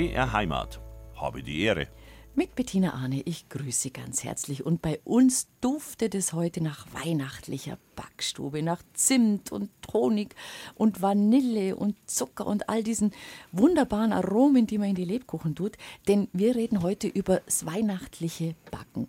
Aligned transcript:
BR 0.00 0.32
Heimat. 0.32 0.80
Habe 1.14 1.42
die 1.42 1.60
Ehre. 1.60 1.86
Mit 2.34 2.54
Bettina 2.54 2.94
Arne, 2.94 3.20
ich 3.26 3.50
grüße 3.50 3.82
Sie 3.82 3.92
ganz 3.92 4.24
herzlich. 4.24 4.64
Und 4.64 4.80
bei 4.80 4.98
uns 5.04 5.48
duftet 5.60 6.14
es 6.14 6.32
heute 6.32 6.62
nach 6.62 6.86
weihnachtlicher 6.94 7.76
Backstube, 7.96 8.62
nach 8.62 8.82
Zimt 8.94 9.52
und 9.52 9.68
Honig 9.92 10.34
und 10.74 11.02
Vanille 11.02 11.76
und 11.76 11.96
Zucker 12.06 12.46
und 12.46 12.70
all 12.70 12.82
diesen 12.82 13.12
wunderbaren 13.52 14.14
Aromen, 14.14 14.66
die 14.66 14.78
man 14.78 14.88
in 14.88 14.94
die 14.94 15.04
Lebkuchen 15.04 15.54
tut. 15.54 15.76
Denn 16.08 16.28
wir 16.32 16.56
reden 16.56 16.80
heute 16.82 17.06
über 17.06 17.40
das 17.40 17.66
weihnachtliche 17.66 18.54
Backen. 18.70 19.06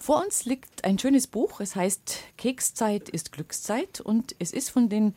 Vor 0.00 0.20
uns 0.20 0.46
liegt 0.46 0.84
ein 0.84 0.98
schönes 0.98 1.28
Buch. 1.28 1.60
Es 1.60 1.76
heißt 1.76 2.18
Kekszeit 2.38 3.08
ist 3.08 3.30
Glückszeit 3.30 4.00
und 4.00 4.34
es 4.40 4.52
ist 4.52 4.70
von 4.70 4.88
den 4.88 5.14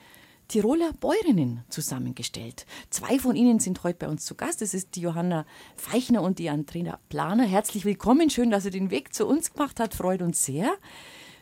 Tiroler 0.48 0.94
Bäuerinnen 0.94 1.64
zusammengestellt. 1.70 2.66
Zwei 2.90 3.20
von 3.20 3.36
ihnen 3.36 3.60
sind 3.60 3.84
heute 3.84 4.00
bei 4.00 4.08
uns 4.08 4.26
zu 4.26 4.36
Gast. 4.36 4.62
Das 4.62 4.74
ist 4.74 4.96
die 4.96 5.02
Johanna 5.02 5.46
Feichner 5.76 6.22
und 6.22 6.40
die 6.40 6.50
Andrea 6.50 7.00
Planer. 7.10 7.44
Herzlich 7.44 7.84
willkommen. 7.84 8.30
Schön, 8.30 8.50
dass 8.50 8.64
ihr 8.64 8.72
den 8.72 8.90
Weg 8.90 9.14
zu 9.14 9.28
uns 9.28 9.54
gemacht 9.54 9.80
habt. 9.80 9.94
Freut 9.94 10.22
uns 10.22 10.46
sehr. 10.46 10.72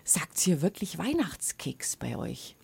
Sagt 0.04 0.46
ihr 0.48 0.62
wirklich 0.62 0.98
Weihnachtskeks 0.98 1.98
bei 1.98 2.18
euch? 2.18 2.56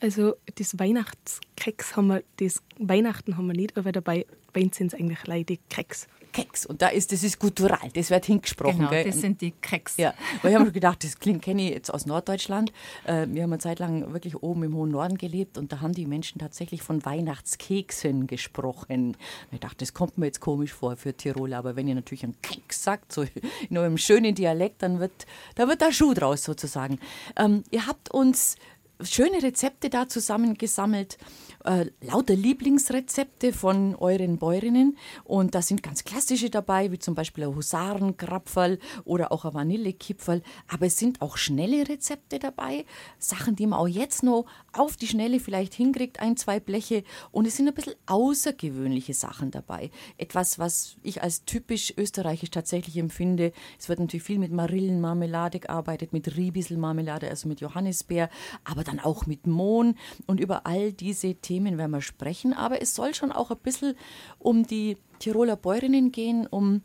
Also 0.00 0.34
das 0.56 0.78
Weihnachtskeks 0.78 1.96
haben 1.96 2.08
wir, 2.08 2.24
das 2.36 2.62
Weihnachten 2.78 3.36
haben 3.36 3.46
wir 3.46 3.54
nicht, 3.54 3.76
aber 3.76 3.92
dabei 3.92 4.26
sind 4.54 4.80
es 4.80 4.94
eigentlich 4.94 5.26
leider 5.26 5.56
Keks. 5.68 6.08
Keks. 6.34 6.66
Und 6.66 6.82
da 6.82 6.88
ist, 6.88 7.12
das 7.12 7.22
ist 7.22 7.38
kultural, 7.38 7.88
das 7.94 8.10
wird 8.10 8.26
hingesprochen. 8.26 8.78
Genau, 8.78 8.90
gell? 8.90 9.04
das 9.04 9.20
sind 9.20 9.40
die 9.40 9.52
Keks. 9.52 9.96
Ja, 9.96 10.12
weil 10.42 10.52
ich 10.52 10.58
habe 10.58 10.72
gedacht, 10.72 11.02
das 11.04 11.18
klingt, 11.18 11.42
kenne 11.42 11.62
ich 11.62 11.70
jetzt 11.70 11.94
aus 11.94 12.04
Norddeutschland. 12.04 12.72
Äh, 13.04 13.26
wir 13.28 13.44
haben 13.44 13.52
eine 13.52 13.58
Zeit 13.58 13.78
lang 13.78 14.12
wirklich 14.12 14.42
oben 14.42 14.64
im 14.64 14.74
hohen 14.74 14.90
Norden 14.90 15.16
gelebt 15.16 15.56
und 15.56 15.72
da 15.72 15.80
haben 15.80 15.92
die 15.92 16.06
Menschen 16.06 16.40
tatsächlich 16.40 16.82
von 16.82 17.04
Weihnachtskeksen 17.04 18.26
gesprochen. 18.26 19.16
Ich 19.52 19.60
dachte, 19.60 19.76
das 19.78 19.94
kommt 19.94 20.18
mir 20.18 20.26
jetzt 20.26 20.40
komisch 20.40 20.72
vor 20.72 20.96
für 20.96 21.14
Tirol, 21.14 21.54
aber 21.54 21.76
wenn 21.76 21.86
ihr 21.86 21.94
natürlich 21.94 22.24
einen 22.24 22.40
Keks 22.42 22.82
sagt, 22.82 23.12
so 23.12 23.24
in 23.70 23.78
eurem 23.78 23.96
schönen 23.96 24.34
Dialekt, 24.34 24.82
dann 24.82 24.98
wird 24.98 25.26
da 25.54 25.68
wird 25.68 25.80
der 25.80 25.92
Schuh 25.92 26.14
draus 26.14 26.42
sozusagen. 26.42 26.98
Ähm, 27.36 27.62
ihr 27.70 27.86
habt 27.86 28.10
uns 28.10 28.56
schöne 29.00 29.42
Rezepte 29.42 29.90
da 29.90 30.08
zusammengesammelt 30.08 31.18
äh, 31.64 31.86
lauter 32.00 32.34
Lieblingsrezepte 32.36 33.52
von 33.52 33.94
euren 33.96 34.38
Bäuerinnen. 34.38 34.96
Und 35.24 35.54
da 35.54 35.62
sind 35.62 35.82
ganz 35.82 36.04
klassische 36.04 36.50
dabei, 36.50 36.92
wie 36.92 36.98
zum 36.98 37.14
Beispiel 37.14 37.44
ein 37.44 37.56
Husarenkrapferl 37.56 38.78
oder 39.04 39.32
auch 39.32 39.44
ein 39.44 39.54
Vanillekipferl. 39.54 40.42
Aber 40.68 40.86
es 40.86 40.96
sind 40.96 41.22
auch 41.22 41.36
schnelle 41.36 41.88
Rezepte 41.88 42.38
dabei. 42.38 42.84
Sachen, 43.18 43.56
die 43.56 43.66
man 43.66 43.78
auch 43.78 43.88
jetzt 43.88 44.22
noch 44.22 44.46
auf 44.72 44.96
die 44.96 45.06
Schnelle 45.06 45.40
vielleicht 45.40 45.74
hinkriegt, 45.74 46.20
ein, 46.20 46.36
zwei 46.36 46.60
Bleche. 46.60 47.02
Und 47.30 47.46
es 47.46 47.56
sind 47.56 47.68
ein 47.68 47.74
bisschen 47.74 47.94
außergewöhnliche 48.06 49.14
Sachen 49.14 49.50
dabei. 49.50 49.90
Etwas, 50.18 50.58
was 50.58 50.96
ich 51.02 51.22
als 51.22 51.44
typisch 51.44 51.94
österreichisch 51.96 52.50
tatsächlich 52.50 52.96
empfinde. 52.96 53.52
Es 53.78 53.88
wird 53.88 54.00
natürlich 54.00 54.22
viel 54.22 54.38
mit 54.38 54.52
Marillenmarmelade 54.52 55.60
gearbeitet, 55.60 56.12
mit 56.12 56.36
Riebiselmarmelade, 56.36 57.28
also 57.28 57.48
mit 57.48 57.60
Johannisbeer, 57.60 58.28
aber 58.64 58.83
dann 58.84 59.00
auch 59.00 59.26
mit 59.26 59.46
Mohn. 59.46 59.96
Und 60.26 60.40
über 60.40 60.66
all 60.66 60.92
diese 60.92 61.34
Themen 61.34 61.54
Themen 61.64 61.78
werden 61.78 61.92
wir 61.92 62.02
sprechen, 62.02 62.52
aber 62.52 62.82
es 62.82 62.94
soll 62.94 63.14
schon 63.14 63.32
auch 63.32 63.50
ein 63.50 63.58
bisschen 63.58 63.94
um 64.38 64.66
die 64.66 64.96
Tiroler 65.18 65.56
Bäuerinnen 65.56 66.12
gehen, 66.12 66.46
um 66.46 66.82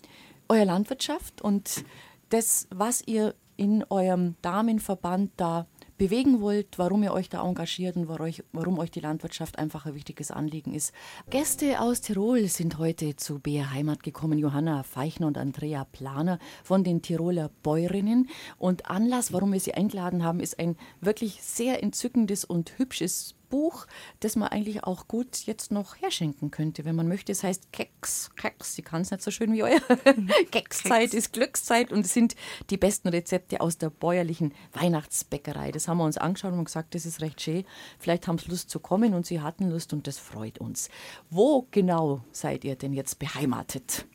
eure 0.48 0.66
Landwirtschaft 0.66 1.42
und 1.42 1.84
das, 2.30 2.68
was 2.70 3.02
ihr 3.06 3.36
in 3.58 3.84
eurem 3.90 4.36
Damenverband 4.42 5.32
da 5.38 5.68
bewegen 6.00 6.42
wollt, 6.42 6.80
warum 6.80 7.04
ihr 7.04 7.14
euch 7.14 7.30
da 7.30 7.46
engagiert 7.46 7.96
und 7.96 8.08
warum 8.08 8.80
euch 8.80 8.90
die 8.90 9.02
Landwirtschaft 9.02 9.60
einfach 9.60 9.86
ein 9.86 9.94
wichtiges 9.94 10.32
Anliegen 10.32 10.74
ist. 10.74 10.94
Gäste 11.30 11.80
aus 11.82 12.02
Tirol 12.02 12.48
sind 12.48 12.80
heute 12.80 13.16
zu 13.18 13.38
BR 13.38 13.72
Heimat 13.72 14.02
gekommen, 14.02 14.40
Johanna 14.40 14.82
Feichner 14.82 15.28
und 15.28 15.38
Andrea 15.38 15.84
Planer 15.84 16.40
von 16.64 16.84
den 16.84 17.04
Tiroler 17.04 17.52
Bäuerinnen. 17.62 18.30
Und 18.58 18.90
Anlass, 18.90 19.34
warum 19.34 19.54
wir 19.54 19.60
sie 19.60 19.76
eingeladen 19.76 20.24
haben, 20.24 20.40
ist 20.40 20.58
ein 20.58 20.78
wirklich 21.02 21.44
sehr 21.44 21.84
entzückendes 21.84 22.46
und 22.46 22.80
hübsches 22.80 23.36
Buch, 23.50 23.88
das 24.20 24.36
man 24.36 24.50
eigentlich 24.50 24.84
auch 24.84 25.08
gut 25.08 25.46
jetzt 25.46 25.72
noch 25.72 25.98
herschenken 25.98 26.52
könnte, 26.52 26.86
wenn 26.86 26.96
man 26.96 27.08
möchte. 27.08 27.32
Es 27.32 27.44
heißt 27.44 27.72
Keks, 27.72 28.32
Keks, 28.36 28.76
sie 28.76 28.82
kann 28.82 29.02
es 29.02 29.12
nicht 29.12 29.24
so 29.24 29.32
schön 29.32 29.52
wie 29.54 29.64
euer. 29.64 29.80
Kekszeit 30.52 31.14
ist 31.14 31.34
Glückszeit 31.34 31.92
und 31.92 32.06
es 32.06 32.14
sind 32.14 32.36
die 32.70 32.78
besten 32.78 33.10
Rezepte 33.10 33.62
aus 33.62 33.78
der 33.78 33.90
bäuerlichen 33.90 34.54
Weihnachtsbäckerei. 34.74 35.72
Das 35.72 35.88
haben 35.88 35.98
wir 35.98 36.06
uns 36.06 36.18
angeschaut 36.18 36.54
und 36.54 36.66
gesagt, 36.66 36.96
das 36.96 37.06
ist 37.06 37.22
recht 37.22 37.42
schön. 37.42 37.66
Vielleicht 38.00 38.28
haben 38.28 38.38
sie 38.38 38.50
Lust 38.50 38.70
zu 38.70 38.80
kommen 38.80 39.14
und 39.14 39.26
sie 39.26 39.42
hatten 39.42 39.70
Lust 39.70 39.94
und 39.94 40.08
das 40.08 40.18
freut 40.18 40.60
uns. 40.60 40.90
Wo 41.30 41.68
genau 41.72 42.22
seid 42.32 42.64
ihr 42.64 42.76
denn 42.76 42.94
jetzt 42.94 43.20
beheimatet? 43.20 44.06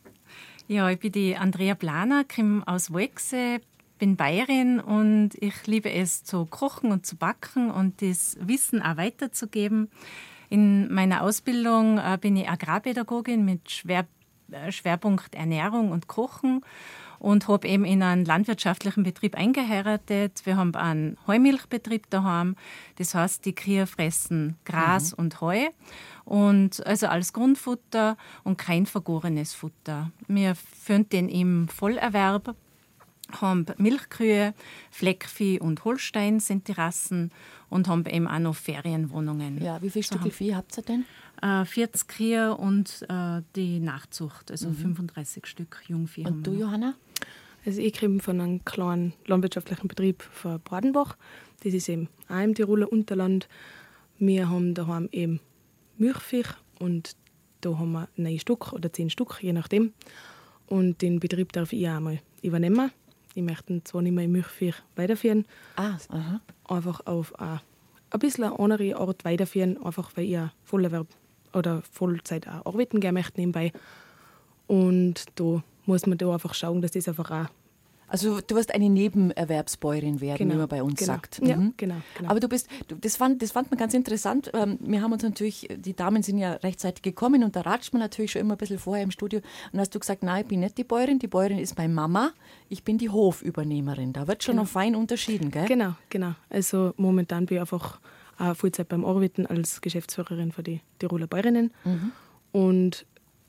Ja, 0.67 0.89
ich 0.89 0.99
bin 0.99 1.11
die 1.11 1.35
Andrea 1.35 1.75
Planer, 1.75 2.23
komme 2.23 2.63
aus 2.65 2.91
Wolkse, 2.91 3.61
bin 3.97 4.15
Bayerin 4.15 4.79
und 4.79 5.31
ich 5.35 5.67
liebe 5.67 5.91
es 5.91 6.23
zu 6.23 6.45
kochen 6.45 6.91
und 6.91 7.05
zu 7.05 7.15
backen 7.15 7.71
und 7.71 8.01
das 8.01 8.37
Wissen 8.39 8.81
auch 8.81 8.97
weiterzugeben. 8.97 9.89
In 10.49 10.93
meiner 10.93 11.21
Ausbildung 11.21 11.97
äh, 11.97 12.17
bin 12.19 12.35
ich 12.35 12.49
Agrarpädagogin 12.49 13.43
mit 13.43 13.71
Schwer, 13.71 14.05
äh, 14.51 14.71
Schwerpunkt 14.71 15.33
Ernährung 15.33 15.91
und 15.91 16.07
Kochen 16.07 16.61
und 17.19 17.47
habe 17.47 17.67
eben 17.67 17.85
in 17.85 18.03
einen 18.03 18.25
landwirtschaftlichen 18.25 19.03
Betrieb 19.03 19.35
eingeheiratet. 19.35 20.45
Wir 20.45 20.57
haben 20.57 20.75
einen 20.75 21.17
Heumilchbetrieb 21.25 22.09
daheim. 22.09 22.55
Das 22.97 23.15
heißt, 23.15 23.45
die 23.45 23.55
Kühe 23.55 23.87
fressen 23.87 24.57
Gras 24.65 25.13
mhm. 25.13 25.23
und 25.23 25.41
Heu. 25.41 25.69
Und 26.25 26.85
also 26.85 27.07
als 27.07 27.33
Grundfutter 27.33 28.17
und 28.43 28.57
kein 28.57 28.85
vergorenes 28.85 29.53
Futter. 29.53 30.11
Wir 30.27 30.55
führen 30.55 31.09
den 31.09 31.29
im 31.29 31.67
Vollerwerb 31.67 32.55
haben 33.31 33.65
Milchkühe, 33.77 34.53
Fleckvieh 34.91 35.59
und 35.59 35.83
Holstein 35.83 36.39
sind 36.39 36.67
die 36.67 36.73
Rassen 36.73 37.31
und 37.69 37.87
haben 37.87 38.05
eben 38.05 38.27
auch 38.27 38.39
noch 38.39 38.55
Ferienwohnungen. 38.55 39.61
Ja, 39.61 39.81
wie 39.81 39.89
viele 39.89 40.03
so 40.03 40.15
Stücke 40.15 40.31
Vieh 40.31 40.55
habt 40.55 40.77
ihr 40.77 40.83
denn? 40.83 41.05
Äh, 41.41 41.65
40 41.65 42.07
Kühe 42.07 42.55
und 42.55 43.05
äh, 43.09 43.41
die 43.55 43.79
Nachzucht, 43.79 44.51
also 44.51 44.69
mhm. 44.69 44.75
35 44.95 45.45
Stück 45.45 45.83
Jungvieh. 45.87 46.25
Und 46.25 46.45
du, 46.45 46.53
Johanna? 46.53 46.95
Also 47.65 47.81
ich 47.81 47.99
komme 47.99 48.19
von 48.19 48.39
einem 48.39 48.63
kleinen 48.63 49.13
landwirtschaftlichen 49.25 49.87
Betrieb 49.87 50.21
von 50.21 50.59
Bradenbach. 50.61 51.17
Das 51.63 51.73
ist 51.73 51.89
eben 51.89 52.09
auch 52.29 52.43
im 52.43 52.53
Tiroler 52.53 52.91
Unterland. 52.91 53.47
Wir 54.19 54.49
haben 54.49 54.75
daheim 54.75 55.09
eben 55.11 55.39
Milchvieh 55.97 56.43
und 56.79 57.15
da 57.61 57.77
haben 57.77 57.93
wir 57.93 58.07
neun 58.15 58.39
Stück 58.39 58.71
oder 58.71 58.93
zehn 58.93 59.09
Stück, 59.09 59.39
je 59.41 59.51
nachdem. 59.51 59.93
Und 60.67 61.01
den 61.01 61.19
Betrieb 61.19 61.51
darf 61.53 61.73
ich 61.73 61.87
auch 61.89 61.99
mal 61.99 62.19
übernehmen. 62.43 62.91
Ich 63.35 63.43
möchte 63.43 63.83
zwar 63.83 64.01
nicht 64.01 64.13
mehr 64.13 64.23
im 64.23 64.31
Milchvieh 64.31 64.73
weiterführen, 64.95 65.45
ah, 65.75 65.97
aha. 66.09 66.41
einfach 66.67 67.05
auf 67.05 67.37
eine, 67.39 67.61
ein 68.09 68.19
bisschen 68.19 68.45
eine 68.45 68.57
andere 68.57 68.95
Art 68.95 69.23
weiterführen, 69.25 69.77
einfach 69.83 70.11
weil 70.15 70.25
ich 70.25 70.39
Vollerwerb 70.63 71.07
oder 71.53 71.83
Vollzeit 71.91 72.47
auch 72.47 72.65
arbeiten 72.65 72.99
gerne 72.99 73.19
möchte 73.19 73.39
nebenbei. 73.39 73.71
Und 74.67 75.25
da 75.35 75.61
muss 75.85 76.05
man 76.07 76.17
da 76.17 76.33
einfach 76.33 76.53
schauen, 76.53 76.81
dass 76.81 76.91
das 76.91 77.07
einfach 77.07 77.29
auch 77.29 77.47
also 78.07 78.39
du 78.41 78.55
wirst 78.55 78.73
eine 78.73 78.89
Nebenerwerbsbäuerin 78.89 80.21
werden, 80.21 80.37
genau, 80.37 80.53
wie 80.53 80.57
man 80.57 80.67
bei 80.67 80.83
uns 80.83 80.99
genau. 80.99 81.13
sagt. 81.13 81.41
Mhm. 81.41 81.47
Ja, 81.47 81.55
genau, 81.77 81.95
genau, 82.17 82.29
Aber 82.29 82.39
du 82.39 82.47
bist, 82.47 82.67
du, 82.87 82.95
das, 82.95 83.15
fand, 83.15 83.41
das 83.41 83.51
fand 83.51 83.71
man 83.71 83.77
ganz 83.77 83.93
interessant. 83.93 84.51
Ähm, 84.53 84.77
wir 84.81 85.01
haben 85.01 85.11
uns 85.11 85.23
natürlich, 85.23 85.67
die 85.75 85.95
Damen 85.95 86.23
sind 86.23 86.37
ja 86.37 86.53
rechtzeitig 86.53 87.01
gekommen 87.01 87.43
und 87.43 87.55
da 87.55 87.61
ratscht 87.61 87.93
man 87.93 88.01
natürlich 88.01 88.31
schon 88.31 88.41
immer 88.41 88.55
ein 88.55 88.57
bisschen 88.57 88.79
vorher 88.79 89.03
im 89.03 89.11
Studio. 89.11 89.41
Und 89.71 89.79
hast 89.79 89.93
du 89.95 89.99
gesagt, 89.99 90.23
nein, 90.23 90.43
ich 90.43 90.47
bin 90.47 90.59
nicht 90.59 90.77
die 90.77 90.83
Bäuerin, 90.83 91.19
die 91.19 91.27
Bäuerin 91.27 91.59
ist 91.59 91.77
meine 91.77 91.93
Mama, 91.93 92.31
ich 92.69 92.83
bin 92.83 92.97
die 92.97 93.09
Hofübernehmerin. 93.09 94.13
Da 94.13 94.27
wird 94.27 94.43
schon 94.43 94.53
genau. 94.53 94.63
noch 94.63 94.69
fein 94.69 94.95
unterschieden, 94.95 95.51
gell? 95.51 95.65
Genau, 95.65 95.95
genau. 96.09 96.35
Also 96.49 96.93
momentan 96.97 97.45
bin 97.45 97.57
ich 97.57 97.61
einfach 97.61 97.99
auch 98.37 98.55
Vollzeit 98.55 98.89
beim 98.89 99.05
Arbeiten 99.05 99.45
als 99.45 99.81
Geschäftsführerin 99.81 100.51
für 100.51 100.63
die 100.63 100.81
Tiroler 100.99 101.27
Bäuerinnen. 101.27 101.71
Mhm. 101.83 102.11
Und 102.51 103.05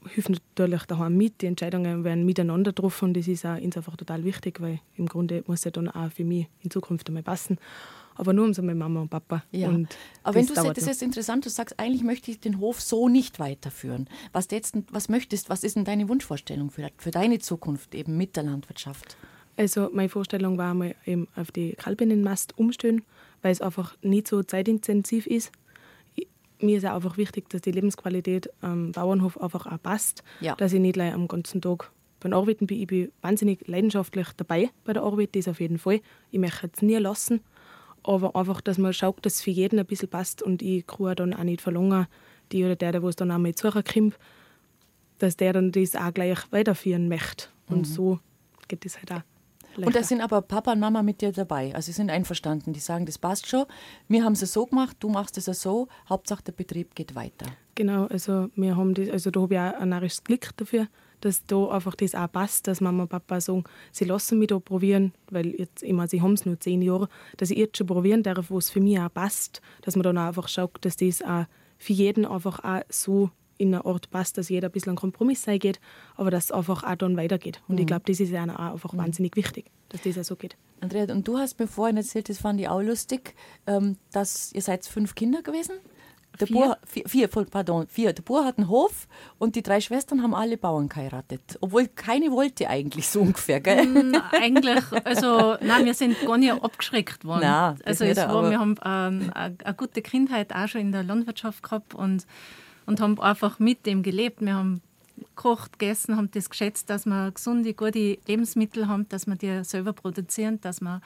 helfen 0.06 0.38
natürlich 0.56 0.84
daheim 0.84 1.16
mit. 1.16 1.42
Die 1.42 1.46
Entscheidungen 1.46 2.04
werden 2.04 2.24
miteinander 2.24 2.72
getroffen. 2.72 3.14
Das 3.14 3.28
ist 3.28 3.44
auch 3.44 3.60
uns 3.60 3.76
einfach 3.76 3.96
total 3.96 4.24
wichtig, 4.24 4.60
weil 4.60 4.80
im 4.96 5.06
Grunde 5.06 5.44
muss 5.46 5.64
ja 5.64 5.70
dann 5.70 5.88
auch 5.88 6.10
für 6.10 6.24
mich 6.24 6.46
in 6.60 6.70
Zukunft 6.70 7.08
einmal 7.08 7.22
passen. 7.22 7.58
Aber 8.14 8.32
nur 8.32 8.46
um 8.46 8.54
so 8.54 8.62
mit 8.62 8.76
Mama 8.76 9.02
und 9.02 9.10
Papa. 9.10 9.44
Ja. 9.52 9.68
Und 9.68 9.94
Aber 10.22 10.36
wenn 10.36 10.46
du 10.46 10.54
sagst, 10.54 10.76
das 10.76 10.86
ist 10.86 11.02
interessant, 11.02 11.44
du 11.44 11.50
sagst, 11.50 11.78
eigentlich 11.78 12.02
möchte 12.02 12.30
ich 12.30 12.40
den 12.40 12.60
Hof 12.60 12.80
so 12.80 13.08
nicht 13.08 13.38
weiterführen. 13.38 14.08
Was, 14.32 14.48
jetzt, 14.50 14.74
was 14.90 15.08
möchtest, 15.08 15.50
was 15.50 15.64
ist 15.64 15.76
denn 15.76 15.84
deine 15.84 16.08
Wunschvorstellung 16.08 16.70
für, 16.70 16.88
für 16.96 17.10
deine 17.10 17.38
Zukunft 17.40 17.94
eben 17.94 18.16
mit 18.16 18.36
der 18.36 18.44
Landwirtschaft? 18.44 19.18
Also 19.58 19.90
meine 19.92 20.08
Vorstellung 20.08 20.56
war 20.56 20.74
mal 20.74 20.94
eben 21.04 21.28
auf 21.36 21.50
die 21.50 21.72
Kalbinnenmast 21.72 22.58
umstellen, 22.58 23.02
weil 23.42 23.52
es 23.52 23.60
einfach 23.60 23.96
nicht 24.02 24.28
so 24.28 24.42
zeitintensiv 24.42 25.26
ist 25.26 25.52
mir 26.60 26.78
ist 26.78 26.86
auch 26.86 26.94
einfach 26.94 27.16
wichtig, 27.16 27.48
dass 27.50 27.62
die 27.62 27.72
Lebensqualität 27.72 28.50
am 28.60 28.92
Bauernhof 28.92 29.40
einfach 29.40 29.66
auch 29.66 29.82
passt. 29.82 30.22
Ja. 30.40 30.54
Dass 30.56 30.72
ich 30.72 30.80
nicht 30.80 30.94
gleich 30.94 31.12
am 31.12 31.28
ganzen 31.28 31.60
Tag 31.60 31.90
beim 32.20 32.32
Arbeiten 32.32 32.66
bin. 32.66 32.80
Ich 32.80 32.86
bin 32.86 33.12
wahnsinnig 33.22 33.66
leidenschaftlich 33.66 34.28
dabei 34.36 34.70
bei 34.84 34.92
der 34.92 35.02
Arbeit, 35.02 35.36
das 35.36 35.48
auf 35.48 35.60
jeden 35.60 35.78
Fall. 35.78 36.00
Ich 36.30 36.38
möchte 36.38 36.70
es 36.72 36.82
nie 36.82 36.96
lassen. 36.96 37.40
Aber 38.02 38.36
einfach, 38.36 38.60
dass 38.60 38.78
man 38.78 38.92
schaut, 38.92 39.24
dass 39.26 39.34
es 39.34 39.42
für 39.42 39.50
jeden 39.50 39.78
ein 39.78 39.86
bisschen 39.86 40.08
passt 40.08 40.40
und 40.40 40.62
ich 40.62 40.86
kann 40.86 41.16
dann 41.16 41.34
auch 41.34 41.42
nicht 41.42 41.60
verlangen, 41.60 42.06
die 42.52 42.64
oder 42.64 42.76
der, 42.76 42.92
der 42.92 43.02
es 43.02 43.16
dann 43.16 43.32
einmal 43.32 43.56
suchen 43.56 43.82
kommt, 43.82 44.18
dass 45.18 45.36
der 45.36 45.52
dann 45.52 45.72
das 45.72 45.96
auch 45.96 46.14
gleich 46.14 46.38
weiterführen 46.50 47.08
möchte. 47.08 47.48
Und 47.68 47.78
mhm. 47.78 47.84
so 47.84 48.20
geht 48.68 48.84
das 48.84 48.98
halt 48.98 49.12
auch. 49.12 49.35
Leichter. 49.76 49.86
Und 49.86 49.96
da 49.96 50.02
sind 50.02 50.20
aber 50.20 50.42
Papa 50.42 50.72
und 50.72 50.80
Mama 50.80 51.02
mit 51.02 51.20
dir 51.20 51.32
dabei. 51.32 51.74
Also 51.74 51.86
sie 51.86 51.92
sind 51.92 52.10
einverstanden. 52.10 52.72
Die 52.72 52.80
sagen, 52.80 53.06
das 53.06 53.18
passt 53.18 53.46
schon. 53.46 53.64
Wir 54.08 54.24
haben 54.24 54.32
es 54.32 54.40
so 54.40 54.66
gemacht, 54.66 54.96
du 55.00 55.08
machst 55.08 55.38
es 55.38 55.46
so. 55.46 55.88
Hauptsache 56.08 56.42
der 56.44 56.52
Betrieb 56.52 56.94
geht 56.94 57.14
weiter. 57.14 57.46
Genau, 57.74 58.06
also 58.06 58.48
wir 58.56 58.76
haben 58.76 58.94
das, 58.94 59.10
also 59.10 59.30
da 59.30 59.40
habe 59.40 59.54
ich 59.54 59.60
auch 59.60 59.80
ein 59.80 59.90
narisches 59.90 60.24
Glück 60.24 60.56
dafür, 60.56 60.88
dass 61.20 61.44
da 61.46 61.68
einfach 61.68 61.94
das 61.94 62.14
auch 62.14 62.30
passt, 62.30 62.66
dass 62.66 62.80
Mama 62.80 63.04
und 63.04 63.08
Papa 63.08 63.40
sagen, 63.40 63.64
sie 63.92 64.04
lassen 64.04 64.38
mich 64.38 64.48
da 64.48 64.58
probieren, 64.58 65.12
weil 65.30 65.48
jetzt 65.48 65.82
immer, 65.82 66.08
sie 66.08 66.22
haben 66.22 66.32
es 66.32 66.46
nur 66.46 66.58
zehn 66.58 66.80
Jahre, 66.82 67.08
dass 67.36 67.50
ich 67.50 67.58
jetzt 67.58 67.76
schon 67.76 67.86
probieren 67.86 68.22
darf, 68.22 68.50
wo 68.50 68.58
es 68.58 68.70
für 68.70 68.80
mich 68.80 68.98
auch 68.98 69.12
passt, 69.12 69.60
dass 69.82 69.96
man 69.96 70.04
dann 70.04 70.18
auch 70.18 70.28
einfach 70.28 70.48
schaut, 70.48 70.78
dass 70.82 70.96
das 70.96 71.22
auch 71.22 71.44
für 71.78 71.92
jeden 71.92 72.24
einfach 72.24 72.64
auch 72.64 72.82
so 72.88 73.30
in 73.58 73.74
einer 73.74 73.86
Art 73.86 74.10
passt, 74.10 74.38
dass 74.38 74.48
jeder 74.48 74.68
ein 74.68 74.72
bisschen 74.72 74.90
einen 74.90 74.98
Kompromiss 74.98 75.46
eingeht, 75.48 75.80
aber 76.16 76.30
dass 76.30 76.44
es 76.44 76.52
einfach 76.52 76.84
auch 76.84 76.96
dann 76.96 77.16
weitergeht. 77.16 77.60
Und 77.68 77.76
mhm. 77.76 77.80
ich 77.80 77.86
glaube, 77.86 78.02
das 78.06 78.20
ist 78.20 78.30
ja 78.30 78.44
auch 78.44 78.72
einfach 78.72 78.92
mhm. 78.92 78.98
wahnsinnig 78.98 79.36
wichtig, 79.36 79.70
dass 79.88 80.02
das 80.02 80.18
auch 80.18 80.24
so 80.24 80.36
geht. 80.36 80.56
Andrea, 80.80 81.10
und 81.12 81.26
du 81.26 81.38
hast 81.38 81.58
mir 81.58 81.66
vorhin 81.66 81.96
erzählt, 81.96 82.28
das 82.28 82.38
fand 82.38 82.60
ich 82.60 82.68
auch 82.68 82.82
lustig, 82.82 83.34
ähm, 83.66 83.96
dass 84.12 84.52
ihr 84.52 84.62
seid 84.62 84.86
fünf 84.86 85.14
Kinder 85.14 85.42
gewesen? 85.42 85.74
Der 86.40 86.46
vier? 86.46 86.56
Bur, 86.56 86.78
vier, 86.84 87.28
vier, 87.28 87.28
pardon, 87.28 87.86
vier. 87.88 88.12
Der 88.12 88.22
Bur 88.22 88.44
hat 88.44 88.58
einen 88.58 88.68
Hof 88.68 89.08
und 89.38 89.56
die 89.56 89.62
drei 89.62 89.80
Schwestern 89.80 90.22
haben 90.22 90.34
alle 90.34 90.56
Bauern 90.56 90.88
geheiratet. 90.88 91.58
Obwohl 91.60 91.88
keine 91.88 92.30
wollte 92.30 92.68
eigentlich 92.68 93.08
so 93.08 93.20
ungefähr, 93.20 93.60
gell? 93.60 93.86
Mm, 93.86 94.14
eigentlich, 94.32 94.82
also 95.04 95.56
nein, 95.60 95.84
wir 95.84 95.94
sind 95.94 96.20
gar 96.26 96.36
nicht 96.36 96.52
abgeschreckt 96.52 97.24
worden. 97.24 97.42
Nein, 97.42 97.78
also 97.84 98.04
es 98.04 98.16
war, 98.18 98.50
wir 98.50 98.58
haben 98.58 98.76
ähm, 98.84 99.30
eine 99.34 99.74
gute 99.76 100.02
Kindheit 100.02 100.54
auch 100.54 100.68
schon 100.68 100.82
in 100.82 100.92
der 100.92 101.04
Landwirtschaft 101.04 101.62
gehabt 101.62 101.94
und 101.94 102.26
und 102.86 103.00
haben 103.00 103.20
einfach 103.20 103.58
mit 103.58 103.84
dem 103.86 104.02
gelebt. 104.02 104.40
Wir 104.40 104.54
haben 104.54 104.80
gekocht, 105.16 105.78
gegessen, 105.78 106.16
haben 106.16 106.30
das 106.32 106.50
geschätzt, 106.50 106.90
dass 106.90 107.06
wir 107.06 107.30
gesunde, 107.32 107.74
gute 107.74 108.18
Lebensmittel 108.26 108.88
haben, 108.88 109.08
dass 109.08 109.26
wir 109.26 109.36
die 109.36 109.64
selber 109.64 109.92
produzieren, 109.92 110.60
dass 110.60 110.80
wir 110.80 111.00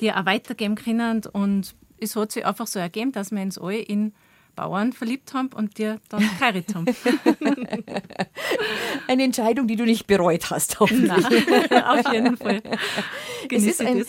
die 0.00 0.12
auch 0.12 0.26
weitergeben 0.26 0.76
können. 0.76 1.22
Und 1.32 1.74
es 1.98 2.16
hat 2.16 2.32
sich 2.32 2.46
einfach 2.46 2.66
so 2.66 2.78
ergeben, 2.78 3.12
dass 3.12 3.30
wir 3.30 3.42
uns 3.42 3.58
alle 3.58 3.80
in 3.80 4.12
Bauern 4.56 4.92
verliebt 4.92 5.32
haben 5.32 5.50
und 5.54 5.78
die 5.78 5.94
dann 6.08 6.20
geheiratet 6.38 6.74
haben. 6.74 6.86
Eine 9.08 9.24
Entscheidung, 9.24 9.66
die 9.66 9.76
du 9.76 9.84
nicht 9.84 10.06
bereut 10.06 10.50
hast, 10.50 10.80
hoffentlich. 10.80 11.10
Nein, 11.70 11.84
auf 11.84 12.12
jeden 12.12 12.36
Fall. 12.36 12.62
Es 13.50 13.64
ist 13.64 13.80
ein, 13.80 14.04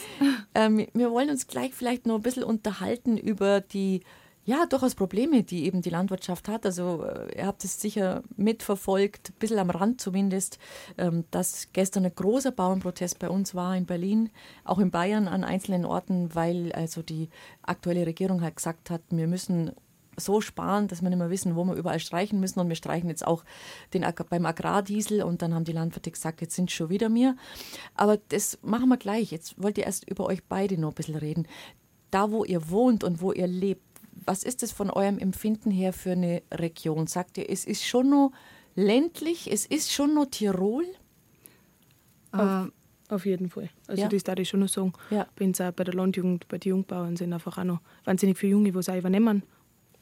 ähm, 0.53 0.87
wir 0.93 1.11
wollen 1.11 1.29
uns 1.29 1.47
gleich 1.47 1.73
vielleicht 1.73 2.05
noch 2.05 2.15
ein 2.15 2.21
bisschen 2.21 2.43
unterhalten 2.43 3.17
über 3.17 3.61
die 3.61 4.01
ja, 4.43 4.65
durchaus 4.65 4.95
Probleme, 4.95 5.43
die 5.43 5.65
eben 5.65 5.81
die 5.81 5.89
Landwirtschaft 5.89 6.47
hat. 6.47 6.65
Also 6.65 7.03
äh, 7.03 7.37
ihr 7.37 7.45
habt 7.45 7.63
es 7.63 7.79
sicher 7.79 8.23
mitverfolgt, 8.37 9.29
ein 9.29 9.39
bisschen 9.39 9.59
am 9.59 9.69
Rand 9.69 10.01
zumindest, 10.01 10.57
ähm, 10.97 11.25
dass 11.31 11.69
gestern 11.73 12.05
ein 12.05 12.15
großer 12.15 12.51
Bauernprotest 12.51 13.19
bei 13.19 13.29
uns 13.29 13.53
war 13.53 13.75
in 13.75 13.85
Berlin, 13.85 14.31
auch 14.63 14.79
in 14.79 14.89
Bayern 14.89 15.27
an 15.27 15.43
einzelnen 15.43 15.85
Orten, 15.85 16.33
weil 16.33 16.71
also 16.73 17.01
die 17.03 17.29
aktuelle 17.61 18.05
Regierung 18.07 18.41
halt 18.41 18.55
gesagt 18.55 18.89
hat, 18.89 19.01
wir 19.11 19.27
müssen 19.27 19.71
so 20.17 20.41
sparen, 20.41 20.87
dass 20.87 21.01
wir 21.01 21.09
nicht 21.09 21.19
mehr 21.19 21.29
wissen, 21.29 21.55
wo 21.55 21.63
wir 21.63 21.75
überall 21.75 21.99
streichen 21.99 22.39
müssen. 22.39 22.59
Und 22.59 22.69
wir 22.69 22.75
streichen 22.75 23.09
jetzt 23.09 23.25
auch 23.25 23.43
den, 23.93 24.05
beim 24.29 24.45
Agrardiesel. 24.45 25.23
Und 25.23 25.41
dann 25.41 25.53
haben 25.53 25.63
die 25.63 25.71
Landwirte 25.71 26.11
gesagt, 26.11 26.41
jetzt 26.41 26.55
sind 26.55 26.71
schon 26.71 26.89
wieder 26.89 27.09
mir. 27.09 27.35
Aber 27.95 28.17
das 28.29 28.59
machen 28.61 28.89
wir 28.89 28.97
gleich. 28.97 29.31
Jetzt 29.31 29.61
wollt 29.61 29.77
ihr 29.77 29.85
erst 29.85 30.09
über 30.09 30.25
euch 30.25 30.43
beide 30.43 30.79
noch 30.79 30.89
ein 30.89 30.95
bisschen 30.95 31.15
reden. 31.15 31.47
Da, 32.11 32.29
wo 32.31 32.43
ihr 32.43 32.69
wohnt 32.69 33.03
und 33.03 33.21
wo 33.21 33.31
ihr 33.31 33.47
lebt, 33.47 33.90
was 34.25 34.43
ist 34.43 34.63
es 34.63 34.71
von 34.71 34.89
eurem 34.89 35.17
Empfinden 35.17 35.71
her 35.71 35.93
für 35.93 36.11
eine 36.11 36.41
Region? 36.51 37.07
Sagt 37.07 37.37
ihr, 37.37 37.49
es 37.49 37.65
ist 37.65 37.85
schon 37.85 38.09
noch 38.09 38.31
ländlich, 38.75 39.51
es 39.51 39.65
ist 39.65 39.91
schon 39.91 40.13
noch 40.13 40.25
Tirol? 40.25 40.85
Auf, 42.31 42.67
äh, 42.67 43.13
auf 43.13 43.25
jeden 43.25 43.49
Fall. 43.49 43.69
Also 43.87 44.03
ja. 44.03 44.07
das 44.07 44.23
darf 44.23 44.39
ich 44.39 44.49
schon 44.49 44.61
noch 44.61 44.69
sagen. 44.69 44.93
Ja. 45.09 45.27
Bin 45.35 45.53
auch 45.59 45.71
bei 45.71 45.83
der 45.83 45.93
Landjugend, 45.93 46.47
bei 46.47 46.57
den 46.57 46.69
Jungbauern 46.69 47.17
sind 47.17 47.33
einfach 47.33 47.57
auch 47.57 47.63
noch 47.63 47.81
wahnsinnig 48.05 48.37
viele 48.37 48.51
Junge, 48.51 48.71
die 48.71 48.77
es 48.77 48.89
auch 48.89 48.97
übernehmen. 48.97 49.43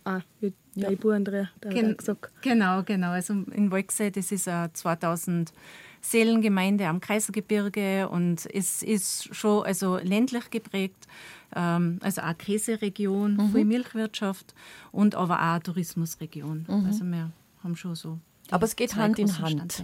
Ah, 0.05 0.21
wie 0.39 0.53
ja. 0.75 0.89
der 0.89 1.11
Andrea, 1.11 1.49
der 1.61 1.71
Gen 1.71 1.97
gesagt. 1.97 2.31
Genau, 2.41 2.83
genau. 2.83 3.11
Also 3.11 3.33
in 3.33 3.69
Wolksee, 3.71 4.11
das 4.11 4.31
ist 4.31 4.47
eine 4.47 4.71
2000 4.71 5.51
Seelengemeinde 6.01 6.87
am 6.87 7.01
Kaisergebirge 7.01 8.07
und 8.07 8.47
es 8.53 8.81
ist 8.81 9.35
schon 9.35 9.65
also 9.65 9.97
ländlich 9.97 10.49
geprägt 10.49 11.07
ähm, 11.55 11.99
also 12.01 12.21
auch 12.21 12.37
Käseregion, 12.37 13.35
mhm. 13.35 13.51
viel 13.51 13.65
Milchwirtschaft 13.65 14.53
und 14.91 15.15
aber 15.15 15.41
auch 15.41 15.59
Tourismusregion. 15.59 16.65
Mhm. 16.67 16.85
Also 16.85 17.03
wir 17.05 17.31
haben 17.63 17.75
schon 17.75 17.95
so. 17.95 18.19
Aber 18.51 18.65
es 18.65 18.75
geht 18.75 18.95
Hand 18.95 19.19
in 19.19 19.37
Hand. 19.39 19.83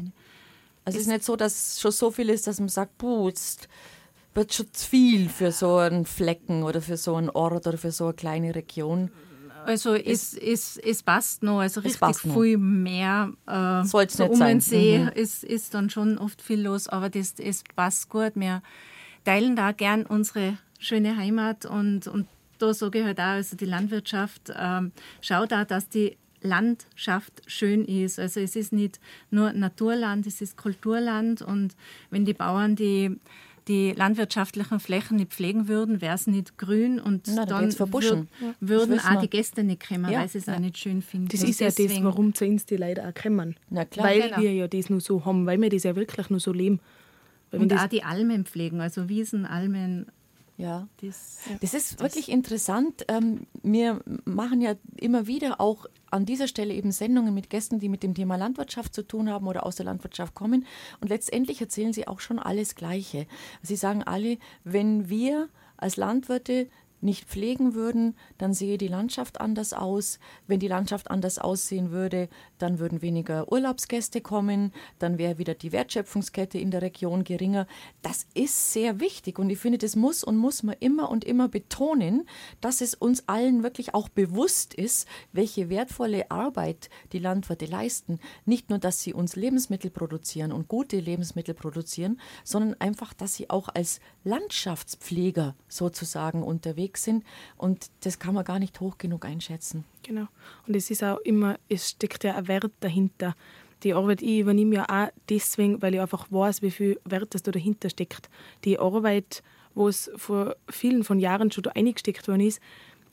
Also 0.85 0.97
es 0.97 1.03
ist 1.03 1.07
nicht 1.07 1.23
so, 1.23 1.35
dass 1.35 1.79
schon 1.79 1.91
so 1.91 2.12
viel 2.12 2.29
ist, 2.29 2.47
dass 2.47 2.59
man 2.59 2.69
sagt, 2.69 2.97
puh, 2.97 3.27
jetzt 3.27 3.67
wird 4.33 4.53
schon 4.53 4.71
zu 4.71 4.88
viel 4.88 5.29
für 5.29 5.51
so 5.51 5.77
einen 5.77 6.06
Flecken 6.06 6.63
oder 6.63 6.81
für 6.81 6.97
so 6.97 7.15
einen 7.15 7.29
Ort 7.29 7.68
oder 7.68 7.77
für 7.77 7.91
so 7.91 8.06
eine 8.06 8.13
kleine 8.13 8.53
Region. 8.53 9.09
Also 9.65 9.95
es, 9.95 10.35
es, 10.35 10.77
es 10.77 11.01
passt 11.01 11.41
noch, 11.41 11.59
also 11.59 11.81
es 11.81 12.00
richtig 12.00 12.31
viel 12.31 12.57
noch. 12.57 12.63
mehr. 12.63 13.31
Äh, 13.47 13.83
Soll 13.85 14.03
es 14.03 14.13
so 14.13 14.25
um 14.25 14.39
den 14.39 14.61
See 14.61 15.00
mhm. 15.00 15.07
ist, 15.09 15.44
ist 15.44 15.73
dann 15.73 15.89
schon 15.89 16.19
oft 16.19 16.41
viel 16.41 16.61
los, 16.61 16.88
aber 16.88 17.09
das, 17.09 17.33
es 17.39 17.63
passt 17.75 18.09
gut. 18.09 18.33
Wir 18.35 18.61
teilen 19.23 19.56
da 19.56 19.71
gern 19.71 20.06
unsere 20.06 20.57
schöne 20.80 21.18
Heimat 21.18 21.66
und, 21.66 22.07
und 22.07 22.27
da 22.60 22.74
sage 22.74 23.00
ich 23.00 23.06
halt 23.06 23.19
auch, 23.19 23.24
also 23.24 23.56
die 23.56 23.66
Landwirtschaft 23.66 24.54
ähm, 24.57 24.92
schaut 25.22 25.54
auch, 25.54 25.66
dass 25.66 25.89
die 25.89 26.18
Landschaft 26.42 27.42
schön 27.48 27.86
ist. 27.86 28.19
Also 28.19 28.39
es 28.39 28.56
ist 28.56 28.72
nicht 28.72 29.00
nur 29.31 29.51
Naturland, 29.54 30.27
es 30.27 30.42
ist 30.42 30.57
Kulturland 30.57 31.42
und 31.42 31.75
wenn 32.12 32.25
die 32.25 32.33
Bauern 32.33 32.75
die 32.75 33.18
die 33.68 33.94
landwirtschaftlichen 33.94 34.80
Flächen 34.80 35.18
nicht 35.18 35.31
pflegen 35.33 35.68
würden, 35.68 36.01
wäre 36.01 36.16
es 36.16 36.27
nicht 36.27 36.57
grün 36.57 37.00
und 37.00 37.28
Na, 37.33 37.45
dann 37.45 37.74
würd, 37.80 38.28
würden 38.60 39.00
auch 39.00 39.21
die 39.21 39.30
Gäste 39.30 39.63
nicht 39.63 39.88
kommen, 39.88 40.12
ja. 40.12 40.19
weil 40.19 40.30
sie 40.30 40.38
es 40.38 40.45
ja. 40.45 40.56
auch 40.56 40.60
nicht 40.60 40.78
schön 40.78 41.01
finden. 41.01 41.30
Das 41.30 41.42
ist 41.42 41.60
ja 41.60 41.69
das, 41.69 42.04
warum 42.04 42.33
zu 42.33 42.45
uns 42.45 42.66
die 42.66 42.78
Leute 42.78 43.07
auch 43.07 43.13
kommen. 43.13 43.56
Na 43.69 43.86
klar, 43.86 44.07
weil 44.07 44.21
genau. 44.21 44.42
wir 44.42 44.54
ja 44.54 44.68
das 44.68 44.89
nur 44.89 45.01
so 45.01 45.25
haben, 45.25 45.45
weil 45.45 45.60
wir 45.60 45.69
das 45.69 45.83
ja 45.83 45.95
wirklich 45.95 46.30
nur 46.30 46.39
so 46.39 46.54
leben. 46.54 46.80
Weil 47.50 47.62
und 47.62 47.74
auch 47.74 47.88
die 47.88 48.04
Almen 48.04 48.45
pflegen, 48.45 48.81
also 48.81 49.10
Wiesen, 49.10 49.45
Almen, 49.45 50.07
ja, 50.57 50.88
das, 51.02 51.40
das 51.60 51.74
ist 51.74 51.94
das 51.94 52.00
wirklich 52.00 52.30
interessant. 52.30 53.06
Ähm, 53.10 53.46
wir 53.62 54.02
machen 54.24 54.62
ja 54.62 54.75
immer 54.96 55.28
wieder 55.28 55.59
auch 55.59 55.85
an 56.12 56.26
dieser 56.26 56.47
Stelle 56.47 56.74
eben 56.74 56.94
Sendungen 56.94 57.33
mit 57.33 57.50
Gästen, 57.50 57.80
die 57.80 57.90
mit 57.90 58.04
dem 58.04 58.14
Thema 58.14 58.38
Landwirtschaft 58.38 58.94
zu 58.94 59.06
tun 59.06 59.30
haben 59.30 59.47
oder 59.47 59.66
aus 59.66 59.76
der 59.76 59.85
Landwirtschaft 59.85 60.33
kommen. 60.33 60.66
Und 61.02 61.09
letztendlich 61.09 61.59
erzählen 61.59 61.92
sie 61.92 62.07
auch 62.07 62.21
schon 62.21 62.40
alles 62.40 62.76
Gleiche. 62.76 63.28
Sie 63.62 63.76
sagen 63.76 64.04
alle, 64.04 64.38
wenn 64.64 65.09
wir 65.09 65.50
als 65.76 65.97
Landwirte 65.97 66.69
nicht 67.06 67.26
pflegen 67.26 67.74
würden, 67.76 68.16
dann 68.38 68.54
sehe 68.54 68.78
die 68.78 68.88
Landschaft 68.88 69.40
anders 69.40 69.71
aus. 69.74 70.19
Wenn 70.47 70.59
die 70.59 70.68
Landschaft 70.68 71.09
anders 71.09 71.38
aussehen 71.38 71.92
würde, 71.92 72.28
dann 72.57 72.80
würden 72.80 73.02
weniger 73.02 73.52
Urlaubsgäste 73.52 74.21
kommen, 74.21 74.74
dann 75.00 75.18
wäre 75.18 75.38
wieder 75.38 75.54
die 75.54 75.71
Wertschöpfungskette 75.71 76.57
in 76.57 76.71
der 76.71 76.81
Region 76.81 77.24
geringer. 77.24 77.68
Das 78.02 78.26
ist 78.33 78.74
sehr 78.74 79.00
wichtig 79.00 79.40
und 79.40 79.50
ich 79.50 79.59
finde, 79.59 79.78
das 79.78 79.95
muss 79.95 80.24
und 80.24 80.38
muss 80.38 80.64
man 80.64 80.76
immer 80.80 81.09
und 81.09 81.24
immer 81.24 81.47
betonen, 81.47 82.28
dass 82.59 82.81
es 82.81 82.95
uns 82.95 83.28
allen 83.28 83.64
wirklich 83.64 83.94
auch 83.94 84.09
bewusst 84.09 84.74
ist, 84.74 85.07
welche 85.31 85.69
wertvolle 85.69 86.31
Arbeit 86.31 86.90
die 87.14 87.19
Landwirte 87.19 87.66
leisten. 87.66 88.19
Nicht 88.45 88.69
nur, 88.69 88.80
dass 88.80 89.02
sie 89.02 89.14
uns 89.14 89.35
Lebensmittel 89.35 89.92
produzieren 89.92 90.52
und 90.52 90.68
gute 90.68 91.00
Lebensmittel 91.00 91.54
produzieren, 91.54 92.19
sondern 92.44 92.80
einfach, 92.81 93.14
dass 93.14 93.35
sie 93.35 93.50
auch 93.50 93.69
als 93.69 94.00
Landschaftspfleger 94.24 95.56
sozusagen 95.68 96.42
unterwegs 96.42 96.94
sind 96.97 97.23
und 97.57 97.90
das 98.02 98.19
kann 98.19 98.33
man 98.33 98.44
gar 98.44 98.59
nicht 98.59 98.80
hoch 98.80 98.97
genug 98.97 99.25
einschätzen. 99.25 99.85
Genau. 100.04 100.28
Und 100.68 100.75
es 100.75 100.90
ist 100.92 101.04
auch 101.04 101.19
immer, 101.19 101.57
es 101.69 101.90
steckt 101.90 102.23
ja 102.23 102.35
ein 102.35 102.47
Wert 102.47 102.71
dahinter. 102.80 103.35
Die 103.83 103.94
Arbeit, 103.94 104.21
ich 104.21 104.40
übernehme 104.40 104.75
ja 104.75 104.85
auch 104.90 105.11
deswegen, 105.30 105.81
weil 105.81 105.94
ich 105.94 106.02
einfach 106.02 106.31
weiß, 106.31 106.61
wie 106.61 106.71
viel 106.71 106.99
Wert 107.06 107.33
das 107.33 107.44
da 107.44 107.52
dahinter 107.52 107.90
steckt. 107.90 108.30
Die 108.64 108.80
Arbeit, 108.80 109.44
wo 109.73 109.87
es 109.87 110.09
vor 110.16 110.56
vielen 110.69 111.04
von 111.04 111.19
Jahren 111.19 111.52
schon 111.52 111.64
da 111.64 111.71
eingesteckt 111.71 112.28
worden 112.28 112.42
ist, 112.42 112.59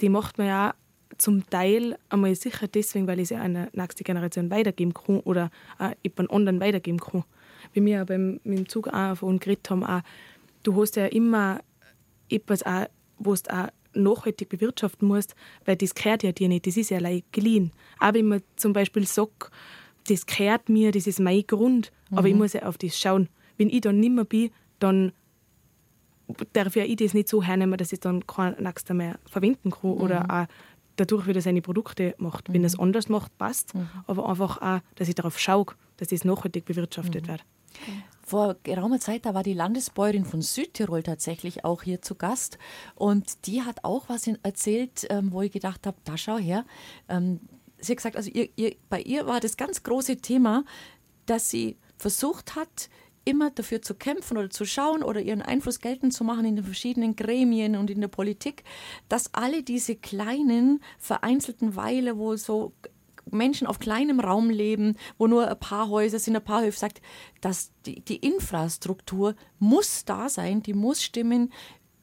die 0.00 0.08
macht 0.08 0.38
man 0.38 0.46
ja 0.46 0.74
zum 1.18 1.48
Teil 1.48 1.98
einmal 2.08 2.34
sicher 2.34 2.68
deswegen, 2.68 3.06
weil 3.06 3.20
ich 3.20 3.28
sie 3.28 3.36
einer 3.36 3.68
nächsten 3.72 4.04
Generation 4.04 4.50
weitergeben 4.50 4.94
kann 4.94 5.20
oder 5.20 5.50
auch 5.78 5.92
jemand 6.02 6.30
anderen 6.30 6.60
weitergeben 6.60 6.98
kann. 6.98 7.24
Wie 7.72 7.84
wir 7.84 8.04
beim, 8.04 8.40
mit 8.44 8.58
dem 8.58 8.68
Zug 8.68 8.88
auch 8.88 9.16
von 9.16 9.38
geredet 9.38 9.70
haben, 9.70 9.84
auch, 9.84 10.02
du 10.62 10.80
hast 10.80 10.96
ja 10.96 11.06
immer 11.06 11.60
etwas, 12.28 12.62
auch, 12.64 12.86
wo 13.24 13.34
du 13.34 13.50
auch 13.52 13.68
nachhaltig 13.94 14.48
bewirtschaften 14.48 15.06
musst, 15.06 15.34
weil 15.64 15.76
das 15.76 15.94
gehört 15.94 16.22
ja 16.22 16.32
dir 16.32 16.48
nicht, 16.48 16.66
das 16.66 16.76
ist 16.76 16.90
ja 16.90 16.98
allein 16.98 17.22
geliehen. 17.32 17.72
Aber 17.98 18.18
wenn 18.18 18.28
man 18.28 18.42
zum 18.56 18.72
Beispiel 18.72 19.06
sagt, 19.06 19.50
das 20.08 20.26
gehört 20.26 20.68
mir, 20.68 20.92
das 20.92 21.06
ist 21.06 21.20
mein 21.20 21.46
Grund, 21.46 21.92
mhm. 22.10 22.18
aber 22.18 22.28
ich 22.28 22.34
mhm. 22.34 22.40
muss 22.40 22.54
ja 22.54 22.62
auf 22.62 22.78
das 22.78 22.98
schauen. 22.98 23.28
Wenn 23.56 23.70
ich 23.70 23.82
dann 23.82 24.00
nicht 24.00 24.12
mehr 24.12 24.24
bin, 24.24 24.50
dann 24.78 25.12
darf 26.52 26.76
ja 26.76 26.84
ich 26.84 26.96
das 26.96 27.14
nicht 27.14 27.28
so 27.28 27.42
hernehmen, 27.42 27.76
dass 27.76 27.92
ich 27.92 28.00
dann 28.00 28.26
kein 28.26 28.54
nächster 28.58 28.94
mehr 28.94 29.18
verwenden 29.26 29.70
kann 29.70 29.90
mhm. 29.90 30.00
oder 30.00 30.26
auch 30.30 30.46
dadurch 30.96 31.26
wieder 31.26 31.40
seine 31.40 31.62
Produkte 31.62 32.14
macht. 32.18 32.48
Mhm. 32.48 32.54
Wenn 32.54 32.62
er 32.64 32.68
es 32.68 32.78
anders 32.78 33.08
macht, 33.08 33.36
passt, 33.38 33.74
mhm. 33.74 33.88
aber 34.06 34.28
einfach 34.28 34.60
auch, 34.60 34.80
dass 34.94 35.08
ich 35.08 35.14
darauf 35.14 35.38
schaue, 35.38 35.66
dass 35.96 36.08
das 36.08 36.24
nachhaltig 36.24 36.64
bewirtschaftet 36.64 37.24
mhm. 37.24 37.28
wird. 37.28 37.44
Vor 38.24 38.56
geraumer 38.62 39.00
Zeit, 39.00 39.26
da 39.26 39.34
war 39.34 39.42
die 39.42 39.54
Landesbäuerin 39.54 40.24
von 40.24 40.42
Südtirol 40.42 41.02
tatsächlich 41.02 41.64
auch 41.64 41.82
hier 41.82 42.02
zu 42.02 42.14
Gast. 42.14 42.58
Und 42.94 43.46
die 43.46 43.62
hat 43.62 43.84
auch 43.84 44.08
was 44.08 44.26
erzählt, 44.42 45.06
ähm, 45.10 45.32
wo 45.32 45.42
ich 45.42 45.52
gedacht 45.52 45.86
habe, 45.86 45.96
da 46.04 46.16
schau 46.16 46.38
her. 46.38 46.64
Ähm, 47.08 47.40
sie 47.78 47.92
hat 47.92 47.96
gesagt, 47.98 48.16
also 48.16 48.30
ihr, 48.30 48.48
ihr, 48.56 48.76
bei 48.88 49.00
ihr 49.00 49.26
war 49.26 49.40
das 49.40 49.56
ganz 49.56 49.82
große 49.82 50.18
Thema, 50.18 50.64
dass 51.26 51.50
sie 51.50 51.76
versucht 51.98 52.54
hat, 52.54 52.88
immer 53.24 53.50
dafür 53.50 53.82
zu 53.82 53.94
kämpfen 53.94 54.36
oder 54.36 54.50
zu 54.50 54.64
schauen 54.64 55.02
oder 55.02 55.20
ihren 55.20 55.42
Einfluss 55.42 55.80
geltend 55.80 56.12
zu 56.12 56.24
machen 56.24 56.44
in 56.44 56.56
den 56.56 56.64
verschiedenen 56.64 57.14
Gremien 57.14 57.76
und 57.76 57.90
in 57.90 58.00
der 58.00 58.08
Politik, 58.08 58.64
dass 59.08 59.32
alle 59.34 59.62
diese 59.62 59.96
kleinen 59.96 60.80
vereinzelten 60.98 61.76
Weile, 61.76 62.18
wo 62.18 62.36
so 62.36 62.72
Menschen 63.30 63.66
auf 63.66 63.78
kleinem 63.78 64.20
Raum 64.20 64.50
leben, 64.50 64.96
wo 65.18 65.26
nur 65.26 65.48
ein 65.48 65.58
paar 65.58 65.88
Häuser 65.88 66.18
sind, 66.18 66.36
ein 66.36 66.44
paar 66.44 66.62
Höfe, 66.62 66.78
sagt, 66.78 67.00
dass 67.40 67.72
die, 67.86 68.00
die 68.00 68.16
Infrastruktur 68.16 69.34
muss 69.58 70.04
da 70.04 70.28
sein, 70.28 70.62
die 70.62 70.74
muss 70.74 71.02
stimmen, 71.02 71.52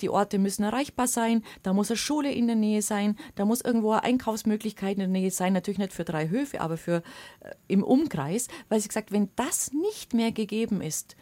die 0.01 0.09
Orte 0.09 0.39
müssen 0.39 0.63
erreichbar 0.63 1.07
sein, 1.07 1.43
da 1.63 1.73
muss 1.73 1.89
eine 1.89 1.97
Schule 1.97 2.31
in 2.31 2.47
der 2.47 2.55
Nähe 2.55 2.81
sein, 2.81 3.17
da 3.35 3.45
muss 3.45 3.61
irgendwo 3.61 3.91
eine 3.91 4.03
Einkaufsmöglichkeit 4.03 4.93
in 4.93 4.99
der 4.99 5.07
Nähe 5.07 5.31
sein, 5.31 5.53
natürlich 5.53 5.79
nicht 5.79 5.93
für 5.93 6.05
drei 6.05 6.29
Höfe, 6.29 6.61
aber 6.61 6.77
für 6.77 7.03
äh, 7.41 7.53
im 7.67 7.83
Umkreis, 7.83 8.47
weil 8.69 8.79
sie 8.79 8.87
gesagt, 8.87 9.11
wenn 9.11 9.29
das 9.35 9.71
nicht 9.73 10.13
mehr 10.13 10.31
gegeben 10.31 10.81
ist, 10.81 11.15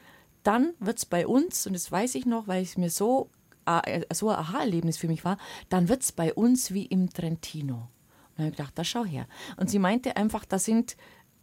dann 0.43 0.73
wird 0.79 0.99
es 0.99 1.05
bei 1.05 1.27
uns, 1.27 1.67
und 1.67 1.73
das 1.73 1.91
weiß 1.91 2.15
ich 2.15 2.25
noch, 2.25 2.47
weil 2.47 2.63
es 2.63 2.77
mir 2.77 2.89
so, 2.89 3.29
äh, 3.65 4.01
so 4.13 4.29
ein 4.29 4.37
Aha-Erlebnis 4.37 4.97
für 4.97 5.07
mich 5.07 5.25
war, 5.25 5.37
dann 5.69 5.89
wird 5.89 6.03
es 6.03 6.11
bei 6.11 6.33
uns 6.33 6.73
wie 6.73 6.85
im 6.85 7.09
Trentino. 7.09 7.89
Und 8.37 8.45
habe 8.45 8.49
ich 8.49 8.57
gedacht, 8.57 8.77
da 8.77 8.83
schau 8.83 9.03
her. 9.03 9.27
Und 9.57 9.69
sie 9.69 9.79
meinte 9.79 10.15
einfach, 10.15 10.45
da 10.45 10.59
sind 10.59 10.95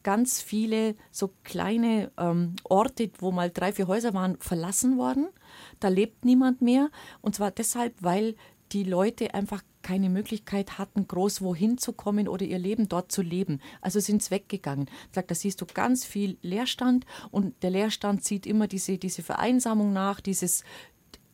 ganz 0.05 0.41
viele 0.41 0.95
so 1.11 1.33
kleine 1.43 2.13
ähm, 2.19 2.55
Orte, 2.63 3.11
wo 3.19 3.33
mal 3.33 3.51
drei, 3.51 3.73
vier 3.73 3.89
Häuser 3.89 4.15
waren, 4.15 4.37
verlassen 4.39 4.99
worden. 4.99 5.29
Da 5.81 5.89
lebt 5.89 6.25
niemand 6.25 6.63
mehr. 6.63 6.91
Und 7.21 7.35
zwar 7.35 7.51
deshalb, 7.51 7.95
weil 8.01 8.37
die 8.73 8.85
Leute 8.85 9.35
einfach 9.35 9.63
keine 9.83 10.09
Möglichkeit 10.09 10.79
hatten, 10.79 11.07
groß 11.07 11.43
wohin 11.43 11.79
zu 11.79 11.93
kommen 11.93 12.29
oder 12.29 12.45
ihr 12.45 12.59
Leben 12.59 12.89
dort 12.89 13.13
zu 13.13 13.23
leben. 13.23 13.61
Also 13.81 14.01
sind 14.01 14.23
sie 14.23 14.31
weggegangen. 14.31 14.91
Sage, 15.13 15.27
da 15.29 15.35
siehst 15.35 15.61
du 15.61 15.67
ganz 15.67 16.05
viel 16.05 16.39
Leerstand 16.43 17.07
und 17.31 17.63
der 17.63 17.71
Leerstand 17.71 18.25
zieht 18.25 18.47
immer 18.47 18.67
diese, 18.67 18.99
diese 18.99 19.23
Vereinsamung 19.23 19.93
nach, 19.93 20.21
dieses 20.21 20.65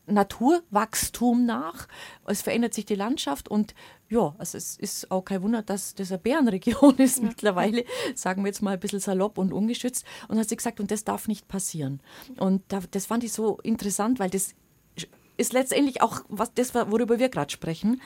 Naturwachstum 0.07 1.47
nach. 1.47 1.87
Es 2.27 2.43
verändert 2.43 2.75
sich 2.75 2.85
die 2.85 2.97
Landschaft 2.97 3.49
und 3.49 3.75
ja, 4.11 4.35
also 4.39 4.59
es 4.59 4.77
ist 4.77 5.11
auch 5.11 5.23
kein 5.25 5.41
Wunder, 5.43 5.63
dass 5.63 5.95
das 5.95 6.11
eine 6.11 6.19
Bärenregion 6.19 6.97
ist 6.99 7.19
ja. 7.19 7.29
mittlerweile, 7.29 7.85
sagen 8.17 8.43
wir 8.43 8.49
jetzt 8.49 8.61
mal 8.61 8.73
ein 8.73 8.81
bisschen 8.81 8.99
salopp 8.99 9.39
und 9.39 9.53
ungeschützt. 9.53 10.05
Und 10.29 10.39
hat 10.39 10.49
sie 10.49 10.57
gesagt, 10.57 10.81
und 10.81 10.91
das 10.91 11.05
darf 11.05 11.29
nicht 11.29 11.47
passieren. 11.47 12.01
Und 12.39 12.63
das 12.91 13.07
fand 13.07 13.23
ich 13.23 13.33
so 13.33 13.59
interessant, 13.63 14.19
weil 14.19 14.29
das 14.29 14.55
ist 15.37 15.53
letztendlich 15.53 16.03
auch 16.03 16.23
was 16.29 16.53
das, 16.53 16.75
worüber 16.75 17.19
wir 17.19 17.29
gerade 17.29 17.51
sprechen, 17.51 18.03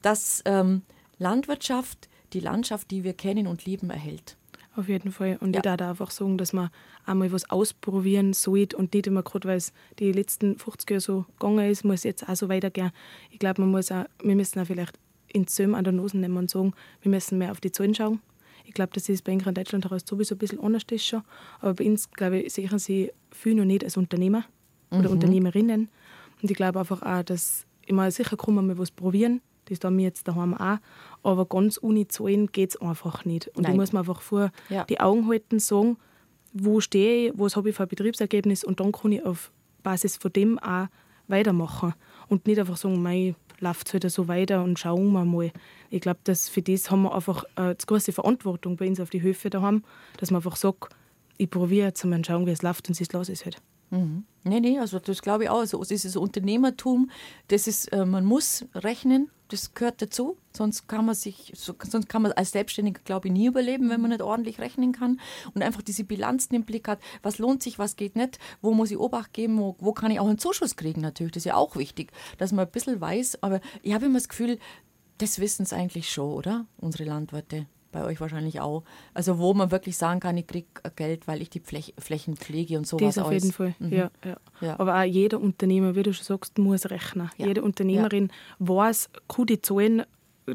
dass 0.00 0.42
ähm, 0.46 0.82
Landwirtschaft 1.18 2.08
die 2.32 2.40
Landschaft, 2.40 2.90
die 2.90 3.04
wir 3.04 3.14
kennen 3.14 3.46
und 3.46 3.64
lieben, 3.64 3.90
erhält. 3.90 4.36
Auf 4.76 4.88
jeden 4.88 5.10
Fall. 5.10 5.38
Und 5.40 5.54
ja. 5.54 5.58
ich 5.58 5.62
darf 5.62 5.80
einfach 5.80 6.12
sagen, 6.12 6.38
dass 6.38 6.52
man 6.52 6.70
einmal 7.04 7.32
was 7.32 7.50
ausprobieren 7.50 8.32
sollte 8.32 8.76
und 8.76 8.94
nicht 8.94 9.08
immer 9.08 9.24
gerade, 9.24 9.48
weil 9.48 9.56
es 9.56 9.72
die 9.98 10.12
letzten 10.12 10.56
50 10.56 10.90
Jahre 10.90 11.00
so 11.00 11.24
gegangen 11.38 11.68
ist, 11.68 11.84
muss 11.84 12.04
jetzt 12.04 12.28
auch 12.28 12.36
so 12.36 12.48
weitergehen. 12.48 12.92
Ich 13.30 13.40
glaube, 13.40 13.62
man 13.62 13.72
muss 13.72 13.90
auch, 13.90 14.04
wir 14.22 14.36
müssen 14.36 14.60
auch 14.60 14.66
vielleicht 14.66 14.96
in 15.32 15.46
Zöm 15.46 15.74
an 15.74 15.84
der 15.84 15.92
Nase 15.92 16.18
nehmen 16.18 16.36
und 16.36 16.50
sagen, 16.50 16.72
wir 17.02 17.10
müssen 17.10 17.38
mehr 17.38 17.50
auf 17.50 17.60
die 17.60 17.72
Zahlen 17.72 17.94
schauen. 17.94 18.20
Ich 18.64 18.74
glaube, 18.74 18.92
dass 18.92 19.08
es 19.08 19.22
bei 19.22 19.32
in 19.32 19.38
Deutschland 19.38 19.84
heraus 19.84 20.02
sowieso 20.04 20.34
ein 20.34 20.38
bisschen 20.38 20.60
anders 20.60 20.82
ist 20.90 21.06
schon. 21.06 21.22
Aber 21.60 21.74
bei 21.74 21.86
uns, 21.86 22.10
glaube 22.10 22.40
ich, 22.40 22.52
sehen 22.52 22.78
sie 22.78 23.10
viel 23.30 23.54
noch 23.54 23.64
nicht 23.64 23.82
als 23.82 23.96
Unternehmer 23.96 24.44
oder 24.90 25.08
mhm. 25.08 25.14
Unternehmerinnen. 25.14 25.88
Und 26.42 26.50
ich 26.50 26.56
glaube 26.56 26.78
einfach 26.78 27.02
auch, 27.02 27.22
dass 27.22 27.66
immer 27.86 28.10
sicher 28.10 28.36
kann 28.36 28.54
man 28.54 28.66
mal 28.66 28.78
was 28.78 28.90
probieren. 28.90 29.40
Das 29.66 29.80
tun 29.80 29.96
wir 29.96 30.04
jetzt 30.04 30.28
daheim 30.28 30.54
auch. 30.54 30.78
Aber 31.22 31.46
ganz 31.46 31.78
ohne 31.82 32.08
Zahlen 32.08 32.48
geht 32.52 32.70
es 32.70 32.76
einfach 32.80 33.24
nicht. 33.24 33.48
Und 33.48 33.62
Nein. 33.62 33.72
da 33.72 33.76
muss 33.76 33.92
man 33.92 34.00
einfach 34.00 34.20
vor 34.20 34.50
ja. 34.68 34.84
die 34.84 35.00
Augen 35.00 35.28
halten, 35.28 35.58
sagen, 35.58 35.96
wo 36.52 36.80
stehe 36.80 37.28
ich, 37.28 37.38
was 37.38 37.56
habe 37.56 37.70
ich 37.70 37.76
für 37.76 37.82
ein 37.82 37.88
Betriebsergebnis 37.88 38.64
und 38.64 38.80
dann 38.80 38.92
kann 38.92 39.12
ich 39.12 39.24
auf 39.24 39.52
Basis 39.82 40.16
von 40.16 40.32
dem 40.32 40.58
auch 40.58 40.88
weitermachen. 41.26 41.94
Und 42.28 42.46
nicht 42.46 42.58
einfach 42.58 42.76
sagen, 42.76 43.02
mei, 43.02 43.34
läuft 43.60 43.88
es 43.88 43.92
halt 43.94 44.10
so 44.10 44.28
weiter 44.28 44.62
und 44.62 44.78
schauen 44.78 45.12
wir 45.12 45.24
mal. 45.24 45.50
Ich 45.90 46.00
glaube, 46.00 46.20
dass 46.24 46.48
für 46.48 46.62
das 46.62 46.90
haben 46.90 47.02
wir 47.02 47.14
einfach 47.14 47.44
eine 47.56 47.74
große 47.74 48.12
Verantwortung 48.12 48.76
bei 48.76 48.88
uns 48.88 49.00
auf 49.00 49.10
die 49.10 49.22
Höfe 49.22 49.50
daheim, 49.50 49.84
dass 50.18 50.30
man 50.30 50.38
einfach 50.38 50.56
sagt, 50.56 50.94
ich 51.36 51.50
probiere 51.50 51.88
jetzt 51.88 52.04
mal 52.04 52.24
schauen, 52.24 52.46
wie 52.46 52.50
es 52.50 52.62
läuft 52.62 52.88
und 52.88 52.94
sie 52.94 53.06
lasse 53.12 53.32
es 53.32 53.44
halt. 53.44 53.56
Mhm. 53.90 54.24
Nee, 54.44 54.60
nee, 54.60 54.78
also 54.78 54.98
das 54.98 55.22
glaube 55.22 55.44
ich 55.44 55.50
auch. 55.50 55.60
Also 55.60 55.82
dieses 55.82 56.16
Unternehmertum, 56.16 57.10
das 57.48 57.66
ist, 57.66 57.92
äh, 57.92 58.04
man 58.04 58.24
muss 58.24 58.64
rechnen, 58.74 59.30
das 59.48 59.74
gehört 59.74 60.00
dazu. 60.02 60.36
Sonst 60.56 60.88
kann 60.88 61.06
man 61.06 61.14
sich, 61.14 61.52
sonst 61.54 62.08
kann 62.08 62.22
man 62.22 62.32
als 62.32 62.52
Selbstständiger, 62.52 63.00
glaube 63.04 63.28
ich, 63.28 63.34
nie 63.34 63.46
überleben, 63.46 63.90
wenn 63.90 64.00
man 64.00 64.10
nicht 64.10 64.22
ordentlich 64.22 64.58
rechnen 64.58 64.92
kann. 64.92 65.20
Und 65.54 65.62
einfach 65.62 65.82
diese 65.82 66.04
Bilanzen 66.04 66.54
im 66.54 66.64
Blick 66.64 66.88
hat, 66.88 67.00
was 67.22 67.38
lohnt 67.38 67.62
sich, 67.62 67.78
was 67.78 67.96
geht 67.96 68.16
nicht, 68.16 68.38
wo 68.60 68.72
muss 68.74 68.90
ich 68.90 68.98
Obacht 68.98 69.32
geben, 69.32 69.58
wo, 69.58 69.76
wo 69.78 69.92
kann 69.92 70.10
ich 70.10 70.20
auch 70.20 70.28
einen 70.28 70.38
Zuschuss 70.38 70.76
kriegen 70.76 71.00
natürlich. 71.00 71.32
Das 71.32 71.42
ist 71.42 71.46
ja 71.46 71.56
auch 71.56 71.76
wichtig, 71.76 72.12
dass 72.38 72.52
man 72.52 72.66
ein 72.66 72.72
bisschen 72.72 73.00
weiß. 73.00 73.42
Aber 73.42 73.60
ich 73.82 73.94
habe 73.94 74.06
immer 74.06 74.18
das 74.18 74.28
Gefühl, 74.28 74.58
das 75.18 75.38
wissen 75.38 75.64
es 75.64 75.72
eigentlich 75.72 76.10
schon, 76.10 76.32
oder? 76.32 76.66
Unsere 76.76 77.04
Landwirte 77.04 77.66
bei 77.92 78.04
euch 78.04 78.20
wahrscheinlich 78.20 78.60
auch. 78.60 78.84
Also 79.14 79.38
wo 79.38 79.54
man 79.54 79.70
wirklich 79.70 79.96
sagen 79.96 80.20
kann, 80.20 80.36
ich 80.36 80.46
kriege 80.46 80.66
Geld, 80.96 81.26
weil 81.26 81.42
ich 81.42 81.50
die 81.50 81.60
Flech 81.60 81.94
Flächen 81.98 82.36
pflege 82.36 82.78
und 82.78 82.86
sowas. 82.86 83.14
Das 83.14 83.24
auf 83.24 83.32
jeden 83.32 83.52
Fall, 83.52 83.74
mhm. 83.78 83.92
ja, 83.92 84.10
ja, 84.24 84.36
ja, 84.60 84.78
Aber 84.78 84.98
auch 84.98 85.04
jeder 85.04 85.40
Unternehmer, 85.40 85.94
wie 85.94 86.02
du 86.02 86.12
schon 86.12 86.24
sagst, 86.24 86.58
muss 86.58 86.90
rechnen. 86.90 87.30
Ja. 87.36 87.46
Jede 87.46 87.62
Unternehmerin 87.62 88.30
weiß, 88.58 89.10
kann 89.28 89.46
die 89.46 89.60
Zahlen, 89.60 90.02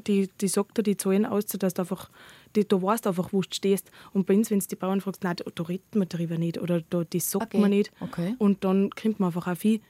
die, 0.07 0.29
die 0.39 0.47
sagt 0.47 0.77
dir 0.77 0.83
die 0.83 0.97
Zahlen 0.97 1.25
aus, 1.25 1.45
dass 1.45 1.73
du 1.73 1.81
einfach 1.81 2.09
die, 2.55 2.67
du 2.67 2.81
weißt 2.81 3.07
einfach, 3.07 3.33
wo 3.33 3.41
du 3.41 3.47
stehst. 3.51 3.91
Und 4.13 4.27
bei 4.27 4.35
uns, 4.35 4.51
wenn 4.51 4.59
du 4.59 4.67
die 4.67 4.75
Bauern 4.75 5.01
fragst, 5.01 5.23
nein, 5.23 5.35
da 5.37 5.63
redet 5.63 5.95
man 5.95 6.07
darüber 6.09 6.37
nicht 6.37 6.59
oder 6.59 6.81
da, 6.81 7.03
das 7.03 7.31
sagt 7.31 7.45
okay. 7.45 7.59
man 7.59 7.71
nicht. 7.71 7.91
Okay. 7.99 8.35
Und 8.37 8.63
dann 8.63 8.89
kommt 8.91 9.19
man 9.19 9.27
einfach 9.27 9.47
auf, 9.47 9.65
ich, 9.65 9.81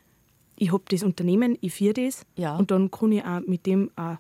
ich 0.56 0.72
habe 0.72 0.84
das 0.90 1.04
Unternehmen, 1.04 1.58
ich 1.62 1.74
führe 1.74 1.94
das 1.94 2.26
und 2.58 2.72
dann 2.72 2.92
kann 2.92 3.12
ich 3.12 3.24
auch 3.24 3.42
mit 3.42 3.66
dem 3.66 3.92
auch, 3.96 4.18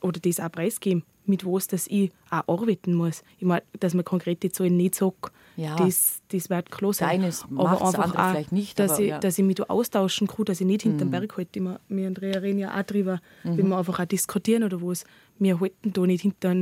oder 0.00 0.20
das 0.20 0.40
auch 0.40 0.50
preisgeben 0.50 1.04
mit 1.28 1.44
was 1.44 1.66
dass 1.66 1.86
ich 1.86 2.12
auch 2.30 2.60
arbeiten 2.60 2.94
muss. 2.94 3.22
Ich 3.38 3.44
meine, 3.44 3.62
dass 3.80 3.94
man 3.94 4.04
konkrete 4.04 4.50
Zahlen 4.50 4.76
nicht 4.76 4.94
sagt, 4.94 5.32
ja. 5.56 5.76
das, 5.76 6.22
das 6.28 6.50
wird 6.50 6.70
klar 6.70 6.92
sein. 6.92 7.08
Eines 7.08 7.44
aber 7.44 7.70
einfach 7.70 8.14
auch, 8.14 8.30
vielleicht 8.30 8.52
nicht. 8.52 8.78
Dass, 8.78 8.92
aber, 8.92 9.02
ich, 9.02 9.08
ja. 9.08 9.18
dass 9.18 9.38
ich 9.38 9.44
mich 9.44 9.56
da 9.56 9.64
austauschen 9.64 10.26
kann, 10.26 10.44
dass 10.44 10.60
ich 10.60 10.66
nicht 10.66 10.82
hinterm 10.82 11.08
mhm. 11.08 11.12
Berg 11.12 11.36
halte. 11.36 11.60
Wir, 11.60 11.80
wir 11.88 12.06
Andrea 12.06 12.38
reden 12.38 12.58
ja 12.58 12.78
auch 12.78 12.82
drüber, 12.84 13.20
mhm. 13.44 13.58
wenn 13.58 13.68
wir 13.68 13.78
einfach 13.78 14.00
auch 14.00 14.04
diskutieren 14.04 14.64
oder 14.64 14.80
was. 14.82 15.04
Wir 15.38 15.60
halten 15.60 15.92
da 15.92 16.00
nicht 16.02 16.22
hinter 16.22 16.54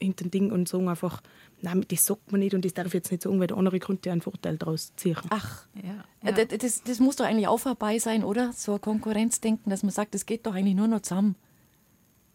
hinter 0.00 0.28
Ding 0.28 0.52
und 0.52 0.68
sagen 0.68 0.88
einfach, 0.88 1.20
nein, 1.60 1.84
das 1.88 2.04
sagt 2.04 2.30
man 2.30 2.40
nicht 2.40 2.54
und 2.54 2.64
das 2.64 2.72
darf 2.72 2.86
ich 2.86 2.94
jetzt 2.94 3.10
nicht 3.10 3.22
sagen, 3.22 3.40
weil 3.40 3.48
der 3.48 3.56
andere 3.56 3.80
könnte 3.80 4.12
einen 4.12 4.20
Vorteil 4.20 4.56
daraus 4.56 4.94
ziehen. 4.94 5.16
Ach, 5.30 5.66
ja. 5.74 6.04
ja. 6.22 6.44
Das, 6.44 6.84
das, 6.84 7.00
muss 7.00 7.16
doch 7.16 7.24
eigentlich 7.24 7.48
auch 7.48 7.58
vorbei 7.58 7.98
sein, 7.98 8.22
oder? 8.22 8.52
So 8.52 8.74
ein 8.74 8.80
Konkurrenzdenken, 8.80 9.70
dass 9.70 9.82
man 9.82 9.90
sagt, 9.90 10.14
das 10.14 10.24
geht 10.24 10.46
doch 10.46 10.54
eigentlich 10.54 10.76
nur 10.76 10.86
noch 10.86 11.00
zusammen. 11.00 11.34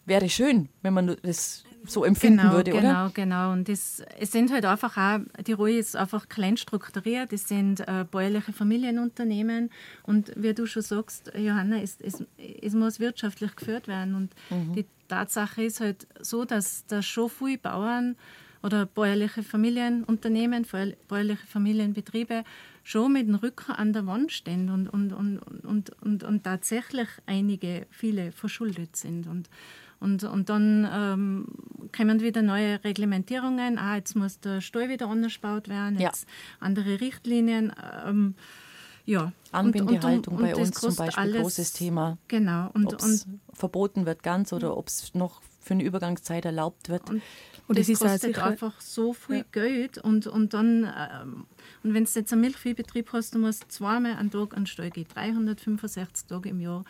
Wäre 0.06 0.30
schön, 0.30 0.70
wenn 0.82 0.94
man 0.94 1.16
das 1.22 1.64
so 1.86 2.04
empfinden 2.04 2.40
genau, 2.40 2.54
würde, 2.54 2.72
genau, 2.72 2.84
oder? 2.84 3.12
Genau, 3.14 3.36
genau. 3.36 3.52
Und 3.52 3.70
das, 3.70 4.02
es 4.18 4.32
sind 4.32 4.52
halt 4.52 4.66
einfach 4.66 4.98
auch, 4.98 5.20
die 5.46 5.54
Ruhe 5.54 5.78
ist 5.78 5.96
einfach 5.96 6.30
klein 6.30 6.58
strukturiert, 6.58 7.34
es 7.34 7.48
sind 7.48 7.82
äh, 7.82 8.06
bäuerliche 8.10 8.54
Familienunternehmen 8.54 9.70
und 10.04 10.32
wie 10.36 10.54
du 10.54 10.66
schon 10.66 10.82
sagst, 10.82 11.32
Johanna, 11.36 11.82
es, 11.82 11.98
es, 12.00 12.24
es 12.38 12.74
muss 12.74 13.00
wirtschaftlich 13.00 13.56
geführt 13.56 13.88
werden 13.88 14.16
und 14.16 14.32
mhm. 14.50 14.74
die 14.74 14.86
Tatsache 15.08 15.64
ist 15.64 15.82
halt 15.82 16.08
so, 16.22 16.46
dass 16.46 16.86
da 16.88 17.02
schon 17.02 17.30
viele 17.30 17.58
Bauern 17.58 18.16
oder 18.62 18.86
bäuerliche 18.86 19.44
Familienunternehmen, 19.44 20.66
bäuerliche 21.10 21.46
Familienbetriebe 21.48 22.46
schon 22.84 23.14
mit 23.14 23.28
dem 23.28 23.36
Rücken 23.36 23.74
an 23.74 23.94
der 23.94 24.06
Wand 24.08 24.32
stehen 24.32 24.70
und, 24.70 24.88
und, 24.88 25.12
und, 25.12 25.40
und, 25.40 25.92
und, 26.02 26.24
und 26.24 26.44
tatsächlich 26.44 27.08
einige, 27.26 27.88
viele 27.90 28.32
verschuldet 28.32 28.96
sind. 28.96 29.28
Und 29.28 29.50
und, 30.04 30.24
und 30.26 30.50
dann 30.50 30.88
ähm, 30.92 31.48
kommen 31.96 32.20
wieder 32.20 32.42
neue 32.42 32.84
Reglementierungen. 32.84 33.78
Ah, 33.78 33.96
jetzt 33.96 34.16
muss 34.16 34.40
der 34.40 34.60
Stall 34.60 34.90
wieder 34.90 35.08
anders 35.08 35.36
gebaut 35.36 35.70
werden, 35.70 35.98
jetzt 35.98 36.24
ja. 36.24 36.58
andere 36.60 37.00
Richtlinien. 37.00 37.74
Ähm, 38.06 38.36
ja. 39.06 39.32
Anbindehaltung 39.52 40.38
bei 40.38 40.56
uns 40.56 40.72
zum 40.72 40.96
Beispiel, 40.96 41.24
alles, 41.24 41.42
großes 41.42 41.74
Thema. 41.74 42.18
Genau. 42.28 42.70
Und, 42.74 42.94
ob 42.94 43.02
es 43.02 43.28
verboten 43.54 44.06
wird 44.06 44.24
ganz 44.24 44.54
oder 44.54 44.78
ob 44.78 44.88
es 44.88 45.14
noch 45.14 45.42
für 45.62 45.74
eine 45.74 45.84
Übergangszeit 45.84 46.46
erlaubt 46.46 46.90
wird. 46.90 47.10
Und, 47.10 47.22
und 47.68 47.78
das, 47.78 47.88
das 47.88 48.00
kostet 48.00 48.40
einfach 48.40 48.80
so 48.82 49.14
viel 49.14 49.38
ja. 49.38 49.46
Geld. 49.52 49.98
Und, 49.98 50.28
und 50.28 50.54
dann, 50.54 50.84
ähm, 50.84 51.46
und 51.84 51.94
wenn 51.94 52.04
du 52.04 52.12
jetzt 52.14 52.32
einen 52.34 52.42
Milchviehbetrieb 52.42 53.12
hast, 53.14 53.36
du 53.36 53.40
musst 53.40 53.72
zweimal 53.72 54.18
am 54.18 54.32
Tag 54.32 54.54
an 54.54 54.62
den 54.62 54.68
Stall 54.68 54.90
gehen, 54.90 55.08
365 55.14 56.28
Tage 56.28 56.50
im 56.50 56.60
Jahr 56.60 56.84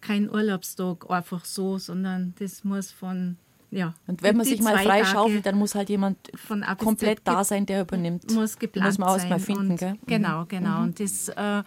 kein 0.00 0.30
Urlaubstag 0.30 1.08
einfach 1.10 1.44
so, 1.44 1.78
sondern 1.78 2.34
das 2.38 2.64
muss 2.64 2.90
von 2.90 3.36
ja. 3.70 3.94
Und 4.06 4.22
wenn 4.22 4.36
man 4.36 4.44
sich 4.44 4.60
mal 4.60 4.74
zwei 4.74 4.84
freischaufelt, 4.84 5.44
Tage 5.44 5.50
dann 5.50 5.58
muss 5.58 5.74
halt 5.74 5.88
jemand 5.88 6.18
komplett 6.78 7.20
da 7.24 7.44
sein, 7.44 7.66
der 7.66 7.82
übernimmt. 7.82 8.30
muss 8.32 8.58
geplant 8.58 8.88
Muss 8.88 8.98
man 8.98 9.08
auch 9.08 9.18
sein. 9.18 9.28
mal 9.28 9.38
finden, 9.38 9.70
und, 9.72 9.78
gell? 9.78 9.92
Mhm. 9.92 9.98
Genau, 10.06 10.44
genau. 10.46 10.82
Und 10.82 10.98
das, 10.98 11.28
äh, 11.28 11.62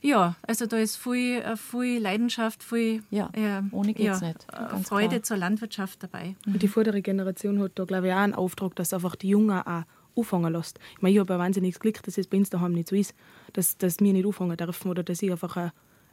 ja, 0.00 0.36
also 0.42 0.66
da 0.66 0.76
ist 0.78 0.96
viel, 0.96 1.40
äh, 1.40 1.56
viel 1.56 2.00
Leidenschaft, 2.00 2.62
viel 2.62 3.02
Ja, 3.10 3.30
äh, 3.32 3.62
ohne 3.72 3.92
geht's 3.92 4.20
ja, 4.20 4.28
nicht, 4.28 4.46
äh, 4.52 4.56
ganz 4.56 4.88
Freude 4.88 5.08
klar. 5.08 5.22
zur 5.24 5.36
Landwirtschaft 5.38 6.02
dabei. 6.02 6.36
Und 6.46 6.62
die 6.62 6.68
vordere 6.68 7.02
Generation 7.02 7.60
hat 7.60 7.72
da, 7.74 7.84
glaube 7.84 8.06
ich, 8.06 8.12
auch 8.12 8.18
einen 8.18 8.34
Auftrag, 8.34 8.76
dass 8.76 8.94
einfach 8.94 9.16
die 9.16 9.30
Jungen 9.30 9.60
auch 9.60 9.82
anfangen 10.16 10.52
lässt. 10.52 10.78
Ich 10.94 11.02
meine, 11.02 11.14
ich 11.14 11.18
habe 11.20 11.34
ein 11.34 11.40
wahnsinniges 11.40 11.80
Glück, 11.80 12.02
dass 12.04 12.18
es 12.18 12.28
bei 12.28 12.38
uns 12.38 12.50
daheim 12.50 12.72
nicht 12.72 12.88
so 12.88 12.94
ist, 12.96 13.14
dass, 13.52 13.76
dass 13.78 13.98
wir 13.98 14.12
nicht 14.12 14.26
anfangen 14.26 14.56
dürfen 14.56 14.90
oder 14.90 15.02
dass 15.02 15.22
ich 15.22 15.30
einfach 15.30 15.56
auch 15.56 15.70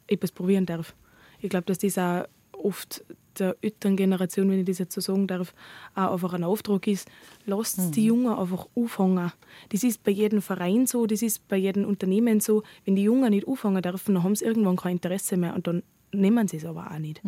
etwas 0.07 0.31
probieren 0.31 0.65
darf. 0.65 0.95
Ich 1.41 1.49
glaube, 1.49 1.65
dass 1.65 1.79
das 1.79 1.97
auch 1.97 2.25
oft 2.51 3.03
der 3.39 3.55
älteren 3.61 3.97
Generation, 3.97 4.49
wenn 4.49 4.59
ich 4.59 4.65
das 4.65 4.77
jetzt 4.77 4.93
so 4.93 5.01
sagen 5.01 5.27
darf, 5.27 5.53
auch 5.93 6.13
einfach 6.13 6.33
ein 6.33 6.43
Auftrag 6.43 6.87
ist, 6.87 7.09
lasst 7.45 7.95
die 7.95 8.05
Jungen 8.05 8.33
einfach 8.33 8.67
anfangen. 8.75 9.31
Das 9.69 9.83
ist 9.83 10.03
bei 10.03 10.11
jedem 10.11 10.41
Verein 10.41 10.87
so, 10.87 11.05
das 11.05 11.21
ist 11.21 11.47
bei 11.47 11.57
jedem 11.57 11.85
Unternehmen 11.85 12.39
so. 12.39 12.63
Wenn 12.85 12.95
die 12.95 13.03
Jungen 13.03 13.31
nicht 13.31 13.47
anfangen 13.47 13.81
dürfen, 13.81 14.15
dann 14.15 14.23
haben 14.23 14.35
sie 14.35 14.45
irgendwann 14.45 14.77
kein 14.77 14.93
Interesse 14.93 15.37
mehr 15.37 15.53
und 15.53 15.67
dann 15.67 15.83
nehmen 16.13 16.47
sie 16.47 16.57
es 16.57 16.65
aber 16.65 16.91
auch 16.91 16.97
nicht. 16.99 17.21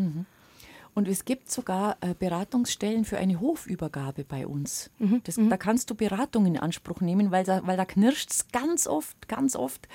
Und 0.94 1.08
es 1.08 1.26
gibt 1.26 1.52
sogar 1.52 1.98
äh, 2.02 2.16
Beratungsstellen 2.18 3.06
für 3.06 3.18
eine 3.20 3.40
Hofübergabe 3.40 4.24
bei 4.24 4.48
uns. 4.48 4.90
Das, 5.26 5.36
Da 5.38 5.56
kannst 5.56 5.92
du 5.92 5.96
Beratung 5.96 6.48
in 6.48 6.58
Anspruch 6.58 7.02
nehmen, 7.02 7.30
weil 7.30 7.44
da, 7.44 7.62
weil 7.68 7.78
da 7.78 7.86
knirscht 7.86 8.32
es 8.32 8.48
ganz 8.48 8.88
oft, 8.88 9.28
ganz 9.28 9.56
oft. 9.56 9.88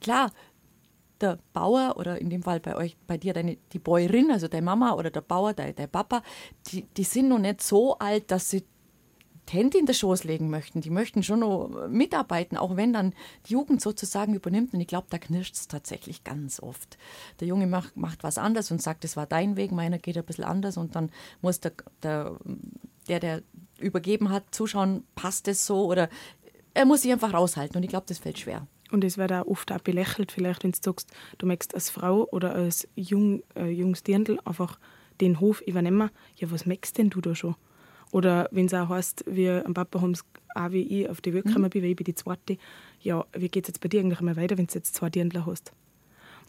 Klar, 0.00 0.32
der 1.20 1.38
Bauer 1.52 1.94
oder 1.96 2.20
in 2.20 2.30
dem 2.30 2.42
Fall 2.42 2.60
bei 2.60 2.76
euch, 2.76 2.96
bei 3.06 3.16
dir 3.16 3.32
deine, 3.32 3.56
die 3.72 3.78
Bäuerin, 3.78 4.30
also 4.30 4.48
deine 4.48 4.64
Mama 4.64 4.94
oder 4.94 5.10
der 5.10 5.20
Bauer, 5.22 5.54
dein, 5.54 5.74
dein 5.74 5.88
Papa, 5.88 6.22
die, 6.68 6.82
die 6.96 7.04
sind 7.04 7.28
noch 7.28 7.38
nicht 7.38 7.62
so 7.62 7.98
alt, 7.98 8.30
dass 8.30 8.50
sie 8.50 8.64
Hände 9.50 9.78
in 9.78 9.86
den 9.86 9.94
Schoß 9.94 10.24
legen 10.24 10.50
möchten. 10.50 10.80
Die 10.80 10.90
möchten 10.90 11.22
schon 11.22 11.40
noch 11.40 11.88
mitarbeiten, 11.88 12.56
auch 12.56 12.76
wenn 12.76 12.92
dann 12.92 13.14
die 13.46 13.52
Jugend 13.52 13.80
sozusagen 13.80 14.34
übernimmt. 14.34 14.74
Und 14.74 14.80
ich 14.80 14.86
glaube, 14.86 15.06
da 15.10 15.18
knirscht 15.18 15.54
es 15.54 15.68
tatsächlich 15.68 16.24
ganz 16.24 16.60
oft. 16.60 16.98
Der 17.40 17.48
Junge 17.48 17.66
macht, 17.66 17.96
macht 17.96 18.24
was 18.24 18.38
anderes 18.38 18.70
und 18.70 18.82
sagt, 18.82 19.04
das 19.04 19.16
war 19.16 19.26
dein 19.26 19.56
Weg, 19.56 19.72
meiner 19.72 19.98
geht 19.98 20.16
ein 20.16 20.24
bisschen 20.24 20.44
anders. 20.44 20.76
Und 20.76 20.96
dann 20.96 21.10
muss 21.42 21.60
der, 21.60 21.72
der, 22.02 22.36
der, 23.08 23.20
der 23.20 23.42
übergeben 23.78 24.30
hat, 24.30 24.54
zuschauen, 24.54 25.04
passt 25.14 25.48
es 25.48 25.66
so 25.66 25.86
oder 25.86 26.08
er 26.74 26.84
muss 26.84 27.02
sich 27.02 27.12
einfach 27.12 27.32
raushalten. 27.32 27.76
Und 27.76 27.82
ich 27.84 27.90
glaube, 27.90 28.06
das 28.08 28.18
fällt 28.18 28.38
schwer. 28.38 28.66
Und 28.92 29.02
es 29.04 29.18
wird 29.18 29.32
auch 29.32 29.46
oft 29.46 29.72
auch 29.72 29.80
belächelt, 29.80 30.30
vielleicht, 30.32 30.62
wenn 30.64 30.72
du 30.72 30.78
sagst, 30.80 31.10
du 31.38 31.46
möchtest 31.46 31.74
als 31.74 31.90
Frau 31.90 32.28
oder 32.30 32.54
als 32.54 32.86
jung, 32.94 33.42
äh, 33.56 33.66
junges 33.68 34.02
Dirndl 34.04 34.38
einfach 34.44 34.78
den 35.20 35.40
Hof 35.40 35.60
übernehmen. 35.62 36.10
Ja, 36.36 36.50
was 36.50 36.66
möchtest 36.66 36.98
denn 36.98 37.10
du 37.10 37.20
da 37.20 37.34
schon? 37.34 37.56
Oder 38.12 38.48
wenn 38.52 38.66
es 38.66 38.74
auch 38.74 38.88
heißt, 38.88 39.24
wir 39.26 39.64
am 39.66 39.74
Papa 39.74 40.00
haben 40.00 40.12
es 40.12 40.24
auch 40.54 40.70
wie 40.70 40.82
ich 41.02 41.08
auf 41.08 41.20
die 41.20 41.34
Welt 41.34 41.44
gekommen 41.46 41.68
bin, 41.68 41.82
weil 41.82 41.90
ich 41.90 41.96
bin 41.96 42.04
die 42.04 42.14
zweite. 42.14 42.56
Ja, 43.00 43.24
wie 43.36 43.48
geht 43.48 43.64
es 43.64 43.68
jetzt 43.68 43.80
bei 43.80 43.88
dir 43.88 44.00
eigentlich 44.00 44.20
einmal 44.20 44.36
weiter, 44.36 44.56
wenn 44.56 44.66
du 44.66 44.74
jetzt 44.74 44.94
zwei 44.94 45.10
Dirndler 45.10 45.44
hast? 45.46 45.72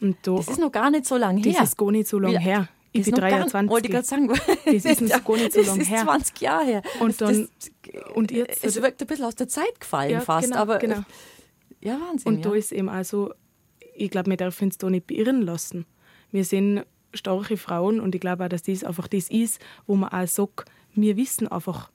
Und 0.00 0.16
da, 0.22 0.36
Das 0.36 0.48
ist 0.48 0.60
noch 0.60 0.70
gar 0.72 0.90
nicht 0.90 1.04
so 1.06 1.16
lange 1.16 1.40
her. 1.42 1.54
das 1.58 1.70
ist 1.70 1.76
gar 1.76 1.90
nicht 1.90 2.06
so 2.08 2.18
lange 2.20 2.38
her. 2.38 2.68
Ich 2.92 3.02
Das 3.02 3.04
bin 3.06 3.14
ist 3.14 3.20
noch 3.20 3.28
gar- 3.28 3.38
23. 3.40 3.70
Wollte 3.70 3.86
ich 3.88 3.92
gerade 3.92 4.06
sagen. 4.06 4.28
Das 4.64 4.84
ist 4.84 5.00
noch 5.02 5.24
gar 5.24 5.36
nicht 5.36 5.52
so 5.52 5.58
das 5.58 5.66
lang 5.68 5.80
ist 5.80 5.90
her. 5.90 6.02
20 6.04 6.40
Jahre 6.40 6.64
her. 6.64 6.82
Und 7.00 7.08
Das- 7.08 7.16
dann- 7.18 7.48
das, 7.58 8.02
und 8.14 8.30
jetzt- 8.30 8.64
es 8.64 8.80
wirkt 8.80 9.00
ein 9.02 9.06
bisschen 9.06 9.24
aus 9.26 9.34
der 9.34 9.48
Zeit 9.48 9.78
gefallen 9.80 10.10
Ja, 10.12 10.20
fast. 10.20 10.46
genau, 10.48 10.60
aber 10.60 10.78
genau. 10.78 11.02
Ja, 11.80 11.98
Wahnsinn. 12.00 12.32
Und 12.32 12.44
ja. 12.44 12.50
da 12.50 12.56
ist 12.56 12.72
eben 12.72 12.88
auch 12.88 13.04
so, 13.04 13.32
ich 13.94 14.10
glaube, 14.10 14.30
wir 14.30 14.36
dürfen 14.36 14.64
uns 14.64 14.78
da 14.78 14.90
nicht 14.90 15.06
beirren 15.06 15.42
lassen. 15.42 15.86
Wir 16.30 16.44
sind 16.44 16.84
starke 17.14 17.56
Frauen 17.56 18.00
und 18.00 18.14
ich 18.14 18.20
glaube 18.20 18.44
auch, 18.44 18.48
dass 18.48 18.62
das 18.62 18.84
einfach 18.84 19.08
das 19.08 19.30
ist, 19.30 19.60
wo 19.86 19.96
man 19.96 20.10
auch 20.10 20.26
sagt, 20.26 20.70
wir 20.94 21.16
wissen 21.16 21.48
einfach, 21.48 21.90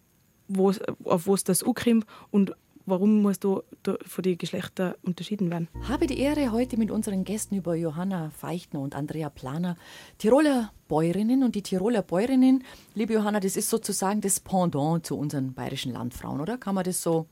wo's, 0.47 0.79
auf 1.03 1.27
was 1.27 1.43
das 1.43 1.63
ankommt 1.63 2.05
und 2.31 2.55
warum 2.85 3.21
muss 3.21 3.39
da, 3.39 3.62
da 3.84 3.97
von 4.05 4.23
den 4.23 4.38
Geschlechtern 4.38 4.95
unterschieden 5.03 5.49
werden. 5.51 5.69
habe 5.88 6.08
die 6.08 6.19
Ehre, 6.19 6.51
heute 6.51 6.77
mit 6.77 6.91
unseren 6.91 7.23
Gästen 7.23 7.55
über 7.55 7.75
Johanna 7.75 8.31
Feichtner 8.31 8.81
und 8.81 8.95
Andrea 8.95 9.29
Planer, 9.29 9.77
Tiroler 10.17 10.71
Bäuerinnen 10.88 11.43
und 11.43 11.55
die 11.55 11.62
Tiroler 11.62 12.01
Bäuerinnen. 12.01 12.63
Liebe 12.93 13.13
Johanna, 13.13 13.39
das 13.39 13.55
ist 13.55 13.69
sozusagen 13.69 14.21
das 14.21 14.39
Pendant 14.39 15.05
zu 15.05 15.17
unseren 15.17 15.53
bayerischen 15.53 15.93
Landfrauen, 15.93 16.41
oder? 16.41 16.58
Kann 16.58 16.75
man 16.75 16.84
das 16.84 17.01
so 17.01 17.27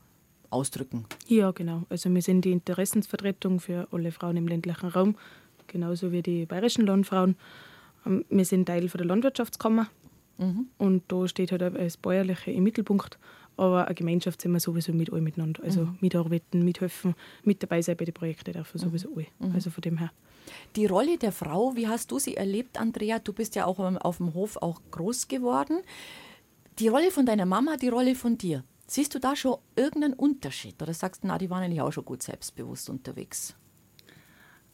ausdrücken? 0.52 1.06
Ja, 1.26 1.50
genau. 1.50 1.82
Also 1.88 2.12
wir 2.12 2.22
sind 2.22 2.44
die 2.44 2.52
Interessensvertretung 2.52 3.60
für 3.60 3.88
alle 3.90 4.12
Frauen 4.12 4.36
im 4.36 4.48
ländlichen 4.48 4.88
Raum, 4.88 5.16
genauso 5.66 6.12
wie 6.12 6.22
die 6.22 6.46
bayerischen 6.46 6.86
Landfrauen. 6.86 7.36
Ähm, 8.06 8.24
Wir 8.28 8.44
sind 8.44 8.66
Teil 8.66 8.88
von 8.88 8.98
der 8.98 9.06
Landwirtschaftskammer 9.06 9.88
und 10.78 11.02
da 11.06 11.28
steht 11.28 11.52
halt 11.52 11.62
das 11.62 11.96
Bäuerliche 11.96 12.50
im 12.50 12.64
Mittelpunkt. 12.64 13.18
Aber 13.56 13.86
eine 13.86 13.94
Gemeinschaft 13.94 14.40
sind 14.40 14.52
wir 14.52 14.60
sowieso 14.60 14.92
mit 14.92 15.12
allen 15.12 15.22
miteinander. 15.22 15.62
Also 15.62 15.88
mitarbeiten, 16.00 16.64
mithelfen, 16.64 17.14
mit 17.44 17.62
dabei 17.62 17.82
sein 17.82 17.96
bei 17.96 18.06
den 18.06 18.14
Projekten 18.14 18.52
dürfen 18.52 18.78
sowieso 18.78 19.14
alle. 19.14 19.26
Also 19.54 19.70
von 19.70 19.82
dem 19.82 19.98
her. 19.98 20.10
Die 20.74 20.86
Rolle 20.86 21.18
der 21.18 21.32
Frau, 21.32 21.76
wie 21.76 21.86
hast 21.86 22.10
du 22.10 22.18
sie 22.18 22.36
erlebt, 22.36 22.80
Andrea? 22.80 23.18
Du 23.18 23.32
bist 23.32 23.54
ja 23.54 23.66
auch 23.66 23.78
ähm, 23.78 23.98
auf 23.98 24.16
dem 24.16 24.34
Hof 24.34 24.56
auch 24.56 24.80
groß 24.90 25.28
geworden. 25.28 25.78
Die 26.78 26.88
Rolle 26.88 27.10
von 27.10 27.26
deiner 27.26 27.46
Mama, 27.46 27.76
die 27.76 27.88
Rolle 27.88 28.14
von 28.14 28.38
dir. 28.38 28.64
Siehst 28.92 29.14
du 29.14 29.18
da 29.18 29.34
schon 29.34 29.56
irgendeinen 29.74 30.12
Unterschied? 30.12 30.82
Oder 30.82 30.92
sagst 30.92 31.24
du, 31.24 31.26
na, 31.26 31.38
die 31.38 31.48
waren 31.48 31.62
eigentlich 31.62 31.80
auch 31.80 31.94
schon 31.94 32.04
gut 32.04 32.22
selbstbewusst 32.22 32.90
unterwegs? 32.90 33.56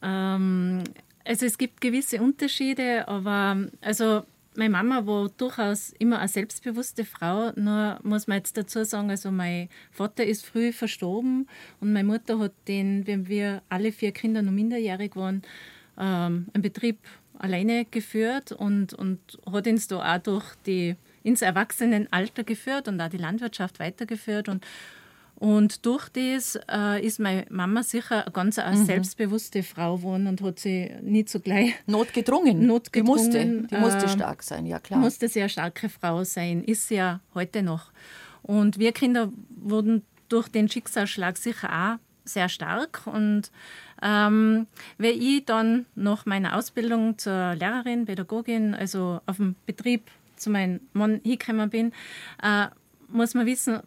Ähm, 0.01 0.83
also 1.23 1.45
es 1.45 1.57
gibt 1.57 1.79
gewisse 1.79 2.21
Unterschiede, 2.21 3.07
aber 3.07 3.69
also 3.79 4.23
meine 4.57 4.71
Mama 4.71 5.05
war 5.05 5.29
durchaus 5.29 5.93
immer 5.99 6.19
eine 6.19 6.27
selbstbewusste 6.27 7.05
Frau. 7.05 7.53
Nur 7.55 8.01
muss 8.03 8.27
man 8.27 8.39
jetzt 8.39 8.57
dazu 8.57 8.83
sagen, 8.83 9.09
also 9.09 9.31
mein 9.31 9.69
Vater 9.89 10.25
ist 10.25 10.45
früh 10.45 10.73
verstorben 10.73 11.47
und 11.79 11.93
meine 11.93 12.09
Mutter 12.09 12.39
hat 12.39 12.51
den, 12.67 13.07
wenn 13.07 13.29
wir 13.29 13.61
alle 13.69 13.93
vier 13.93 14.11
Kinder 14.11 14.41
noch 14.41 14.51
minderjährig 14.51 15.15
waren, 15.15 15.43
ähm, 15.97 16.47
einen 16.51 16.61
Betrieb 16.61 16.99
alleine 17.37 17.85
geführt 17.85 18.51
und, 18.51 18.93
und 18.93 19.19
hat 19.49 19.65
uns 19.65 19.87
da 19.87 20.17
auch 20.17 20.21
durch 20.21 20.55
die 20.65 20.97
ins 21.23 21.41
Erwachsenenalter 21.41 22.43
geführt 22.43 22.87
und 22.87 22.99
auch 23.01 23.09
die 23.09 23.17
Landwirtschaft 23.17 23.79
weitergeführt 23.79 24.49
und 24.49 24.65
und 25.35 25.85
durch 25.85 26.09
das 26.09 26.59
äh, 26.69 27.01
ist 27.01 27.17
meine 27.17 27.45
Mama 27.49 27.81
sicher 27.81 28.23
eine 28.23 28.31
ganz 28.31 28.59
eine 28.59 28.75
selbstbewusste 28.75 29.63
Frau 29.63 29.95
geworden 29.95 30.27
und 30.27 30.41
hat 30.41 30.59
sie 30.59 30.91
nie 31.01 31.23
zugleich 31.23 31.75
Notgedrungen. 31.87 32.67
Notgedrungen, 32.67 32.91
Die 32.91 33.27
musste, 33.31 33.67
die 33.69 33.77
musste 33.77 34.05
äh, 34.05 34.09
stark 34.09 34.43
sein, 34.43 34.65
ja 34.65 34.79
klar. 34.79 34.99
musste 34.99 35.29
sehr 35.29 35.47
starke 35.47 35.87
Frau 35.87 36.25
sein, 36.25 36.61
ist 36.65 36.89
sie 36.89 36.95
ja 36.95 37.21
heute 37.33 37.63
noch. 37.63 37.93
Und 38.41 38.79
wir 38.79 38.91
Kinder 38.91 39.31
wurden 39.49 40.03
durch 40.27 40.49
den 40.49 40.67
Schicksalsschlag 40.67 41.37
sicher 41.37 41.69
auch 41.71 41.99
sehr 42.25 42.49
stark. 42.49 43.03
Und 43.05 43.49
ähm, 44.01 44.67
weil 44.97 45.21
ich 45.21 45.45
dann 45.45 45.85
nach 45.95 46.25
meiner 46.25 46.57
Ausbildung 46.57 47.17
zur 47.17 47.55
Lehrerin, 47.55 48.05
Pädagogin, 48.05 48.75
also 48.75 49.21
auf 49.25 49.37
dem 49.37 49.55
Betrieb 49.65 50.09
zu 50.39 50.49
meinem 50.49 50.79
Mann 50.93 51.21
hingekommen 51.23 51.69
bin, 51.69 51.91
äh, 52.41 52.67
muss 53.09 53.33
man 53.33 53.45
wissen, 53.45 53.79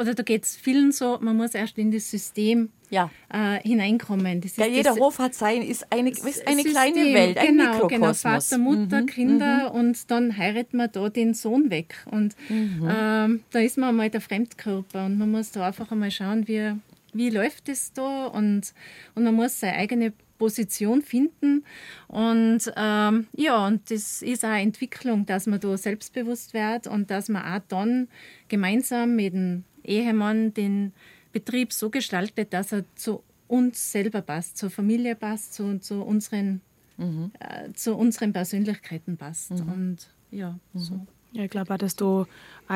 oder 0.00 0.14
da 0.14 0.22
geht 0.22 0.44
es 0.44 0.56
vielen 0.56 0.90
so, 0.92 1.18
man 1.20 1.36
muss 1.36 1.54
erst 1.54 1.78
in 1.78 1.92
das 1.92 2.10
System 2.10 2.70
Ja. 2.90 3.08
äh, 3.32 3.60
hineinkommen. 3.60 4.40
Ja, 4.56 4.66
jeder 4.66 4.96
Hof 4.96 5.18
hat 5.20 5.34
sein, 5.34 5.62
ist 5.62 5.86
eine, 5.92 6.10
ist 6.10 6.24
eine 6.48 6.62
System, 6.62 6.72
kleine 6.72 7.14
Welt, 7.14 7.38
ein 7.38 7.46
genau, 7.56 7.64
Genau, 7.64 7.84
Mikrokosmos. 8.08 8.48
Vater, 8.48 8.58
Mutter, 8.58 9.02
Kinder 9.04 9.72
und 9.72 10.10
dann 10.10 10.36
heiratet 10.36 10.74
man 10.74 10.90
da 10.90 11.08
den 11.08 11.34
Sohn 11.34 11.70
weg. 11.70 11.94
Und 12.10 12.34
ähm, 12.50 13.44
da 13.50 13.58
ist 13.60 13.78
man 13.78 13.90
einmal 13.90 14.10
der 14.10 14.20
Fremdkörper 14.20 15.06
und 15.06 15.18
man 15.18 15.30
muss 15.30 15.52
da 15.52 15.68
einfach 15.68 15.92
einmal 15.92 16.10
schauen, 16.10 16.48
wie, 16.48 16.72
wie 17.12 17.30
läuft 17.30 17.68
es 17.68 17.92
da 17.92 18.26
und, 18.26 18.72
und 19.14 19.22
man 19.22 19.34
muss 19.34 19.60
seine 19.60 19.74
eigene 19.76 20.12
Position 20.40 21.02
finden. 21.02 21.64
Und 22.08 22.72
ähm, 22.74 23.26
ja, 23.36 23.66
und 23.66 23.90
das 23.90 24.22
ist 24.22 24.42
auch 24.42 24.48
eine 24.48 24.62
Entwicklung, 24.62 25.26
dass 25.26 25.46
man 25.46 25.60
da 25.60 25.76
selbstbewusst 25.76 26.54
wird 26.54 26.86
und 26.86 27.10
dass 27.10 27.28
man 27.28 27.44
auch 27.44 27.62
dann 27.68 28.08
gemeinsam 28.48 29.16
mit 29.16 29.34
dem 29.34 29.64
Ehemann 29.84 30.54
den 30.54 30.92
Betrieb 31.32 31.74
so 31.74 31.90
gestaltet, 31.90 32.54
dass 32.54 32.72
er 32.72 32.84
zu 32.96 33.22
uns 33.48 33.92
selber 33.92 34.22
passt, 34.22 34.56
zur 34.56 34.70
Familie 34.70 35.14
passt, 35.14 35.52
zu, 35.52 35.78
zu, 35.78 36.02
unseren, 36.02 36.62
äh, 36.98 37.72
zu 37.74 37.94
unseren 37.94 38.32
Persönlichkeiten 38.32 39.18
passt. 39.18 39.50
Und 39.50 39.98
ja, 40.30 40.58
so. 40.74 41.06
Ja, 41.32 41.44
ich 41.44 41.50
glaube 41.50 41.74
auch, 41.74 41.78
dass 41.78 41.96
da 41.96 42.04
auch 42.06 42.26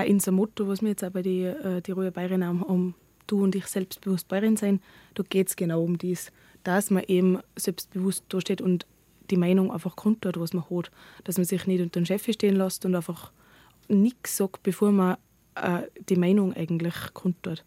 unser 0.07 0.33
Motto, 0.33 0.68
was 0.68 0.83
wir 0.83 0.90
jetzt 0.90 1.03
auch 1.03 1.11
bei 1.11 1.22
den 1.22 1.46
äh, 1.46 1.81
Tiroler 1.81 2.11
Bayern 2.11 2.44
haben, 2.44 2.62
um 2.62 2.94
du 3.27 3.42
und 3.42 3.55
ich 3.55 3.66
selbstbewusst 3.66 4.29
Bayern 4.29 4.57
sein, 4.57 4.81
da 5.14 5.22
geht 5.22 5.48
es 5.48 5.57
genau 5.57 5.83
um 5.83 5.96
dies, 5.96 6.31
dass 6.64 6.90
man 6.90 7.05
eben 7.07 7.38
selbstbewusst 7.57 8.24
da 8.29 8.40
steht 8.40 8.61
und 8.61 8.87
die 9.31 9.37
Meinung 9.37 9.72
einfach 9.72 9.96
kundtut, 9.96 10.38
was 10.38 10.53
man 10.53 10.64
hat. 10.68 10.90
Dass 11.24 11.37
man 11.37 11.44
sich 11.44 11.66
nicht 11.66 11.81
unter 11.81 12.00
den 12.00 12.07
Chef 12.07 12.24
stehen 12.31 12.57
lässt 12.57 12.85
und 12.85 12.94
einfach 12.94 13.33
nichts 13.88 14.37
sagt, 14.37 14.62
bevor 14.62 14.92
man 14.92 15.16
äh, 15.55 15.83
die 16.09 16.16
Meinung 16.16 16.53
eigentlich 16.55 16.94
kundtut. 17.12 17.64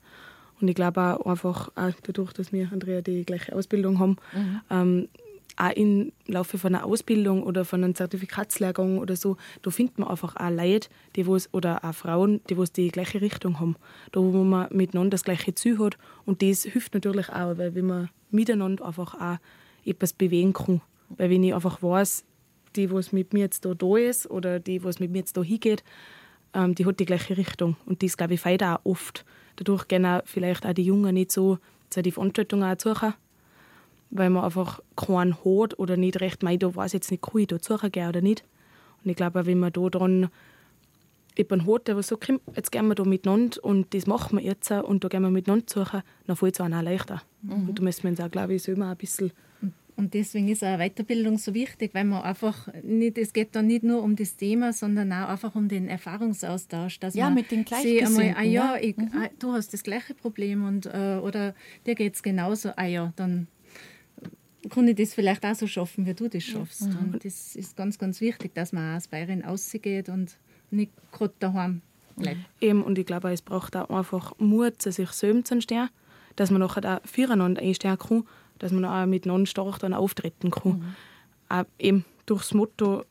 Und 0.60 0.68
ich 0.68 0.76
glaube 0.76 1.02
auch 1.02 1.26
einfach, 1.26 1.70
auch 1.76 1.94
dadurch, 2.04 2.34
dass 2.34 2.52
wir, 2.52 2.70
Andrea, 2.72 3.02
die 3.02 3.24
gleiche 3.26 3.56
Ausbildung 3.56 4.00
haben, 4.00 4.18
ähm, 4.70 5.08
auch 5.58 5.72
im 5.72 6.12
Laufe 6.28 6.58
von 6.58 6.74
einer 6.74 6.86
Ausbildung 6.86 7.44
oder 7.44 7.66
von 7.66 7.84
einem 7.84 7.96
Zertifikatslehrgang 7.96 9.00
oder 9.00 9.16
so, 9.16 9.38
da 9.64 9.72
findet 9.72 9.98
man 9.98 10.08
einfach 10.08 10.36
auch 10.36 10.50
Leute, 10.50 10.90
die 11.16 11.26
wo's, 11.26 11.50
oder 11.52 11.84
auch 11.84 11.94
Frauen, 11.94 12.42
die 12.50 12.58
wo's 12.58 12.72
die 12.72 12.90
gleiche 12.90 13.22
Richtung 13.22 13.60
haben. 13.60 13.76
Da, 14.12 14.20
wo 14.22 14.44
man 14.44 14.68
miteinander 14.72 15.12
das 15.12 15.24
gleiche 15.24 15.56
Ziel 15.56 15.80
hat. 15.80 15.98
Und 16.26 16.42
das 16.42 16.64
hilft 16.64 16.94
natürlich 16.94 17.30
auch, 17.30 17.58
weil 17.58 17.76
wenn 17.76 17.88
man 17.88 18.10
miteinander 18.30 18.86
einfach 18.86 19.16
auch 19.16 19.38
etwas 19.84 20.14
bewegen 20.14 20.54
kann. 20.54 20.82
Weil 21.10 21.30
wenn 21.30 21.44
ich 21.44 21.54
einfach 21.54 21.82
weiß, 21.82 22.24
die, 22.76 22.92
was 22.92 23.12
mit 23.12 23.34
mir 23.34 23.40
jetzt 23.40 23.66
da, 23.66 23.74
da 23.74 23.98
ist 23.98 24.30
oder 24.30 24.60
die, 24.60 24.84
was 24.84 25.00
mit 25.00 25.12
mir 25.12 25.20
jetzt 25.20 25.38
da 25.38 25.44
hingeht, 25.44 25.84
ähm, 26.54 26.76
die 26.76 26.86
hat 26.86 27.00
die 27.00 27.06
gleiche 27.06 27.38
Richtung. 27.38 27.76
Und 27.86 28.04
das, 28.04 28.18
glaube 28.18 28.36
ich, 28.36 28.42
feiert 28.42 28.64
auch 28.64 28.80
oft. 28.84 29.26
Dadurch 29.56 29.88
gehen 29.88 30.06
auch 30.06 30.22
vielleicht 30.26 30.66
auch 30.66 30.74
die 30.74 30.84
Jungen 30.84 31.16
nicht 31.16 31.32
so 31.32 31.58
zu 31.90 32.02
die 32.02 32.12
Veranstaltung 32.12 32.64
auch 32.64 32.80
suchen, 32.80 33.14
weil 34.10 34.30
man 34.30 34.44
einfach 34.44 34.82
keinen 34.96 35.36
hat 35.36 35.78
oder 35.80 35.98
nicht 35.98 36.22
recht 36.22 36.44
meint, 36.44 36.64
da 36.64 36.76
weiß 36.76 36.94
jetzt 36.94 37.12
nicht, 37.12 37.24
kann 37.24 37.42
ich 37.42 37.48
da 37.48 37.58
suchen 37.62 37.92
gehen 37.92 38.10
oder 38.10 38.22
nicht. 38.22 38.44
Und 39.04 39.10
ich 39.10 39.16
glaube, 39.16 39.46
wenn 39.46 39.60
man 39.60 39.74
da 39.74 39.90
dann 39.90 40.30
jemanden 41.38 41.72
hat, 41.72 41.88
der 41.88 42.02
sagt, 42.02 42.26
so, 42.26 42.40
jetzt 42.56 42.72
gehen 42.72 42.88
wir 42.88 42.96
da 42.96 43.04
miteinander 43.04 43.64
und 43.64 43.94
das 43.94 44.08
machen 44.08 44.40
wir 44.40 44.46
jetzt 44.46 44.72
und 44.72 45.04
da 45.04 45.08
gehen 45.08 45.22
wir 45.22 45.30
miteinander 45.30 45.66
suchen, 45.68 46.02
dann 46.26 46.36
fällt 46.36 46.56
es 46.56 46.62
auch 46.62 46.68
leichter. 46.68 47.22
Mhm. 47.44 47.70
Und 47.70 47.80
da 47.80 47.84
müssen 47.84 48.04
wir 48.04 48.12
uns 48.12 48.20
auch, 48.20 48.32
glaube 48.32 48.56
ich, 48.56 48.64
selber 48.64 48.88
ein 48.88 48.98
bisschen 48.98 49.32
und 49.98 50.14
deswegen 50.14 50.48
ist 50.48 50.64
auch 50.64 50.78
Weiterbildung 50.78 51.40
so 51.40 51.56
wichtig, 51.56 51.96
weil 51.96 52.04
man 52.04 52.22
einfach 52.22 52.72
nicht, 52.84 53.18
es 53.18 53.34
geht 53.34 53.56
dann 53.56 53.66
nicht 53.66 53.82
nur 53.82 54.04
um 54.04 54.16
das 54.16 54.36
Thema, 54.36 54.72
sondern 54.72 55.12
auch 55.12 55.28
einfach 55.28 55.56
um 55.56 55.68
den 55.68 55.88
Erfahrungsaustausch. 55.88 57.00
Dass 57.00 57.16
ja, 57.16 57.26
man 57.26 57.34
mit 57.34 57.50
den 57.50 57.66
Gleichgesinnten. 57.66 58.36
ah 58.38 58.44
ja, 58.44 58.78
ich, 58.80 58.96
mhm. 58.96 59.10
ah, 59.16 59.28
du 59.40 59.54
hast 59.54 59.74
das 59.74 59.82
gleiche 59.82 60.14
Problem 60.14 60.66
und, 60.66 60.86
äh, 60.86 61.20
oder 61.20 61.56
dir 61.88 61.96
geht 61.96 62.14
es 62.14 62.22
genauso, 62.22 62.70
ah 62.76 62.86
ja, 62.86 63.12
dann 63.16 63.48
kann 64.70 64.88
ich 64.88 64.96
das 64.96 65.14
vielleicht 65.14 65.46
auch 65.46 65.56
so 65.56 65.68
schaffen, 65.68 66.06
wie 66.06 66.14
du 66.14 66.28
das 66.28 66.44
schaffst. 66.44 66.88
Mhm. 66.88 67.14
Und 67.14 67.26
das 67.26 67.56
ist 67.56 67.76
ganz, 67.76 67.98
ganz 67.98 68.22
wichtig, 68.22 68.54
dass 68.56 68.74
man 68.74 68.92
auch 68.92 68.96
als 68.96 69.08
Bayerin 69.08 69.44
rausgeht 69.44 70.10
und 70.10 70.38
nicht 70.72 70.92
gerade 71.12 71.34
daheim 71.40 71.82
bleibt. 72.16 72.40
Eben, 72.60 72.84
und 72.84 72.98
ich 72.98 73.06
glaube, 73.06 73.32
es 73.32 73.42
braucht 73.42 73.76
auch 73.76 73.90
einfach 73.90 74.34
Mut, 74.38 74.82
sich 74.82 74.96
selbst 75.12 75.48
zu 75.48 75.62
stehen, 75.62 75.90
dass 76.36 76.52
man 76.52 76.62
nachher 76.62 76.98
auch 76.98 77.08
füreinander 77.08 77.62
einstehen 77.62 77.98
kann 77.98 78.24
dass 78.60 78.72
man 78.72 78.86
auch 78.86 79.06
miteinander 79.06 79.46
stark 79.46 79.80
dann 79.80 79.94
auftreten 79.94 80.52
kann. 80.52 80.80
Mhm. 80.80 80.96
Auch 81.50 81.66
eben 81.80 82.06
durchs 82.26 82.54
Motto 82.54 83.04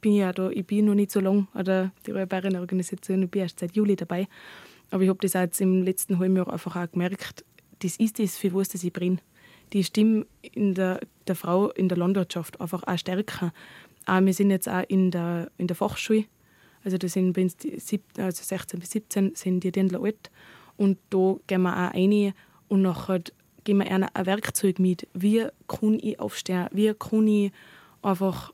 bin 0.00 0.12
ich 0.12 0.18
ja 0.18 0.32
da, 0.32 0.50
ich 0.50 0.66
bin 0.66 0.86
noch 0.86 0.94
nicht 0.94 1.10
so 1.10 1.20
lange 1.20 1.46
an 1.54 1.64
der 1.64 1.92
Tiroler 2.04 2.26
Bayern 2.26 2.56
Organisation, 2.56 3.22
ich 3.22 3.30
bin 3.30 3.42
erst 3.42 3.60
seit 3.60 3.74
Juli 3.74 3.96
dabei. 3.96 4.28
Aber 4.90 5.02
ich 5.02 5.08
habe 5.08 5.18
das 5.20 5.36
auch 5.36 5.40
jetzt 5.40 5.60
im 5.60 5.82
letzten 5.82 6.18
halben 6.18 6.36
Jahr 6.36 6.50
einfach 6.50 6.76
auch 6.76 6.90
gemerkt, 6.90 7.44
das 7.80 7.96
ist 7.96 8.18
das, 8.18 8.36
für 8.36 8.52
was 8.54 8.74
ich 8.74 8.92
brenne. 8.92 9.18
Die 9.72 9.84
Stimme 9.84 10.26
in 10.42 10.74
der, 10.74 11.00
der 11.26 11.34
Frau 11.34 11.70
in 11.70 11.88
der 11.88 11.98
Landwirtschaft 11.98 12.60
einfach 12.60 12.82
auch 12.84 12.98
stärker. 12.98 13.52
Auch 14.06 14.20
wir 14.20 14.32
sind 14.32 14.50
jetzt 14.50 14.68
auch 14.68 14.84
in 14.88 15.10
der, 15.10 15.50
in 15.58 15.66
der 15.66 15.76
Fachschule, 15.76 16.24
also 16.84 16.96
da 16.96 17.08
sind 17.08 17.32
bei 17.32 17.46
die, 17.62 18.00
also 18.16 18.42
16 18.42 18.80
bis 18.80 18.90
17 18.90 19.34
sind 19.34 19.64
die 19.64 19.72
Dirndl 19.72 19.96
alt 19.96 20.30
und 20.76 20.98
da 21.10 21.36
gehen 21.46 21.62
wir 21.62 21.72
auch 21.72 21.94
rein 21.94 22.32
und 22.68 22.82
nachher 22.82 23.22
geben 23.64 23.80
wir 23.80 23.90
ihnen 23.90 24.08
ein 24.14 24.26
Werkzeug 24.26 24.78
mit. 24.78 25.06
Wie 25.12 25.46
kann 25.66 25.98
ich 26.00 26.18
aufstehen? 26.20 26.68
Wie 26.72 26.94
kann 26.94 27.26
ich 27.26 27.52
einfach 28.00 28.52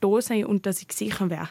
da 0.00 0.20
sein 0.20 0.46
und 0.46 0.66
dass 0.66 0.82
ich 0.82 0.90
sicher 0.92 1.30
wäre? 1.30 1.50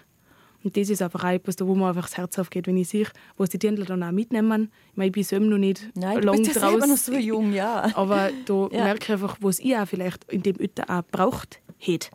Und 0.64 0.78
das 0.78 0.90
ist 0.90 1.02
einfach 1.02 1.24
etwas, 1.24 1.56
wo 1.60 1.76
mir 1.76 1.88
einfach 1.88 2.08
das 2.08 2.18
Herz 2.18 2.38
aufgeht, 2.38 2.68
wenn 2.68 2.78
ich 2.78 2.90
sehe, 2.90 3.08
was 3.38 3.50
die 3.50 3.58
Dirndl 3.58 3.86
dann 3.86 4.04
auch 4.04 4.12
mitnehmen. 4.12 4.72
Ich, 4.92 4.98
meine, 4.98 5.08
ich 5.08 5.14
bin 5.14 5.24
selber 5.24 5.46
noch 5.46 5.58
nicht 5.58 5.90
Nein, 5.96 6.22
lang 6.22 6.38
du 6.38 6.44
bist 6.44 6.56
ja 6.56 6.72
noch 6.72 6.98
so 6.98 7.14
jung, 7.14 7.54
ja. 7.54 7.92
Aber 7.96 8.30
da 8.46 8.70
ja. 8.72 8.84
merke 8.84 9.04
ich 9.04 9.12
einfach, 9.12 9.38
was 9.42 9.60
ich 9.60 9.76
auch 9.76 9.88
vielleicht 9.88 10.32
in 10.32 10.44
dem 10.44 10.58
Alter 10.60 10.90
auch 10.90 11.04
braucht 11.12 11.60
hätte. 11.78 12.10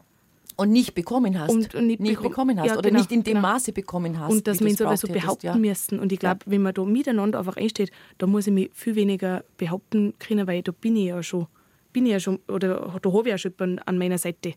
Und 0.58 0.72
nicht 0.72 0.94
bekommen 0.94 1.38
hast. 1.38 1.50
Und, 1.50 1.74
und 1.74 1.86
nicht, 1.86 2.00
nicht 2.00 2.12
bekommen, 2.12 2.30
bekommen 2.30 2.60
hast. 2.60 2.66
Ja, 2.68 2.78
oder 2.78 2.88
genau, 2.88 3.00
nicht 3.00 3.12
in 3.12 3.22
dem 3.22 3.34
genau. 3.34 3.48
Maße 3.48 3.72
bekommen 3.72 4.18
hast. 4.18 4.32
Und 4.32 4.46
dass 4.46 4.60
wir 4.60 4.68
uns 4.68 4.80
aber 4.80 4.96
so 4.96 5.06
behaupten 5.06 5.46
ja. 5.46 5.54
müssen. 5.54 5.98
Und 5.98 6.12
ich 6.12 6.18
glaube, 6.18 6.40
wenn 6.46 6.62
man 6.62 6.72
da 6.72 6.82
miteinander 6.84 7.40
einfach 7.40 7.58
einsteht, 7.58 7.90
da 8.16 8.26
muss 8.26 8.46
ich 8.46 8.54
mich 8.54 8.70
viel 8.72 8.94
weniger 8.94 9.44
behaupten 9.58 10.14
können, 10.18 10.46
weil 10.46 10.62
da 10.62 10.72
bin 10.72 10.96
ich 10.96 11.08
ja 11.08 11.22
schon, 11.22 11.46
bin 11.92 12.06
ich 12.06 12.12
ja 12.12 12.20
schon, 12.20 12.38
oder 12.48 12.98
da 13.02 13.12
habe 13.12 13.20
ich 13.20 13.32
ja 13.32 13.38
schon 13.38 13.52
jemanden 13.58 13.80
an 13.80 13.98
meiner 13.98 14.16
Seite. 14.16 14.54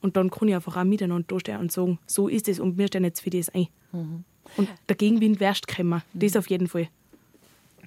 Und 0.00 0.16
dann 0.16 0.30
kann 0.30 0.48
ich 0.48 0.54
einfach 0.54 0.76
auch 0.76 0.84
miteinander 0.84 1.24
da 1.26 1.40
stehen 1.40 1.58
und 1.58 1.72
sagen, 1.72 1.98
so 2.06 2.28
ist 2.28 2.48
es 2.48 2.60
und 2.60 2.78
wir 2.78 2.86
stehen 2.86 3.04
jetzt 3.04 3.20
für 3.20 3.30
das 3.30 3.48
ein. 3.50 3.68
Mhm. 3.92 4.24
Und 4.56 4.68
der 4.88 4.96
Gegenwind 4.96 5.40
wirst 5.40 5.66
kommen, 5.68 6.02
das 6.14 6.34
mhm. 6.34 6.38
auf 6.38 6.50
jeden 6.50 6.68
Fall. 6.68 6.88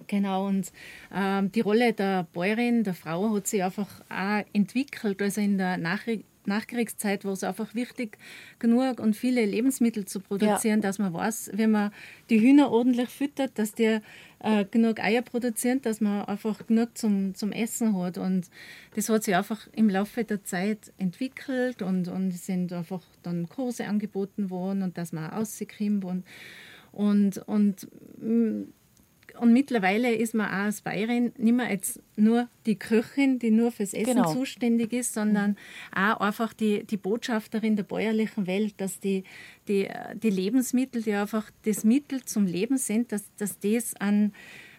Genau, 0.07 0.47
und 0.47 0.71
ähm, 1.13 1.51
die 1.51 1.61
Rolle 1.61 1.93
der 1.93 2.23
Bäuerin, 2.33 2.83
der 2.83 2.95
Frau, 2.95 3.35
hat 3.35 3.45
sich 3.45 3.63
einfach 3.63 3.87
auch 4.09 4.43
entwickelt. 4.53 5.21
Also 5.21 5.39
in 5.39 5.59
der 5.59 5.77
Nachricht 5.77 6.25
Nachkriegszeit 6.49 7.23
war 7.23 7.31
es 7.31 7.45
einfach 7.45 7.73
wichtig, 7.73 8.17
genug 8.59 8.99
und 8.99 9.15
viele 9.15 9.45
Lebensmittel 9.45 10.03
zu 10.03 10.19
produzieren, 10.19 10.81
ja. 10.81 10.87
dass 10.87 10.99
man 10.99 11.13
weiß, 11.13 11.51
wenn 11.53 11.71
man 11.71 11.91
die 12.29 12.41
Hühner 12.41 12.69
ordentlich 12.69 13.09
füttert, 13.09 13.57
dass 13.57 13.73
die 13.73 13.99
äh, 14.39 14.65
genug 14.65 14.99
Eier 14.99 15.21
produzieren, 15.21 15.81
dass 15.81 16.01
man 16.01 16.25
einfach 16.25 16.65
genug 16.67 16.97
zum, 16.97 17.35
zum 17.35 17.51
Essen 17.51 17.97
hat. 17.97 18.17
Und 18.17 18.49
das 18.95 19.09
hat 19.09 19.23
sich 19.23 19.35
einfach 19.35 19.67
im 19.73 19.89
Laufe 19.89 20.23
der 20.23 20.43
Zeit 20.43 20.91
entwickelt 20.97 21.81
und, 21.81 22.07
und 22.07 22.29
es 22.29 22.45
sind 22.45 22.73
einfach 22.73 23.03
dann 23.23 23.47
Kurse 23.47 23.85
angeboten 23.85 24.49
worden 24.49 24.83
und 24.83 24.97
dass 24.97 25.13
man 25.13 25.25
rauskommt 25.25 26.03
und, 26.05 26.23
und, 26.91 27.37
und 27.47 27.87
mm, 28.17 28.63
und 29.39 29.53
mittlerweile 29.53 30.13
ist 30.13 30.33
man 30.33 30.47
auch 30.47 30.65
als 30.65 30.81
Bayerin 30.81 31.31
nicht 31.37 31.53
mehr 31.53 31.71
jetzt 31.71 32.01
nur 32.15 32.49
die 32.65 32.77
Köchin, 32.77 33.39
die 33.39 33.51
nur 33.51 33.71
fürs 33.71 33.93
Essen 33.93 34.15
genau. 34.15 34.33
zuständig 34.33 34.93
ist, 34.93 35.13
sondern 35.13 35.57
auch 35.95 36.19
einfach 36.19 36.53
die, 36.53 36.83
die 36.83 36.97
Botschafterin 36.97 37.75
der 37.75 37.83
bäuerlichen 37.83 38.47
Welt, 38.47 38.75
dass 38.77 38.99
die, 38.99 39.23
die, 39.67 39.87
die 40.21 40.29
Lebensmittel, 40.29 41.01
die 41.01 41.13
einfach 41.13 41.49
das 41.63 41.83
Mittel 41.83 42.23
zum 42.25 42.45
Leben 42.45 42.77
sind, 42.77 43.11
dass, 43.11 43.33
dass 43.37 43.59
das 43.59 43.95
an, 43.95 44.33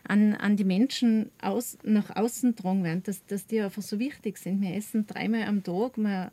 an, 0.05 0.35
an 0.35 0.57
die 0.57 0.64
Menschen 0.64 1.31
aus, 1.40 1.79
nach 1.83 2.14
außen 2.14 2.55
getragen 2.55 2.85
werden, 2.85 3.03
dass, 3.05 3.25
dass 3.27 3.46
die 3.46 3.61
einfach 3.61 3.83
so 3.83 3.99
wichtig 3.99 4.38
sind. 4.38 4.61
Wir 4.61 4.75
essen 4.75 5.07
dreimal 5.07 5.44
am 5.44 5.62
Tag, 5.62 5.96
man, 5.96 6.31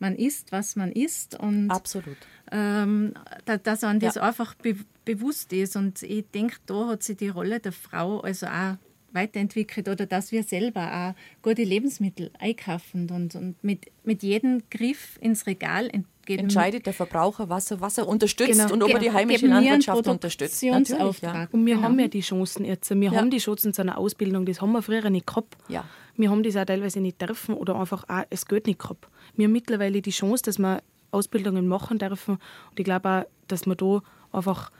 man 0.00 0.14
isst, 0.14 0.52
was 0.52 0.76
man 0.76 0.92
isst. 0.92 1.38
Und, 1.38 1.70
Absolut. 1.70 2.16
Ähm, 2.50 3.14
dass 3.44 3.82
man 3.82 4.00
das 4.00 4.16
ja. 4.16 4.22
einfach 4.22 4.54
be 4.54 4.76
bewusst 5.04 5.54
ist. 5.54 5.74
Und 5.74 6.02
ich 6.02 6.26
denke, 6.34 6.56
da 6.66 6.88
hat 6.88 7.02
sich 7.02 7.16
die 7.16 7.30
Rolle 7.30 7.60
der 7.60 7.72
Frau 7.72 8.20
also 8.20 8.46
auch 8.46 8.76
weiterentwickelt 9.12 9.88
oder 9.88 10.06
dass 10.06 10.32
wir 10.32 10.42
selber 10.42 11.14
auch 11.16 11.42
gute 11.42 11.62
Lebensmittel 11.62 12.30
einkaufen 12.38 13.10
und, 13.10 13.34
und 13.34 13.62
mit, 13.64 13.90
mit 14.04 14.22
jedem 14.22 14.62
Griff 14.70 15.18
ins 15.20 15.46
Regal 15.46 15.90
geben. 16.26 16.42
Entscheidet 16.42 16.86
der 16.86 16.92
Verbraucher, 16.92 17.48
was 17.48 17.70
er, 17.70 17.80
was 17.80 17.98
er 17.98 18.06
unterstützt 18.06 18.52
genau. 18.52 18.72
und 18.72 18.82
ob 18.82 18.90
er 18.90 18.98
die 18.98 19.10
heimische 19.10 19.46
Landwirtschaft 19.46 20.06
unterstützt. 20.06 20.62
Natürlich, 20.62 21.20
ja. 21.20 21.48
Und 21.50 21.66
wir 21.66 21.76
genau. 21.76 21.86
haben 21.86 21.98
ja 21.98 22.08
die 22.08 22.20
Chancen 22.20 22.64
jetzt. 22.64 22.90
Wir 22.90 22.96
ja. 22.96 23.12
haben 23.12 23.30
die 23.30 23.38
Chancen 23.38 23.72
zu 23.72 23.82
einer 23.82 23.98
Ausbildung, 23.98 24.44
das 24.44 24.60
haben 24.60 24.72
wir 24.72 24.82
früher 24.82 25.08
nicht 25.10 25.26
gehabt. 25.26 25.56
Ja. 25.68 25.84
Wir 26.16 26.30
haben 26.30 26.42
das 26.42 26.56
auch 26.56 26.64
teilweise 26.64 27.00
nicht 27.00 27.20
dürfen 27.20 27.54
oder 27.54 27.76
einfach 27.76 28.04
auch, 28.08 28.24
es 28.30 28.46
geht 28.46 28.66
nicht 28.66 28.80
gehabt. 28.80 29.08
Wir 29.38 29.48
mittlerweile 29.48 30.02
die 30.02 30.10
Chance, 30.10 30.42
dass 30.42 30.58
wir 30.58 30.82
Ausbildungen 31.12 31.68
machen 31.68 31.98
dürfen. 31.98 32.34
Und 32.70 32.78
ich 32.78 32.84
glaube 32.84 33.08
auch, 33.08 33.24
dass 33.46 33.66
man 33.66 33.76
da 33.76 34.02
einfach 34.32 34.70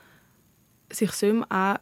sich 0.91 1.13
selber 1.13 1.47
auch 1.49 1.77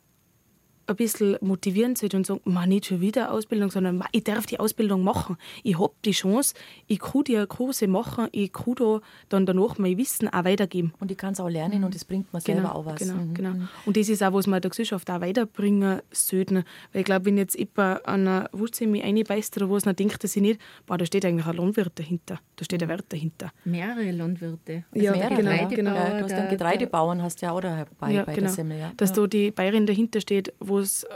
ein 0.87 0.97
bisschen 0.97 1.37
motivieren 1.41 1.97
sollte 1.97 2.17
und 2.17 2.27
sagen, 2.27 2.41
man 2.45 2.69
nicht 2.69 2.87
schon 2.87 3.01
wieder 3.01 3.33
Ausbildung, 3.33 3.71
sondern 3.71 4.03
ich 4.13 4.25
darf 4.25 4.47
die 4.47 4.61
Ausbildung 4.61 5.03
machen. 5.03 5.37
Ich 5.63 5.79
habe 5.79 5.93
die 6.05 6.13
Chance, 6.13 6.55
ich 6.87 7.01
kann 7.01 7.25
die 7.25 7.45
Kurse 7.47 7.89
machen, 7.89 8.29
ich 8.33 8.53
kann 8.53 8.75
da 8.77 9.01
dann 9.29 9.47
danach 9.47 9.79
mein 9.79 9.97
Wissen 9.99 10.29
auch 10.29 10.45
weitergeben. 10.45 10.93
Und 11.01 11.11
ich 11.11 11.19
kann 11.19 11.33
es 11.33 11.41
auch 11.41 11.49
lernen 11.49 11.85
und 11.85 11.95
es 11.95 12.05
bringt 12.05 12.33
mir 12.33 12.41
selber 12.41 12.63
genau, 12.63 12.75
auch 12.75 12.87
was. 12.87 13.01
Genau, 13.01 13.15
mhm. 13.15 13.35
genau. 13.35 13.55
Und 13.85 13.97
das 13.97 14.09
ist 14.09 14.23
auch, 14.23 14.33
was 14.33 14.47
man 14.47 14.61
der 14.61 14.71
Gesellschaft 14.71 15.11
auch 15.11 15.21
weiterbringen 15.21 16.01
sollte. 16.13 16.65
Weil 16.93 17.01
ich 17.01 17.05
glaube, 17.05 17.27
wenn 17.27 17.39
jetzt 17.39 17.59
jemand 17.59 18.07
an 18.07 18.27
einer 18.27 18.51
Wurzel 18.53 18.87
mich 18.87 19.03
reinbeißt 19.03 19.57
oder 19.57 19.71
was, 19.71 19.85
dann 19.85 19.97
denkt 19.97 20.23
er 20.23 20.29
sich 20.29 20.43
nicht, 20.43 20.61
boah, 20.87 20.99
da 20.99 21.07
steht 21.07 21.25
eigentlich 21.25 21.47
ein 21.47 21.57
Landwirt 21.57 21.99
dahinter, 21.99 22.39
da 22.57 22.65
steht 22.65 22.83
ein 22.83 22.89
Wert 22.89 23.07
dahinter. 23.09 23.53
Mehrere 23.65 24.11
Landwirte. 24.13 24.85
Also 24.93 25.05
ja, 25.05 25.13
mehrere, 25.13 25.37
genau, 25.37 25.69
genau. 25.69 25.95
Ja, 25.95 26.19
du 26.19 26.25
hast 26.25 26.33
einen 26.33 26.51
Getreidebauern, 26.51 27.23
hast 27.23 27.43
ja 27.43 27.53
auch 27.53 27.61
dabei 27.61 28.13
ja, 28.13 28.25
bei 28.25 28.35
genau. 28.35 28.47
der 28.47 28.55
Semmel. 28.55 28.79
Ja. 28.79 28.93
Dass 28.97 29.13
da 29.13 29.27
die 29.27 29.51
Bayerin 29.51 29.87
dahinter 29.87 30.21
steht, 30.21 30.53
wo 30.61 30.76
es 30.79 31.05
äh, 31.05 31.09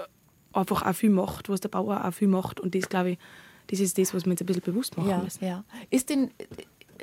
einfach 0.52 0.82
auch 0.82 0.94
viel 0.94 1.10
macht, 1.10 1.48
was 1.48 1.60
der 1.60 1.68
Bauer 1.68 2.04
auch 2.04 2.12
viel 2.12 2.28
macht. 2.28 2.60
Und 2.60 2.74
das, 2.74 2.88
glaube 2.88 3.12
ich, 3.12 3.18
das 3.68 3.80
ist 3.80 3.98
das, 3.98 4.14
was 4.14 4.24
wir 4.24 4.32
jetzt 4.32 4.42
ein 4.42 4.46
bisschen 4.46 4.62
bewusst 4.62 4.96
machen 4.96 5.10
ja, 5.10 5.18
müssen. 5.18 5.44
Ja. 5.44 5.64
Ist 5.90 6.10
denn 6.10 6.30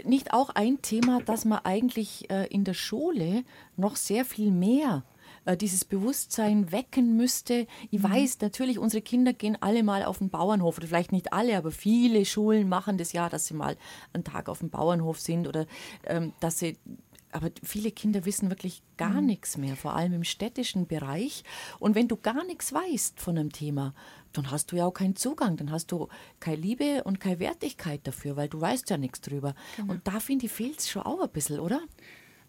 nicht 0.03 0.33
auch 0.33 0.49
ein 0.49 0.81
Thema, 0.81 1.21
dass 1.21 1.45
man 1.45 1.59
eigentlich 1.63 2.29
äh, 2.29 2.47
in 2.47 2.63
der 2.63 2.73
Schule 2.73 3.43
noch 3.75 3.95
sehr 3.95 4.25
viel 4.25 4.51
mehr 4.51 5.03
äh, 5.45 5.57
dieses 5.57 5.85
Bewusstsein 5.85 6.71
wecken 6.71 7.15
müsste. 7.15 7.67
Ich 7.89 7.99
mhm. 7.99 8.11
weiß 8.11 8.39
natürlich, 8.41 8.79
unsere 8.79 9.01
Kinder 9.01 9.33
gehen 9.33 9.57
alle 9.61 9.81
mal 9.81 10.03
auf 10.03 10.19
den 10.19 10.29
Bauernhof, 10.29 10.77
oder 10.77 10.87
vielleicht 10.87 11.11
nicht 11.11 11.33
alle, 11.33 11.57
aber 11.57 11.71
viele 11.71 12.25
Schulen 12.25 12.69
machen 12.69 12.97
das 12.97 13.13
ja, 13.13 13.29
dass 13.29 13.47
sie 13.47 13.53
mal 13.53 13.77
einen 14.13 14.23
Tag 14.23 14.49
auf 14.49 14.59
dem 14.59 14.69
Bauernhof 14.69 15.19
sind 15.19 15.47
oder 15.47 15.65
ähm, 16.05 16.33
dass 16.41 16.59
sie 16.59 16.77
aber 17.37 17.51
viele 17.63 17.91
Kinder 17.91 18.25
wissen 18.25 18.49
wirklich 18.49 18.81
gar 18.97 19.21
mhm. 19.21 19.27
nichts 19.27 19.57
mehr, 19.57 19.75
vor 19.75 19.95
allem 19.95 20.13
im 20.13 20.23
städtischen 20.23 20.87
Bereich. 20.87 21.43
Und 21.79 21.95
wenn 21.95 22.07
du 22.07 22.17
gar 22.17 22.43
nichts 22.43 22.73
weißt 22.73 23.19
von 23.19 23.37
einem 23.37 23.51
Thema, 23.51 23.93
dann 24.33 24.51
hast 24.51 24.71
du 24.71 24.75
ja 24.75 24.85
auch 24.85 24.93
keinen 24.93 25.15
Zugang, 25.15 25.55
dann 25.55 25.71
hast 25.71 25.91
du 25.91 26.07
keine 26.39 26.57
Liebe 26.57 27.03
und 27.03 27.19
keine 27.19 27.39
Wertigkeit 27.39 28.01
dafür, 28.05 28.35
weil 28.35 28.49
du 28.49 28.59
weißt 28.59 28.89
ja 28.89 28.97
nichts 28.97 29.21
drüber. 29.21 29.55
Genau. 29.77 29.93
Und 29.93 30.07
da 30.07 30.19
finde 30.19 30.47
ich, 30.47 30.51
fehlt 30.51 30.79
es 30.79 30.89
schon 30.89 31.03
auch 31.03 31.21
ein 31.21 31.29
bisschen, 31.29 31.59
oder? 31.59 31.81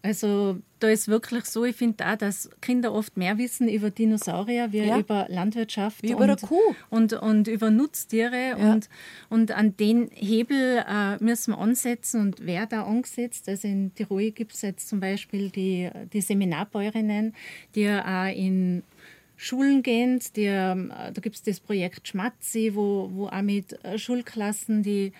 Also 0.01 0.57
da 0.79 0.87
ist 0.87 1.09
wirklich 1.09 1.43
so, 1.43 1.65
ich 1.65 1.75
finde 1.75 2.07
auch, 2.07 2.15
dass 2.15 2.49
Kinder 2.61 2.93
oft 2.93 3.17
mehr 3.17 3.37
wissen 3.37 3.67
über 3.67 3.89
Dinosaurier 3.89 4.71
wie 4.71 4.85
ja. 4.85 4.97
über 4.97 5.25
Landwirtschaft 5.27 6.03
wie 6.03 6.11
über 6.11 6.23
und, 6.23 6.41
Kuh. 6.41 6.75
Und, 6.89 7.13
und 7.13 7.47
über 7.49 7.69
Nutztiere. 7.69 8.57
Ja. 8.57 8.71
Und, 8.71 8.89
und 9.29 9.51
an 9.51 9.75
den 9.75 10.09
Hebel 10.13 10.85
äh, 10.87 11.21
müssen 11.21 11.51
wir 11.51 11.57
ansetzen 11.57 12.21
und 12.21 12.45
wer 12.45 12.65
da 12.65 12.83
angesetzt. 12.83 13.49
Also 13.49 13.67
in 13.67 13.93
Tirol 13.93 14.31
gibt 14.31 14.53
es 14.53 14.61
jetzt 14.61 14.87
zum 14.87 15.01
Beispiel 15.01 15.49
die, 15.49 15.89
die 16.13 16.21
Seminarbäuerinnen, 16.21 17.35
die 17.75 17.89
auch 17.89 18.33
in 18.33 18.83
Schulen 19.35 19.83
gehen. 19.83 20.21
Die, 20.37 20.45
äh, 20.45 20.75
da 20.85 21.21
gibt 21.21 21.35
es 21.35 21.43
das 21.43 21.59
Projekt 21.59 22.07
Schmatzi, 22.07 22.71
wo, 22.73 23.09
wo 23.11 23.27
auch 23.27 23.41
mit 23.41 23.83
äh, 23.83 23.97
Schulklassen 23.97 24.81
die 24.81 25.11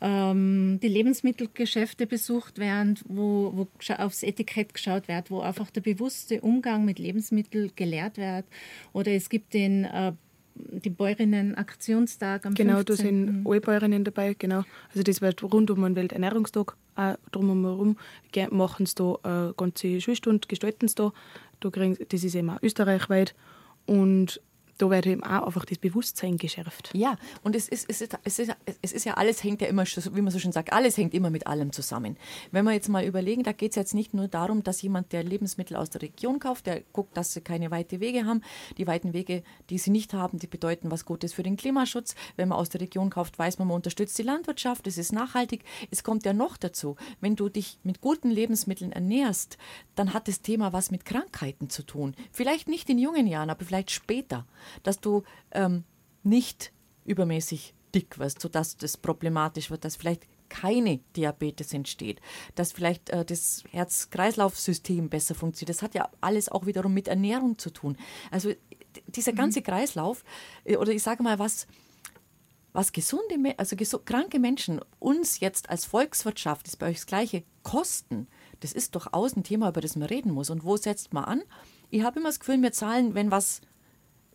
ähm, 0.00 0.78
die 0.82 0.88
Lebensmittelgeschäfte 0.88 2.06
besucht 2.06 2.58
werden, 2.58 2.98
wo, 3.06 3.52
wo 3.54 3.68
aufs 3.98 4.22
Etikett 4.22 4.74
geschaut 4.74 5.08
wird, 5.08 5.30
wo 5.30 5.40
einfach 5.40 5.70
der 5.70 5.80
bewusste 5.80 6.40
Umgang 6.40 6.84
mit 6.84 6.98
Lebensmitteln 6.98 7.72
gelehrt 7.76 8.18
wird. 8.18 8.44
Oder 8.92 9.12
es 9.12 9.28
gibt 9.28 9.54
den 9.54 9.84
äh, 9.84 10.12
die 10.58 10.90
Bäuerinnen-Aktionstag 10.90 12.46
am 12.46 12.54
Genau, 12.54 12.76
15. 12.76 12.86
da 12.86 13.02
sind 13.02 13.46
alle 13.46 13.60
Bäuerinnen 13.60 14.04
dabei, 14.04 14.34
genau. 14.38 14.62
Also 14.88 15.02
das 15.02 15.20
wird 15.20 15.42
rund 15.42 15.70
um 15.70 15.82
den 15.82 15.96
Welternährungstag 15.96 16.76
auch 16.94 17.16
drumherum 17.30 17.98
machen 18.50 18.86
sie 18.86 18.94
da 18.94 19.50
äh, 19.50 19.52
ganze 19.54 20.00
Schulstunde, 20.00 20.48
gestalten 20.48 20.88
sie 20.88 20.94
da. 20.94 21.12
da 21.60 21.70
kriegen, 21.70 21.96
das 22.08 22.24
ist 22.24 22.34
eben 22.34 22.50
auch 22.50 22.62
österreichweit. 22.62 23.34
Und 23.84 24.40
da 24.78 24.90
wird 24.90 25.06
eben 25.06 25.22
auch 25.22 25.46
einfach 25.46 25.64
das 25.64 25.78
Bewusstsein 25.78 26.36
geschärft. 26.36 26.90
Ja, 26.94 27.16
und 27.42 27.56
es 27.56 27.68
ist, 27.68 27.88
es 27.88 28.00
ist, 28.00 28.18
es 28.24 28.38
ist, 28.38 28.52
es 28.82 28.92
ist 28.92 29.04
ja 29.04 29.14
alles 29.14 29.42
hängt 29.42 29.60
ja 29.60 29.68
immer, 29.68 29.84
wie 29.84 30.22
man 30.22 30.32
so 30.32 30.38
schön 30.38 30.52
sagt, 30.52 30.72
alles 30.72 30.96
hängt 30.96 31.14
immer 31.14 31.30
mit 31.30 31.46
allem 31.46 31.72
zusammen. 31.72 32.16
Wenn 32.50 32.64
wir 32.64 32.72
jetzt 32.72 32.88
mal 32.88 33.04
überlegen, 33.04 33.42
da 33.42 33.52
geht 33.52 33.72
es 33.72 33.76
jetzt 33.76 33.94
nicht 33.94 34.14
nur 34.14 34.28
darum, 34.28 34.62
dass 34.62 34.82
jemand, 34.82 35.12
der 35.12 35.24
Lebensmittel 35.24 35.76
aus 35.76 35.90
der 35.90 36.02
Region 36.02 36.38
kauft, 36.38 36.66
der 36.66 36.82
guckt, 36.92 37.16
dass 37.16 37.32
sie 37.32 37.40
keine 37.40 37.70
weite 37.70 38.00
Wege 38.00 38.26
haben. 38.26 38.42
Die 38.76 38.86
weiten 38.86 39.12
Wege, 39.12 39.42
die 39.70 39.78
sie 39.78 39.90
nicht 39.90 40.14
haben, 40.14 40.38
die 40.38 40.46
bedeuten 40.46 40.90
was 40.90 41.04
Gutes 41.04 41.32
für 41.32 41.42
den 41.42 41.56
Klimaschutz. 41.56 42.14
Wenn 42.36 42.48
man 42.48 42.58
aus 42.58 42.68
der 42.68 42.80
Region 42.80 43.10
kauft, 43.10 43.38
weiß 43.38 43.58
man, 43.58 43.68
man 43.68 43.76
unterstützt 43.76 44.18
die 44.18 44.22
Landwirtschaft, 44.22 44.86
es 44.86 44.98
ist 44.98 45.12
nachhaltig. 45.12 45.64
Es 45.90 46.04
kommt 46.04 46.24
ja 46.24 46.32
noch 46.32 46.56
dazu, 46.56 46.96
wenn 47.20 47.36
du 47.36 47.48
dich 47.48 47.78
mit 47.82 48.00
guten 48.00 48.30
Lebensmitteln 48.30 48.92
ernährst, 48.92 49.58
dann 49.94 50.12
hat 50.12 50.28
das 50.28 50.42
Thema 50.42 50.72
was 50.72 50.90
mit 50.90 51.04
Krankheiten 51.04 51.70
zu 51.70 51.82
tun. 51.82 52.14
Vielleicht 52.32 52.68
nicht 52.68 52.90
in 52.90 52.98
jungen 52.98 53.26
Jahren, 53.26 53.50
aber 53.50 53.64
vielleicht 53.64 53.90
später 53.90 54.46
dass 54.82 55.00
du 55.00 55.22
ähm, 55.52 55.84
nicht 56.22 56.72
übermäßig 57.04 57.74
dick 57.94 58.18
wirst, 58.18 58.40
sodass 58.40 58.76
das 58.76 58.96
problematisch 58.96 59.70
wird, 59.70 59.84
dass 59.84 59.96
vielleicht 59.96 60.26
keine 60.48 60.98
Diabetes 61.16 61.72
entsteht, 61.72 62.20
dass 62.54 62.72
vielleicht 62.72 63.10
äh, 63.10 63.24
das 63.24 63.64
Herz-Kreislauf-System 63.70 65.08
besser 65.08 65.34
funktioniert. 65.34 65.76
Das 65.76 65.82
hat 65.82 65.94
ja 65.94 66.08
alles 66.20 66.48
auch 66.48 66.66
wiederum 66.66 66.94
mit 66.94 67.08
Ernährung 67.08 67.58
zu 67.58 67.70
tun. 67.70 67.96
Also 68.30 68.52
dieser 69.06 69.32
mhm. 69.32 69.36
ganze 69.36 69.60
mhm. 69.60 69.64
Kreislauf, 69.64 70.24
äh, 70.64 70.76
oder 70.76 70.92
ich 70.92 71.02
sage 71.02 71.22
mal, 71.22 71.38
was, 71.38 71.66
was 72.72 72.92
gesunde, 72.92 73.36
also 73.56 73.76
gesu 73.76 73.98
kranke 73.98 74.38
Menschen 74.38 74.80
uns 74.98 75.40
jetzt 75.40 75.70
als 75.70 75.84
Volkswirtschaft, 75.84 76.68
ist 76.68 76.78
bei 76.78 76.88
euch 76.88 76.96
das 76.96 77.06
Gleiche, 77.06 77.44
kosten, 77.62 78.28
das 78.60 78.72
ist 78.72 78.94
durchaus 78.94 79.36
ein 79.36 79.42
Thema, 79.42 79.70
über 79.70 79.80
das 79.80 79.96
man 79.96 80.08
reden 80.08 80.30
muss. 80.30 80.50
Und 80.50 80.64
wo 80.64 80.76
setzt 80.76 81.12
man 81.12 81.24
an? 81.24 81.42
Ich 81.90 82.02
habe 82.02 82.20
immer 82.20 82.28
das 82.28 82.40
Gefühl, 82.40 82.60
wir 82.62 82.72
zahlen, 82.72 83.14
wenn 83.14 83.30
was 83.30 83.60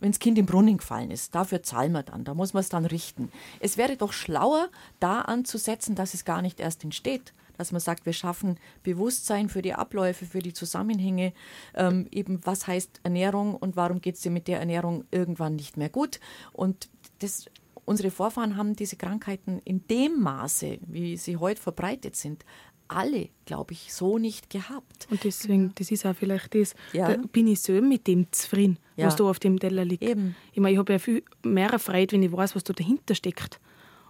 wenn 0.01 0.11
das 0.11 0.19
Kind 0.19 0.37
im 0.37 0.45
Brunnen 0.45 0.77
gefallen 0.77 1.11
ist. 1.11 1.33
Dafür 1.33 1.63
zahlen 1.63 1.93
wir 1.93 2.03
dann, 2.03 2.25
da 2.25 2.33
muss 2.33 2.53
man 2.53 2.59
es 2.59 2.69
dann 2.69 2.85
richten. 2.85 3.31
Es 3.61 3.77
wäre 3.77 3.95
doch 3.95 4.11
schlauer, 4.11 4.67
da 4.99 5.21
anzusetzen, 5.21 5.95
dass 5.95 6.13
es 6.13 6.25
gar 6.25 6.41
nicht 6.41 6.59
erst 6.59 6.83
entsteht. 6.83 7.33
Dass 7.57 7.71
man 7.71 7.81
sagt, 7.81 8.07
wir 8.07 8.13
schaffen 8.13 8.57
Bewusstsein 8.81 9.47
für 9.47 9.61
die 9.61 9.75
Abläufe, 9.75 10.25
für 10.25 10.39
die 10.39 10.53
Zusammenhänge, 10.53 11.31
ähm, 11.75 12.07
eben 12.09 12.39
was 12.43 12.65
heißt 12.65 13.01
Ernährung 13.03 13.55
und 13.55 13.75
warum 13.75 14.01
geht 14.01 14.15
es 14.15 14.21
dir 14.21 14.31
mit 14.31 14.47
der 14.47 14.59
Ernährung 14.59 15.03
irgendwann 15.11 15.57
nicht 15.57 15.77
mehr 15.77 15.89
gut. 15.89 16.19
Und 16.53 16.89
das, 17.19 17.45
unsere 17.85 18.09
Vorfahren 18.09 18.57
haben 18.57 18.75
diese 18.75 18.95
Krankheiten 18.95 19.59
in 19.63 19.85
dem 19.87 20.21
Maße, 20.21 20.79
wie 20.87 21.17
sie 21.17 21.37
heute 21.37 21.61
verbreitet 21.61 22.15
sind, 22.15 22.45
alle, 22.91 23.29
glaube 23.45 23.73
ich, 23.73 23.93
so 23.93 24.17
nicht 24.17 24.49
gehabt. 24.49 25.07
Und 25.09 25.23
deswegen, 25.23 25.71
das 25.75 25.91
ist 25.91 26.05
auch 26.05 26.15
vielleicht 26.15 26.53
das, 26.53 26.75
ja. 26.93 27.13
da 27.13 27.21
bin 27.31 27.47
ich 27.47 27.61
selber 27.61 27.87
mit 27.87 28.07
dem 28.07 28.31
zufrieden, 28.31 28.77
ja. 28.97 29.07
was 29.07 29.15
da 29.15 29.23
auf 29.23 29.39
dem 29.39 29.59
Teller 29.59 29.85
liegt. 29.85 30.03
Eben. 30.03 30.35
Ich 30.51 30.59
meine, 30.59 30.73
ich 30.73 30.79
habe 30.79 30.93
ja 30.93 30.99
viel 30.99 31.23
mehr 31.43 31.77
Freude, 31.79 32.13
wenn 32.13 32.23
ich 32.23 32.31
weiß, 32.31 32.55
was 32.55 32.63
da 32.63 32.73
dahinter 32.73 33.15
steckt. 33.15 33.59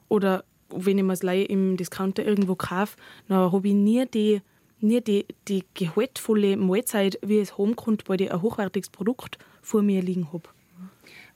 Oder 0.10 0.44
wenn 0.70 0.98
ich 0.98 1.04
mir 1.04 1.16
das 1.16 1.24
im 1.24 1.78
Discounter 1.78 2.26
irgendwo 2.26 2.56
kaufe, 2.56 2.98
dann 3.28 3.52
habe 3.52 3.68
ich 3.68 3.74
nie 3.74 4.06
die, 4.06 4.42
nie 4.80 5.02
die, 5.02 5.26
die 5.48 5.64
gehaltvolle 5.74 6.58
Mahlzeit, 6.58 7.20
wie 7.22 7.40
es 7.40 7.58
heimkommt, 7.58 8.10
weil 8.10 8.22
ich 8.22 8.32
ein 8.32 8.42
hochwertiges 8.42 8.90
Produkt 8.90 9.38
vor 9.62 9.82
mir 9.82 10.02
liegen 10.02 10.34
habe. 10.34 10.50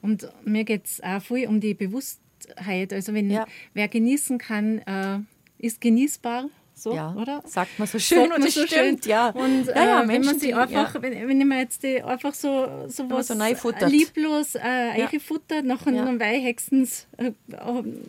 Und 0.01 0.27
mir 0.43 0.63
geht 0.63 0.85
es 0.85 1.03
auch 1.03 1.21
viel 1.21 1.47
um 1.47 1.59
die 1.59 1.73
Bewusstheit. 1.73 2.91
Also 2.91 3.13
wenn 3.13 3.29
ja. 3.29 3.45
wer 3.73 3.87
genießen 3.87 4.37
kann, 4.37 4.79
äh, 4.79 5.19
ist 5.57 5.81
genießbar 5.81 6.49
so, 6.77 6.93
ja, 6.93 7.15
oder? 7.15 7.41
Sagt 7.45 7.79
man 7.79 7.87
so 7.87 7.97
schön 7.99 8.33
und 8.33 8.43
es 8.43 8.53
so 8.53 8.67
stimmt, 8.67 9.05
schön. 9.05 9.11
ja. 9.11 9.29
Und 9.29 9.67
ja, 9.67 9.73
ja, 9.73 10.03
äh, 10.03 10.07
wenn 10.09 10.25
man 10.25 10.37
sie 10.37 10.53
einfach, 10.53 10.93
ja. 10.93 11.01
wenn, 11.01 11.27
wenn 11.27 11.47
man 11.47 11.59
jetzt 11.59 11.83
die 11.83 12.03
einfach 12.03 12.33
so, 12.33 12.85
so 12.87 13.09
was 13.09 13.27
so 13.27 13.87
lieblos 13.87 14.55
äh, 14.55 14.99
ja. 14.99 15.07
futtert, 15.19 15.63
nachher 15.63 15.93
ja. 15.93 16.03
dann 16.03 16.19
Weihhexens, 16.19 17.07
äh, 17.15 17.31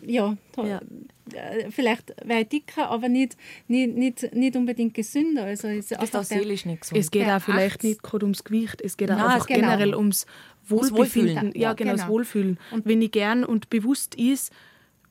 ja, 0.05 0.35
ja. 0.57 0.81
Äh, 1.33 1.71
vielleicht 1.71 2.13
wäre 2.25 2.43
dicker, 2.43 2.89
aber 2.89 3.07
nicht, 3.07 3.37
nicht, 3.69 3.95
nicht, 3.95 4.35
nicht 4.35 4.55
unbedingt 4.57 4.93
gesünder. 4.93 5.45
Also 5.45 5.69
ist 5.69 5.91
das 5.91 6.03
ist 6.03 6.15
auch 6.15 6.23
seelisch 6.23 6.65
nicht 6.65 6.81
gesund. 6.81 6.99
Es 6.99 7.09
geht 7.09 7.27
auch 7.27 7.41
vielleicht 7.41 7.83
nicht 7.83 8.03
gerade 8.03 8.25
ums 8.25 8.43
Gewicht, 8.43 8.81
es 8.81 8.97
geht 8.97 9.09
auch 9.11 9.17
Nein, 9.17 9.27
einfach 9.27 9.47
genau. 9.47 9.61
generell 9.61 9.95
ums 9.95 10.25
Wohlbefinden. 10.67 11.35
Wohlfühlen. 11.35 11.51
Ja, 11.55 11.73
genau, 11.73 11.91
genau, 11.91 12.03
das 12.03 12.07
Wohlfühlen. 12.09 12.59
Und 12.71 12.85
wenn 12.85 13.01
ich 13.01 13.11
gern 13.11 13.45
und 13.45 13.69
bewusst 13.69 14.15
ist, 14.15 14.51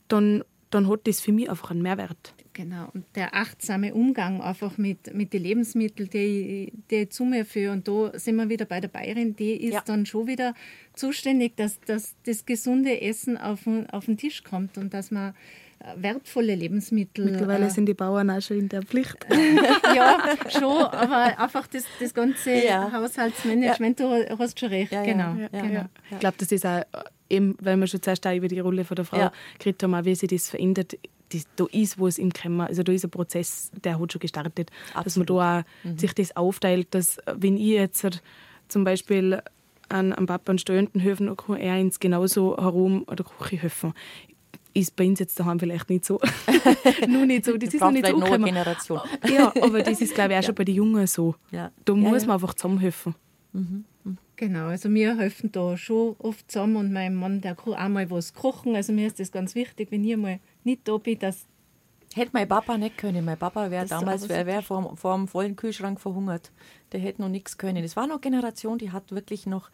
dann, 0.09 0.45
dann 0.71 0.89
hat 0.89 1.07
das 1.07 1.21
für 1.21 1.33
mich 1.33 1.49
einfach 1.49 1.71
einen 1.71 1.83
Mehrwert. 1.83 2.35
Genau, 2.57 2.89
und 2.95 3.05
der 3.17 3.35
achtsame 3.35 3.93
Umgang 3.93 4.41
einfach 4.41 4.79
mit, 4.79 5.13
mit 5.13 5.35
den 5.35 5.43
Lebensmitteln, 5.43 6.09
die, 6.09 6.73
die 6.91 6.95
ich 6.95 7.11
zu 7.11 7.27
mir 7.27 7.45
führe. 7.45 7.71
Und 7.75 7.87
da 7.87 8.19
sind 8.19 8.37
wir 8.37 8.49
wieder 8.49 8.65
bei 8.65 8.81
der 8.81 8.89
Bayerin, 8.89 9.37
die 9.37 9.53
ist 9.63 9.75
ja. 9.75 9.83
dann 9.85 10.07
schon 10.07 10.27
wieder 10.27 10.55
zuständig, 10.95 11.55
dass, 11.57 11.79
dass 11.83 12.15
das 12.25 12.47
gesunde 12.47 13.03
Essen 13.03 13.37
auf 13.37 13.65
den, 13.65 13.91
auf 13.91 14.07
den 14.07 14.17
Tisch 14.17 14.43
kommt 14.43 14.79
und 14.79 14.95
dass 14.95 15.11
man 15.11 15.35
äh, 15.81 16.03
wertvolle 16.03 16.55
Lebensmittel. 16.55 17.27
Mittlerweile 17.27 17.67
äh, 17.67 17.71
sind 17.71 17.85
die 17.85 17.93
Bauern 17.93 18.31
auch 18.31 18.41
schon 18.41 18.59
in 18.59 18.71
der 18.71 18.81
Pflicht. 18.81 19.27
ja, 19.95 20.19
schon, 20.49 20.81
aber 20.81 21.39
einfach 21.39 21.67
das, 21.67 21.85
das 22.01 22.15
ganze 22.15 22.55
ja. 22.55 22.91
Haushaltsmanagement, 22.91 24.01
ja. 24.01 24.25
du 24.25 24.39
hast 24.39 24.59
schon 24.59 24.71
recht. 24.71 24.93
Ja, 24.93 25.05
genau, 25.05 25.35
genau. 25.53 25.85
Ich 26.11 26.19
glaube, 26.21 26.37
das 26.39 26.51
ist 26.51 26.65
auch 26.65 26.85
eben, 27.29 27.55
weil 27.61 27.77
wir 27.77 27.87
schon 27.87 28.01
zuerst 28.01 28.27
auch 28.27 28.35
über 28.35 28.49
die 28.49 28.61
Rolle 28.61 28.87
von 28.87 28.95
der 28.95 29.05
Frau 29.05 29.31
geredet 29.59 29.83
haben, 29.83 30.05
wie 30.07 30.15
sich 30.15 30.31
das 30.31 30.49
verändert 30.49 30.97
das, 31.33 31.45
da 31.57 31.67
ist 31.73 32.01
was 32.01 32.19
im 32.19 32.33
Kämmer, 32.33 32.67
also 32.67 32.83
da 32.83 32.93
ist 32.93 33.05
ein 33.05 33.11
Prozess, 33.11 33.71
der 33.85 33.99
hat 33.99 34.13
schon 34.13 34.21
gestartet, 34.21 34.71
Absolut. 34.95 35.05
dass 35.05 35.17
man 35.17 35.27
da 35.27 35.65
mhm. 35.89 35.99
sich 35.99 36.15
das 36.15 36.37
aufteilt, 36.37 36.89
dass 36.93 37.19
wenn 37.35 37.57
ich 37.57 37.69
jetzt 37.69 38.07
zum 38.69 38.85
Beispiel 38.85 39.43
an, 39.89 40.13
an 40.13 40.27
Papa 40.27 40.51
einen 40.51 40.59
Steuernden 40.59 41.01
helfen, 41.01 41.27
dann 41.27 41.37
kann 41.37 41.57
er 41.57 41.79
ins 41.79 42.01
genauso 42.01 42.57
herum 42.57 43.05
oder 43.07 43.25
Küche 43.25 43.57
helfen. 43.57 43.93
Ist 44.75 44.95
bei 44.95 45.07
uns 45.07 45.21
jetzt 45.21 45.41
daheim 45.41 45.59
vielleicht 45.59 45.89
nicht 45.89 46.05
so. 46.05 46.21
Nur 47.09 47.25
nicht 47.25 47.47
so. 47.47 47.53
Das, 47.53 47.67
das 47.67 47.75
ist 47.75 47.81
noch 47.81 47.93
nicht 47.93 48.07
so. 48.07 48.21
Eine 48.21 48.45
Generation. 48.45 49.01
ja, 49.27 49.51
aber 49.63 49.83
das 49.83 50.03
ist, 50.03 50.15
glaube 50.15 50.33
ich, 50.33 50.39
auch 50.39 50.41
ja. 50.43 50.47
schon 50.47 50.55
bei 50.55 50.65
den 50.65 50.75
Jungen 50.75 51.07
so. 51.07 51.35
Ja. 51.51 51.71
Da 51.85 51.95
ja, 51.95 51.99
muss 51.99 52.27
man 52.27 52.35
einfach 52.35 52.53
zusammenhelfen. 52.53 53.15
Mhm. 53.53 53.85
Genau, 54.37 54.67
also 54.67 54.93
wir 54.93 55.17
helfen 55.17 55.51
da 55.51 55.77
schon 55.79 56.15
oft 56.19 56.51
zusammen 56.51 56.77
und 56.77 56.93
mein 56.93 57.15
Mann, 57.15 57.41
der 57.41 57.55
kann 57.55 57.75
auch 57.75 57.89
mal 57.89 58.11
was 58.11 58.35
kochen. 58.35 58.77
Also 58.77 58.93
mir 58.93 59.07
ist 59.07 59.19
das 59.19 59.33
ganz 59.33 59.55
wichtig, 59.55 59.91
wenn 59.91 60.05
ich 60.05 60.17
mal 60.17 60.41
nicht 60.63 60.87
da 60.87 60.99
bin, 60.99 61.19
dass 61.19 61.47
Hätte 62.15 62.31
mein 62.33 62.49
Papa 62.49 62.79
nicht 62.79 62.97
können. 62.97 63.27
Mein 63.27 63.37
Papa 63.37 63.71
wäre 63.71 63.85
damals 63.85 64.27
wär, 64.31 64.47
wär 64.47 64.63
vor, 64.63 64.97
vor 64.97 65.15
dem 65.15 65.29
vollen 65.29 65.55
Kühlschrank 65.55 66.01
verhungert. 66.01 66.51
Der 66.93 67.01
hätte 67.01 67.21
noch 67.21 67.29
nichts 67.29 67.59
können. 67.59 67.85
Es 67.85 67.95
war 67.95 68.07
noch 68.07 68.15
eine 68.15 68.21
Generation, 68.23 68.79
die 68.79 68.91
hat 68.91 69.13
wirklich 69.13 69.45
noch 69.45 69.71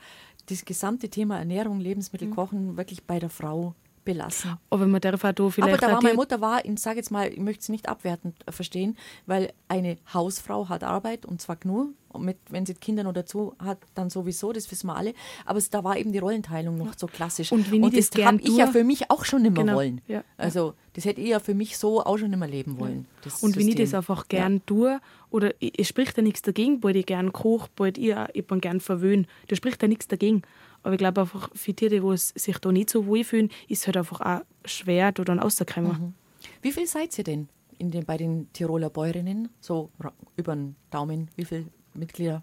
das 0.46 0.64
gesamte 0.64 1.08
Thema 1.08 1.38
Ernährung, 1.38 1.78
Lebensmittel, 1.78 2.26
mhm. 2.26 2.34
Kochen 2.34 2.76
wirklich 2.76 3.04
bei 3.04 3.20
der 3.20 3.30
Frau 3.30 3.76
belassen. 4.04 4.56
Aber 4.70 4.86
man 4.86 5.00
darf 5.00 5.24
auch 5.24 5.32
da 5.32 5.48
vielleicht. 5.48 5.72
Aber 5.74 5.86
da 5.86 5.92
war 5.94 6.02
meine 6.02 6.14
Mutter 6.16 6.40
war, 6.40 6.64
ich 6.64 6.78
sage 6.78 6.96
jetzt 6.96 7.10
mal, 7.10 7.28
ich 7.32 7.38
möchte 7.38 7.60
es 7.62 7.68
nicht 7.68 7.88
abwertend 7.88 8.34
verstehen, 8.48 8.96
weil 9.26 9.52
eine 9.68 9.96
Hausfrau 10.12 10.68
hat 10.68 10.82
Arbeit 10.84 11.24
und 11.26 11.40
zwar 11.40 11.56
nur, 11.64 11.88
und 12.08 12.24
mit, 12.26 12.36
wenn 12.50 12.66
sie 12.66 12.74
Kinder 12.74 13.04
noch 13.04 13.14
dazu 13.14 13.54
hat, 13.58 13.78
dann 13.94 14.10
sowieso, 14.10 14.52
das 14.52 14.70
wissen 14.70 14.86
wir 14.86 14.96
alle. 14.96 15.14
Aber 15.46 15.58
es, 15.58 15.70
da 15.70 15.82
war 15.82 15.96
eben 15.96 16.12
die 16.12 16.18
Rollenteilung 16.18 16.76
noch 16.76 16.92
so 16.98 17.06
klassisch. 17.06 17.50
Und 17.52 17.70
wenn 17.72 17.84
ich 17.84 17.94
das 17.94 18.10
das 18.10 18.24
habe 18.26 18.40
ich 18.42 18.54
ja 18.56 18.66
für 18.66 18.84
mich 18.84 19.10
auch 19.10 19.24
schon 19.24 19.44
immer 19.46 19.60
Genau, 19.62 19.76
wollen. 19.76 20.00
ja. 20.08 20.22
Also 20.36 20.74
das 20.92 21.06
hätte 21.06 21.22
ich 21.22 21.28
ja 21.28 21.40
für 21.40 21.54
mich 21.54 21.78
so 21.78 22.04
auch 22.04 22.18
schon 22.18 22.30
immer 22.32 22.46
leben 22.46 22.78
wollen. 22.78 23.06
das 23.24 23.42
Und 23.42 23.56
wenn 23.56 23.66
ich 23.66 23.76
das 23.76 23.94
einfach 23.94 24.28
gern 24.28 24.60
tue, 24.66 25.00
oder 25.30 25.54
ich- 25.60 25.78
es 25.78 25.88
spricht 25.88 26.16
ja 26.18 26.22
nichts 26.22 26.42
dagegen, 26.42 26.80
bald 26.80 26.96
ich 26.96 27.06
gern 27.06 27.32
koche, 27.32 27.70
bald 27.76 27.96
ich 27.96 28.14
auch 28.14 28.26
jemanden 28.34 28.60
gern 28.60 28.80
verwöhne, 28.80 29.24
da 29.48 29.56
spricht 29.56 29.80
ja 29.80 29.88
nichts 29.88 30.06
dagegen. 30.06 30.42
Aber 30.82 30.94
ich 30.94 30.98
glaube 30.98 31.20
einfach, 31.22 31.48
für 31.54 31.72
die, 31.72 31.88
die 31.88 31.96
es 31.98 32.28
sich 32.30 32.58
da 32.58 32.72
nicht 32.72 32.90
so 32.90 33.06
wohlfühlen, 33.06 33.50
ist 33.68 33.80
es 33.82 33.86
halt 33.86 33.96
einfach 33.96 34.20
auch 34.20 34.40
schwer, 34.64 35.12
da 35.12 35.22
dann 35.24 35.38
rauszukommen. 35.38 35.92
Mhm. 35.92 36.14
Wie 36.60 36.72
viel 36.72 36.86
seid 36.86 37.16
ihr 37.18 37.24
denn 37.24 37.48
in 37.78 37.90
den, 37.90 38.04
bei 38.04 38.16
den 38.16 38.52
Tiroler 38.52 38.90
Bäuerinnen? 38.90 39.48
So 39.60 39.90
über 40.36 40.54
den 40.54 40.74
Daumen, 40.90 41.28
wie 41.36 41.44
viele 41.44 41.66
Mitglieder? 41.94 42.42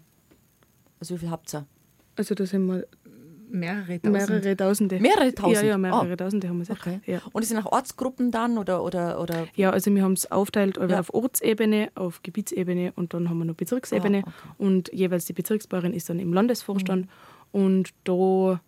Also 0.98 1.14
wie 1.14 1.18
viel 1.18 1.30
habt 1.30 1.52
ihr? 1.54 1.66
Also 2.16 2.34
da 2.34 2.46
sind 2.46 2.66
wir 2.66 2.86
Mehrere 3.52 4.00
tausend. 4.00 4.12
mehrere 4.28 4.56
Tausende. 4.56 5.00
Mehrere 5.00 5.34
Tausend? 5.34 5.62
Ja, 5.62 5.68
ja, 5.70 5.78
mehrere 5.78 6.12
Oh. 6.12 6.16
Tausende 6.16 6.48
haben 6.48 6.58
wir 6.58 6.66
sicher. 6.66 6.78
Okay. 6.80 7.00
Ja. 7.06 7.20
Und 7.32 7.42
es 7.42 7.48
sind 7.48 7.58
auch 7.58 7.72
Ortsgruppen 7.72 8.30
dann 8.30 8.58
oder, 8.58 8.84
oder, 8.84 9.20
oder 9.20 9.48
Ja, 9.56 9.70
also 9.70 9.92
wir 9.92 10.04
haben 10.04 10.12
es 10.12 10.30
aufteilt 10.30 10.78
also 10.78 10.94
Ja. 10.94 11.00
auf 11.00 11.12
Ortsebene, 11.12 11.90
auf 11.96 12.22
Gebietsebene 12.22 12.92
und 12.94 13.12
dann 13.12 13.28
haben 13.28 13.38
wir 13.38 13.44
noch 13.46 13.56
Bezirksebene. 13.56 14.18
Ah, 14.24 14.28
okay. 14.28 14.54
Und 14.58 14.92
jeweils 14.92 15.24
die 15.24 15.32
Bezirksbäuerin 15.32 15.92
ist 15.94 16.08
dann 16.08 16.20
im 16.20 16.32
Landesvorstand. 16.32 17.08
Und 17.52 17.90
da 18.04 18.60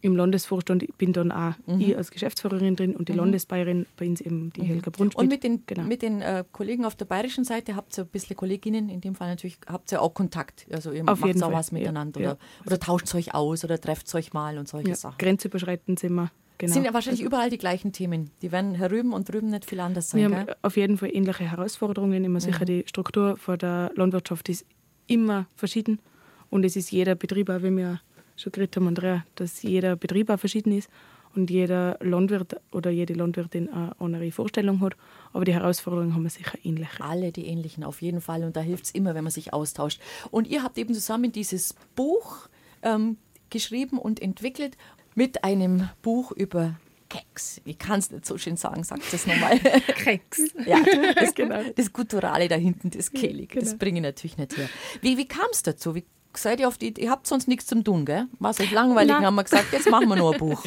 im 0.00 0.16
Landesvorstand 0.16 0.86
bin 0.96 1.12
dann 1.12 1.32
auch 1.32 1.54
Mhm. 1.66 1.80
ich 1.80 1.96
als 1.96 2.10
Geschäftsführerin 2.10 2.76
drin 2.76 2.94
und 2.94 3.08
die 3.08 3.12
Landesbayerin 3.12 3.86
bei 3.96 4.06
uns 4.06 4.20
eben 4.20 4.52
die 4.52 4.62
Helga 4.62 4.90
Brunschmidt. 4.90 5.16
Und 5.22 5.28
mit 5.28 5.42
den, 5.42 5.64
genau. 5.66 5.82
mit 5.84 6.02
den 6.02 6.22
äh, 6.22 6.44
Kollegen 6.52 6.84
auf 6.84 6.94
der 6.94 7.04
bayerischen 7.04 7.44
Seite 7.44 7.74
habt 7.74 7.98
ihr 7.98 8.04
ein 8.04 8.08
bisschen 8.08 8.36
Kolleginnen, 8.36 8.88
in 8.88 9.00
dem 9.00 9.14
Fall 9.16 9.28
natürlich, 9.28 9.58
habt 9.66 9.90
ihr 9.90 10.00
auch 10.00 10.14
Kontakt. 10.14 10.66
Also 10.70 10.92
ihr 10.92 11.02
Auf 11.02 11.20
macht 11.20 11.36
auch 11.36 11.40
Fall, 11.40 11.52
was 11.52 11.72
miteinander 11.72 12.20
ja. 12.20 12.30
oder, 12.30 12.38
oder 12.66 12.80
tauscht 12.80 13.12
euch 13.14 13.34
aus 13.34 13.64
oder 13.64 13.80
trefft 13.80 14.14
euch 14.14 14.32
mal 14.32 14.58
und 14.58 14.68
solche 14.68 14.90
ja, 14.90 14.94
Sachen. 14.94 15.18
grenzüberschreitend 15.18 15.98
sind 15.98 16.14
wir. 16.14 16.30
Genau. 16.58 16.72
Sind 16.72 16.84
ja 16.84 16.94
wahrscheinlich 16.94 17.22
überall 17.22 17.50
die 17.50 17.58
gleichen 17.58 17.92
Themen. 17.92 18.30
Die 18.42 18.50
werden 18.50 18.74
herüben 18.74 19.12
und 19.12 19.32
drüben 19.32 19.48
nicht 19.48 19.64
viel 19.64 19.78
anders 19.78 20.12
Wir 20.14 20.28
sein. 20.28 20.38
haben 20.38 20.46
Gell? 20.46 20.56
auf 20.62 20.76
jeden 20.76 20.96
Fall 20.98 21.10
ähnliche 21.12 21.44
Herausforderungen. 21.44 22.24
Immer 22.24 22.40
sicher 22.40 22.64
die 22.64 22.82
Struktur 22.86 23.36
von 23.36 23.58
der 23.58 23.92
Landwirtschaft 23.94 24.48
ist 24.48 24.64
immer 25.06 25.46
verschieden. 25.54 26.00
Und 26.50 26.64
es 26.64 26.76
ist 26.76 26.90
jeder 26.90 27.14
Betrieb, 27.14 27.50
auch 27.50 27.62
wie 27.62 27.76
wir 27.76 28.00
schon 28.36 28.52
geredet 28.52 28.76
haben, 28.76 28.88
Andrea, 28.88 29.24
dass 29.34 29.62
jeder 29.62 29.96
Betrieb 29.96 30.30
auch 30.30 30.38
verschieden 30.38 30.72
ist 30.72 30.88
und 31.34 31.50
jeder 31.50 31.98
Landwirt 32.00 32.56
oder 32.72 32.90
jede 32.90 33.14
Landwirtin 33.14 33.68
eine 33.68 33.94
andere 34.00 34.30
Vorstellung 34.30 34.80
hat. 34.80 34.96
Aber 35.32 35.44
die 35.44 35.52
Herausforderungen 35.52 36.14
haben 36.14 36.22
wir 36.22 36.30
sicher 36.30 36.58
ähnliche. 36.64 37.02
Alle 37.02 37.32
die 37.32 37.46
ähnlichen, 37.46 37.84
auf 37.84 38.00
jeden 38.02 38.20
Fall. 38.20 38.44
Und 38.44 38.56
da 38.56 38.60
hilft 38.60 38.86
es 38.86 38.90
immer, 38.92 39.14
wenn 39.14 39.24
man 39.24 39.30
sich 39.30 39.52
austauscht. 39.52 40.00
Und 40.30 40.46
ihr 40.46 40.62
habt 40.62 40.78
eben 40.78 40.94
zusammen 40.94 41.32
dieses 41.32 41.74
Buch 41.94 42.48
ähm, 42.82 43.18
geschrieben 43.50 43.98
und 43.98 44.20
entwickelt 44.22 44.76
mit 45.14 45.44
einem 45.44 45.88
Buch 46.02 46.32
über 46.32 46.78
Keks. 47.08 47.60
Ich 47.64 47.78
kann 47.78 47.98
es 47.98 48.10
nicht 48.10 48.26
so 48.26 48.36
schön 48.38 48.56
sagen, 48.56 48.84
sagt 48.84 49.12
es 49.12 49.26
nochmal. 49.26 49.58
Keks. 50.04 50.54
ja, 50.66 50.78
das, 51.14 51.34
Genau. 51.34 51.62
das 51.74 51.92
Gutturale 51.92 52.48
da 52.48 52.56
hinten, 52.56 52.90
das 52.90 53.10
Kehlig, 53.10 53.54
das 53.54 53.64
genau. 53.64 53.78
bringe 53.78 53.98
ich 53.98 54.02
natürlich 54.02 54.36
nicht 54.36 54.56
her. 54.56 54.68
Wie, 55.00 55.16
wie 55.16 55.26
kam 55.26 55.46
es 55.50 55.62
dazu? 55.62 55.94
Wie 55.94 56.04
seid 56.34 56.60
ihr 56.60 56.68
auf 56.68 56.78
die? 56.78 56.94
Ihr 57.00 57.10
habt 57.10 57.26
sonst 57.26 57.48
nichts 57.48 57.66
zum 57.66 57.84
tun, 57.84 58.04
gell? 58.04 58.26
War 58.38 58.50
es 58.50 58.60
euch 58.60 58.70
langweilig? 58.70 59.12
Haben 59.14 59.34
wir 59.34 59.44
gesagt, 59.44 59.72
jetzt 59.72 59.90
machen 59.90 60.08
wir 60.08 60.16
nur 60.16 60.32
ein 60.32 60.38
Buch. 60.46 60.62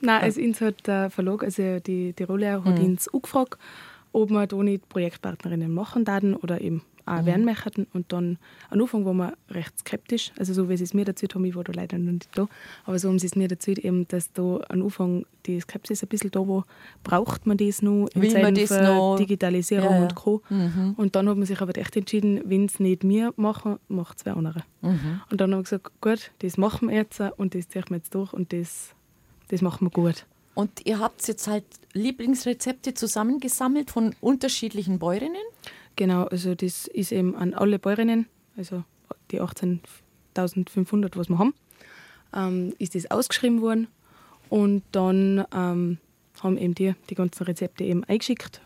Nein, 0.00 0.22
also 0.22 0.40
uns 0.40 0.60
hat 0.60 0.86
der 0.86 1.10
Verlag, 1.10 1.42
also 1.42 1.78
die 1.80 2.12
Tiroler, 2.12 2.64
hat 2.64 2.78
uns 2.78 3.08
angefragt, 3.08 3.58
ob 4.12 4.30
wir 4.30 4.46
da 4.46 4.56
nicht 4.56 4.88
Projektpartnerinnen 4.88 5.72
machen 5.72 6.06
würden 6.06 6.36
oder 6.36 6.60
eben 6.60 6.82
auch 7.06 7.24
werden 7.24 7.44
möchten. 7.44 7.86
Und 7.92 8.12
dann 8.12 8.38
am 8.70 8.80
Anfang 8.80 9.04
waren 9.04 9.16
wir 9.16 9.34
recht 9.50 9.78
skeptisch, 9.78 10.32
also 10.38 10.52
so 10.52 10.68
wie 10.68 10.76
sie 10.76 10.84
es 10.84 10.94
mir 10.94 11.06
erzählt 11.06 11.34
haben, 11.34 11.44
ich 11.44 11.54
war 11.54 11.64
da 11.64 11.72
leider 11.72 11.98
noch 11.98 12.12
nicht 12.12 12.28
da, 12.34 12.48
aber 12.84 12.98
so 12.98 13.08
haben 13.08 13.18
sie 13.18 13.26
es 13.26 13.36
mir 13.36 13.50
erzählt, 13.50 13.78
eben, 13.78 14.06
dass 14.08 14.32
da 14.32 14.60
am 14.68 14.82
Anfang 14.82 15.26
die 15.46 15.60
Skepsis 15.60 16.02
ein 16.02 16.08
bisschen 16.08 16.30
da 16.30 16.40
war, 16.40 16.66
braucht 17.02 17.46
man 17.46 17.56
das 17.56 17.82
noch 17.82 18.08
in 18.14 18.22
Will 18.22 18.32
man 18.32 18.54
Zeiten 18.56 18.76
das 18.76 18.88
noch? 18.88 19.16
Digitalisierung 19.16 19.90
Ja, 19.90 19.96
ja. 19.96 20.02
und 20.02 20.14
Co. 20.14 20.42
Und 20.96 21.16
dann 21.16 21.28
hat 21.28 21.36
man 21.36 21.46
sich 21.46 21.60
aber 21.60 21.76
echt 21.76 21.96
entschieden, 21.96 22.40
wenn 22.44 22.66
es 22.66 22.80
nicht 22.80 23.06
wir 23.06 23.32
machen, 23.36 23.78
macht 23.88 24.18
es 24.18 24.26
wer 24.26 24.36
andere. 24.36 24.62
Und 24.80 25.40
dann 25.40 25.52
haben 25.52 25.60
wir 25.60 25.62
gesagt, 25.64 25.90
gut, 26.00 26.30
das 26.40 26.56
machen 26.56 26.88
wir 26.88 26.96
jetzt 26.96 27.20
und 27.36 27.54
das 27.54 27.68
ziehen 27.68 27.84
wir 27.88 27.96
jetzt 27.96 28.14
durch 28.14 28.32
und 28.32 28.52
das, 28.52 28.94
das 29.48 29.62
machen 29.62 29.86
wir 29.86 29.90
gut. 29.90 30.26
Und 30.54 30.86
ihr 30.86 31.00
habt 31.00 31.26
jetzt 31.26 31.48
halt 31.48 31.64
Lieblingsrezepte 31.92 32.94
zusammengesammelt 32.94 33.90
von 33.90 34.14
unterschiedlichen 34.20 34.98
Bäuerinnen? 34.98 35.42
Genau, 35.96 36.24
also 36.24 36.54
das 36.54 36.86
ist 36.88 37.12
eben 37.12 37.36
an 37.36 37.54
alle 37.54 37.78
Bäuerinnen, 37.78 38.26
also 38.56 38.84
die 39.30 39.40
18.500, 39.40 41.16
was 41.16 41.28
wir 41.28 41.38
haben, 41.38 41.54
ähm, 42.34 42.74
ist 42.78 42.94
das 42.94 43.10
ausgeschrieben 43.10 43.62
worden. 43.62 43.88
Und 44.50 44.82
dann 44.92 45.44
ähm, 45.54 45.98
haben 46.40 46.58
eben 46.58 46.74
die 46.74 46.94
die 47.08 47.14
ganzen 47.14 47.44
Rezepte 47.44 47.84
eben 47.84 48.04
eingeschickt. 48.04 48.60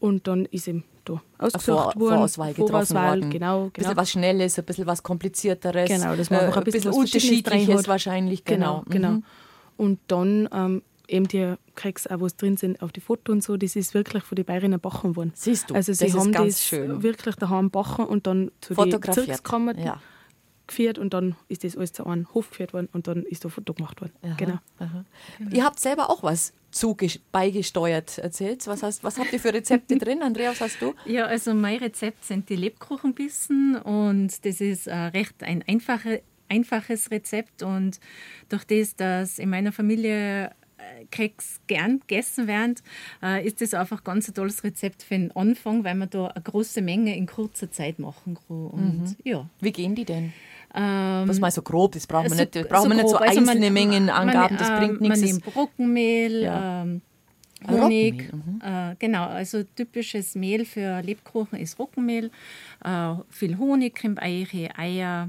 Und 0.00 0.26
dann 0.26 0.46
ist 0.46 0.68
eben 0.68 0.84
da 1.04 1.20
ausgesucht 1.38 1.64
Vor, 1.64 2.00
worden. 2.00 2.14
Vorauswahl 2.16 2.48
getroffen 2.54 2.70
Vorauswahl, 2.70 3.20
worden. 3.20 3.30
Genau, 3.30 3.64
Ein 3.64 3.70
bisschen 3.70 3.90
genau. 3.90 4.00
was 4.00 4.10
Schnelles, 4.10 4.58
ein 4.58 4.64
bisschen 4.64 4.86
was 4.86 5.02
Komplizierteres. 5.02 5.88
Genau, 5.88 6.16
dass 6.16 6.30
man 6.30 6.40
äh, 6.40 6.42
einfach 6.44 6.58
ein 6.58 6.64
bisschen 6.64 6.92
Verschiedenes 6.92 7.14
Unterschiedliches 7.14 7.88
wahrscheinlich. 7.88 8.44
Genau, 8.44 8.82
Genau, 8.88 8.90
genau. 8.90 9.10
Mhm. 9.10 9.24
Und 9.76 10.00
dann 10.08 10.48
ähm, 10.52 10.82
eben 11.08 11.28
die 11.28 11.54
Keks, 11.74 12.06
auch 12.06 12.20
was 12.20 12.36
drin 12.36 12.56
sind, 12.56 12.80
auf 12.82 12.92
die 12.92 13.00
Fotos 13.00 13.32
und 13.32 13.42
so, 13.44 13.56
das 13.56 13.76
ist 13.76 13.94
wirklich 13.94 14.22
von 14.24 14.36
den 14.36 14.44
Bayerinnen 14.44 14.80
backen 14.80 15.16
worden. 15.16 15.32
Siehst 15.34 15.70
du, 15.70 15.74
also 15.74 15.92
sie 15.92 16.04
das 16.06 16.14
ist 16.14 16.20
haben 16.20 16.32
ganz 16.32 16.54
das 16.56 16.64
schön. 16.66 17.02
wirklich 17.02 17.36
daheim 17.36 17.70
backen 17.70 18.04
und 18.06 18.26
dann 18.26 18.50
zu 18.60 18.74
den 18.74 18.76
Fotografiert. 18.76 19.26
Bezirkskammer 19.26 19.78
Ja. 19.78 20.00
geführt 20.66 20.98
und 20.98 21.12
dann 21.12 21.34
ist 21.48 21.64
das 21.64 21.76
alles 21.76 21.92
zu 21.92 22.06
einem 22.06 22.32
Hof 22.34 22.50
geführt 22.50 22.72
worden 22.72 22.88
und 22.92 23.06
dann 23.08 23.24
ist 23.24 23.44
da 23.44 23.48
ein 23.48 23.52
Foto 23.52 23.74
gemacht 23.74 24.00
worden. 24.00 24.12
Aha, 24.22 24.34
Genau. 24.36 24.58
aha. 24.78 25.04
Ihr 25.50 25.64
habt 25.64 25.80
selber 25.80 26.08
auch 26.08 26.22
was 26.22 26.52
beigesteuert. 27.32 28.18
Erzählt. 28.18 28.66
Was, 28.66 28.82
hast, 28.82 29.04
was 29.04 29.18
habt 29.18 29.32
ihr 29.32 29.40
für 29.40 29.52
Rezepte 29.52 29.98
drin? 29.98 30.22
Andrea, 30.22 30.50
was 30.50 30.60
hast 30.60 30.80
du? 30.80 30.94
Ja, 31.04 31.26
also 31.26 31.52
mein 31.54 31.78
Rezept 31.78 32.24
sind 32.24 32.48
die 32.48 32.56
Lebkuchenbissen 32.56 33.76
und 33.76 34.44
das 34.44 34.60
ist 34.60 34.86
äh, 34.86 34.94
recht 34.94 35.42
ein 35.42 35.62
einfache, 35.66 36.22
einfaches 36.48 37.10
Rezept 37.10 37.62
und 37.62 37.98
durch 38.48 38.64
das, 38.64 38.96
dass 38.96 39.38
in 39.38 39.50
meiner 39.50 39.72
Familie 39.72 40.52
Keks 41.10 41.60
gern 41.66 42.00
gegessen 42.00 42.46
werden, 42.46 42.74
äh, 43.22 43.44
ist 43.46 43.60
das 43.60 43.74
einfach 43.74 44.04
ganz 44.04 44.28
ein 44.28 44.34
tolles 44.34 44.62
Rezept 44.64 45.02
für 45.02 45.14
den 45.14 45.30
Anfang, 45.36 45.84
weil 45.84 45.94
man 45.94 46.08
da 46.10 46.28
eine 46.28 46.42
große 46.42 46.80
Menge 46.82 47.16
in 47.16 47.26
kurzer 47.26 47.70
Zeit 47.70 47.98
machen 47.98 48.38
kann. 48.48 48.66
Und 48.66 49.16
ja. 49.24 49.48
Wie 49.60 49.72
gehen 49.72 49.94
die 49.94 50.04
denn? 50.04 50.32
Ähm, 50.74 51.28
Was 51.28 51.38
mal 51.40 51.50
so 51.50 51.60
grob, 51.62 51.92
das 51.92 52.06
brauchen 52.06 52.24
wir 52.30 52.36
so- 52.36 52.36
nicht, 52.42 52.56
das 52.56 52.66
brauchen 52.68 52.88
wir 52.90 52.96
nicht 52.96 53.08
so. 53.08 53.16
Also 53.16 53.40
man- 53.40 53.48
einzelne 53.50 53.70
Mengenangaben, 53.70 54.56
das 54.56 54.68
man, 54.70 54.78
bringt 54.78 55.00
ähm, 55.02 55.08
Man 55.08 55.20
nichts. 55.20 55.32
nimmt 55.44 55.56
Roggenmehl, 55.56 56.42
Ja. 56.42 56.82
ähm, 56.82 57.02
Ah, 57.64 57.70
Honig. 57.72 58.32
Roggenmehl, 58.32 58.90
Äh, 58.92 58.96
genau, 58.98 59.24
also 59.26 59.62
typisches 59.62 60.34
Mehl 60.34 60.64
für 60.64 61.00
Lebkuchen 61.02 61.58
ist 61.60 61.78
Roggenmehl. 61.78 62.30
Äh, 62.84 63.14
viel 63.28 63.56
Honig, 63.58 63.94
Krimbeiche, 63.94 64.70
Eier, 64.76 65.28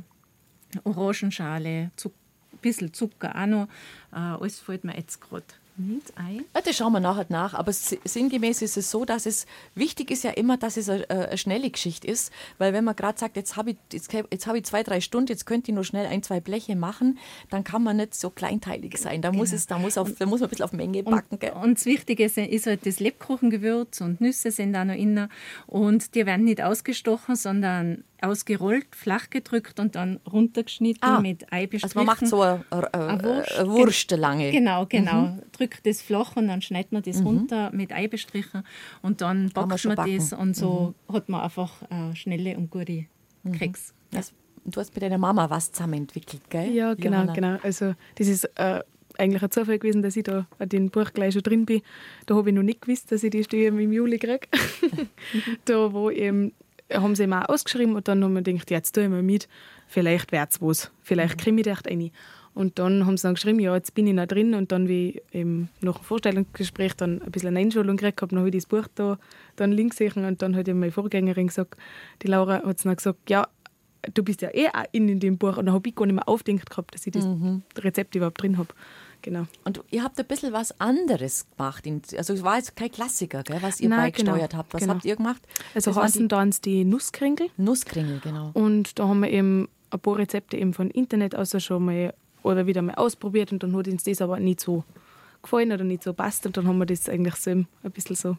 Orangenschale, 0.83 1.91
Zuck, 1.95 2.13
ein 2.13 2.22
bisschen 2.63 2.93
Zucker 2.93 3.35
auch 3.39 3.45
noch. 3.45 3.67
Äh, 4.11 4.15
alles 4.17 4.59
fällt 4.59 4.83
mir 4.83 4.95
jetzt 4.97 5.21
gerade 5.21 5.45
nicht 5.75 6.13
ein. 6.17 6.45
Ja, 6.53 6.61
Das 6.63 6.75
schauen 6.75 6.93
wir 6.93 6.99
nachher 6.99 7.25
nach. 7.29 7.55
Aber 7.55 7.73
si- 7.73 7.99
sinngemäß 8.03 8.61
ist 8.61 8.77
es 8.77 8.91
so, 8.91 9.05
dass 9.05 9.25
es 9.25 9.47
wichtig 9.73 10.11
ist 10.11 10.23
ja 10.23 10.29
immer, 10.29 10.55
dass 10.55 10.77
es 10.77 10.87
eine, 10.87 11.09
eine 11.09 11.35
schnelle 11.35 11.67
Geschichte 11.71 12.05
ist. 12.07 12.31
Weil 12.59 12.73
wenn 12.73 12.83
man 12.83 12.95
gerade 12.95 13.17
sagt, 13.17 13.35
jetzt 13.37 13.55
habe 13.57 13.71
ich, 13.71 13.77
jetzt, 13.91 14.13
jetzt 14.13 14.45
habe 14.45 14.59
ich 14.59 14.65
zwei, 14.65 14.83
drei 14.83 15.01
Stunden, 15.01 15.29
jetzt 15.31 15.47
könnte 15.47 15.71
ich 15.71 15.75
nur 15.75 15.83
schnell 15.83 16.05
ein, 16.05 16.21
zwei 16.21 16.39
Bleche 16.41 16.75
machen, 16.75 17.17
dann 17.49 17.63
kann 17.63 17.81
man 17.81 17.97
nicht 17.97 18.13
so 18.13 18.29
kleinteilig 18.29 18.99
sein. 18.99 19.23
Da 19.23 19.31
muss, 19.31 19.51
es, 19.51 19.65
da 19.65 19.79
muss, 19.79 19.97
auf, 19.97 20.11
da 20.19 20.27
muss 20.27 20.41
man 20.41 20.47
ein 20.47 20.51
bisschen 20.51 20.65
auf 20.65 20.73
Menge 20.73 21.01
backen. 21.01 21.39
Gell? 21.39 21.53
Und 21.53 21.79
das 21.79 21.85
Wichtige 21.85 22.25
ist, 22.25 22.37
ist 22.37 22.67
halt 22.67 22.85
das 22.85 22.99
Lebkuchengewürz 22.99 23.99
und 24.01 24.21
Nüsse 24.21 24.51
sind 24.51 24.73
da 24.73 24.85
noch 24.85 24.93
innen. 24.93 25.27
Und 25.65 26.13
die 26.13 26.27
werden 26.27 26.45
nicht 26.45 26.61
ausgestochen, 26.61 27.35
sondern 27.35 28.03
ausgerollt, 28.23 28.87
flach 28.95 29.29
gedrückt 29.29 29.79
und 29.79 29.95
dann 29.95 30.19
runtergeschnitten 30.31 31.03
Ah, 31.03 31.19
mit 31.19 31.51
Ei 31.51 31.67
bestrichen. 31.67 31.83
Also 31.83 31.99
man 31.99 32.05
macht 32.05 32.27
so 32.27 32.41
eine, 32.41 32.63
eine, 32.71 32.93
Eine 32.93 33.23
Wurst. 33.23 33.59
eine 33.59 33.69
Wurst 33.69 34.11
lange. 34.11 34.51
Genau, 34.51 34.85
genau. 34.85 35.37
Drückt 35.51 35.85
das 35.85 36.01
flach 36.01 36.35
und 36.35 36.47
dann 36.47 36.61
schneidet 36.61 36.91
man 36.91 37.03
das 37.03 37.23
runter 37.23 37.71
mit 37.73 37.91
Ei 37.91 38.07
bestrichen 38.07 38.63
und 39.01 39.21
dann 39.21 39.51
man 39.55 39.67
backt 39.69 39.79
schon 39.81 39.95
man, 39.95 40.11
das 40.15 40.33
und 40.33 40.55
so 40.55 40.93
hat 41.11 41.29
man 41.29 41.41
einfach 41.41 41.81
äh, 41.83 42.15
schnelle 42.15 42.57
und 42.57 42.71
gute 42.71 43.05
Keks. 43.57 43.93
Das, 44.11 44.31
du 44.65 44.79
hast 44.79 44.93
mit 44.95 45.03
deiner 45.03 45.17
Mama 45.17 45.49
was 45.49 45.71
zusammen 45.71 45.95
entwickelt, 45.95 46.49
gell? 46.49 46.71
Ja, 46.71 46.93
genau, 46.93 47.17
Johanna? 47.17 47.33
genau. 47.33 47.57
Also 47.61 47.93
das 48.15 48.27
ist 48.27 48.45
äh, 48.55 48.81
eigentlich 49.17 49.43
ein 49.43 49.51
Zufall 49.51 49.77
gewesen, 49.79 50.01
dass 50.01 50.15
ich 50.15 50.23
da 50.23 50.47
in 50.59 50.69
dem 50.69 50.89
Buch 50.89 51.11
gleich 51.13 51.33
schon 51.33 51.43
drin 51.43 51.65
bin. 51.65 51.81
Da 52.25 52.35
habe 52.35 52.49
ich 52.49 52.55
noch 52.55 52.63
nicht 52.63 52.81
gewusst, 52.81 53.11
dass 53.11 53.23
ich 53.23 53.31
die 53.31 53.43
Stelle 53.43 53.65
im 53.67 53.91
Juli 53.91 54.17
kriege. 54.17 54.47
da 55.65 55.91
wo 55.93 56.09
eben, 56.09 56.53
haben 56.91 57.15
sie 57.15 57.27
mal 57.27 57.45
ausgeschrieben 57.45 57.95
und 57.95 58.07
dann 58.07 58.23
haben 58.23 58.33
wir 58.33 58.41
gedacht, 58.41 58.71
jetzt 58.71 58.93
tue 58.93 59.03
ich 59.03 59.09
mal 59.09 59.23
mit, 59.23 59.47
vielleicht 59.87 60.31
wird 60.31 60.51
es 60.51 60.61
was. 60.61 60.91
Vielleicht 61.01 61.37
kriege 61.37 61.61
ich 61.61 61.67
echt 61.67 61.87
rein. 61.87 62.11
Und 62.53 62.77
dann 62.77 63.05
haben 63.05 63.17
sie 63.17 63.23
dann 63.23 63.33
geschrieben, 63.33 63.59
ja, 63.59 63.73
jetzt 63.75 63.95
bin 63.95 64.05
ich 64.05 64.13
noch 64.13 64.27
drin. 64.27 64.53
Und 64.53 64.71
dann, 64.71 64.87
wie 64.87 65.09
ich 65.09 65.35
eben 65.35 65.69
nach 65.81 65.97
dem 65.97 66.03
Vorstellungsgespräch 66.03 66.93
dann 66.93 67.21
ein 67.21 67.31
bisschen 67.31 67.49
eine 67.49 67.59
Einschulung 67.59 67.97
gekriegt 67.97 68.21
habe, 68.21 68.29
dann 68.29 68.39
habe 68.39 68.49
ich 68.49 68.55
das 68.55 68.65
Buch 68.67 68.87
da 68.93 69.17
dann 69.55 69.71
links 69.71 69.97
gesehen. 69.97 70.25
Und 70.25 70.41
dann 70.41 70.55
hat 70.55 70.67
meine 70.67 70.91
Vorgängerin 70.91 71.47
gesagt, 71.47 71.77
die 72.21 72.27
Laura 72.27 72.61
hat 72.63 72.85
dann 72.85 72.95
gesagt, 72.95 73.29
ja, 73.29 73.47
du 74.13 74.23
bist 74.23 74.41
ja 74.41 74.49
eh 74.53 74.67
auch 74.67 74.85
in, 74.91 75.09
in 75.09 75.19
dem 75.19 75.37
Buch. 75.37 75.57
Und 75.57 75.65
dann 75.65 75.73
habe 75.73 75.89
ich 75.89 75.95
gar 75.95 76.05
nicht 76.05 76.15
mehr 76.15 76.29
aufgedacht 76.29 76.69
gehabt, 76.69 76.93
dass 76.93 77.07
ich 77.07 77.13
das 77.13 77.25
mhm. 77.25 77.63
Rezept 77.77 78.13
überhaupt 78.15 78.41
drin 78.41 78.57
habe. 78.59 78.69
Genau. 79.23 79.47
Und 79.63 79.81
ihr 79.89 80.03
habt 80.03 80.19
ein 80.19 80.25
bisschen 80.25 80.51
was 80.51 80.79
anderes 80.79 81.47
gemacht. 81.57 81.87
Also 82.15 82.33
es 82.33 82.43
war 82.43 82.57
jetzt 82.57 82.75
kein 82.75 82.91
Klassiker, 82.91 83.41
gell, 83.41 83.61
was 83.61 83.79
ihr 83.79 83.89
Nein, 83.89 84.11
beigesteuert 84.11 84.51
genau, 84.51 84.59
habt. 84.59 84.73
Was 84.73 84.81
genau. 84.81 84.93
habt 84.93 85.05
ihr 85.05 85.15
gemacht? 85.15 85.41
Also 85.73 85.95
heißen 85.95 86.27
dann 86.27 86.51
die 86.63 86.83
Nusskringel. 86.83 87.49
Nusskringel, 87.57 88.19
genau. 88.21 88.51
Und 88.53 88.99
da 88.99 89.07
haben 89.07 89.21
wir 89.21 89.31
eben 89.31 89.69
ein 89.89 89.99
paar 89.99 90.17
Rezepte 90.17 90.57
eben 90.57 90.73
von 90.73 90.91
Internet 90.91 91.35
aus 91.35 91.55
schon 91.63 91.85
mal 91.85 92.13
oder 92.43 92.67
wieder 92.67 92.81
mal 92.81 92.95
ausprobiert 92.95 93.53
und 93.53 93.63
dann 93.63 93.75
hat 93.77 93.87
uns 93.87 94.03
das 94.03 94.21
aber 94.21 94.39
nicht 94.39 94.59
so 94.59 94.83
gefallen 95.41 95.71
oder 95.71 95.85
nicht 95.85 96.03
so 96.03 96.13
passt 96.13 96.45
und 96.45 96.57
dann 96.57 96.67
haben 96.67 96.77
wir 96.77 96.85
das 96.85 97.07
eigentlich 97.07 97.35
so 97.35 97.51
ein 97.51 97.67
bisschen 97.93 98.17
so 98.17 98.37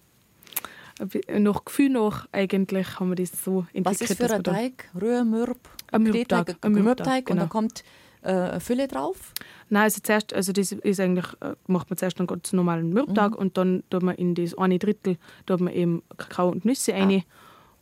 nach 1.28 1.64
Gefühl 1.64 1.90
nach 1.90 2.28
eigentlich 2.30 3.00
haben 3.00 3.08
wir 3.08 3.16
das 3.16 3.32
so 3.42 3.66
entwickelt. 3.72 3.86
Was 3.86 4.10
ist 4.10 4.16
für 4.16 4.32
ein 4.32 4.44
Teig? 4.44 4.90
Rühr, 5.00 5.24
Mürb? 5.24 5.58
Ein 5.90 6.02
Mürbteig. 6.02 6.56
Ein 6.60 6.72
Mürbteig 6.72 7.26
genau. 7.26 7.42
und 7.42 7.48
da 7.48 7.50
kommt 7.50 7.84
äh, 8.24 8.60
Fülle 8.60 8.88
drauf? 8.88 9.32
Nein, 9.68 9.84
also 9.84 10.00
zuerst, 10.02 10.32
also 10.32 10.52
das 10.52 10.72
ist 10.72 11.00
eigentlich, 11.00 11.26
äh, 11.40 11.54
macht 11.66 11.90
man 11.90 11.96
zuerst 11.96 12.18
einen 12.18 12.26
ganz 12.26 12.52
normalen 12.52 12.90
Mürbteig 12.90 13.32
mhm. 13.32 13.38
und 13.38 13.56
dann 13.56 13.82
tut 13.90 14.02
man 14.02 14.14
in 14.16 14.34
das 14.34 14.56
eine 14.56 14.78
Drittel 14.78 15.16
tut 15.46 15.60
man 15.60 15.72
eben 15.72 16.02
Kakao 16.16 16.48
und 16.48 16.64
Nüsse 16.64 16.94
ah. 16.94 16.98
rein 16.98 17.22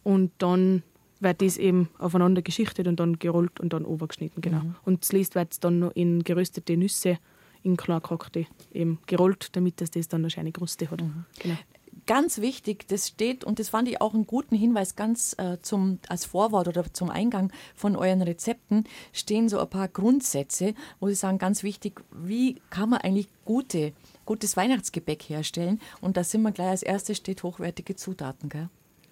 und 0.02 0.32
dann 0.38 0.82
wird 1.20 1.40
das 1.40 1.56
eben 1.56 1.88
aufeinander 1.98 2.42
geschichtet 2.42 2.88
und 2.88 2.98
dann 2.98 3.18
gerollt 3.18 3.60
und 3.60 3.72
dann 3.72 3.84
overgeschnitten, 3.84 4.42
genau. 4.42 4.60
Mhm. 4.60 4.74
Und 4.84 5.04
zuletzt 5.04 5.34
wird 5.34 5.52
es 5.52 5.60
dann 5.60 5.78
noch 5.78 5.92
in 5.94 6.24
geröstete 6.24 6.76
Nüsse 6.76 7.18
in 7.62 7.76
kleingehackte 7.76 8.46
eben 8.72 8.98
gerollt, 9.06 9.54
damit 9.56 9.80
das, 9.80 9.90
das 9.92 10.08
dann 10.08 10.22
eine 10.22 10.30
schöne 10.30 10.50
Kruste 10.52 10.90
hat. 10.90 11.00
Mhm. 11.00 11.24
Genau. 11.38 11.56
Ganz 12.06 12.40
wichtig, 12.40 12.88
das 12.88 13.08
steht, 13.08 13.44
und 13.44 13.58
das 13.58 13.68
fand 13.68 13.88
ich 13.88 14.00
auch 14.00 14.12
einen 14.12 14.26
guten 14.26 14.56
Hinweis, 14.56 14.96
ganz 14.96 15.36
äh, 15.38 15.58
zum, 15.62 16.00
als 16.08 16.24
Vorwort 16.24 16.66
oder 16.66 16.92
zum 16.92 17.10
Eingang 17.10 17.52
von 17.76 17.94
euren 17.94 18.22
Rezepten, 18.22 18.84
stehen 19.12 19.48
so 19.48 19.60
ein 19.60 19.70
paar 19.70 19.86
Grundsätze, 19.86 20.74
wo 20.98 21.08
sie 21.08 21.14
sagen, 21.14 21.38
ganz 21.38 21.62
wichtig, 21.62 22.02
wie 22.10 22.60
kann 22.70 22.90
man 22.90 23.00
eigentlich 23.02 23.28
gute, 23.44 23.92
gutes 24.26 24.56
Weihnachtsgebäck 24.56 25.22
herstellen? 25.22 25.80
Und 26.00 26.16
da 26.16 26.24
sind 26.24 26.42
wir 26.42 26.50
gleich 26.50 26.70
als 26.70 26.82
erstes 26.82 27.18
steht 27.18 27.44
hochwertige 27.44 27.94
Zutaten. 27.94 28.48
Gell? 28.48 28.68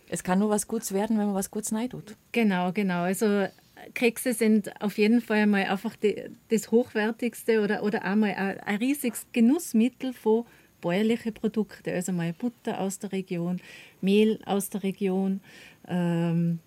Es 0.08 0.24
kann 0.24 0.40
nur 0.40 0.50
was 0.50 0.66
Gutes 0.66 0.92
werden, 0.92 1.16
wenn 1.16 1.26
man 1.26 1.36
was 1.36 1.52
Gutes 1.52 1.72
tut. 1.90 2.16
Genau, 2.32 2.72
genau. 2.72 3.02
Also 3.02 3.46
Kekse 3.94 4.34
sind 4.34 4.80
auf 4.82 4.98
jeden 4.98 5.20
Fall 5.20 5.46
mal 5.46 5.64
einfach 5.64 5.94
die, 5.96 6.24
das 6.48 6.70
hochwertigste 6.70 7.62
oder, 7.62 7.82
oder 7.84 8.02
einmal 8.02 8.34
ein, 8.34 8.60
ein 8.60 8.76
riesiges 8.76 9.26
Genussmittel 9.32 10.12
von 10.12 10.44
bäuerlichen 10.80 11.34
Produkten. 11.34 11.90
Also 11.90 12.12
mal 12.12 12.32
Butter 12.32 12.80
aus 12.80 12.98
der 12.98 13.12
Region, 13.12 13.60
Mehl 14.00 14.38
aus 14.46 14.70
der 14.70 14.82
Region, 14.82 15.40
ähm, 15.88 16.60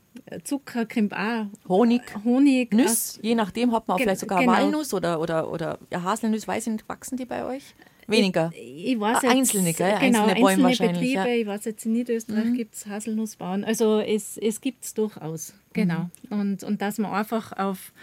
Zucker, 0.43 0.86
kommt 0.86 1.14
auch. 1.14 1.45
Honig. 1.68 2.01
Honig. 2.24 2.72
Nuss, 2.74 3.20
je 3.22 3.36
nachdem 3.36 3.72
hat 3.72 3.88
man 3.88 3.95
auch 3.95 4.01
vielleicht 4.01 4.22
sogar 4.22 4.39
genau. 4.39 4.51
Walnuss 4.51 4.93
oder, 4.93 5.20
oder, 5.20 5.51
oder 5.51 5.80
ja, 5.91 6.03
Haselnuss, 6.03 6.47
weiß 6.47 6.68
ich 6.68 6.74
nicht, 6.74 6.89
wachsen 6.89 7.18
die 7.18 7.26
bei 7.26 7.43
euch? 7.45 7.74
Weniger. 8.07 8.51
Ich, 8.53 8.93
ich 8.93 8.99
weiß 8.99 9.18
ah, 9.18 9.22
jetzt, 9.24 9.36
einzelne, 9.36 9.74
gell? 9.74 9.95
Genau, 9.99 10.24
einzelne, 10.24 10.41
Bäume 10.41 10.68
einzelne 10.68 10.93
Betriebe. 10.93 11.14
Ja. 11.14 11.28
Ich 11.28 11.47
weiß 11.47 11.66
jetzt 11.66 11.86
in 11.86 11.93
Niederösterreich 11.93 12.45
mhm. 12.45 12.55
gibt 12.55 12.76
es 12.76 12.86
Haselnussbauern. 12.86 13.64
Also 13.64 13.99
es, 13.99 14.38
es 14.38 14.61
gibt 14.61 14.84
es 14.84 14.93
durchaus. 14.93 15.53
Genau. 15.74 16.09
Mhm. 16.30 16.39
Und, 16.39 16.64
und 16.64 16.82
dass 16.82 16.97
man 16.97 17.11
einfach 17.11 17.53
auf. 17.53 17.93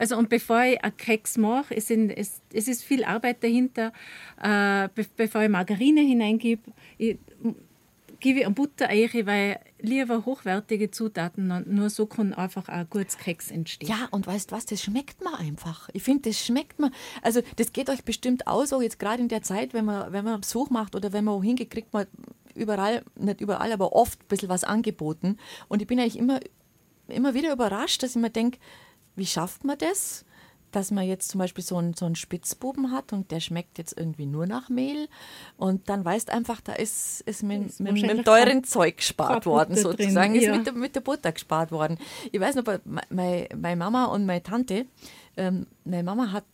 Also 0.00 0.16
und 0.16 0.30
bevor 0.30 0.62
ich 0.62 0.82
einen 0.82 0.96
Keks 0.96 1.36
mache, 1.36 1.76
es, 1.76 1.88
sind, 1.88 2.10
es, 2.10 2.40
es 2.54 2.68
ist 2.68 2.82
viel 2.82 3.04
Arbeit 3.04 3.44
dahinter, 3.44 3.92
äh, 4.42 4.88
be 4.94 5.04
bevor 5.14 5.42
ich 5.42 5.50
Margarine 5.50 6.00
hineingebe, 6.00 6.62
gebe 6.96 8.40
ich 8.40 8.46
ein 8.46 8.54
Butterei, 8.54 9.10
weil 9.26 9.60
lieber 9.78 10.24
hochwertige 10.24 10.90
Zutaten, 10.90 11.52
nur 11.66 11.90
so 11.90 12.06
kann 12.06 12.32
einfach 12.32 12.68
ein 12.68 12.86
gutes 12.88 13.18
Keks 13.18 13.50
entstehen. 13.50 13.90
Ja, 13.90 14.08
und 14.10 14.26
weißt 14.26 14.52
was, 14.52 14.64
das 14.64 14.82
schmeckt 14.82 15.22
man 15.22 15.34
einfach. 15.34 15.90
Ich 15.92 16.02
finde, 16.02 16.30
das 16.30 16.38
schmeckt 16.38 16.78
man. 16.78 16.94
Also 17.20 17.42
das 17.56 17.74
geht 17.74 17.90
euch 17.90 18.02
bestimmt 18.02 18.46
aus, 18.46 18.72
auch 18.72 18.80
jetzt 18.80 18.98
gerade 18.98 19.20
in 19.20 19.28
der 19.28 19.42
Zeit, 19.42 19.74
wenn 19.74 19.84
man, 19.84 20.14
wenn 20.14 20.24
man 20.24 20.40
Besuch 20.40 20.70
macht 20.70 20.94
oder 20.94 21.12
wenn 21.12 21.24
man 21.24 21.34
wohin 21.34 21.56
geht, 21.56 21.70
kriegt 21.70 21.92
man 21.92 22.06
überall, 22.54 23.04
nicht 23.16 23.42
überall, 23.42 23.70
aber 23.70 23.92
oft 23.92 24.18
ein 24.22 24.28
bisschen 24.28 24.48
was 24.48 24.64
angeboten. 24.64 25.36
Und 25.68 25.82
ich 25.82 25.88
bin 25.88 26.00
eigentlich 26.00 26.18
immer, 26.18 26.40
immer 27.06 27.34
wieder 27.34 27.52
überrascht, 27.52 28.02
dass 28.02 28.16
ich 28.16 28.22
mir 28.22 28.30
denke, 28.30 28.58
wie 29.20 29.26
schafft 29.26 29.64
man 29.64 29.78
das? 29.78 30.24
dass 30.72 30.90
man 30.90 31.06
jetzt 31.06 31.30
zum 31.30 31.38
Beispiel 31.40 31.64
so 31.64 31.76
einen, 31.76 31.94
so 31.94 32.06
einen 32.06 32.14
Spitzbuben 32.14 32.92
hat 32.92 33.12
und 33.12 33.30
der 33.30 33.40
schmeckt 33.40 33.78
jetzt 33.78 33.98
irgendwie 33.98 34.26
nur 34.26 34.46
nach 34.46 34.68
Mehl 34.68 35.08
und 35.56 35.88
dann 35.88 36.04
weißt 36.04 36.30
einfach, 36.30 36.60
da 36.60 36.72
ist, 36.74 37.22
ist 37.22 37.42
mit, 37.42 37.66
ist 37.66 37.80
mit, 37.80 37.94
mit 37.94 38.10
dem 38.10 38.24
teuren 38.24 38.64
Zeug 38.64 38.98
gespart 38.98 39.46
worden, 39.46 39.76
sozusagen, 39.76 40.34
drin, 40.34 40.42
ja. 40.42 40.52
ist 40.52 40.56
mit 40.58 40.66
der, 40.66 40.74
mit 40.74 40.94
der 40.94 41.00
Butter 41.00 41.32
gespart 41.32 41.72
worden. 41.72 41.98
Ich 42.30 42.40
weiß 42.40 42.54
noch, 42.54 42.64
meine, 42.84 43.48
meine 43.56 43.76
Mama 43.76 44.06
und 44.06 44.26
meine 44.26 44.42
Tante, 44.42 44.86
ähm, 45.36 45.66
meine 45.84 46.04
Mama 46.04 46.32
hat 46.32 46.44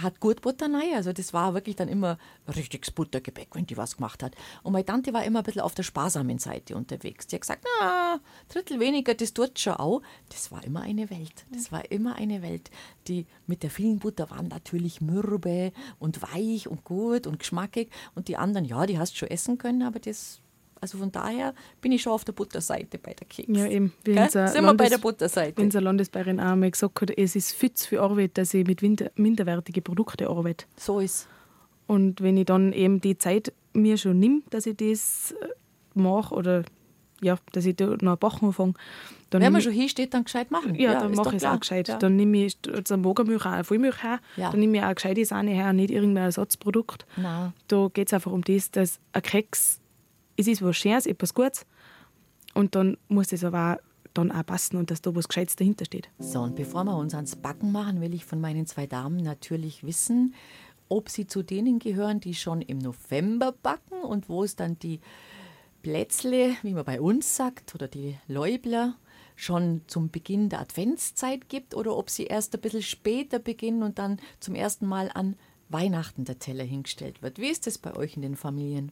hat 0.00 0.20
gut 0.20 0.42
Butter 0.42 0.66
rein. 0.66 0.94
Also 0.94 1.12
das 1.12 1.32
war 1.32 1.54
wirklich 1.54 1.76
dann 1.76 1.88
immer 1.88 2.18
richtiges 2.54 2.90
Buttergebäck, 2.90 3.48
wenn 3.54 3.66
die 3.66 3.76
was 3.76 3.96
gemacht 3.96 4.22
hat. 4.22 4.34
Und 4.62 4.72
meine 4.72 4.84
Tante 4.84 5.12
war 5.12 5.24
immer 5.24 5.40
ein 5.40 5.44
bisschen 5.44 5.62
auf 5.62 5.74
der 5.74 5.82
sparsamen 5.82 6.38
Seite 6.38 6.76
unterwegs. 6.76 7.26
Die 7.26 7.36
hat 7.36 7.42
gesagt, 7.42 7.64
na, 7.80 8.20
Drittel 8.48 8.80
weniger, 8.80 9.14
das 9.14 9.34
tut 9.34 9.58
schon 9.58 9.74
auch. 9.74 10.02
Das 10.28 10.50
war 10.50 10.64
immer 10.64 10.82
eine 10.82 11.10
Welt. 11.10 11.46
Das 11.50 11.72
war 11.72 11.90
immer 11.90 12.16
eine 12.16 12.42
Welt. 12.42 12.70
Die 13.06 13.26
mit 13.46 13.62
der 13.62 13.70
vielen 13.70 13.98
Butter 13.98 14.30
waren 14.30 14.48
natürlich 14.48 15.00
mürbe 15.00 15.72
und 15.98 16.22
weich 16.22 16.68
und 16.68 16.84
gut 16.84 17.26
und 17.26 17.38
geschmackig. 17.38 17.90
Und 18.14 18.28
die 18.28 18.36
anderen, 18.36 18.64
ja, 18.64 18.86
die 18.86 18.98
hast 18.98 19.14
du 19.14 19.18
schon 19.18 19.28
essen 19.28 19.58
können, 19.58 19.82
aber 19.82 19.98
das 19.98 20.40
also 20.80 20.98
von 20.98 21.12
daher 21.12 21.54
bin 21.80 21.92
ich 21.92 22.02
schon 22.02 22.12
auf 22.12 22.24
der 22.24 22.32
Butterseite 22.32 22.98
bei 22.98 23.14
der 23.14 23.26
Keks. 23.26 23.48
Ja, 23.56 23.66
eben. 23.66 23.92
Wie 24.04 24.12
Sind 24.12 24.34
Landes 24.34 24.54
wir 24.54 24.74
bei 24.74 24.88
der 24.88 24.98
Butterseite. 24.98 25.56
Wenn 25.56 25.66
unsere 25.66 25.84
Landesbäuerin 25.84 26.40
auch 26.40 26.56
mal 26.56 26.70
gesagt 26.70 27.00
hat, 27.00 27.10
es 27.16 27.36
ist 27.36 27.58
zu 27.58 27.88
viel 27.88 27.98
Arbeit, 27.98 28.38
dass 28.38 28.54
ich 28.54 28.66
mit 28.66 28.82
minderwertigen 28.82 29.82
Produkten 29.82 30.26
arbeite. 30.26 30.66
So 30.76 31.00
ist 31.00 31.28
Und 31.86 32.20
wenn 32.20 32.36
ich 32.36 32.46
dann 32.46 32.72
eben 32.72 33.00
die 33.00 33.18
Zeit 33.18 33.52
mir 33.72 33.96
schon 33.96 34.18
nehme, 34.18 34.42
dass 34.50 34.66
ich 34.66 34.76
das 34.76 35.34
äh, 35.40 35.48
mache 35.94 36.34
oder 36.34 36.64
ja, 37.20 37.36
dass 37.52 37.66
ich 37.66 37.76
da 37.76 37.96
noch 38.00 38.12
ein 38.12 38.18
Bachen 38.18 38.48
anfange. 38.48 38.74
Dann 39.30 39.42
Wenn 39.42 39.52
man 39.52 39.60
schon 39.60 39.72
hier 39.72 39.88
steht, 39.88 40.14
dann 40.14 40.24
gescheit 40.24 40.50
machen. 40.50 40.74
Ja, 40.74 40.92
ja 40.92 41.00
dann 41.00 41.12
mache 41.12 41.30
ich 41.30 41.42
es 41.42 41.44
auch 41.44 41.60
gescheit. 41.60 41.88
Ja. 41.88 41.98
Dann 41.98 42.16
nehme 42.16 42.46
ich 42.46 42.56
also 42.72 42.96
Magermilch 42.96 43.44
auch, 43.44 43.64
Vollmilch 43.64 44.02
her. 44.02 44.20
Ja. 44.36 44.50
Dann 44.50 44.60
nehme 44.60 44.78
ich 44.78 44.84
auch 44.84 44.94
gescheite 44.94 45.24
Sahne 45.24 45.50
her, 45.50 45.72
nicht 45.72 45.90
irgendein 45.90 46.24
Ersatzprodukt. 46.24 47.06
Nein. 47.16 47.52
Da 47.66 47.88
geht 47.92 48.08
es 48.08 48.14
einfach 48.14 48.32
um 48.32 48.42
das, 48.42 48.70
dass 48.70 49.00
ein 49.12 49.22
Keks 49.22 49.80
es 50.38 50.46
ist 50.46 50.62
was 50.62 50.76
Schönes, 50.76 51.04
etwas 51.04 51.34
Gutes. 51.34 51.66
Und 52.54 52.74
dann 52.74 52.96
muss 53.08 53.32
es 53.32 53.44
aber 53.44 53.80
dann 54.14 54.32
auch 54.32 54.46
passen 54.46 54.76
und 54.76 54.90
dass 54.90 55.02
da 55.02 55.14
was 55.14 55.28
Gescheites 55.28 55.56
dahinter 55.56 55.84
steht. 55.84 56.08
So, 56.18 56.40
und 56.40 56.56
bevor 56.56 56.84
wir 56.84 56.96
uns 56.96 57.14
ans 57.14 57.36
Backen 57.36 57.72
machen, 57.72 58.00
will 58.00 58.14
ich 58.14 58.24
von 58.24 58.40
meinen 58.40 58.66
zwei 58.66 58.86
Damen 58.86 59.18
natürlich 59.18 59.84
wissen, 59.84 60.34
ob 60.88 61.10
sie 61.10 61.26
zu 61.26 61.42
denen 61.42 61.78
gehören, 61.78 62.20
die 62.20 62.34
schon 62.34 62.62
im 62.62 62.78
November 62.78 63.52
backen 63.52 64.00
und 64.00 64.28
wo 64.28 64.42
es 64.42 64.56
dann 64.56 64.78
die 64.78 65.00
Plätzle, 65.82 66.56
wie 66.62 66.72
man 66.72 66.84
bei 66.84 67.00
uns 67.00 67.36
sagt, 67.36 67.74
oder 67.74 67.88
die 67.88 68.16
Läubler 68.26 68.96
schon 69.36 69.82
zum 69.86 70.10
Beginn 70.10 70.48
der 70.48 70.60
Adventszeit 70.60 71.48
gibt 71.48 71.74
oder 71.74 71.96
ob 71.96 72.10
sie 72.10 72.24
erst 72.24 72.54
ein 72.54 72.60
bisschen 72.60 72.82
später 72.82 73.38
beginnen 73.38 73.82
und 73.82 73.98
dann 73.98 74.18
zum 74.40 74.54
ersten 74.54 74.86
Mal 74.86 75.10
an 75.14 75.36
Weihnachten 75.68 76.24
der 76.24 76.38
Teller 76.38 76.64
hingestellt 76.64 77.22
wird. 77.22 77.38
Wie 77.38 77.48
ist 77.48 77.66
das 77.66 77.78
bei 77.78 77.94
euch 77.94 78.16
in 78.16 78.22
den 78.22 78.36
Familien? 78.36 78.90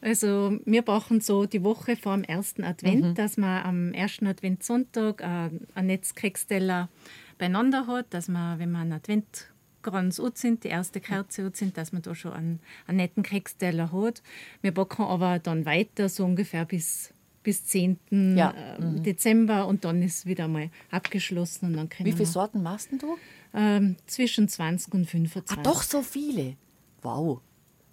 Also 0.00 0.58
wir 0.64 0.82
brauchen 0.82 1.20
so 1.20 1.46
die 1.46 1.64
Woche 1.64 1.96
vor 1.96 2.14
dem 2.14 2.24
ersten 2.24 2.64
Advent, 2.64 3.04
mhm. 3.04 3.14
dass 3.14 3.36
man 3.36 3.64
am 3.64 3.92
ersten 3.92 4.26
Adventssonntag 4.26 5.20
äh, 5.20 5.50
ein 5.74 5.86
Netzkeksteller 5.86 6.88
beieinander 7.36 7.86
hat, 7.86 8.06
dass 8.14 8.28
man, 8.28 8.58
wenn 8.58 8.70
man 8.70 8.82
einen 8.82 8.92
Adventkranz 8.92 10.18
ut 10.18 10.38
sind, 10.38 10.64
die 10.64 10.68
erste 10.68 11.00
Kerze 11.00 11.46
ut 11.46 11.56
sind, 11.56 11.76
dass 11.76 11.92
man 11.92 12.02
da 12.02 12.14
schon 12.14 12.32
einen, 12.32 12.60
einen 12.86 12.98
netten 12.98 13.22
Keksteller 13.22 13.92
hat. 13.92 14.22
Wir 14.62 14.72
backen 14.72 15.02
aber 15.02 15.38
dann 15.38 15.66
weiter, 15.66 16.08
so 16.08 16.24
ungefähr 16.24 16.64
bis 16.64 17.12
bis 17.48 17.64
10. 17.64 17.98
Ja. 18.36 18.50
Äh, 18.50 18.80
mhm. 18.82 19.02
Dezember 19.02 19.66
und 19.66 19.84
dann 19.86 20.02
ist 20.02 20.26
wieder 20.26 20.48
mal 20.48 20.70
abgeschlossen. 20.90 21.66
Und 21.66 21.76
dann 21.76 21.88
Wie 22.04 22.12
viele 22.12 22.26
Sorten 22.26 22.62
machst 22.62 22.90
du? 22.92 23.16
Ähm, 23.54 23.96
zwischen 24.06 24.48
20 24.48 24.92
und 24.92 25.06
25. 25.06 25.56
Ah, 25.56 25.62
doch 25.62 25.82
so 25.82 26.02
viele? 26.02 26.56
Wow. 27.00 27.40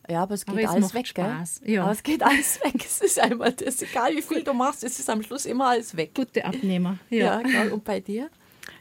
Ja, 0.07 0.23
aber 0.23 0.35
es 0.35 0.45
geht 0.45 0.65
aber 0.65 0.69
alles 0.69 0.93
weg, 0.93 1.07
Spaß. 1.07 1.61
gell? 1.63 1.75
Ja. 1.75 1.83
Aber 1.83 1.91
es 1.91 2.03
geht 2.03 2.23
alles 2.23 2.59
weg. 2.63 2.75
Es 2.85 3.01
ist 3.01 3.19
einmal 3.19 3.53
das, 3.53 3.81
egal 3.81 4.15
wie 4.15 4.21
viel 4.21 4.43
du 4.43 4.53
machst, 4.53 4.83
es 4.83 4.99
ist 4.99 5.09
am 5.09 5.23
Schluss 5.23 5.45
immer 5.45 5.69
alles 5.69 5.95
weg. 5.95 6.13
Gute 6.13 6.45
Abnehmer. 6.45 6.99
Ja, 7.09 7.17
ja 7.17 7.41
genau. 7.41 7.73
Und 7.75 7.83
bei 7.83 7.99
dir? 7.99 8.29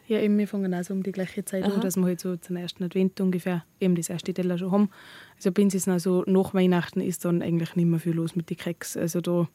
Ja, 0.06 0.20
eben, 0.20 0.36
wir 0.36 0.46
fangen 0.46 0.74
also 0.74 0.92
um 0.92 1.02
die 1.02 1.12
gleiche 1.12 1.44
Zeit 1.44 1.64
an, 1.64 1.80
dass 1.80 1.96
wir 1.96 2.04
halt 2.04 2.20
so 2.20 2.36
zum 2.36 2.56
ersten 2.56 2.84
Advent 2.84 3.20
ungefähr 3.20 3.64
eben 3.80 3.94
das 3.94 4.10
erste 4.10 4.34
Teller 4.34 4.58
schon 4.58 4.70
haben. 4.70 4.90
Also 5.36 5.50
bei 5.50 5.62
uns 5.62 5.74
ist 5.74 5.88
so, 6.00 6.24
nach 6.26 6.52
Weihnachten 6.52 7.00
ist 7.00 7.24
dann 7.24 7.40
eigentlich 7.40 7.74
nicht 7.74 7.86
mehr 7.86 8.00
viel 8.00 8.12
los 8.12 8.36
mit 8.36 8.50
den 8.50 8.58
Keks. 8.58 8.98
Also 8.98 9.22
da 9.22 9.48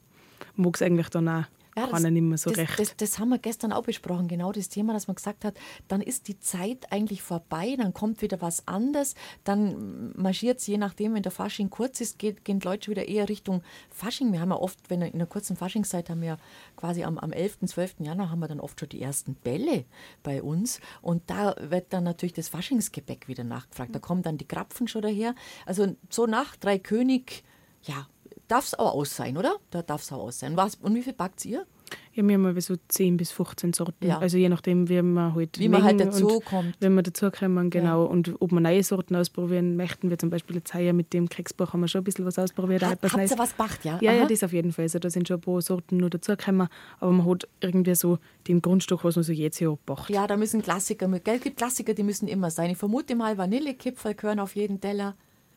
mag 0.56 0.74
es 0.74 0.82
eigentlich 0.82 1.08
dann 1.08 1.28
auch 1.28 1.44
ja, 1.76 1.86
keiner 1.86 2.10
nicht 2.10 2.22
mehr 2.22 2.38
so 2.38 2.50
das, 2.50 2.58
recht. 2.58 2.78
Das, 2.78 2.96
das, 2.96 3.18
haben 3.18 3.28
wir 3.28 3.38
gestern 3.38 3.72
auch 3.72 3.84
besprochen, 3.84 4.28
genau 4.28 4.52
das 4.52 4.68
Thema, 4.68 4.92
dass 4.92 5.06
man 5.06 5.14
gesagt 5.14 5.44
hat, 5.44 5.54
dann 5.88 6.00
ist 6.00 6.28
die 6.28 6.38
Zeit 6.38 6.90
eigentlich 6.90 7.22
vorbei, 7.22 7.76
dann 7.76 7.94
kommt 7.94 8.22
wieder 8.22 8.40
was 8.40 8.66
anderes, 8.66 9.14
dann 9.44 10.12
marschiert 10.16 10.58
es, 10.58 10.66
je 10.66 10.78
nachdem, 10.78 11.14
wenn 11.14 11.22
der 11.22 11.32
Fasching 11.32 11.70
kurz 11.70 12.00
ist, 12.00 12.18
geht, 12.18 12.44
gehen 12.44 12.60
Leute 12.60 12.90
wieder 12.90 13.08
eher 13.08 13.28
Richtung 13.28 13.62
Fasching. 13.90 14.32
Wir 14.32 14.40
haben 14.40 14.50
ja 14.50 14.56
oft, 14.56 14.78
wenn 14.88 15.02
in 15.02 15.14
einer 15.14 15.26
kurzen 15.26 15.56
Faschingszeit 15.56 16.10
haben 16.10 16.22
wir 16.22 16.38
quasi 16.76 17.04
am, 17.04 17.18
am 17.18 17.32
11., 17.32 17.58
12. 17.66 17.96
Januar 18.00 18.30
haben 18.30 18.40
wir 18.40 18.48
dann 18.48 18.60
oft 18.60 18.80
schon 18.80 18.88
die 18.88 19.02
ersten 19.02 19.34
Bälle 19.34 19.84
bei 20.22 20.42
uns 20.42 20.80
und 21.02 21.22
da 21.28 21.54
wird 21.60 21.92
dann 21.92 22.04
natürlich 22.04 22.32
das 22.32 22.48
Faschingsgebäck 22.48 23.28
wieder 23.28 23.44
nachgefragt. 23.44 23.94
Da 23.94 23.98
kommen 23.98 24.22
dann 24.22 24.38
die 24.38 24.46
Krapfen 24.46 24.88
schon 24.88 25.02
daher. 25.02 25.34
Also 25.66 25.96
so 26.08 26.26
nach 26.26 26.56
Drei 26.56 26.78
König, 26.78 27.44
ja, 27.82 28.06
darf 28.50 28.66
es 28.66 28.78
auch 28.78 28.94
aus 28.94 29.14
sein, 29.14 29.36
oder? 29.36 29.56
Da 29.70 29.82
darf 29.82 30.02
es 30.02 30.12
auch 30.12 30.18
aus 30.18 30.40
sein. 30.40 30.56
Was, 30.56 30.76
und 30.76 30.94
wie 30.94 31.02
viel 31.02 31.12
backt 31.12 31.44
ihr? 31.44 31.66
Ja, 32.12 32.26
wir 32.26 32.34
haben 32.34 32.60
so 32.60 32.74
10 32.88 33.16
bis 33.16 33.30
15 33.32 33.72
Sorten. 33.72 34.06
Ja. 34.06 34.18
Also 34.18 34.36
je 34.36 34.48
nachdem, 34.48 34.88
wie 34.88 35.00
man 35.02 35.34
halt 35.34 35.58
Wie 35.58 35.68
man 35.68 35.82
halt 35.82 36.00
dazu 36.00 36.40
kommt. 36.40 36.76
Wenn 36.80 36.94
wir 36.94 37.02
dazu 37.02 37.30
kommen, 37.30 37.70
genau. 37.70 38.04
Ja. 38.04 38.10
Und 38.10 38.40
ob 38.40 38.52
wir 38.52 38.60
neue 38.60 38.82
Sorten 38.82 39.16
ausprobieren 39.16 39.76
möchten, 39.76 40.10
wir 40.10 40.18
zum 40.18 40.30
Beispiel 40.30 40.56
jetzt 40.56 40.74
heuer 40.74 40.92
mit 40.92 41.12
dem 41.12 41.28
Keksbach 41.28 41.72
haben 41.72 41.80
wir 41.80 41.88
schon 41.88 42.00
ein 42.00 42.04
bisschen 42.04 42.24
was 42.26 42.38
ausprobiert. 42.38 42.82
Ha, 42.82 42.90
habt 42.90 43.02
ihr 43.02 43.38
was 43.38 43.56
gemacht, 43.56 43.84
ja? 43.84 43.98
Ja, 44.00 44.12
ja, 44.12 44.26
das 44.26 44.42
auf 44.42 44.52
jeden 44.52 44.72
Fall. 44.72 44.84
Also 44.84 44.98
da 44.98 45.10
sind 45.10 45.28
schon 45.28 45.38
ein 45.38 45.40
paar 45.40 45.60
Sorten 45.62 45.96
nur 45.96 46.10
dazugekommen. 46.10 46.68
Aber 46.98 47.12
man 47.12 47.26
hat 47.28 47.48
irgendwie 47.60 47.94
so 47.94 48.18
den 48.46 48.60
Grundstock, 48.60 49.04
was 49.04 49.16
man 49.16 49.24
so 49.24 49.32
jetzt 49.32 49.58
hier 49.58 49.70
abbacht. 49.70 50.10
Ja, 50.10 50.26
da 50.26 50.36
müssen 50.36 50.62
Klassiker 50.62 51.08
mit. 51.08 51.26
Es 51.26 51.40
gibt 51.40 51.56
Klassiker, 51.56 51.94
die 51.94 52.02
müssen 52.02 52.28
immer 52.28 52.50
sein. 52.50 52.70
Ich 52.70 52.78
vermute 52.78 53.14
mal, 53.14 53.38
Vanillekipferl 53.38 54.14
gehören 54.14 54.40
auf 54.40 54.56
jeden 54.56 54.80
Teller. 54.80 55.16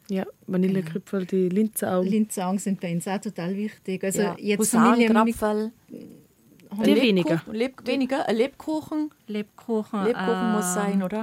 Ja, 0.09 0.25
Vanillekripferl, 0.47 1.25
die 1.25 1.49
Linzaugen. 1.49 2.09
Linzaugen 2.09 2.59
sind 2.59 2.81
bei 2.81 2.93
uns 2.93 3.07
auch 3.07 3.19
total 3.19 3.55
wichtig. 3.55 4.03
Also 4.03 4.21
ja. 4.21 4.35
jetzt 4.37 4.59
Husarenkrapferl. 4.59 5.71
Die 6.85 6.95
weniger. 6.95 7.41
Leb, 7.51 7.85
weniger. 7.85 8.27
Ein 8.27 8.35
Lebkuchen. 8.35 9.11
Lebkuchen. 9.27 10.05
Lebkuchen 10.05 10.49
äh, 10.49 10.53
muss 10.53 10.73
sein, 10.73 11.03
oder? 11.03 11.21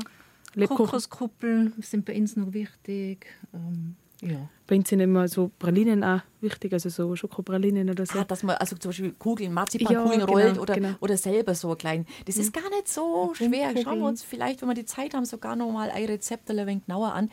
Kokoskuppeln 0.68 1.74
sind 1.80 2.04
bei 2.04 2.16
uns 2.16 2.36
noch 2.36 2.52
wichtig. 2.52 3.26
Ähm, 3.52 3.96
ja. 4.22 4.48
Bei 4.66 4.76
uns 4.76 4.88
sind 4.88 5.00
immer 5.00 5.26
so 5.28 5.50
Pralinen 5.58 6.04
auch 6.04 6.20
wichtig, 6.40 6.72
also 6.72 6.88
so 6.88 7.16
Schokopralinen 7.16 7.88
oder 7.88 8.04
so. 8.04 8.18
Ah, 8.18 8.24
dass 8.24 8.42
man 8.42 8.56
also 8.56 8.76
zum 8.76 8.90
Beispiel 8.90 9.12
Kugeln, 9.12 9.52
Marzipankugeln 9.52 10.20
ja, 10.20 10.26
genau, 10.26 10.38
rollt 10.38 10.58
oder, 10.58 10.74
genau. 10.74 10.94
oder 11.00 11.16
selber 11.16 11.54
so 11.54 11.74
klein. 11.74 12.06
Das 12.26 12.36
ist 12.36 12.52
gar 12.52 12.68
nicht 12.70 12.88
so 12.88 13.32
schwer. 13.34 13.72
Schauen 13.82 14.00
wir 14.00 14.06
uns 14.06 14.22
vielleicht, 14.22 14.60
wenn 14.60 14.68
wir 14.68 14.74
die 14.74 14.84
Zeit 14.84 15.14
haben, 15.14 15.24
sogar 15.24 15.56
noch 15.56 15.72
mal 15.72 15.90
ein 15.90 16.04
Rezept 16.04 16.50
ein 16.50 16.66
wenig 16.66 16.86
genauer 16.86 17.12
an. 17.12 17.30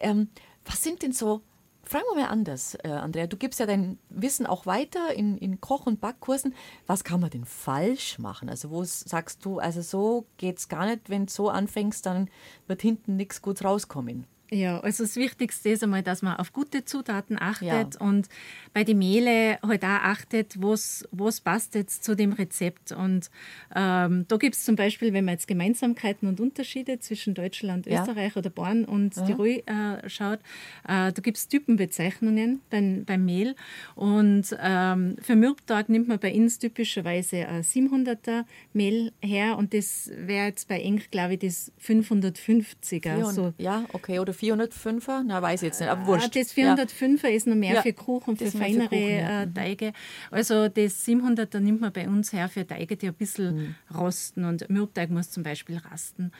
Ähm, 0.00 0.28
was 0.64 0.82
sind 0.82 1.02
denn 1.02 1.12
so, 1.12 1.42
fragen 1.84 2.04
wir 2.12 2.22
mal 2.22 2.28
anders, 2.28 2.76
äh, 2.82 2.88
Andrea, 2.88 3.26
du 3.26 3.36
gibst 3.36 3.60
ja 3.60 3.66
dein 3.66 3.98
Wissen 4.08 4.46
auch 4.46 4.66
weiter 4.66 5.14
in, 5.14 5.36
in 5.38 5.60
Koch- 5.60 5.86
und 5.86 6.00
Backkursen. 6.00 6.54
Was 6.86 7.04
kann 7.04 7.20
man 7.20 7.30
denn 7.30 7.44
falsch 7.44 8.18
machen? 8.18 8.48
Also 8.48 8.70
wo 8.70 8.84
sagst 8.84 9.44
du, 9.44 9.58
also 9.58 9.82
so 9.82 10.26
geht 10.36 10.58
es 10.58 10.68
gar 10.68 10.86
nicht, 10.86 11.10
wenn 11.10 11.26
du 11.26 11.32
so 11.32 11.48
anfängst, 11.50 12.06
dann 12.06 12.28
wird 12.66 12.82
hinten 12.82 13.16
nichts 13.16 13.42
Gutes 13.42 13.64
rauskommen. 13.64 14.26
Ja, 14.52 14.80
also 14.80 15.04
das 15.04 15.16
Wichtigste 15.16 15.70
ist 15.70 15.82
einmal, 15.82 16.02
dass 16.02 16.20
man 16.20 16.36
auf 16.36 16.52
gute 16.52 16.84
Zutaten 16.84 17.40
achtet 17.40 17.94
ja. 17.94 18.00
und 18.00 18.28
bei 18.74 18.84
den 18.84 18.98
Mehle 18.98 19.58
halt 19.62 19.82
auch 19.82 19.88
achtet, 19.88 20.60
was, 20.60 21.08
was 21.10 21.40
passt 21.40 21.74
jetzt 21.74 22.04
zu 22.04 22.14
dem 22.14 22.34
Rezept. 22.34 22.92
Und 22.92 23.30
ähm, 23.74 24.26
da 24.28 24.36
gibt 24.36 24.54
es 24.54 24.66
zum 24.66 24.76
Beispiel, 24.76 25.14
wenn 25.14 25.24
man 25.24 25.32
jetzt 25.32 25.48
Gemeinsamkeiten 25.48 26.28
und 26.28 26.38
Unterschiede 26.38 26.98
zwischen 26.98 27.32
Deutschland, 27.32 27.86
Österreich 27.86 28.34
ja. 28.34 28.40
oder 28.40 28.50
Bayern 28.50 28.84
und 28.84 29.16
ja. 29.16 29.24
Tirol 29.24 29.62
äh, 29.64 30.08
schaut, 30.10 30.40
äh, 30.86 31.12
da 31.12 31.22
gibt 31.22 31.38
es 31.38 31.48
Typenbezeichnungen 31.48 32.60
beim, 32.68 33.06
beim 33.06 33.24
Mehl. 33.24 33.56
Und 33.94 34.54
ähm, 34.62 35.16
für 35.22 35.34
Mürbtag 35.34 35.88
nimmt 35.88 36.08
man 36.08 36.18
bei 36.18 36.34
uns 36.34 36.58
typischerweise 36.58 37.48
ein 37.48 37.62
700er 37.62 38.44
Mehl 38.74 39.12
her 39.22 39.56
und 39.56 39.72
das 39.72 40.10
wäre 40.14 40.48
jetzt 40.48 40.68
bei 40.68 40.78
Eng, 40.82 41.00
glaube 41.10 41.34
ich, 41.34 41.38
das 41.38 41.72
550er. 41.82 43.32
So. 43.32 43.54
Ja, 43.56 43.86
okay, 43.94 44.18
oder 44.18 44.34
405er? 44.42 45.22
Na, 45.24 45.40
weiß 45.40 45.62
ich 45.62 45.66
jetzt 45.66 45.80
nicht, 45.80 45.88
aber 45.88 46.06
wurscht. 46.06 46.34
Das 46.34 46.54
405er 46.54 47.28
ja. 47.28 47.34
ist 47.34 47.46
noch 47.46 47.54
mehr 47.54 47.74
ja. 47.74 47.82
für 47.82 47.92
Kuchen, 47.92 48.36
für 48.36 48.50
feinere 48.50 48.88
für 48.88 48.96
Kuchen, 48.96 49.02
äh, 49.02 49.46
mhm. 49.46 49.54
Teige. 49.54 49.92
Also 50.30 50.68
das 50.68 51.06
700er 51.06 51.60
nimmt 51.60 51.80
man 51.80 51.92
bei 51.92 52.08
uns 52.08 52.32
her 52.32 52.48
für 52.48 52.66
Teige, 52.66 52.96
die 52.96 53.08
ein 53.08 53.14
bisschen 53.14 53.56
mhm. 53.56 53.74
rosten 53.94 54.44
und 54.44 54.68
Mürbteig 54.68 55.10
muss 55.10 55.30
zum 55.30 55.42
Beispiel 55.42 55.78
rasten. 55.78 56.32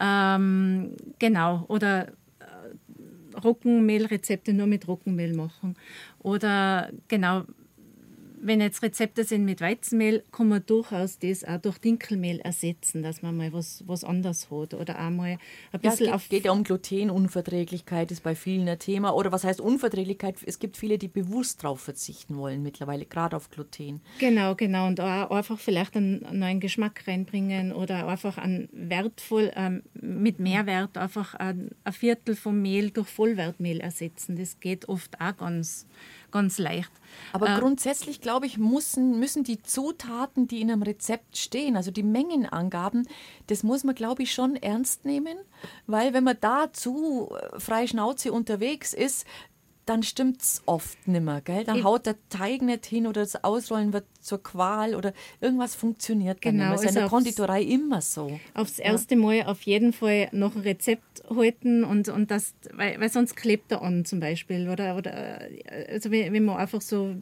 Ähm, 0.00 0.96
genau, 1.18 1.64
oder 1.68 2.08
äh, 2.08 3.38
Roggenmehlrezepte 3.42 4.52
nur 4.52 4.66
mit 4.66 4.88
Roggenmehl 4.88 5.34
machen. 5.34 5.76
Oder 6.18 6.90
genau, 7.08 7.44
wenn 8.44 8.60
jetzt 8.60 8.82
Rezepte 8.82 9.24
sind 9.24 9.46
mit 9.46 9.62
Weizenmehl, 9.62 10.22
kann 10.30 10.48
man 10.48 10.64
durchaus 10.66 11.18
das 11.18 11.44
auch 11.44 11.58
durch 11.58 11.78
Dinkelmehl 11.78 12.40
ersetzen, 12.40 13.02
dass 13.02 13.22
man 13.22 13.36
mal 13.36 13.52
was, 13.54 13.82
was 13.86 14.04
anderes 14.04 14.50
hat. 14.50 14.74
Oder 14.74 14.96
auch 14.98 15.10
mal 15.10 15.38
ein 15.72 15.80
bisschen 15.80 16.06
ja, 16.08 16.16
es 16.16 16.22
geht, 16.22 16.30
geht 16.30 16.44
ja 16.44 16.52
um 16.52 16.62
Glutenunverträglichkeit, 16.62 18.10
ist 18.10 18.22
bei 18.22 18.34
vielen 18.34 18.68
ein 18.68 18.78
Thema. 18.78 19.14
Oder 19.14 19.32
was 19.32 19.44
heißt 19.44 19.60
Unverträglichkeit? 19.60 20.36
Es 20.44 20.58
gibt 20.58 20.76
viele, 20.76 20.98
die 20.98 21.08
bewusst 21.08 21.64
darauf 21.64 21.80
verzichten 21.80 22.36
wollen 22.36 22.62
mittlerweile, 22.62 23.06
gerade 23.06 23.34
auf 23.34 23.50
Gluten. 23.50 24.02
Genau, 24.18 24.54
genau. 24.54 24.88
Und 24.88 25.00
auch 25.00 25.30
einfach 25.30 25.58
vielleicht 25.58 25.96
einen 25.96 26.26
neuen 26.38 26.60
Geschmack 26.60 27.04
reinbringen 27.06 27.72
oder 27.72 28.06
einfach 28.06 28.36
einen 28.36 28.68
wertvoll, 28.72 29.52
ähm, 29.56 29.82
mit 29.94 30.38
Mehrwert 30.38 30.98
einfach 30.98 31.34
ein, 31.34 31.70
ein 31.84 31.92
Viertel 31.94 32.36
vom 32.36 32.60
Mehl 32.60 32.90
durch 32.90 33.08
Vollwertmehl 33.08 33.80
ersetzen. 33.80 34.36
Das 34.36 34.60
geht 34.60 34.86
oft 34.88 35.18
auch 35.18 35.36
ganz 35.38 35.86
ganz 36.34 36.58
leicht. 36.58 36.90
Aber 37.32 37.48
äh, 37.48 37.58
grundsätzlich, 37.60 38.20
glaube 38.20 38.46
ich, 38.46 38.58
müssen, 38.58 39.18
müssen 39.20 39.44
die 39.44 39.62
Zutaten, 39.62 40.48
die 40.48 40.60
in 40.60 40.70
einem 40.70 40.82
Rezept 40.82 41.38
stehen, 41.38 41.76
also 41.76 41.90
die 41.92 42.02
Mengenangaben, 42.02 43.08
das 43.46 43.62
muss 43.62 43.84
man, 43.84 43.94
glaube 43.94 44.24
ich, 44.24 44.34
schon 44.34 44.56
ernst 44.56 45.04
nehmen, 45.04 45.38
weil 45.86 46.12
wenn 46.12 46.24
man 46.24 46.36
da 46.40 46.72
zu 46.72 47.30
äh, 47.30 47.60
frei 47.60 47.86
Schnauze 47.86 48.32
unterwegs 48.32 48.92
ist, 48.92 49.26
dann 49.86 50.02
stimmt 50.02 50.40
es 50.40 50.62
oft 50.66 51.06
nimmer, 51.06 51.40
gell? 51.40 51.64
Dann 51.64 51.78
ich 51.78 51.84
haut 51.84 52.06
der 52.06 52.16
Teig 52.28 52.62
nicht 52.62 52.86
hin 52.86 53.06
oder 53.06 53.20
das 53.20 53.42
Ausrollen 53.44 53.92
wird 53.92 54.04
zur 54.20 54.42
Qual 54.42 54.94
oder 54.94 55.12
irgendwas 55.40 55.74
funktioniert 55.74 56.40
genau, 56.40 56.62
dann 56.62 56.70
nicht. 56.70 56.84
Das 56.84 56.90
ist 56.90 56.96
in 56.96 57.02
der 57.02 57.08
Konditorei 57.08 57.62
immer 57.62 58.00
so. 58.00 58.38
Aufs 58.54 58.78
erste 58.78 59.14
ja. 59.14 59.20
Mal 59.20 59.42
auf 59.44 59.62
jeden 59.62 59.92
Fall 59.92 60.28
noch 60.32 60.56
ein 60.56 60.62
Rezept 60.62 61.22
halten 61.28 61.84
und, 61.84 62.08
und 62.08 62.30
das, 62.30 62.54
weil, 62.72 62.98
weil 63.00 63.10
sonst 63.10 63.36
klebt 63.36 63.72
er 63.72 63.82
an 63.82 64.04
zum 64.04 64.20
Beispiel. 64.20 64.68
Oder, 64.68 64.96
oder 64.96 65.40
also 65.90 66.10
wenn 66.10 66.44
man 66.44 66.56
einfach 66.56 66.80
so 66.80 67.16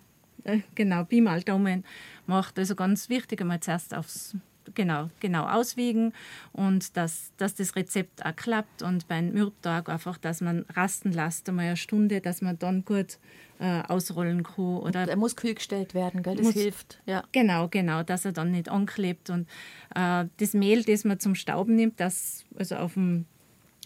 äh, 0.44 0.60
genau 0.74 1.04
Pi 1.04 1.20
mal 1.20 1.42
Daumen 1.42 1.84
macht. 2.26 2.58
Also 2.58 2.74
ganz 2.74 3.08
wichtig, 3.08 3.40
einmal 3.40 3.60
zuerst 3.60 3.94
aufs 3.94 4.36
genau, 4.74 5.10
genau 5.20 5.46
auswiegen 5.46 6.12
und 6.52 6.96
dass, 6.96 7.32
dass 7.36 7.54
das 7.54 7.76
Rezept 7.76 8.24
auch 8.24 8.36
klappt 8.36 8.82
und 8.82 9.08
beim 9.08 9.32
Mürbtag 9.32 9.88
einfach, 9.88 10.18
dass 10.18 10.40
man 10.40 10.64
rasten 10.74 11.12
lässt, 11.12 11.48
einmal 11.48 11.66
eine 11.66 11.76
Stunde, 11.76 12.20
dass 12.20 12.42
man 12.42 12.58
dann 12.58 12.84
gut 12.84 13.18
äh, 13.58 13.82
ausrollen 13.88 14.42
kann. 14.42 14.78
Oder 14.78 15.08
er 15.08 15.16
muss 15.16 15.36
kühl 15.36 15.54
gestellt 15.54 15.94
werden, 15.94 16.22
gell? 16.22 16.36
das 16.36 16.46
muss, 16.46 16.54
hilft. 16.54 17.00
Ja. 17.06 17.22
Genau, 17.32 17.68
genau, 17.68 18.02
dass 18.02 18.24
er 18.24 18.32
dann 18.32 18.50
nicht 18.50 18.68
anklebt 18.68 19.30
und 19.30 19.48
äh, 19.94 20.26
das 20.38 20.54
Mehl, 20.54 20.82
das 20.84 21.04
man 21.04 21.20
zum 21.20 21.34
Stauben 21.34 21.76
nimmt, 21.76 22.00
das 22.00 22.44
also 22.56 22.76
auf 22.76 22.94
dem 22.94 23.26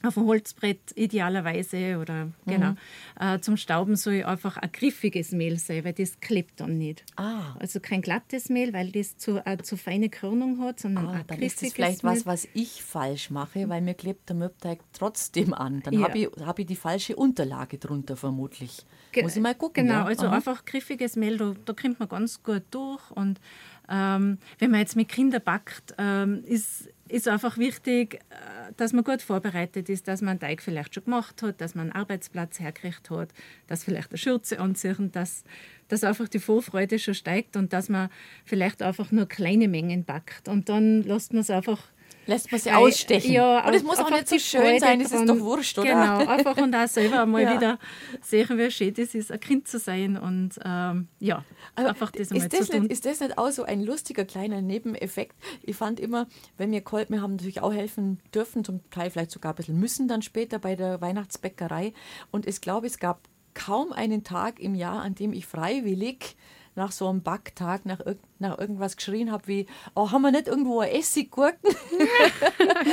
auf 0.02 0.14
dem 0.14 0.26
Holzbrett 0.26 0.92
idealerweise 0.94 1.98
oder 1.98 2.28
genau. 2.44 2.70
mhm. 2.70 2.76
äh, 3.18 3.40
zum 3.40 3.56
Stauben 3.56 3.96
soll 3.96 4.24
einfach 4.24 4.56
ein 4.56 4.70
griffiges 4.70 5.32
Mehl 5.32 5.58
sein, 5.58 5.84
weil 5.84 5.94
das 5.94 6.20
klebt 6.20 6.60
dann 6.60 6.78
nicht. 6.78 7.04
Ah. 7.16 7.54
Also 7.58 7.80
kein 7.80 8.02
glattes 8.02 8.48
Mehl, 8.48 8.72
weil 8.72 8.92
das 8.92 9.16
zu, 9.16 9.38
äh, 9.44 9.56
zu 9.58 9.76
feine 9.76 10.08
Körnung 10.08 10.60
hat, 10.60 10.80
sondern 10.80 11.06
ah, 11.06 11.12
ein 11.12 11.24
dann 11.26 11.40
ist 11.40 11.62
das 11.62 11.72
vielleicht 11.72 12.04
Mehl. 12.04 12.12
was, 12.12 12.26
was 12.26 12.48
ich 12.52 12.82
falsch 12.82 13.30
mache, 13.30 13.68
weil 13.68 13.80
mir 13.80 13.94
klebt 13.94 14.28
der 14.28 14.36
Möbteig 14.36 14.80
trotzdem 14.92 15.54
an. 15.54 15.80
Dann 15.82 15.94
ja. 15.94 16.02
habe 16.02 16.18
ich, 16.18 16.28
hab 16.44 16.58
ich 16.58 16.66
die 16.66 16.76
falsche 16.76 17.16
Unterlage 17.16 17.78
drunter 17.78 18.16
vermutlich. 18.16 18.84
Ge 19.12 19.22
Muss 19.22 19.36
ich 19.36 19.42
mal 19.42 19.54
gucken. 19.54 19.86
Genau, 19.86 20.00
ja? 20.00 20.04
also 20.04 20.26
Aha. 20.26 20.36
einfach 20.36 20.64
griffiges 20.66 21.16
Mehl, 21.16 21.38
da, 21.38 21.54
da 21.64 21.72
kommt 21.72 21.98
man 21.98 22.08
ganz 22.08 22.42
gut 22.42 22.64
durch 22.70 23.10
und 23.12 23.40
ähm, 23.88 24.38
wenn 24.58 24.70
man 24.70 24.80
jetzt 24.80 24.96
mit 24.96 25.08
Kindern 25.08 25.42
backt, 25.42 25.94
ähm, 25.98 26.42
ist, 26.44 26.88
ist 27.08 27.28
einfach 27.28 27.58
wichtig, 27.58 28.14
äh, 28.14 28.72
dass 28.76 28.92
man 28.92 29.04
gut 29.04 29.22
vorbereitet 29.22 29.88
ist, 29.88 30.08
dass 30.08 30.22
man 30.22 30.30
einen 30.30 30.40
Teig 30.40 30.62
vielleicht 30.62 30.94
schon 30.94 31.04
gemacht 31.04 31.42
hat, 31.42 31.60
dass 31.60 31.74
man 31.74 31.90
einen 31.90 31.92
Arbeitsplatz 31.92 32.60
hergekriegt 32.60 33.10
hat, 33.10 33.30
dass 33.66 33.84
vielleicht 33.84 34.10
eine 34.10 34.18
Schürze 34.18 34.58
anziehen, 34.58 35.12
dass, 35.12 35.44
dass 35.88 36.04
einfach 36.04 36.28
die 36.28 36.38
Vorfreude 36.38 36.98
schon 36.98 37.14
steigt 37.14 37.56
und 37.56 37.72
dass 37.72 37.88
man 37.88 38.08
vielleicht 38.44 38.82
einfach 38.82 39.12
nur 39.12 39.26
kleine 39.26 39.68
Mengen 39.68 40.04
backt. 40.04 40.48
Und 40.48 40.68
dann 40.68 41.02
lässt 41.02 41.32
man 41.32 41.42
es 41.42 41.50
einfach 41.50 41.82
lässt 42.26 42.50
man 42.50 42.60
sie 42.60 42.70
ausstechen. 42.70 43.32
Ja, 43.32 43.66
und 43.66 43.74
es 43.74 43.82
muss 43.82 43.98
auch 43.98 44.10
nicht 44.10 44.28
so 44.28 44.38
schön 44.38 44.78
sein, 44.78 45.00
es 45.00 45.12
ist 45.12 45.28
doch 45.28 45.40
wurscht, 45.40 45.78
oder? 45.78 45.88
Genau, 45.88 46.26
einfach 46.26 46.56
und 46.56 46.74
auch 46.74 46.88
selber 46.88 47.24
mal 47.26 47.42
ja. 47.42 47.54
wieder 47.54 47.78
sehen, 48.20 48.48
wie 48.58 48.70
schön 48.70 48.94
es 48.98 49.14
ist, 49.14 49.32
ein 49.32 49.40
Kind 49.40 49.68
zu 49.68 49.78
sein 49.78 50.16
und 50.16 50.58
ähm, 50.64 51.08
ja, 51.18 51.44
Aber 51.74 51.88
einfach 51.88 52.10
das 52.10 52.28
das 52.28 52.48
zu 52.48 52.72
tun. 52.72 52.82
Nicht, 52.82 52.92
ist 52.92 53.06
das 53.06 53.20
nicht 53.20 53.38
auch 53.38 53.50
so 53.50 53.64
ein 53.64 53.82
lustiger 53.82 54.24
kleiner 54.24 54.60
Nebeneffekt? 54.60 55.36
Ich 55.62 55.76
fand 55.76 56.00
immer, 56.00 56.26
wenn 56.56 56.72
wir 56.72 56.82
wir 56.86 57.22
haben 57.22 57.32
natürlich 57.32 57.62
auch 57.62 57.72
helfen 57.72 58.20
dürfen, 58.34 58.64
zum 58.64 58.88
Teil 58.90 59.10
vielleicht 59.10 59.30
sogar 59.30 59.52
ein 59.52 59.56
bisschen 59.56 59.78
müssen 59.78 60.08
dann 60.08 60.22
später 60.22 60.58
bei 60.58 60.76
der 60.76 61.00
Weihnachtsbäckerei 61.00 61.92
und 62.30 62.46
ich 62.46 62.60
glaube, 62.60 62.86
es 62.86 62.98
gab 62.98 63.28
kaum 63.54 63.92
einen 63.92 64.22
Tag 64.22 64.60
im 64.60 64.74
Jahr, 64.74 65.02
an 65.02 65.14
dem 65.14 65.32
ich 65.32 65.46
freiwillig 65.46 66.36
nach 66.76 66.92
so 66.92 67.08
einem 67.08 67.22
Backtag 67.22 67.84
nach 67.86 68.00
nach 68.38 68.58
irgendwas 68.58 68.96
geschrien 68.96 69.32
habe, 69.32 69.46
wie, 69.46 69.66
oh, 69.94 70.10
haben 70.10 70.22
wir 70.22 70.30
nicht 70.30 70.46
irgendwo 70.46 70.80
eine 70.80 70.92
Essiggurken? 70.92 71.58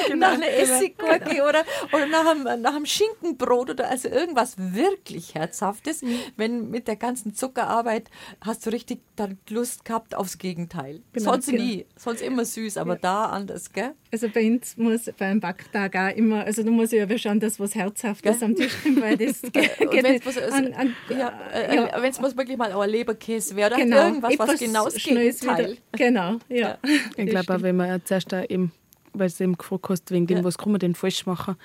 genau, 0.07 0.27
nach 0.27 0.33
einer 0.33 0.47
Essiggurke 0.47 1.29
genau. 1.29 1.49
oder, 1.49 1.63
oder 1.91 2.07
nach, 2.07 2.25
einem, 2.25 2.61
nach 2.61 2.75
einem 2.75 2.85
Schinkenbrot 2.85 3.71
oder 3.71 3.89
also 3.89 4.07
irgendwas 4.07 4.55
wirklich 4.57 5.35
Herzhaftes. 5.35 6.01
Mhm. 6.01 6.19
Wenn 6.37 6.69
mit 6.69 6.87
der 6.87 6.95
ganzen 6.95 7.33
Zuckerarbeit 7.33 8.09
hast 8.41 8.65
du 8.65 8.69
richtig 8.69 9.01
dann 9.15 9.37
Lust 9.49 9.85
gehabt 9.85 10.15
aufs 10.15 10.37
Gegenteil. 10.37 11.01
Genau, 11.11 11.31
sonst 11.33 11.47
genau. 11.47 11.63
nie, 11.63 11.85
sonst 11.95 12.21
immer 12.21 12.45
süß, 12.45 12.77
aber 12.77 12.93
ja. 12.93 12.99
da 13.01 13.25
anders, 13.25 13.71
gell? 13.71 13.93
Also 14.11 14.29
bei 14.29 14.49
uns 14.49 14.77
muss 14.77 15.11
beim 15.17 15.39
Backtag 15.39 15.95
auch 15.95 16.15
immer, 16.15 16.43
also 16.45 16.63
du 16.63 16.71
musst 16.71 16.93
ja 16.93 17.05
schauen, 17.17 17.39
dass 17.39 17.59
was 17.59 17.75
Herzhaftes 17.75 18.39
gell? 18.39 18.47
am 18.47 18.55
Tisch 18.55 18.73
kommt, 18.81 19.01
weil 19.01 19.17
das 19.17 19.41
geht, 19.51 19.91
geht 19.91 20.03
nicht. 20.03 20.25
Also, 20.25 20.69
ja, 21.09 21.39
äh, 21.51 21.75
ja. 21.75 22.01
Wenn 22.01 22.11
es 22.11 22.21
wirklich 22.21 22.57
mal 22.57 22.71
ein 22.71 22.89
Leberkäse 22.89 23.55
wäre 23.55 23.72
oder 23.73 23.83
genau. 23.83 24.07
irgendwas, 24.07 24.39
was 24.39 24.59
genau 24.59 24.85
das 24.85 24.95
Gegenteil. 24.95 25.77
Genau, 25.93 26.39
ja. 26.49 26.57
ja. 26.57 26.77
Ich 27.15 27.29
glaube 27.29 27.55
auch, 27.55 27.61
wenn 27.61 27.75
man 27.75 28.03
zuerst 28.05 28.33
eben, 28.33 28.71
weil 29.13 29.27
es 29.27 29.39
eben 29.39 29.57
gefragt 29.57 29.89
hast, 29.89 30.11
wegen 30.11 30.27
dem, 30.27 30.43
was 30.43 30.57
kann 30.57 30.71
man 30.71 30.79
denn 30.79 30.95
falsch 30.95 31.25
machen, 31.25 31.55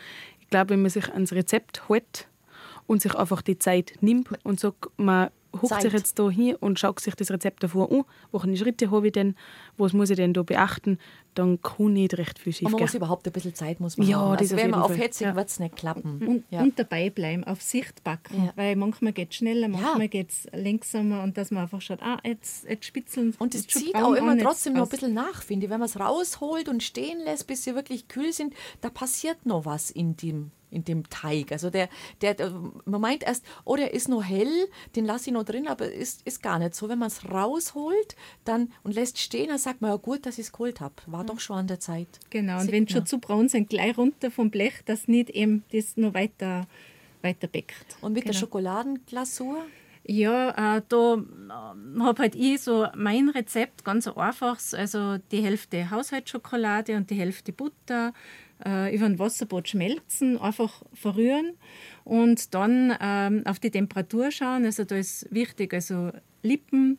ich 0.41 0.49
glaube, 0.49 0.71
wenn 0.71 0.83
man 0.83 0.91
sich 0.91 1.09
ans 1.13 1.33
Rezept 1.33 1.89
hält 1.89 2.27
und 2.87 3.03
sich 3.03 3.15
einfach 3.15 3.43
die 3.43 3.59
Zeit 3.59 3.95
nimmt 4.01 4.29
und 4.45 4.61
sagt, 4.61 4.87
man 4.97 5.31
huckt 5.53 5.82
sich 5.82 5.92
jetzt 5.92 6.18
da 6.18 6.30
hin 6.30 6.57
und 6.57 6.78
schaut 6.78 7.01
sich 7.01 7.14
das 7.14 7.30
Rezept 7.30 7.62
davor 7.62 7.90
an, 7.90 8.05
welche 8.32 8.57
Schritte 8.57 8.90
habe 8.90 9.07
ich 9.07 9.12
denn, 9.12 9.34
was 9.76 9.92
muss 9.92 10.11
ich 10.11 10.16
denn 10.16 10.34
da 10.34 10.42
beachten, 10.42 10.99
dann 11.34 11.61
kann 11.62 11.92
nicht 11.94 12.18
recht 12.18 12.38
viel 12.38 12.53
schief 12.53 12.68
Man 12.70 12.80
muss 12.80 12.94
überhaupt 12.94 13.26
ein 13.26 13.32
bisschen 13.32 13.55
Zeit 13.55 13.80
muss 13.80 13.96
man 13.96 14.07
ja, 14.07 14.18
haben. 14.18 14.36
Also 14.36 14.57
wenn 14.57 14.70
man 14.70 14.82
aufhetzig 14.82 15.26
ja. 15.26 15.36
wird 15.36 15.49
es 15.49 15.59
nicht 15.61 15.76
klappen. 15.76 16.26
Und, 16.26 16.44
ja. 16.51 16.62
und, 16.62 16.78
dabei 16.78 17.11
bleiben, 17.11 17.44
auf 17.44 17.62
Sicht 17.62 18.05
backen, 18.05 18.46
ja. 18.46 18.53
weil 18.57 18.76
manchmal 18.76 19.12
geht 19.12 19.30
es 19.30 19.36
schneller, 19.36 19.68
manchmal 19.68 20.03
ja. 20.03 20.07
geht 20.07 20.30
es 20.30 20.46
langsamer 20.53 21.22
und 21.22 21.36
dass 21.36 21.51
man 21.51 21.62
einfach 21.62 21.80
schaut, 21.80 22.03
ah, 22.03 22.18
jetzt, 22.24 22.68
jetzt 22.68 22.84
spitzeln 22.84 23.34
Und 23.38 23.55
es 23.55 23.66
zieht 23.66 23.94
auch 23.94 24.14
immer 24.14 24.36
trotzdem 24.38 24.74
noch 24.74 24.84
ein 24.84 24.88
bisschen 24.88 25.14
nach, 25.14 25.42
finde 25.42 25.66
ich. 25.66 25.70
Wenn 25.70 25.80
man 25.80 25.88
es 25.88 25.99
rausholt 25.99 26.68
und 26.68 26.82
stehen 26.82 27.18
lässt, 27.24 27.46
bis 27.46 27.64
sie 27.64 27.74
wirklich 27.74 28.09
kühl 28.09 28.32
sind, 28.32 28.55
da 28.80 28.90
passiert 28.90 29.46
noch 29.46 29.64
was 29.64 29.90
in 29.90 30.16
dem 30.16 30.51
in 30.71 30.85
dem 30.85 31.09
Teig. 31.09 31.53
Also 31.53 31.71
der, 31.71 31.89
der, 32.21 32.37
man 32.85 33.01
meint 33.01 33.23
erst, 33.23 33.45
oh, 33.64 33.77
der 33.77 33.95
ist 33.95 34.09
noch 34.09 34.23
hell, 34.23 34.69
den 34.97 35.05
lasse 35.05 35.31
ich 35.31 35.33
noch 35.35 35.45
drin, 35.45 35.69
aber 35.69 35.91
ist, 35.91 36.23
ist 36.27 36.43
gar 36.43 36.59
nicht 36.59 36.75
so. 36.75 36.89
Wenn 36.89 36.99
man 36.99 37.09
es 37.09 37.31
rausholt 37.31 38.16
dann 38.45 38.73
und 38.83 38.95
lässt 38.95 39.19
stehen, 39.19 39.49
dann 39.49 39.59
sagt 39.59 39.81
man, 39.81 39.91
ja 39.91 39.97
gut, 39.97 40.27
dass 40.27 40.39
ich 40.39 40.47
es 40.47 40.53
geholt 40.53 40.81
habe. 40.81 40.95
War 41.07 41.25
doch 41.25 41.41
schon 41.41 41.57
an 41.57 41.66
der 41.66 41.81
Zeit. 41.81 42.09
Genau, 42.31 42.61
und 42.61 42.73
wenn 42.73 42.85
es 42.85 42.93
schon 42.93 43.07
zu 43.07 43.19
braun 43.19 43.49
sind, 43.49 43.69
gleich 43.69 43.97
runter 43.97 44.31
vom 44.31 44.51
Blech, 44.51 44.83
dass 44.85 45.09
nicht 45.09 45.31
eben 45.31 45.64
das 45.73 45.97
noch 45.97 46.14
weiter, 46.14 46.66
weiter 47.23 47.47
bäckt. 47.47 47.97
Und 48.01 48.12
mit 48.12 48.25
genau. 48.25 48.33
der 48.33 48.39
Schokoladenglasur? 48.39 49.64
Ja, 50.11 50.77
äh, 50.77 50.83
da 50.89 51.16
äh, 51.16 52.01
habe 52.01 52.23
halt 52.23 52.35
ich 52.35 52.62
so 52.62 52.87
mein 52.97 53.29
Rezept, 53.29 53.85
ganz 53.85 54.09
einfach, 54.09 54.59
also 54.73 55.19
die 55.31 55.43
Hälfte 55.43 55.91
Haushaltsschokolade 55.91 56.97
und 56.97 57.11
die 57.11 57.16
Hälfte 57.16 57.53
Butter, 57.53 58.14
äh, 58.65 58.95
über 58.95 59.07
ein 59.07 59.19
Wasserbad 59.19 59.69
schmelzen, 59.69 60.39
einfach 60.39 60.83
verrühren 60.93 61.55
und 62.05 62.55
dann 62.55 62.95
ähm, 63.01 63.43
auf 63.47 63.59
die 63.59 63.71
Temperatur 63.71 64.31
schauen. 64.31 64.65
Also 64.65 64.85
da 64.85 64.97
ist 64.97 65.33
wichtig, 65.33 65.75
also 65.75 66.11
Lippen, 66.43 66.99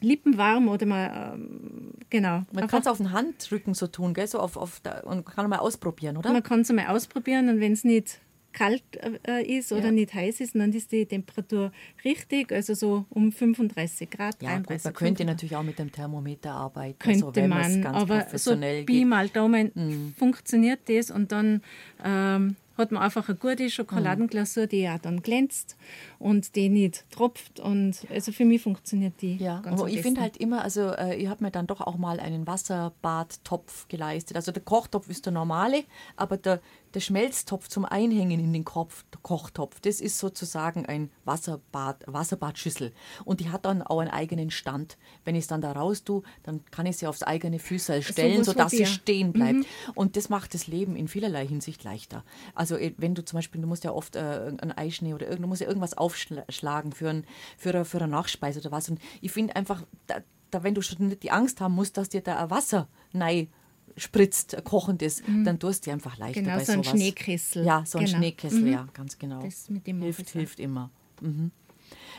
Lippen 0.00 0.38
warm 0.38 0.68
oder 0.68 0.86
mal, 0.86 1.34
ähm, 1.34 1.92
genau. 2.08 2.42
Man 2.52 2.66
kann 2.66 2.80
es 2.80 2.86
auf 2.86 2.98
den 2.98 3.12
Handrücken 3.12 3.74
so 3.74 3.86
tun, 3.86 4.14
gell? 4.14 4.26
So 4.26 4.38
auf, 4.38 4.56
auf 4.56 4.80
der, 4.80 5.06
und 5.06 5.24
kann 5.26 5.48
mal 5.48 5.58
ausprobieren, 5.58 6.16
oder? 6.16 6.32
Man 6.32 6.42
kann 6.42 6.60
es 6.60 6.72
mal 6.72 6.86
ausprobieren 6.86 7.48
und 7.48 7.60
wenn 7.60 7.72
es 7.72 7.84
nicht 7.84 8.20
kalt 8.52 8.82
äh, 9.26 9.42
ist 9.42 9.72
oder 9.72 9.86
ja. 9.86 9.92
nicht 9.92 10.14
heiß 10.14 10.40
ist, 10.40 10.54
dann 10.54 10.72
ist 10.72 10.92
die 10.92 11.06
Temperatur 11.06 11.72
richtig, 12.04 12.52
also 12.52 12.74
so 12.74 13.06
um 13.10 13.32
35 13.32 14.10
Grad. 14.10 14.42
Ja, 14.42 14.50
33, 14.50 14.84
man 14.84 14.94
könnte 14.94 15.24
natürlich 15.24 15.56
auch 15.56 15.62
mit 15.62 15.78
dem 15.78 15.92
Thermometer 15.92 16.52
arbeiten. 16.52 16.98
Könnte 16.98 17.26
also, 17.26 17.48
man, 17.48 17.86
aber 17.86 18.26
so 18.34 18.56
Pi 18.56 19.04
mal 19.04 19.28
Daumen 19.28 19.70
mm. 19.74 20.14
funktioniert 20.18 20.80
das 20.88 21.10
und 21.10 21.32
dann 21.32 21.62
ähm, 22.04 22.56
hat 22.76 22.92
man 22.92 23.02
einfach 23.02 23.28
eine 23.28 23.38
gute 23.38 23.70
Schokoladenglasur, 23.70 24.66
die 24.66 24.80
ja 24.80 24.98
dann 24.98 25.22
glänzt 25.22 25.76
und 26.20 26.54
die 26.54 26.68
nicht 26.68 27.10
tropft. 27.10 27.58
Und 27.60 28.06
also 28.10 28.30
für 28.30 28.44
mich 28.44 28.62
funktioniert 28.62 29.20
die. 29.22 29.36
Ja, 29.36 29.60
ganz 29.60 29.80
aber 29.80 29.88
ich 29.88 30.02
finde 30.02 30.20
halt 30.20 30.36
immer, 30.36 30.62
also 30.62 30.90
äh, 30.90 31.16
ich 31.16 31.28
habe 31.28 31.42
mir 31.42 31.50
dann 31.50 31.66
doch 31.66 31.80
auch 31.80 31.96
mal 31.96 32.20
einen 32.20 32.46
Wasserbadtopf 32.46 33.88
geleistet. 33.88 34.36
Also 34.36 34.52
der 34.52 34.62
Kochtopf 34.62 35.08
ist 35.08 35.24
der 35.24 35.32
normale, 35.32 35.82
aber 36.16 36.36
der, 36.36 36.60
der 36.92 37.00
Schmelztopf 37.00 37.68
zum 37.68 37.86
Einhängen 37.86 38.38
in 38.38 38.52
den 38.52 38.64
Kopf, 38.66 39.04
Kochtopf, 39.22 39.80
das 39.80 40.02
ist 40.02 40.18
sozusagen 40.18 40.84
ein 40.84 41.10
Wasserbad, 41.24 42.04
Wasserbadschüssel. 42.06 42.92
Und 43.24 43.40
die 43.40 43.48
hat 43.48 43.64
dann 43.64 43.80
auch 43.80 44.00
einen 44.00 44.10
eigenen 44.10 44.50
Stand. 44.50 44.98
Wenn 45.24 45.34
ich 45.34 45.42
es 45.42 45.46
dann 45.46 45.62
da 45.62 45.72
raus 45.72 46.04
tue, 46.04 46.22
dann 46.42 46.60
kann 46.70 46.84
ich 46.84 46.98
sie 46.98 47.06
aufs 47.06 47.22
eigene 47.22 47.58
Füße 47.58 48.02
stellen, 48.02 48.44
so 48.44 48.52
sodass 48.52 48.72
sie 48.72 48.84
stehen 48.84 49.32
bleibt. 49.32 49.60
Mhm. 49.60 49.64
Und 49.94 50.16
das 50.16 50.28
macht 50.28 50.52
das 50.52 50.66
Leben 50.66 50.96
in 50.96 51.08
vielerlei 51.08 51.46
Hinsicht 51.46 51.82
leichter. 51.82 52.24
Also 52.54 52.76
äh, 52.76 52.92
wenn 52.98 53.14
du 53.14 53.24
zum 53.24 53.38
Beispiel, 53.38 53.62
du 53.62 53.66
musst 53.66 53.84
ja 53.84 53.92
oft 53.92 54.16
äh, 54.16 54.52
ein 54.60 54.72
Eischnee 54.72 55.14
oder 55.14 55.26
irgend, 55.26 55.44
du 55.44 55.48
musst 55.48 55.62
ja 55.62 55.68
irgendwas 55.68 55.96
aufschlagen 56.10 56.92
für, 56.92 57.10
ein, 57.10 57.24
für, 57.56 57.70
eine, 57.70 57.84
für 57.84 57.98
eine 57.98 58.08
Nachspeise 58.08 58.60
oder 58.60 58.72
was. 58.72 58.88
Und 58.88 59.00
ich 59.20 59.32
finde 59.32 59.56
einfach, 59.56 59.82
da, 60.06 60.20
da, 60.50 60.62
wenn 60.62 60.74
du 60.74 60.82
schon 60.82 61.08
nicht 61.08 61.22
die 61.22 61.30
Angst 61.30 61.60
haben 61.60 61.74
musst, 61.74 61.96
dass 61.96 62.08
dir 62.08 62.20
da 62.20 62.42
ein 62.42 62.50
Wasser 62.50 62.88
nein 63.12 63.48
spritzt, 63.96 64.56
kochendes, 64.64 65.26
mhm. 65.26 65.44
dann 65.44 65.58
tust 65.58 65.86
du 65.86 65.90
einfach 65.90 66.16
leichter 66.16 66.42
genau, 66.42 66.56
bei 66.56 66.64
so 66.64 66.72
ein 66.72 66.82
sowas. 66.82 66.98
Schneekessel. 66.98 67.64
Ja, 67.64 67.84
so 67.84 67.98
ein 67.98 68.04
genau. 68.04 68.18
Schneekessel, 68.18 68.60
mhm. 68.62 68.72
ja, 68.72 68.88
ganz 68.94 69.18
genau. 69.18 69.42
Das 69.42 69.68
mit 69.68 69.86
dem 69.86 70.00
hilft, 70.00 70.30
hilft 70.30 70.60
immer. 70.60 70.90
Mhm. 71.20 71.50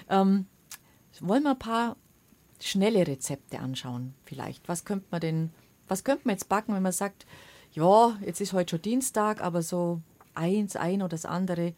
Ähm, 0.09 0.45
wollen 1.19 1.43
wir 1.43 1.51
ein 1.51 1.59
paar 1.59 1.97
schnelle 2.59 3.07
Rezepte 3.07 3.59
anschauen 3.59 4.13
vielleicht? 4.25 4.67
Was 4.67 4.85
könnte 4.85 5.05
man 5.11 5.21
denn, 5.21 5.51
was 5.87 6.03
könnte 6.03 6.27
man 6.27 6.35
jetzt 6.35 6.49
backen, 6.49 6.73
wenn 6.73 6.83
man 6.83 6.91
sagt, 6.91 7.25
ja, 7.73 8.17
jetzt 8.25 8.41
ist 8.41 8.53
heute 8.53 8.71
schon 8.71 8.81
Dienstag, 8.81 9.41
aber 9.41 9.61
so 9.61 10.01
eins, 10.33 10.75
ein 10.75 11.01
oder 11.01 11.09
das 11.09 11.25
andere, 11.25 11.73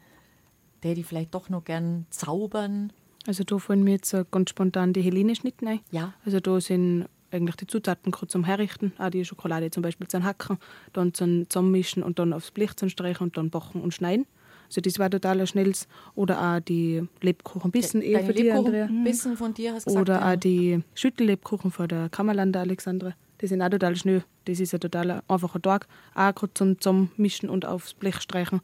der 0.84 0.96
die 0.96 1.04
vielleicht 1.04 1.34
doch 1.34 1.50
noch 1.50 1.64
gern 1.64 2.06
zaubern? 2.10 2.92
Also 3.26 3.44
da 3.44 3.58
fallen 3.58 3.84
mir 3.84 3.92
jetzt 3.92 4.16
ganz 4.32 4.50
spontan 4.50 4.94
die 4.94 5.02
Helene 5.02 5.36
Schnitten 5.36 5.68
ein. 5.68 5.80
Ja. 5.92 6.14
Also 6.26 6.40
da 6.40 6.60
sind 6.60 7.08
eigentlich 7.32 7.56
die 7.56 7.68
Zutaten 7.68 8.12
kurz 8.12 8.32
zum 8.32 8.44
Herrichten, 8.44 8.94
auch 8.98 9.10
die 9.10 9.26
Schokolade 9.26 9.72
zum 9.72 9.82
Beispiel 9.82 10.08
zum 10.08 10.24
Hacken, 10.24 10.58
dann 10.92 11.14
zum 11.14 11.50
Zusammenmischen 11.50 12.04
und 12.04 12.20
dann 12.20 12.34
aufs 12.34 12.52
Blech 12.52 12.76
zum 12.76 12.90
Streichen 12.90 13.28
und 13.28 13.38
dann 13.38 13.50
backen 13.50 13.82
und 13.82 13.94
schneiden. 13.94 14.26
Also 14.68 14.82
das 14.82 14.98
war 15.00 15.10
total 15.10 15.46
schnell. 15.46 15.72
Oder 16.16 16.56
auch 16.56 16.60
die 16.60 17.04
Lebkuchenbissen 17.22 18.02
für 18.02 18.34
die 18.34 18.52
Andrea. 18.52 18.88
Bissen 19.04 19.38
von 19.38 19.54
dir 19.54 19.74
hast 19.74 19.86
gesagt, 19.86 20.02
Oder 20.02 20.20
ja. 20.20 20.34
auch 20.34 20.36
die 20.36 20.84
Schüttellebkuchen 20.96 21.72
von 21.72 21.88
der 21.88 22.10
Kammerlander 22.10 22.62
Alexandra. 22.62 23.14
Die 23.42 23.48
sind 23.48 23.62
auch 23.62 23.70
total 23.70 23.96
schnell. 23.96 24.24
Das 24.46 24.60
ist 24.60 24.74
ein 24.74 24.80
total 24.80 25.22
einfacher 25.28 25.62
Tag. 25.62 25.88
Auch 26.16 26.34
gerade 26.34 26.54
zum 26.54 26.80
Zusammenmischen 26.80 27.50
und 27.50 27.66
aufs 27.66 27.94
Blech 27.94 28.20
streichen. 28.20 28.62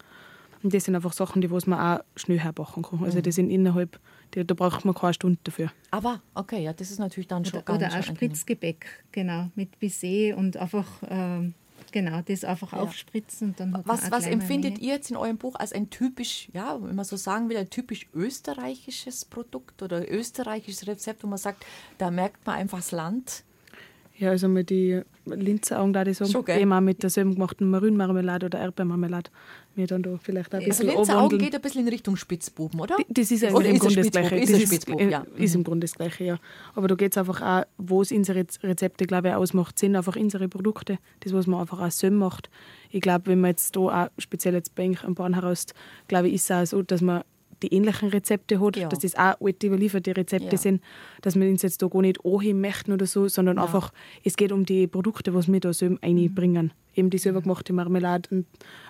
Und 0.61 0.73
das 0.73 0.83
sind 0.83 0.95
einfach 0.95 1.13
Sachen, 1.13 1.41
die 1.41 1.47
man 1.47 1.73
auch 1.73 2.03
schnell 2.15 2.39
herbacken 2.39 2.83
kann. 2.83 3.03
Also 3.03 3.19
mhm. 3.19 3.23
die 3.23 3.31
sind 3.31 3.49
innerhalb 3.49 3.99
die, 4.33 4.45
da 4.45 4.53
braucht 4.53 4.85
man 4.85 4.93
keine 4.93 5.13
Stunde 5.13 5.39
dafür. 5.43 5.71
Aber, 5.91 6.21
okay, 6.35 6.63
ja, 6.63 6.73
das 6.73 6.91
ist 6.91 6.99
natürlich 6.99 7.27
dann 7.27 7.45
schon 7.45 7.61
Oder, 7.61 7.75
oder 7.75 7.87
auch 7.87 8.03
Spritzgebäck, 8.03 8.85
genau, 9.11 9.49
mit 9.55 9.79
Baiser 9.79 10.37
und 10.37 10.57
einfach, 10.57 10.85
ähm, 11.09 11.55
genau, 11.91 12.21
das 12.21 12.43
einfach 12.43 12.73
ja. 12.73 12.79
aufspritzen. 12.79 13.49
Und 13.49 13.59
dann 13.59 13.81
was 13.85 14.11
was 14.11 14.27
empfindet 14.27 14.73
Menge. 14.73 14.85
ihr 14.85 14.93
jetzt 14.93 15.09
in 15.09 15.17
eurem 15.17 15.37
Buch 15.37 15.55
als 15.55 15.73
ein 15.73 15.89
typisch, 15.89 16.49
ja, 16.53 16.77
wenn 16.81 16.95
man 16.95 17.05
so 17.05 17.15
sagen 17.15 17.49
will, 17.49 17.57
ein 17.57 17.69
typisch 17.69 18.07
österreichisches 18.13 19.25
Produkt 19.25 19.81
oder 19.81 20.11
österreichisches 20.11 20.87
Rezept, 20.87 21.23
wo 21.23 21.27
man 21.27 21.39
sagt, 21.39 21.65
da 21.97 22.11
merkt 22.11 22.45
man 22.45 22.57
einfach 22.57 22.79
das 22.79 22.91
Land? 22.91 23.43
Ja, 24.19 24.31
also 24.31 24.49
mit 24.49 24.69
die 24.69 25.01
Linzeraugen, 25.25 25.93
da 25.93 26.03
die 26.03 26.13
so 26.13 26.25
Schon, 26.25 26.45
eben 26.47 26.73
auch 26.73 26.81
mit 26.81 27.01
der 27.03 27.09
selben 27.09 27.35
gemachten 27.35 27.69
Marinmarmelade 27.69 28.47
oder 28.47 28.59
Erdbeermarmelade 28.59 29.31
mir 29.75 29.87
dann 29.87 30.03
da 30.03 30.17
vielleicht 30.21 30.53
ein 30.53 30.63
bisschen 30.63 30.89
Also 30.89 30.97
Linzeraugen 30.97 31.39
geht 31.39 31.55
ein 31.55 31.61
bisschen 31.61 31.81
in 31.83 31.87
Richtung 31.87 32.17
Spitzbuben, 32.17 32.81
oder? 32.81 32.97
Das 33.07 33.31
ist 33.31 33.43
eigentlich 33.45 33.73
im 33.73 33.79
Grunde 33.79 33.95
das 33.95 34.11
Gleiche. 34.11 34.35
Ist, 34.35 34.53
das 34.53 34.61
ist, 34.61 34.89
ja. 34.89 35.25
ist 35.37 35.55
im 35.55 35.63
Grunde 35.63 35.85
das 35.85 35.95
Gleiche, 35.95 36.23
ja. 36.25 36.39
Aber 36.75 36.89
da 36.89 36.95
geht 36.95 37.13
es 37.13 37.17
einfach 37.17 37.41
auch, 37.41 37.63
wo 37.77 38.01
es 38.01 38.11
unsere 38.11 38.45
Rezepte, 38.61 39.05
glaube 39.05 39.29
ich, 39.29 39.33
ausmacht, 39.33 39.79
sind 39.79 39.95
einfach 39.95 40.17
unsere 40.17 40.49
Produkte. 40.49 40.99
Das, 41.21 41.31
was 41.31 41.47
man 41.47 41.61
einfach 41.61 41.79
auch 41.79 41.91
so 41.91 42.11
macht. 42.11 42.49
Ich 42.89 43.01
glaube, 43.01 43.27
wenn 43.27 43.39
man 43.39 43.51
jetzt 43.51 43.75
da 43.75 43.79
auch, 43.79 44.09
speziell 44.17 44.53
jetzt 44.53 44.75
bei 44.75 44.89
am 45.03 45.15
Bahn 45.15 45.33
heraus, 45.33 45.67
glaube 46.09 46.27
ich, 46.27 46.35
ist 46.35 46.49
es 46.49 46.51
auch 46.51 46.65
so, 46.65 46.81
dass 46.81 47.01
man 47.01 47.23
die 47.63 47.73
ähnlichen 47.73 48.09
Rezepte 48.09 48.59
hat, 48.59 48.77
ja. 48.77 48.87
dass 48.87 48.99
das 48.99 49.15
auch 49.15 49.39
alte 49.41 49.67
überlieferte 49.67 50.15
Rezepte 50.15 50.51
ja. 50.51 50.57
sind, 50.57 50.81
dass 51.21 51.35
wir 51.35 51.49
uns 51.49 51.61
jetzt 51.61 51.81
da 51.81 51.87
gar 51.87 52.01
nicht 52.01 52.23
anheben 52.25 52.61
möchten 52.61 52.91
oder 52.91 53.05
so, 53.05 53.27
sondern 53.27 53.57
ja. 53.57 53.63
einfach, 53.63 53.91
es 54.23 54.35
geht 54.37 54.51
um 54.51 54.65
die 54.65 54.87
Produkte, 54.87 55.33
was 55.33 55.51
wir 55.51 55.59
da 55.59 55.73
selber 55.73 55.97
einbringen. 56.01 56.67
Mhm. 56.67 56.71
Eben 56.95 57.09
die 57.11 57.17
selber 57.17 57.41
gemachte 57.41 57.71
Marmelade, 57.71 58.29
und 58.31 58.45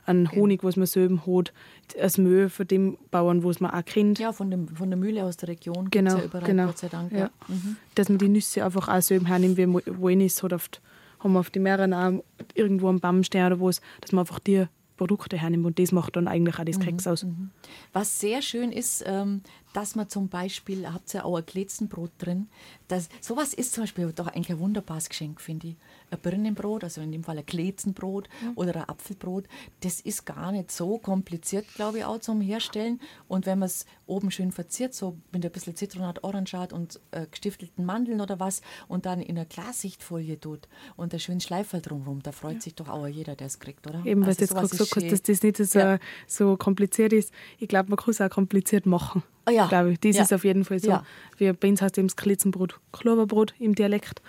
ein 0.06 0.26
genau. 0.26 0.36
Honig, 0.36 0.64
was 0.64 0.78
man 0.78 0.88
selber 0.88 1.22
hat, 1.28 1.54
das 1.98 2.18
Müll 2.18 2.50
von 2.50 2.68
dem 2.68 2.98
Bauern, 3.12 3.44
was 3.44 3.60
man 3.60 3.72
auch 3.72 3.86
kennt. 3.86 4.20
Ja, 4.20 4.32
von, 4.32 4.50
dem, 4.50 4.68
von 4.68 4.90
der 4.90 4.98
Mühle 4.98 5.26
aus 5.26 5.38
der 5.38 5.50
Region. 5.50 5.90
Genau, 5.92 6.18
ja 6.18 6.24
überall, 6.24 6.46
genau. 6.46 6.66
Gott 6.68 6.78
sei 6.78 6.88
Dank. 6.88 7.12
Ja. 7.12 7.30
Mhm. 7.48 7.76
Dass 7.96 8.10
man 8.10 8.18
die 8.18 8.30
Nüsse 8.30 8.64
einfach 8.64 8.88
auch 8.88 9.02
selber 9.02 9.28
hernimmt, 9.28 9.58
wie 9.58 9.68
Walnis 9.68 10.42
hat 10.44 10.54
oft 10.54 10.82
haben 11.20 11.34
wir 11.34 11.40
auf 11.40 11.50
die 11.50 11.60
Meeren 11.60 11.94
auch 11.94 12.24
irgendwo 12.54 12.88
am 12.88 13.00
Baum 13.00 13.24
stehen 13.24 13.46
oder 13.46 13.60
was, 13.60 13.82
dass 14.02 14.12
man 14.12 14.22
einfach 14.22 14.40
die 14.40 14.66
Produkte 15.00 15.38
hernimmt. 15.38 15.66
Und 15.66 15.80
das 15.80 15.94
macht 15.94 16.18
dann 16.18 16.28
eigentlich 16.28 16.60
auch 16.60 16.66
das 16.66 16.78
mhm. 16.78 16.84
Keks 16.84 17.08
aus. 17.08 17.24
Mhm. 17.24 17.52
Was 17.94 18.20
sehr 18.20 18.42
schön 18.42 18.74
ist, 18.74 19.02
ähm, 19.08 19.42
dass 19.74 19.96
man 19.96 20.10
zum 20.10 20.30
Beispiel, 20.30 20.92
habt 20.92 21.14
ihr 21.14 21.26
auch 21.26 21.38
ein 21.38 21.46
Glätzenbrot 21.46 22.12
drin, 22.18 22.48
das, 22.88 23.10
sowas 23.22 23.54
ist 23.54 23.74
zum 23.74 23.84
Beispiel 23.84 24.12
doch 24.14 24.28
eigentlich 24.28 24.50
ein 24.50 24.60
wunderbares 24.60 25.10
Geschenk, 25.10 25.40
finde 25.42 25.68
ich. 25.68 25.76
Ein 26.12 26.20
Birnenbrot, 26.20 26.84
also 26.84 27.02
in 27.02 27.12
dem 27.12 27.24
Fall 27.24 27.38
ein 27.38 27.46
Glätzenbrot 27.46 28.28
mhm. 28.42 28.54
oder 28.56 28.76
ein 28.76 28.90
Apfelbrot, 28.90 29.46
das 29.82 30.02
ist 30.02 30.26
gar 30.26 30.52
nicht 30.52 30.72
so 30.72 30.98
kompliziert, 30.98 31.68
glaube 31.76 32.00
ich, 32.00 32.06
auch 32.06 32.20
zum 32.20 32.42
Herstellen. 32.42 33.00
Und 33.28 33.46
wenn 33.46 33.60
man 33.60 33.68
es 33.68 33.86
oben 34.08 34.32
schön 34.32 34.52
verziert, 34.52 34.96
so 34.96 35.18
mit 35.32 35.46
ein 35.46 35.52
bisschen 35.52 35.76
Zitronat, 35.76 36.24
Orangat 36.24 36.74
und 36.74 37.00
äh, 37.12 37.28
gestiftelten 37.28 37.86
Mandeln 37.86 38.22
oder 38.22 38.40
was, 38.40 38.62
und 38.88 39.06
dann 39.06 39.22
in 39.22 39.38
einer 39.38 39.46
Klarsichtfolie 39.46 40.40
tut 40.40 40.68
und 40.96 41.14
einen 41.14 41.20
schönen 41.20 41.42
Schleifer 41.42 41.80
drumherum, 41.80 42.24
da 42.24 42.32
freut 42.32 42.56
ja. 42.56 42.62
sich 42.62 42.76
doch 42.76 42.90
auch 42.90 43.08
jeder, 43.08 43.36
der 43.36 43.48
es 43.48 43.60
kriegt, 43.60 43.86
oder? 43.86 44.04
Eben, 44.06 44.24
also 44.24 44.30
weil 44.30 44.36
du 44.36 44.42
jetzt 44.42 44.54
gerade 44.54 44.68
so 44.68 45.10
dass 45.10 45.22
das 45.22 45.44
nicht 45.44 45.58
so, 45.58 45.80
ja. 45.80 46.00
so 46.28 46.58
kompliziert 46.58 47.14
ist. 47.14 47.32
Ich 47.60 47.68
glaube, 47.68 47.90
man 47.90 47.98
kann 47.98 48.12
es 48.12 48.22
auch 48.22 48.30
kompliziert 48.30 48.86
machen. 48.86 49.24
Oh 49.48 49.52
ja. 49.52 49.68
Glaube 49.68 49.92
ich. 49.94 50.00
Das 50.00 50.16
ja. 50.16 50.24
ist 50.24 50.34
auf 50.34 50.44
jeden 50.44 50.66
Fall 50.66 50.80
so. 50.80 50.90
Ja. 50.90 51.04
Wie 51.38 51.52
bei 51.52 51.70
uns 51.70 51.82
heißt 51.82 51.98
eben 51.98 52.08
das 52.08 52.16
Klitzenbrot 52.16 52.80
Kloberbrot 52.92 53.54
im 53.60 53.76
Dialekt. 53.76 54.22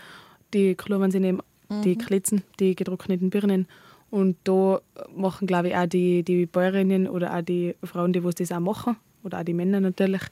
Die 0.55 0.75
Klobern 0.75 1.11
sind 1.11 1.25
eben 1.25 1.41
mhm. 1.69 1.83
die 1.83 1.97
Klitzen, 1.97 2.43
die 2.59 2.75
getrockneten 2.75 3.31
Birnen. 3.31 3.67
Und 4.11 4.37
da 4.45 4.81
machen, 5.15 5.47
glaube 5.47 5.69
ich, 5.69 5.77
auch 5.77 5.87
die, 5.87 6.25
die 6.25 6.47
Bäuerinnen 6.47 7.07
oder 7.07 7.37
auch 7.37 7.43
die 7.43 7.77
Frauen, 7.85 8.13
die 8.13 8.21
das 8.21 8.53
auch 8.53 8.59
machen, 8.59 8.97
oder 9.23 9.39
auch 9.39 9.45
die 9.45 9.55
Männer 9.55 9.81
natürlich, 9.81 10.23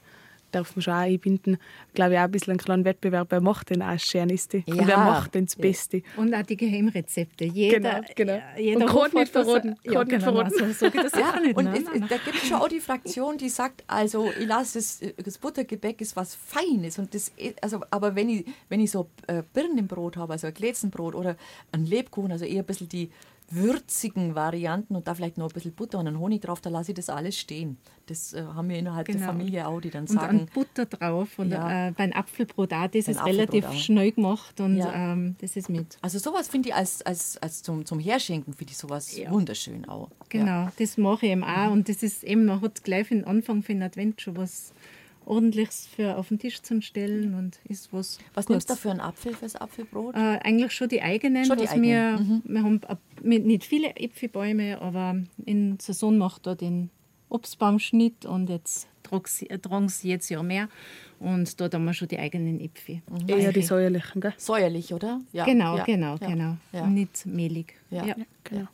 darf 0.51 0.75
man 0.75 0.81
schon 0.83 0.93
auch 0.93 0.97
einbinden, 0.99 1.57
glaube 1.93 2.13
ich, 2.13 2.19
auch 2.19 2.23
ein 2.23 2.31
bisschen 2.31 2.51
einen 2.51 2.59
kleinen 2.59 2.85
Wettbewerb, 2.85 3.27
wer 3.31 3.41
macht 3.41 3.69
den 3.69 3.81
auch 3.81 3.99
schön 3.99 4.29
ist 4.29 4.53
ja. 4.53 4.61
und 4.67 4.87
wer 4.87 4.97
macht 4.97 5.35
denn 5.35 5.45
das 5.45 5.55
Beste. 5.55 6.01
Und 6.17 6.33
auch 6.33 6.43
die 6.43 6.57
Geheimrezepte. 6.57 7.45
Jeder, 7.45 7.77
genau, 7.79 8.01
genau. 8.15 8.41
Jeder 8.57 8.85
und 8.85 8.87
kann 8.87 9.11
nicht 9.13 9.31
verraten. 9.31 9.75
Ja, 9.83 10.03
genau, 10.03 10.23
verraten. 10.23 10.51
So, 10.57 10.85
so 10.85 10.91
geht 10.91 11.03
das 11.03 11.13
ja, 11.13 11.39
nicht. 11.39 11.57
Und 11.57 11.65
nein, 11.65 11.75
es, 11.75 11.85
nein. 11.85 12.05
da 12.09 12.17
gibt 12.17 12.37
es 12.37 12.47
schon 12.47 12.57
auch 12.57 12.67
die 12.67 12.79
Fraktion, 12.79 13.37
die 13.37 13.49
sagt, 13.49 13.83
also 13.87 14.29
ich 14.39 14.45
lasse 14.45 14.79
das, 14.79 15.01
das 15.23 15.37
Buttergebäck 15.37 16.01
ist 16.01 16.15
was 16.15 16.35
Feines. 16.35 16.99
Und 16.99 17.13
das, 17.13 17.31
also, 17.61 17.81
aber 17.91 18.15
wenn 18.15 18.29
ich, 18.29 18.45
wenn 18.69 18.79
ich 18.79 18.91
so 18.91 19.09
äh, 19.27 19.43
Birnenbrot 19.53 20.17
habe, 20.17 20.33
also 20.33 20.47
ein 20.47 20.53
Glätzenbrot 20.53 21.15
oder 21.15 21.35
ein 21.71 21.85
Lebkuchen, 21.85 22.31
also 22.31 22.45
eher 22.45 22.63
ein 22.63 22.65
bisschen 22.65 22.89
die 22.89 23.09
würzigen 23.51 24.35
Varianten 24.35 24.95
und 24.95 25.07
da 25.07 25.15
vielleicht 25.15 25.37
noch 25.37 25.47
ein 25.47 25.53
bisschen 25.53 25.73
Butter 25.73 25.99
und 25.99 26.07
einen 26.07 26.19
Honig 26.19 26.41
drauf, 26.41 26.61
da 26.61 26.69
lasse 26.69 26.91
ich 26.91 26.95
das 26.95 27.09
alles 27.09 27.37
stehen. 27.37 27.77
Das 28.05 28.33
äh, 28.33 28.43
haben 28.43 28.69
wir 28.69 28.77
innerhalb 28.77 29.07
genau. 29.07 29.19
der 29.19 29.27
Familie 29.27 29.67
auch, 29.67 29.81
die 29.81 29.89
dann 29.89 30.07
sagen. 30.07 30.41
Und 30.41 30.53
Butter 30.53 30.85
drauf 30.85 31.37
und 31.37 31.51
ja. 31.51 31.87
äh, 31.87 31.91
beim 31.91 32.11
Apfelbrot 32.11 32.73
auch, 32.73 32.87
das 32.87 33.07
ist 33.07 33.25
relativ 33.25 33.65
auch. 33.65 33.73
schnell 33.73 34.11
gemacht 34.11 34.59
und 34.59 34.77
ja. 34.77 35.13
ähm, 35.13 35.35
das 35.39 35.55
ist 35.55 35.69
mit. 35.69 35.97
Also 36.01 36.19
sowas 36.19 36.47
finde 36.47 36.69
ich 36.69 36.75
als, 36.75 37.01
als, 37.01 37.37
als 37.37 37.63
zum, 37.63 37.85
zum 37.85 37.99
Herschenken, 37.99 38.53
finde 38.53 38.71
ich 38.71 38.77
sowas 38.77 39.15
ja. 39.17 39.31
wunderschön 39.31 39.87
auch. 39.87 40.09
Genau, 40.29 40.69
das 40.77 40.97
mache 40.97 41.25
ich 41.25 41.31
eben 41.31 41.43
auch 41.43 41.71
und 41.71 41.89
das 41.89 42.03
ist 42.03 42.23
eben, 42.23 42.45
man 42.45 42.61
hat 42.61 42.83
gleich 42.83 43.09
den 43.09 43.25
Anfang 43.25 43.63
für 43.63 43.73
den 43.73 43.83
Advent 43.83 44.21
schon 44.21 44.37
was 44.37 44.73
ordentliches 45.29 45.87
für 45.87 46.17
auf 46.17 46.29
den 46.29 46.39
Tisch 46.39 46.61
zu 46.61 46.81
stellen 46.81 47.35
und 47.35 47.59
ist 47.65 47.93
was. 47.93 48.19
Was 48.33 48.49
nimmst 48.49 48.69
du 48.69 48.75
für 48.75 48.91
einen 48.91 48.99
Apfel 48.99 49.33
fürs 49.35 49.55
Apfelbrot? 49.55 50.15
Äh, 50.15 50.39
eigentlich 50.43 50.71
schon 50.73 50.89
die 50.89 51.01
eigenen. 51.01 51.45
Schon 51.45 51.57
die 51.57 51.69
eigenen. 51.69 51.83
Wir, 51.83 52.19
mhm. 52.19 52.41
wir 52.45 52.63
haben 52.63 52.81
nicht 53.47 53.63
viele 53.63 53.95
Äpfelbäume, 53.95 54.81
aber 54.81 55.15
in 55.45 55.79
Saison 55.79 56.17
macht 56.17 56.47
da 56.47 56.55
den 56.55 56.89
Obstbaumschnitt 57.29 58.25
und 58.25 58.49
jetzt 58.49 58.87
tragen 59.03 59.89
sie 59.89 60.09
jetzt 60.09 60.29
ja 60.29 60.41
mehr. 60.41 60.67
Und 61.19 61.59
dort 61.59 61.73
haben 61.73 61.85
wir 61.85 61.93
schon 61.93 62.07
die 62.07 62.17
eigenen 62.17 62.59
Äpfel. 62.59 63.01
Mhm. 63.09 63.29
Eher 63.29 63.53
die 63.53 63.61
säuerlichen, 63.61 64.21
gell? 64.21 64.33
Säuerlich, 64.37 64.93
oder? 64.93 65.21
Ja. 65.31 65.45
Genau, 65.45 65.77
ja. 65.77 65.83
genau, 65.83 66.15
ja. 66.19 66.27
genau. 66.27 66.57
Ja. 66.71 66.87
Nicht 66.87 67.25
mehlig. 67.25 67.75
Ja. 67.91 68.15
Genau. 68.43 68.67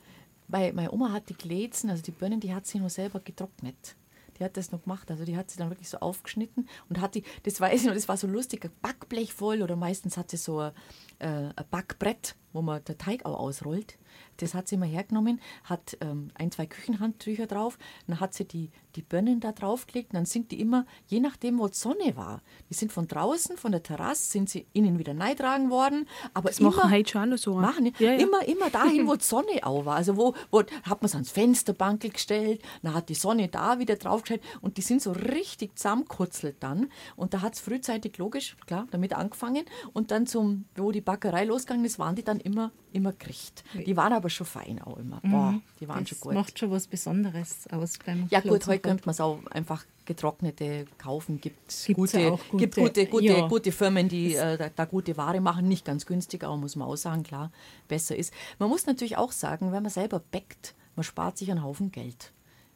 Weil 0.47 0.73
meine 0.73 0.91
Oma 0.91 1.11
hat 1.11 1.27
die 1.29 1.33
Glätzen, 1.33 1.89
also 1.89 2.03
die 2.03 2.11
Birnen, 2.11 2.39
die 2.39 2.53
hat 2.53 2.67
sie 2.67 2.79
nur 2.79 2.89
selber 2.89 3.19
getrocknet 3.19 3.95
die 4.37 4.43
hat 4.43 4.57
das 4.57 4.71
noch 4.71 4.83
gemacht. 4.83 5.09
Also 5.11 5.25
die 5.25 5.37
hat 5.37 5.49
sie 5.49 5.57
dann 5.57 5.69
wirklich 5.69 5.89
so 5.89 5.99
aufgeschnitten 5.99 6.67
und 6.89 7.01
hat 7.01 7.15
die, 7.15 7.23
das 7.43 7.59
weiß 7.59 7.81
ich 7.81 7.87
noch, 7.87 7.93
das 7.93 8.07
war 8.07 8.17
so 8.17 8.27
lustig, 8.27 8.65
ein 8.65 8.71
Backblech 8.81 9.33
voll 9.33 9.61
oder 9.61 9.75
meistens 9.75 10.17
hat 10.17 10.31
sie 10.31 10.37
so 10.37 10.59
ein, 10.59 10.71
äh, 11.19 11.51
ein 11.55 11.65
Backbrett, 11.69 12.35
wo 12.55 12.61
man 12.61 12.83
den 12.83 12.97
Teig 12.97 13.25
auch 13.25 13.37
ausrollt. 13.37 13.97
Das 14.37 14.53
hat 14.53 14.67
sie 14.67 14.75
immer 14.75 14.85
hergenommen, 14.85 15.39
hat 15.63 15.97
ähm, 16.01 16.29
ein, 16.35 16.51
zwei 16.51 16.65
Küchenhandtücher 16.65 17.47
drauf, 17.47 17.77
dann 18.07 18.19
hat 18.19 18.33
sie 18.33 18.45
die, 18.45 18.69
die 18.95 19.01
Birnen 19.01 19.39
da 19.39 19.51
draufgelegt 19.51 20.11
und 20.11 20.15
dann 20.15 20.25
sind 20.25 20.51
die 20.51 20.59
immer, 20.59 20.85
je 21.07 21.19
nachdem, 21.19 21.59
wo 21.59 21.67
die 21.67 21.75
Sonne 21.75 22.15
war, 22.15 22.41
die 22.69 22.73
sind 22.73 22.91
von 22.91 23.07
draußen, 23.07 23.57
von 23.57 23.71
der 23.71 23.83
Terrasse, 23.83 24.31
sind 24.31 24.49
sie 24.49 24.67
innen 24.73 24.99
wieder 24.99 25.13
neitragen 25.13 25.69
worden. 25.69 26.07
Aber 26.33 26.49
das 26.49 26.59
immer, 26.59 26.71
machen 26.71 26.91
heute 26.91 27.09
schon 27.09 27.37
so. 27.37 27.55
Machen, 27.55 27.91
ja, 27.99 28.13
ja. 28.13 28.17
Immer, 28.19 28.47
immer 28.47 28.69
dahin, 28.69 29.07
wo 29.07 29.15
die 29.15 29.23
Sonne 29.23 29.63
auch 29.63 29.85
war. 29.85 29.95
Also 29.95 30.17
wo, 30.17 30.33
wo 30.51 30.59
hat 30.59 31.01
man 31.01 31.05
es 31.05 31.13
ans 31.13 31.31
Fensterbankel 31.31 32.11
gestellt, 32.11 32.61
dann 32.83 32.93
hat 32.93 33.09
die 33.09 33.15
Sonne 33.15 33.47
da 33.47 33.79
wieder 33.79 33.95
draufgestellt 33.95 34.41
und 34.61 34.77
die 34.77 34.81
sind 34.81 35.01
so 35.01 35.11
richtig 35.11 35.77
zusammenkurzelt 35.77 36.57
dann. 36.61 36.91
Und 37.15 37.33
da 37.33 37.41
hat 37.41 37.55
es 37.55 37.61
frühzeitig, 37.61 38.17
logisch, 38.17 38.55
klar, 38.65 38.87
damit 38.91 39.13
angefangen 39.13 39.65
und 39.93 40.11
dann 40.11 40.27
zum, 40.27 40.65
wo 40.75 40.91
die 40.91 41.01
Backerei 41.01 41.45
losgegangen 41.45 41.85
ist, 41.85 41.99
waren 41.99 42.15
die 42.15 42.23
dann 42.23 42.39
immer, 42.45 42.71
immer 42.93 43.11
gericht. 43.11 43.63
Die 43.73 43.97
waren 43.97 44.13
aber 44.13 44.29
schon 44.29 44.45
fein 44.45 44.81
auch 44.81 44.97
immer. 44.97 45.19
Boah, 45.21 45.51
mhm. 45.51 45.63
die 45.79 45.87
waren 45.87 46.01
das 46.01 46.09
schon 46.09 46.19
gut. 46.19 46.33
macht 46.33 46.57
schon 46.57 46.71
was 46.71 46.87
Besonderes 46.87 47.67
aus 47.71 47.97
beim 48.05 48.27
Ja 48.29 48.39
gut, 48.39 48.67
heute 48.67 48.79
könnte 48.79 49.05
man 49.05 49.13
es 49.13 49.19
auch 49.19 49.39
einfach 49.47 49.83
getrocknete 50.05 50.85
kaufen. 50.97 51.41
Gibt 51.41 51.87
gute, 51.95 52.31
gute, 52.31 52.57
gibt 52.57 52.75
gute, 52.75 53.05
gute, 53.07 53.25
ja. 53.25 53.47
gute 53.47 53.71
Firmen, 53.71 54.07
die 54.07 54.35
äh, 54.35 54.57
da, 54.57 54.69
da, 54.69 54.85
gute 54.85 55.17
Ware 55.17 55.41
machen. 55.41 55.67
Nicht 55.67 55.85
ganz 55.85 56.05
günstig, 56.05 56.43
aber 56.43 56.55
muss 56.55 56.75
man 56.75 56.87
auch 56.87 56.95
sagen, 56.95 57.23
klar, 57.23 57.51
besser 57.87 58.15
ist. 58.15 58.31
Man 58.59 58.69
muss 58.69 58.85
natürlich 58.85 59.17
auch 59.17 59.31
sagen, 59.31 59.71
wenn 59.71 59.81
man 59.83 59.91
selber 59.91 60.19
bäckt, 60.19 60.75
man 60.95 61.03
spart 61.03 61.37
sich 61.37 61.49
einen 61.49 61.63
Haufen 61.63 61.91
Geld. 61.91 62.31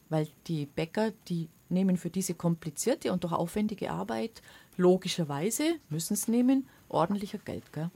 Weil 0.09 0.27
die 0.47 0.65
Bäcker, 0.65 1.11
die 1.27 1.49
nehmen 1.69 1.97
für 1.97 2.09
diese 2.09 2.33
komplizierte 2.33 3.13
und 3.13 3.23
doch 3.23 3.31
aufwendige 3.31 3.91
Arbeit 3.91 4.41
logischerweise, 4.75 5.75
müssen 5.89 6.15
es 6.15 6.27
nehmen, 6.27 6.67
ordentlicher 6.87 7.37
Geld. 7.37 7.71
Gell? 7.71 7.91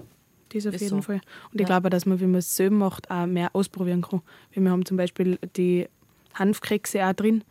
Das 0.54 0.68
auf 0.68 0.74
jeden 0.74 0.88
so. 0.88 1.01
Fall. 1.01 1.22
Und 1.51 1.56
ich 1.56 1.62
ja. 1.62 1.66
glaube, 1.68 1.89
dass 1.89 2.06
man, 2.06 2.20
wenn 2.20 2.32
man 2.32 2.39
es 2.39 2.56
selber 2.56 2.76
macht, 2.76 3.10
auch 3.10 3.26
mehr 3.26 3.49
ausprobieren 3.54 4.01
kann. 4.01 4.22
wir 4.51 4.72
haben 4.72 4.86
zum 4.86 4.97
Beispiel 4.97 5.39
die 5.56 5.88
Hanfkekse 6.34 7.06
auch 7.06 7.14
drin. 7.14 7.43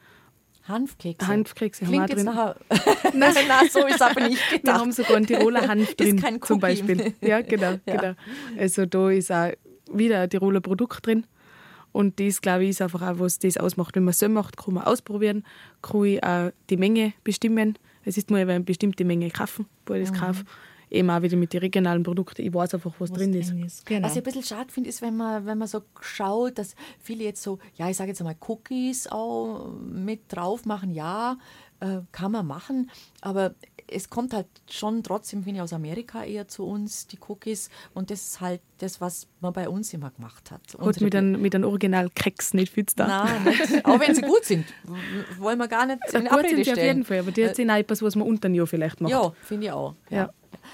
Hanfkekse. 0.64 1.26
Hanfkekse 1.26 1.84
Klingt 1.84 2.02
haben 2.02 2.08
wir 2.08 2.14
drin. 2.14 2.24
Nachher 2.24 2.56
nein, 3.14 3.34
nein, 3.48 3.68
so 3.70 3.86
ist 3.86 4.00
aber 4.00 4.28
nicht 4.28 4.42
gedacht. 4.50 4.64
Wir 4.64 4.80
haben 4.80 4.92
sogar 4.92 5.16
einen 5.16 5.26
Tiroler 5.26 5.66
Hanf 5.66 5.94
drin, 5.96 6.16
ist 6.16 6.24
kein 6.24 6.40
zum 6.40 6.60
Beispiel. 6.60 7.14
Ja, 7.20 7.40
genau, 7.40 7.78
ja. 7.86 7.96
genau. 7.96 8.14
Also 8.58 8.86
da 8.86 9.10
ist 9.10 9.32
auch 9.32 9.52
wieder 9.92 10.20
ein 10.20 10.30
Tiroler 10.30 10.60
Produkt 10.60 11.06
drin. 11.06 11.26
Und 11.90 12.20
das, 12.20 12.40
glaube 12.40 12.64
ich, 12.64 12.70
ist 12.70 12.80
einfach 12.80 13.02
auch, 13.02 13.18
was 13.18 13.38
das 13.38 13.58
ausmacht. 13.58 13.96
Wenn 13.96 14.04
man 14.04 14.12
es 14.12 14.18
so 14.20 14.28
macht, 14.28 14.56
kann 14.56 14.74
man 14.74 14.84
ausprobieren, 14.84 15.44
kann 15.82 16.04
ich 16.04 16.24
auch 16.24 16.50
die 16.70 16.78
Menge 16.78 17.12
bestimmen. 17.22 17.76
Es 18.04 18.16
ist 18.16 18.30
nur 18.30 18.38
eine 18.38 18.60
bestimmte 18.60 19.04
Menge 19.04 19.30
kaufen, 19.30 19.66
wo 19.86 19.94
ich 19.94 20.08
das 20.08 20.12
mhm. 20.12 20.24
kaufe 20.24 20.44
eben 20.92 21.10
auch 21.10 21.22
wieder 21.22 21.36
mit 21.36 21.52
den 21.52 21.60
regionalen 21.60 22.02
Produkten. 22.02 22.42
Ich 22.42 22.52
weiß 22.52 22.74
einfach, 22.74 22.92
was, 22.98 23.10
was 23.10 23.18
drin, 23.18 23.34
ist. 23.34 23.52
ist. 23.52 23.86
Genau. 23.86 24.06
Was 24.06 24.12
ich 24.12 24.18
ein 24.18 24.24
bisschen 24.24 24.42
schade 24.42 24.70
finde, 24.70 24.90
ist, 24.90 25.02
wenn 25.02 25.16
man, 25.16 25.46
wenn 25.46 25.58
man 25.58 25.66
so 25.66 25.82
schaut, 26.00 26.58
dass 26.58 26.74
viele 27.00 27.24
jetzt 27.24 27.42
so, 27.42 27.58
ja, 27.74 27.88
ich 27.88 27.96
sage 27.96 28.10
jetzt 28.10 28.20
einmal 28.20 28.36
Cookies 28.46 29.06
auch 29.10 29.72
mit 29.80 30.20
drauf 30.28 30.66
machen. 30.66 30.92
Ja, 30.92 31.38
äh, 31.80 32.00
kann 32.12 32.30
man 32.30 32.46
machen, 32.46 32.90
aber 33.22 33.54
es 33.86 34.10
kommt 34.10 34.32
halt 34.32 34.46
schon 34.70 35.02
trotzdem, 35.02 35.42
finde 35.44 35.58
ich, 35.58 35.62
aus 35.62 35.72
Amerika 35.72 36.24
eher 36.24 36.48
zu 36.48 36.66
uns, 36.66 37.06
die 37.06 37.18
Cookies. 37.28 37.70
Und 37.94 38.10
das 38.10 38.22
ist 38.22 38.40
halt 38.40 38.60
das, 38.78 39.00
was 39.00 39.26
man 39.40 39.52
bei 39.52 39.68
uns 39.68 39.92
immer 39.94 40.10
gemacht 40.10 40.50
hat. 40.50 40.74
Und 40.74 41.00
mit 41.00 41.14
einem 41.14 41.40
mit 41.40 41.54
Original-Keks 41.54 42.54
nicht 42.54 42.72
viel 42.72 42.86
da. 42.96 43.06
Nein, 43.06 43.44
nicht. 43.44 43.84
auch 43.84 44.00
wenn 44.00 44.14
sie 44.14 44.22
gut 44.22 44.44
sind. 44.44 44.66
Wollen 45.38 45.58
wir 45.58 45.68
gar 45.68 45.86
nicht 45.86 46.00
in 46.12 46.26
gut 46.26 46.48
sind 46.48 46.64
sie 46.64 46.72
auf 46.72 46.78
jeden 46.78 47.04
Fall, 47.04 47.20
aber 47.20 47.30
die 47.30 47.42
äh, 47.42 47.54
sind 47.54 47.70
auch 47.70 47.76
etwas, 47.76 48.02
was 48.02 48.16
man 48.16 48.26
unter 48.26 48.48
dem 48.48 48.54
Jahr 48.54 48.66
vielleicht 48.66 49.00
macht. 49.00 49.12
Ja, 49.12 49.32
finde 49.42 49.66
ich 49.66 49.72
auch. 49.72 49.94
Ja. 50.10 50.16
ja. 50.16 50.30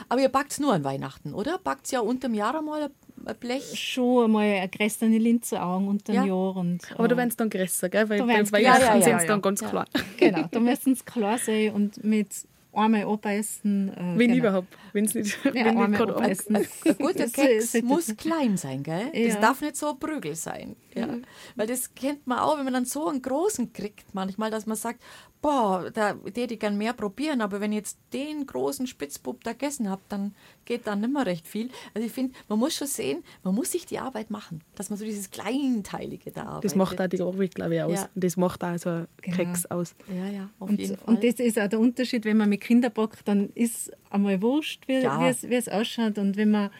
Aber 0.08 0.20
ihr 0.20 0.28
backt 0.28 0.52
es 0.52 0.60
nur 0.60 0.72
an 0.72 0.84
Weihnachten, 0.84 1.34
oder? 1.34 1.58
Backt 1.58 1.90
ja 1.90 2.00
unterm 2.00 2.34
Jahr 2.34 2.56
einmal 2.58 2.90
ein 3.24 3.36
Blech? 3.38 3.78
Schon 3.78 4.24
einmal 4.24 4.44
eine 4.44 4.68
grästerne 4.68 5.18
Linsenaugen 5.18 5.88
unter 5.88 6.12
dem 6.12 6.22
ja. 6.22 6.26
Jahr. 6.26 6.56
Und, 6.56 6.80
Aber 6.94 7.04
äh, 7.04 7.08
da 7.08 7.16
werden 7.16 7.28
es 7.28 7.36
dann 7.36 7.50
größer, 7.50 7.88
gell? 7.88 8.08
Weil 8.08 8.22
bei 8.22 8.26
Weihnachten 8.52 8.62
ja, 8.62 8.96
ja, 8.96 9.02
sind 9.02 9.16
es 9.16 9.26
dann 9.26 9.42
ganz 9.42 9.60
klar. 9.60 9.86
Genau, 10.16 10.48
da 10.50 10.60
müssen 10.60 10.92
es 10.92 11.04
klar 11.04 11.38
sein 11.38 11.72
und 11.72 12.02
mit 12.04 12.28
einmal 12.72 13.04
abbeißen. 13.04 13.88
Äh, 13.88 14.18
wenn 14.18 14.32
genau. 14.32 14.36
überhaupt, 14.36 14.68
wenn 14.92 15.04
es 15.04 15.14
nicht, 15.14 15.38
ja, 15.44 15.54
wenn 15.54 15.76
nicht 15.76 15.98
gerade 15.98 16.16
abbeißen. 16.16 16.56
Ein, 16.56 16.66
ein 16.84 16.96
guter 16.98 17.26
Keks 17.32 17.82
muss 17.82 18.16
klein 18.16 18.56
sein, 18.56 18.82
gell? 18.82 19.10
Ja. 19.12 19.26
Das 19.26 19.40
darf 19.40 19.60
nicht 19.60 19.76
so 19.76 19.90
ein 19.90 19.98
Prügel 19.98 20.34
sein. 20.34 20.76
Ja. 20.94 21.06
Mhm. 21.06 21.24
Weil 21.56 21.66
das 21.66 21.94
kennt 21.94 22.26
man 22.26 22.38
auch, 22.38 22.58
wenn 22.58 22.64
man 22.64 22.74
dann 22.74 22.84
so 22.84 23.08
einen 23.08 23.22
großen 23.22 23.72
kriegt, 23.72 24.14
manchmal, 24.14 24.50
dass 24.50 24.66
man 24.66 24.76
sagt, 24.76 25.02
boah, 25.40 25.90
da 25.92 26.16
hätte 26.24 26.54
ich 26.54 26.60
gern 26.60 26.76
mehr 26.76 26.92
probieren, 26.92 27.40
aber 27.40 27.60
wenn 27.60 27.72
ich 27.72 27.78
jetzt 27.78 27.98
den 28.12 28.46
großen 28.46 28.86
Spitzbub 28.86 29.44
da 29.44 29.52
gegessen 29.52 29.88
habe, 29.88 30.02
dann 30.08 30.34
geht 30.68 30.86
da 30.86 30.94
nicht 30.94 31.12
mehr 31.12 31.26
recht 31.26 31.48
viel. 31.48 31.70
Also 31.94 32.06
ich 32.06 32.12
finde, 32.12 32.34
man 32.48 32.58
muss 32.58 32.76
schon 32.76 32.86
sehen, 32.86 33.24
man 33.42 33.54
muss 33.54 33.72
sich 33.72 33.86
die 33.86 33.98
Arbeit 33.98 34.30
machen, 34.30 34.60
dass 34.76 34.90
man 34.90 34.98
so 34.98 35.04
dieses 35.04 35.30
Kleinteilige 35.30 36.30
da 36.30 36.42
arbeitet. 36.42 36.64
Das 36.64 36.74
macht 36.76 37.00
auch 37.00 37.06
die 37.06 37.20
Arbeit, 37.20 37.54
glaube 37.54 37.74
ich, 37.74 37.82
aus. 37.82 37.92
Ja. 37.92 38.08
Das 38.14 38.36
macht 38.36 38.62
auch 38.62 38.76
so 38.76 38.90
ein 38.90 39.08
genau. 39.22 39.36
Keks 39.36 39.66
aus. 39.66 39.94
Ja, 40.08 40.28
ja, 40.28 40.50
auf 40.60 40.68
und, 40.68 40.78
jeden 40.78 40.96
Fall. 40.96 41.14
Und 41.14 41.24
das 41.24 41.34
ist 41.36 41.58
auch 41.58 41.68
der 41.68 41.80
Unterschied, 41.80 42.24
wenn 42.26 42.36
man 42.36 42.50
mit 42.50 42.60
Kindern 42.60 42.92
backt, 42.92 43.26
dann 43.26 43.48
ist 43.54 43.90
einmal 44.10 44.40
wurscht, 44.42 44.86
wie, 44.86 45.00
ja. 45.00 45.28
es 45.28 45.68
ausschaut 45.68 46.18
und 46.18 46.36
wenn 46.36 46.50
man 46.50 46.70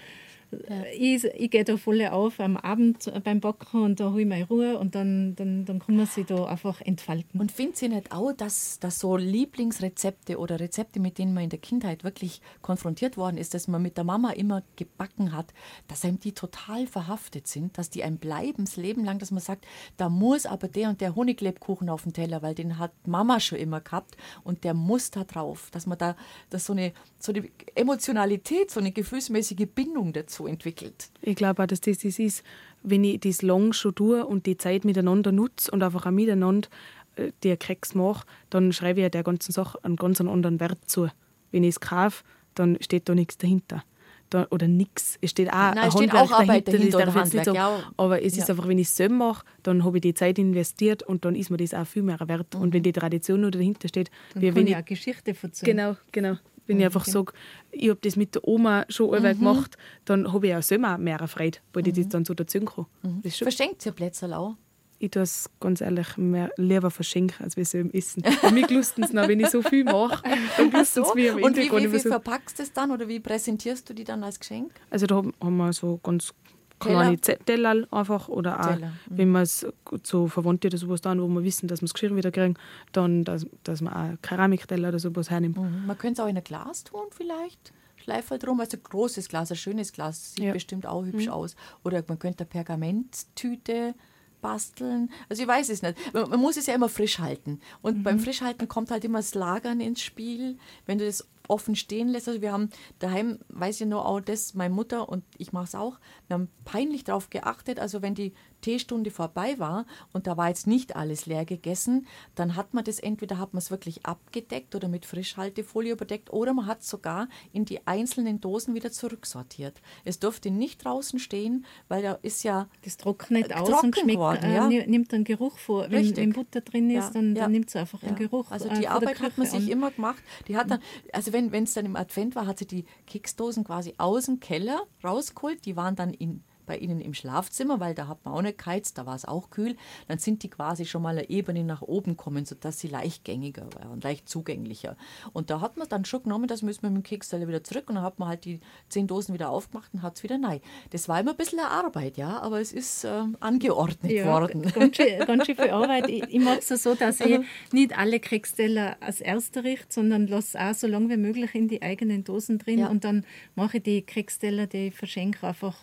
ja. 0.51 0.85
ich, 0.93 1.25
ich 1.25 1.51
gehe 1.51 1.65
da 1.65 1.77
voll 1.77 2.05
auf 2.07 2.41
am 2.41 2.57
Abend 2.57 3.11
beim 3.25 3.41
Backen 3.41 3.83
und 3.83 4.01
da 4.01 4.07
habe 4.07 4.21
ich 4.21 4.27
meine 4.27 4.47
Ruhe 4.47 4.79
und 4.79 4.95
dann, 4.95 5.35
dann, 5.37 5.65
dann 5.65 5.79
kann 5.79 5.97
man 5.97 6.07
sich 6.07 6.27
da 6.27 6.47
einfach 6.47 6.81
entfalten. 6.81 7.41
Und 7.41 7.53
findet 7.53 7.77
Sie 7.77 7.89
nicht 7.89 8.13
auch, 8.13 8.33
dass, 8.33 8.79
dass 8.79 8.99
so 8.99 9.17
Lieblingsrezepte 9.17 10.39
oder 10.39 10.61
Rezepte, 10.61 11.01
mit 11.01 11.19
denen 11.19 11.35
man 11.35 11.45
in 11.45 11.51
der 11.51 11.59
Kindheit 11.59 12.05
wirklich 12.05 12.41
konfrontiert 12.63 13.17
worden 13.17 13.37
ist, 13.37 13.55
dass 13.55 13.69
man 13.69 13.83
mit 13.83 13.97
der 13.97 14.05
Mama 14.05 14.31
immer 14.31 14.63
gebacken 14.77 15.33
hat, 15.33 15.53
dass 15.87 16.05
einem 16.05 16.21
die 16.21 16.33
total 16.33 16.87
verhaftet 16.87 17.47
sind, 17.47 17.79
dass 17.79 17.91
die 17.91 18.05
einem 18.05 18.19
bleiben 18.19 18.65
Leben 18.77 19.05
lang, 19.05 19.19
dass 19.19 19.31
man 19.31 19.41
sagt, 19.41 19.67
da 19.97 20.09
muss 20.09 20.47
aber 20.47 20.69
der 20.69 20.89
und 20.89 21.01
der 21.01 21.15
Honiglebkuchen 21.15 21.89
auf 21.89 22.03
dem 22.03 22.13
Teller, 22.13 22.43
weil 22.43 22.55
den 22.55 22.79
hat 22.79 22.93
Mama 23.07 23.41
schon 23.41 23.59
immer 23.59 23.81
gehabt 23.81 24.17
und 24.45 24.65
der 24.65 24.75
muss 24.75 25.11
da 25.11 25.25
drauf, 25.25 25.71
dass 25.73 25.87
man 25.87 25.99
da 25.99 26.17
dass 26.51 26.67
so 26.67 26.73
eine, 26.73 26.93
so 27.19 27.33
eine 27.33 27.49
Emotionalität, 27.75 28.71
so 28.71 28.81
eine 28.81 28.93
gefühlsmäßige 28.93 29.67
Bindung 29.75 30.13
dazu 30.13 30.38
entwickelt. 30.47 31.11
Ich 31.23 31.37
glaube 31.37 31.63
auch, 31.63 31.67
dass 31.67 31.81
das 31.81 31.99
das 31.99 32.19
ist, 32.19 32.43
wenn 32.83 33.05
ich 33.05 33.21
das 33.21 33.43
lang 33.43 33.73
schon 33.73 33.95
tue 33.95 34.25
und 34.25 34.47
die 34.47 34.57
Zeit 34.57 34.85
miteinander 34.85 35.33
nutze 35.33 35.71
und 35.71 35.83
einfach 35.83 36.07
auch 36.07 36.11
miteinander 36.11 36.69
äh, 37.17 37.33
die 37.43 37.57
Keks 37.57 37.95
mache, 37.95 38.27
dann 38.51 38.73
schreibe 38.73 39.01
ich 39.01 39.11
der 39.11 39.23
ganzen 39.23 39.53
Sache 39.53 39.83
einen 39.85 39.97
ganz 39.97 40.21
anderen 40.21 40.61
Wert 40.61 40.79
zu. 40.87 41.09
Wenn 41.51 41.65
ich 41.65 41.71
es 41.71 41.81
kaufe, 41.81 42.25
dann 42.55 42.79
steht 42.81 43.09
da 43.09 43.15
nichts 43.15 43.39
dahinter. 43.39 43.85
Da, 44.31 44.47
oder 44.51 44.69
nichts. 44.69 45.17
Es 45.23 45.31
steht 45.31 45.49
auch 45.49 45.55
Nein, 45.55 45.79
ein 45.79 45.91
steht 45.91 46.13
auch 46.13 46.31
Arbeit 46.31 46.69
dahinter, 46.69 46.99
dahinter 46.99 47.15
Handwerk, 47.15 47.45
so, 47.47 47.55
ja. 47.55 47.83
Aber 47.97 48.23
es 48.23 48.37
ja. 48.37 48.43
ist 48.43 48.51
einfach, 48.51 48.69
wenn 48.69 48.79
ich 48.79 48.89
es 48.89 48.95
selber 48.95 49.15
mache, 49.15 49.47
dann 49.63 49.85
habe 49.85 49.97
ich 49.97 50.03
die 50.03 50.13
Zeit 50.13 50.39
investiert 50.39 51.03
und 51.03 51.25
dann 51.25 51.35
ist 51.35 51.49
mir 51.49 51.57
das 51.57 51.73
auch 51.73 51.87
viel 51.87 52.03
mehr 52.03 52.21
wert. 52.21 52.55
Mhm. 52.55 52.61
Und 52.61 52.75
wenn 52.75 52.83
die 52.83 52.93
Tradition 52.93 53.41
noch 53.41 53.51
dahinter 53.51 53.89
steht, 53.89 54.11
dann 54.35 54.43
wie 54.43 54.49
kann 54.49 54.57
wenn 54.57 54.67
ich 54.67 54.77
auch 54.77 54.85
Geschichte 54.85 55.31
erzählen. 55.31 55.77
Genau, 55.77 55.97
genau. 56.13 56.37
Wenn 56.69 56.77
mhm. 56.77 56.83
ich 56.83 56.87
einfach 56.87 57.05
sage, 57.05 57.33
ich 57.73 57.89
habe 57.89 57.99
das 58.01 58.15
mit 58.15 58.37
der 58.37 58.47
Oma 58.47 58.85
schon 58.89 59.13
einmal 59.13 59.35
mhm. 59.35 59.39
gemacht, 59.39 59.77
dann 60.05 60.33
habe 60.33 60.47
ich 60.47 60.55
auch 60.55 60.63
selber 60.63 60.97
mehr 60.99 61.27
Freude, 61.27 61.59
weil 61.73 61.89
ich 61.89 61.95
das 61.95 62.05
mhm. 62.05 62.11
dann 62.11 62.25
so 62.25 62.35
dazu 62.35 62.61
kann. 62.61 62.87
Mhm. 63.03 63.23
Verschenkt 63.29 63.85
ihr 63.85 63.93
Plätzchen 63.93 64.33
auch? 64.33 64.55
ich 64.99 65.11
tue 65.11 65.23
es 65.23 65.49
ganz 65.61 65.81
ehrlich 65.81 66.17
mehr 66.17 66.51
lieber 66.57 66.91
verschenken, 66.91 67.45
als 67.45 67.57
wir 67.57 67.63
es 67.63 67.75
im 67.75 67.91
Essen. 67.93 68.25
Für 68.25 68.51
mich 68.51 68.69
lusten 68.71 69.05
es 69.05 69.13
noch, 69.13 69.29
wenn 69.29 69.41
ich 69.41 69.49
so 69.49 69.63
viel 69.63 69.85
mache, 69.85 70.23
dann 70.57 70.71
lusten 70.73 71.03
es 71.03 71.15
mir 71.15 71.37
Und 71.37 71.57
wie, 71.57 71.71
wie, 71.71 71.93
wie 71.93 71.99
so 71.99 72.09
verpackst 72.09 72.59
du 72.59 72.63
es 72.65 72.73
dann 72.73 72.91
oder 72.91 73.07
wie 73.09 73.21
präsentierst 73.21 73.89
du 73.89 73.95
die 73.95 74.05
dann 74.05 74.25
als 74.25 74.41
Geschenk? 74.41 74.73
Also 74.91 75.07
da 75.07 75.17
haben 75.17 75.57
wir 75.57 75.73
so 75.73 76.01
ganz 76.03 76.35
kleine 76.79 77.19
Teller 77.19 77.87
einfach 77.91 78.29
oder 78.29 78.61
auch. 78.61 78.79
Mhm. 78.79 78.93
wenn 79.09 79.31
man 79.31 79.43
es 79.43 79.67
so 80.03 80.29
Verwandte 80.29 80.69
oder 80.69 80.79
sowas 80.79 81.01
dann, 81.01 81.21
wo 81.21 81.29
wir 81.29 81.45
wissen, 81.45 81.69
dass 81.69 81.81
wir 81.81 81.87
das 81.87 81.95
Geschirr 81.95 82.15
wieder 82.17 82.31
kriegen, 82.31 82.55
dann, 82.93 83.25
dass, 83.25 83.47
dass 83.65 83.81
man 83.81 83.93
auch 83.93 84.23
Keramikteller 84.23 84.89
oder 84.89 84.99
sowas 84.99 85.31
hernimmt. 85.31 85.57
Mhm. 85.57 85.87
Man 85.87 85.99
könnte 85.99 86.21
es 86.21 86.27
auch 86.27 86.31
in 86.31 86.37
ein 86.37 86.45
Glas 86.45 86.85
tun 86.85 87.07
vielleicht. 87.11 87.73
Schleife 87.97 88.39
drum, 88.39 88.61
also 88.61 88.77
ein 88.77 88.83
großes 88.83 89.29
Glas, 89.29 89.51
ein 89.51 89.57
schönes 89.57 89.93
Glas, 89.93 90.35
sieht 90.35 90.45
ja. 90.45 90.53
bestimmt 90.53 90.87
auch 90.87 91.05
hübsch 91.05 91.27
mhm. 91.27 91.33
aus. 91.33 91.57
Oder 91.85 92.03
man 92.07 92.19
könnte 92.19 92.45
eine 92.45 92.49
Pergamenttüte 92.49 93.95
basteln. 94.41 95.11
Also 95.29 95.43
ich 95.43 95.49
weiß 95.49 95.69
es 95.69 95.83
nicht. 95.83 95.97
Man, 96.15 96.31
man 96.31 96.41
muss 96.41 96.57
es 96.57 96.67
ja 96.67 96.75
immer 96.75 96.89
frisch 96.89 97.19
halten. 97.19 97.61
Und 97.83 97.99
mhm. 97.99 98.03
beim 98.03 98.21
Frischhalten 98.21 98.69
kommt 98.69 98.91
halt 98.91 99.05
immer 99.05 99.19
das 99.19 99.35
Lagern 99.35 99.81
ins 99.81 100.03
Spiel. 100.03 100.59
Wenn 100.87 100.99
du 100.99 101.07
das 101.07 101.27
offen 101.49 101.75
stehen 101.75 102.09
lässt. 102.09 102.29
Also 102.29 102.41
wir 102.41 102.53
haben 102.53 102.71
daheim, 102.99 103.39
weiß 103.49 103.81
ich 103.81 103.87
nur 103.87 104.07
auch 104.07 104.21
das, 104.21 104.55
meine 104.55 104.75
Mutter 104.75 105.09
und 105.09 105.25
ich 105.39 105.53
mache 105.53 105.65
es 105.65 105.75
auch, 105.75 105.99
wir 106.27 106.35
haben 106.35 106.49
peinlich 106.65 107.05
darauf 107.05 107.31
geachtet, 107.31 107.81
also 107.81 108.03
wenn 108.03 108.15
die 108.15 108.35
Teestunde 108.61 109.11
vorbei 109.11 109.59
war 109.59 109.87
und 110.13 110.27
da 110.27 110.37
war 110.37 110.49
jetzt 110.49 110.67
nicht 110.67 110.97
alles 110.97 111.27
leer 111.27 111.45
gegessen, 111.45 112.07
dann 112.35 112.57
hat 112.57 112.75
man 112.75 112.85
das 112.85 112.99
entweder 112.99 113.39
hat 113.39 113.55
man 113.55 113.59
es 113.59 113.71
wirklich 113.71 114.05
abgedeckt 114.07 114.75
oder 114.75 114.89
mit 114.89 115.07
Frischhaltefolie 115.07 115.93
überdeckt 115.93 116.33
oder 116.33 116.55
man 116.55 116.67
hat 116.67 116.81
es 116.81 116.89
sogar 116.89 117.29
in 117.53 117.65
die 117.65 117.87
einzelnen 117.87 118.41
Dosen 118.41 118.75
wieder 118.75 118.91
zurücksortiert. 118.91 119.81
Es 120.05 120.19
durfte 120.19 120.51
nicht 120.51 120.85
draußen 120.85 121.19
stehen, 121.19 121.65
weil 121.89 122.03
da 122.03 122.19
ist 122.23 122.43
ja 122.43 122.69
das 122.85 122.97
trocknet 122.97 123.55
aus 123.55 123.83
und 123.83 123.97
schmeckt, 123.97 124.19
worden, 124.19 124.51
äh, 124.51 124.55
ja. 124.55 124.69
nimmt 124.69 125.13
einen 125.15 125.25
Geruch 125.25 125.59
vor. 125.59 125.91
Wenn, 125.91 126.17
wenn 126.17 126.33
Butter 126.33 126.61
drin 126.61 126.91
ist, 126.91 126.97
ja, 127.07 127.11
dann, 127.11 127.35
dann 127.35 127.53
nimmt 127.53 127.69
es 127.69 127.77
einfach 127.77 128.03
ja. 128.03 128.09
einen 128.09 128.17
Geruch. 128.17 128.51
Also 128.51 128.69
die 128.69 128.85
äh, 128.85 128.89
Arbeit 128.89 129.21
hat 129.21 129.39
man 129.39 129.47
sich 129.47 129.63
an. 129.63 129.69
immer 129.69 129.91
gemacht. 129.91 130.23
Die 130.49 130.57
hat 130.57 130.71
dann, 130.71 130.81
also 131.13 131.33
wenn 131.33 131.53
es 131.53 131.75
dann 131.75 131.87
im 131.87 131.97
Advent 131.97 132.35
war, 132.35 132.47
hat 132.47 132.59
sie 132.59 132.67
die 132.67 132.85
Keksdosen 133.07 133.65
quasi 133.65 133.95
aus 133.99 134.27
dem 134.27 134.41
Keller 134.41 134.83
rausgeholt. 135.03 135.65
Die 135.65 135.77
waren 135.77 135.97
dann 135.97 136.13
in 136.13 136.43
bei 136.69 136.77
ihnen 136.77 137.01
im 137.01 137.15
Schlafzimmer, 137.15 137.81
weil 137.81 137.95
da 137.95 138.07
hat 138.07 138.25
man 138.25 138.35
auch 138.35 138.43
nicht 138.43 138.59
geheizt, 138.59 138.99
da 138.99 139.07
war 139.07 139.17
es 139.17 139.25
auch 139.25 139.51
kühl, 139.51 139.75
dann 140.07 140.19
sind 140.19 140.43
die 140.45 140.51
quasi 140.51 140.85
schon 140.85 141.03
mal 141.03 141.19
eine 141.19 141.29
Ebene 141.29 141.65
nach 141.65 141.83
oben 141.83 142.17
kommen, 142.17 142.45
sodass 142.45 142.79
sie 142.79 142.89
leichtgängiger 142.89 143.67
waren, 143.75 144.01
leicht 144.01 144.29
zugänglicher. 144.29 144.97
Und 145.33 145.51
da 145.51 145.61
hat 145.61 145.77
man 145.77 145.89
dann 145.89 146.05
schon 146.05 146.23
genommen, 146.23 146.47
das 146.47 146.63
müssen 146.63 146.83
wir 146.83 146.91
mit 146.91 147.05
dem 147.05 147.09
Keksteller 147.09 147.49
wieder 147.49 147.65
zurück 147.65 147.89
und 147.89 147.97
dann 147.97 148.05
hat 148.05 148.19
man 148.19 148.29
halt 148.29 148.45
die 148.45 148.61
zehn 148.89 149.07
Dosen 149.07 149.35
wieder 149.35 149.51
aufgemacht 149.51 149.93
und 149.95 150.03
hat 150.03 150.17
es 150.17 150.23
wieder 150.23 150.39
neu. 150.39 150.61
Das 150.91 151.09
war 151.09 151.19
immer 151.19 151.33
ein 151.33 151.37
bisschen 151.37 151.59
eine 151.59 151.71
Arbeit, 151.71 152.17
ja, 152.17 152.39
aber 152.41 152.61
es 152.61 152.73
ist 152.73 153.05
äh, 153.05 153.23
angeordnet 153.41 154.13
ja, 154.13 154.27
worden. 154.27 154.63
Ganz 154.63 154.97
schön, 154.97 155.19
ganz 155.27 155.47
schön 155.47 155.57
viel 155.57 155.71
Arbeit. 155.71 156.09
Ich, 156.09 156.23
ich 156.23 156.41
mache 156.41 156.59
es 156.59 156.69
so, 156.69 156.95
dass 156.95 157.21
ich 157.21 157.41
nicht 157.73 157.97
alle 157.97 158.21
Keksteller 158.21 158.97
als 159.01 159.21
erster 159.21 159.65
richte, 159.65 159.95
sondern 159.95 160.27
lasse 160.27 160.61
auch 160.61 160.75
so 160.75 160.87
lange 160.87 161.09
wie 161.09 161.17
möglich 161.17 161.55
in 161.55 161.69
die 161.69 161.81
eigenen 161.81 162.25
Dosen 162.25 162.59
drin 162.59 162.81
ja. 162.81 162.89
und 162.89 163.05
dann 163.05 163.25
mache 163.55 163.79
ich 163.79 163.83
die 163.83 164.03
Keksteller, 164.03 164.67
die 164.67 164.89
ich 164.89 164.95
verschenke, 164.95 165.47
einfach 165.47 165.77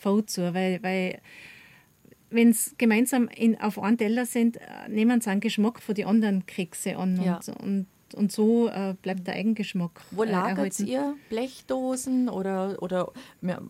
voll 0.00 0.26
zu, 0.26 0.54
weil, 0.54 0.82
weil 0.82 1.20
wenn 2.30 2.50
es 2.50 2.74
gemeinsam 2.78 3.28
in, 3.28 3.60
auf 3.60 3.78
einem 3.78 3.98
Teller 3.98 4.26
sind, 4.26 4.56
äh, 4.56 4.88
nehmen 4.88 5.20
sie 5.20 5.30
einen 5.30 5.40
Geschmack 5.40 5.80
von 5.80 5.94
den 5.94 6.06
anderen 6.06 6.46
Kekse 6.46 6.96
an. 6.96 7.22
Ja. 7.22 7.40
Und, 7.60 7.86
und 8.14 8.30
und 8.30 8.32
so 8.32 8.68
äh, 8.68 8.94
bleibt 9.02 9.26
der 9.26 9.34
Eigengeschmack. 9.34 10.02
Wo 10.12 10.22
äh, 10.22 10.30
lagert 10.30 10.78
ihr? 10.80 11.16
Blechdosen 11.28 12.28
oder, 12.28 12.76
oder, 12.80 13.12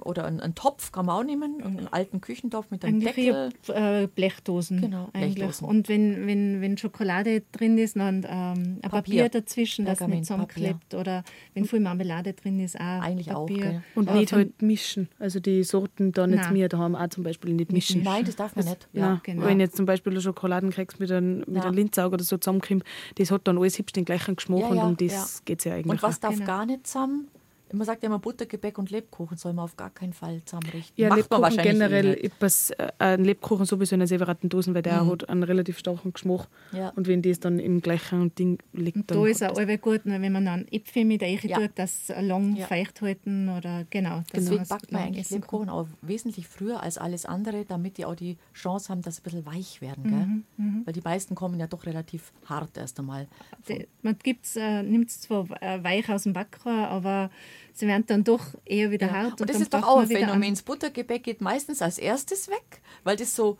oder 0.00 0.26
einen, 0.26 0.40
einen, 0.40 0.54
Topf 0.54 0.92
kann 0.92 1.06
man 1.06 1.16
auch 1.16 1.24
nehmen, 1.24 1.62
einen 1.62 1.88
alten 1.90 2.20
Küchentopf 2.20 2.70
mit 2.70 2.84
einem 2.84 3.00
eigentlich 3.00 3.14
Deckel? 3.14 3.50
Äh, 3.68 4.06
Blechdosen. 4.08 4.80
Genau, 4.80 5.08
Blechdosen. 5.12 5.66
Und 5.66 5.88
wenn, 5.88 6.26
wenn, 6.26 6.60
wenn 6.60 6.76
Schokolade 6.76 7.42
drin 7.52 7.78
ist, 7.78 7.96
dann 7.96 8.26
ähm, 8.28 8.28
ein 8.28 8.80
Papier, 8.82 8.90
Papier 8.90 9.28
dazwischen, 9.30 9.86
das 9.86 10.00
nicht 10.00 10.26
zusammenklebt. 10.26 10.94
Oder 10.94 11.24
wenn 11.54 11.64
viel 11.64 11.80
Marmelade 11.80 12.34
drin 12.34 12.60
ist, 12.60 12.76
auch 12.76 13.00
Eigentlich 13.00 13.28
Papier. 13.28 13.38
auch, 13.38 13.46
gell. 13.46 13.82
Und 13.94 14.08
Aber 14.08 14.20
nicht 14.20 14.32
halt 14.32 14.60
mischen. 14.60 15.08
Also 15.18 15.40
die 15.40 15.64
Sorten 15.64 16.12
da 16.12 16.26
nicht 16.26 16.50
mehr, 16.50 16.68
da 16.68 16.78
haben 16.78 16.94
auch 16.94 17.08
zum 17.08 17.24
Beispiel 17.24 17.54
nicht 17.54 17.72
mischen. 17.72 18.02
Nein, 18.02 18.24
das 18.24 18.36
darf 18.36 18.54
man 18.56 18.64
das, 18.64 18.74
nicht. 18.74 18.88
Ja, 18.92 19.20
genau. 19.22 19.46
Wenn 19.46 19.60
jetzt 19.60 19.76
zum 19.76 19.86
Beispiel 19.86 20.20
Schokoladenkeks 20.20 20.98
mit 20.98 21.10
einem, 21.10 21.44
mit 21.46 21.64
einem 21.64 21.74
Linzauge 21.74 22.14
oder 22.14 22.24
so 22.24 22.36
zusammenkommt, 22.36 22.84
das 23.14 23.30
hat 23.30 23.48
dann 23.48 23.56
alles 23.56 23.78
hübsch 23.78 23.92
den 23.92 24.04
gleichen 24.04 24.29
Geschmack 24.36 24.60
ja, 24.60 24.74
ja, 24.74 24.82
und 24.84 25.00
um 25.00 25.08
das 25.08 25.12
ja. 25.12 25.40
geht 25.44 25.58
es 25.60 25.64
ja 25.64 25.74
eigentlich. 25.74 25.90
Und 25.90 26.02
was 26.02 26.20
darf 26.20 26.34
genau. 26.34 26.46
gar 26.46 26.66
nicht 26.66 26.86
zusammen? 26.86 27.28
Man 27.72 27.86
sagt 27.86 28.02
ja 28.02 28.08
immer 28.08 28.18
Buttergebäck 28.18 28.78
und 28.78 28.90
Lebkuchen 28.90 29.36
soll 29.36 29.52
man 29.52 29.64
auf 29.64 29.76
gar 29.76 29.90
keinen 29.90 30.12
Fall 30.12 30.42
zusammenrichten. 30.44 30.94
Ja, 30.96 31.08
Macht 31.08 31.18
Lebkuchen 31.18 31.40
man 31.40 31.56
generell, 31.56 32.14
etwas, 32.24 32.70
äh, 32.70 32.88
ein 32.98 33.24
Lebkuchen 33.24 33.66
sowieso 33.66 33.94
in 33.94 34.00
einer 34.00 34.06
separaten 34.06 34.48
Dose, 34.48 34.74
weil 34.74 34.82
der 34.82 35.02
mhm. 35.02 35.10
hat 35.10 35.28
einen 35.28 35.42
relativ 35.42 35.78
starken 35.78 36.12
Geschmack. 36.12 36.48
Ja. 36.72 36.90
Und 36.90 37.06
wenn 37.06 37.22
das 37.22 37.40
dann 37.40 37.58
im 37.58 37.80
gleichen 37.80 38.34
Ding 38.34 38.58
liegt, 38.72 38.96
und 38.96 39.10
dann. 39.10 39.18
Da 39.18 39.26
ist 39.26 39.42
auch 39.42 39.80
gut, 39.80 40.00
wenn 40.04 40.32
man 40.32 40.44
dann 40.44 40.66
Äpfel 40.70 41.04
mit 41.04 41.22
rein 41.22 41.38
ja. 41.42 41.58
tut, 41.58 41.70
das 41.76 42.12
lang 42.20 42.56
ja. 42.56 42.66
feucht 42.66 43.00
halten 43.02 43.48
oder 43.48 43.84
genau. 43.90 44.22
Deswegen 44.34 44.66
backt 44.66 44.92
man 44.92 45.02
eigentlich 45.02 45.30
Lebkuchen 45.30 45.68
auch 45.68 45.86
wesentlich 46.02 46.48
früher 46.48 46.82
als 46.82 46.98
alles 46.98 47.24
andere, 47.24 47.64
damit 47.64 47.98
die 47.98 48.04
auch 48.04 48.14
die 48.14 48.36
Chance 48.54 48.88
haben, 48.88 49.02
dass 49.02 49.16
sie 49.16 49.20
ein 49.20 49.24
bisschen 49.24 49.46
weich 49.46 49.80
werden. 49.80 50.44
Mhm. 50.56 50.64
Mhm. 50.64 50.82
Weil 50.86 50.92
die 50.92 51.00
meisten 51.00 51.34
kommen 51.34 51.58
ja 51.58 51.66
doch 51.66 51.86
relativ 51.86 52.32
hart 52.46 52.76
erst 52.76 52.98
einmal. 52.98 53.28
Die, 53.68 53.86
man 54.02 54.16
äh, 54.56 54.82
nimmt 54.82 55.10
es 55.10 55.20
zwar 55.20 55.46
äh, 55.62 55.82
weich 55.82 56.08
aus 56.08 56.24
dem 56.24 56.32
Backrohr, 56.32 56.88
aber 56.88 57.30
sie 57.72 57.86
werden 57.86 58.04
dann 58.06 58.24
doch 58.24 58.44
eher 58.64 58.90
wieder 58.90 59.08
ja. 59.08 59.12
hart. 59.12 59.32
Und, 59.32 59.42
und 59.42 59.50
das 59.50 59.60
ist 59.60 59.72
doch 59.72 59.82
auch 59.82 60.00
ein 60.00 60.08
Phänomen. 60.08 60.54
Das 60.54 60.62
Buttergebäck 60.62 61.22
geht 61.22 61.40
meistens 61.40 61.82
als 61.82 61.98
erstes 61.98 62.48
weg, 62.48 62.80
weil 63.04 63.16
das 63.16 63.34
so 63.34 63.58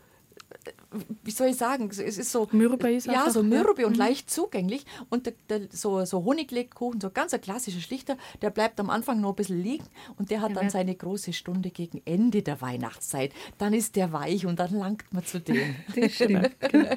wie 1.23 1.31
soll 1.31 1.47
ich 1.49 1.57
sagen, 1.57 1.89
es 1.89 1.99
ist 1.99 2.31
so 2.31 2.47
Mürbe 2.51 2.91
ist 2.91 3.07
ja 3.07 3.29
so 3.29 3.41
mürbe 3.43 3.81
ja. 3.81 3.87
und 3.87 3.93
mhm. 3.93 3.99
leicht 3.99 4.29
zugänglich 4.29 4.85
und 5.09 5.25
der, 5.25 5.33
der, 5.49 5.61
so, 5.71 6.03
so 6.05 6.23
Honiglegkuchen, 6.25 6.99
so 6.99 7.09
ganz 7.09 7.33
ein 7.33 7.41
klassischer 7.41 7.79
Schlichter, 7.79 8.17
der 8.41 8.49
bleibt 8.49 8.79
am 8.79 8.89
Anfang 8.89 9.21
noch 9.21 9.29
ein 9.29 9.35
bisschen 9.35 9.61
liegen 9.61 9.85
und 10.17 10.29
der 10.29 10.41
hat 10.41 10.55
dann 10.55 10.69
seine 10.69 10.95
große 10.95 11.33
Stunde 11.33 11.71
gegen 11.71 12.01
Ende 12.05 12.41
der 12.43 12.61
Weihnachtszeit. 12.61 13.31
Dann 13.57 13.73
ist 13.73 13.95
der 13.95 14.11
weich 14.11 14.45
und 14.45 14.59
dann 14.59 14.73
langt 14.73 15.05
man 15.11 15.25
zu 15.25 15.39
dem. 15.39 15.75
Das 15.95 16.13
stimmt. 16.13 16.51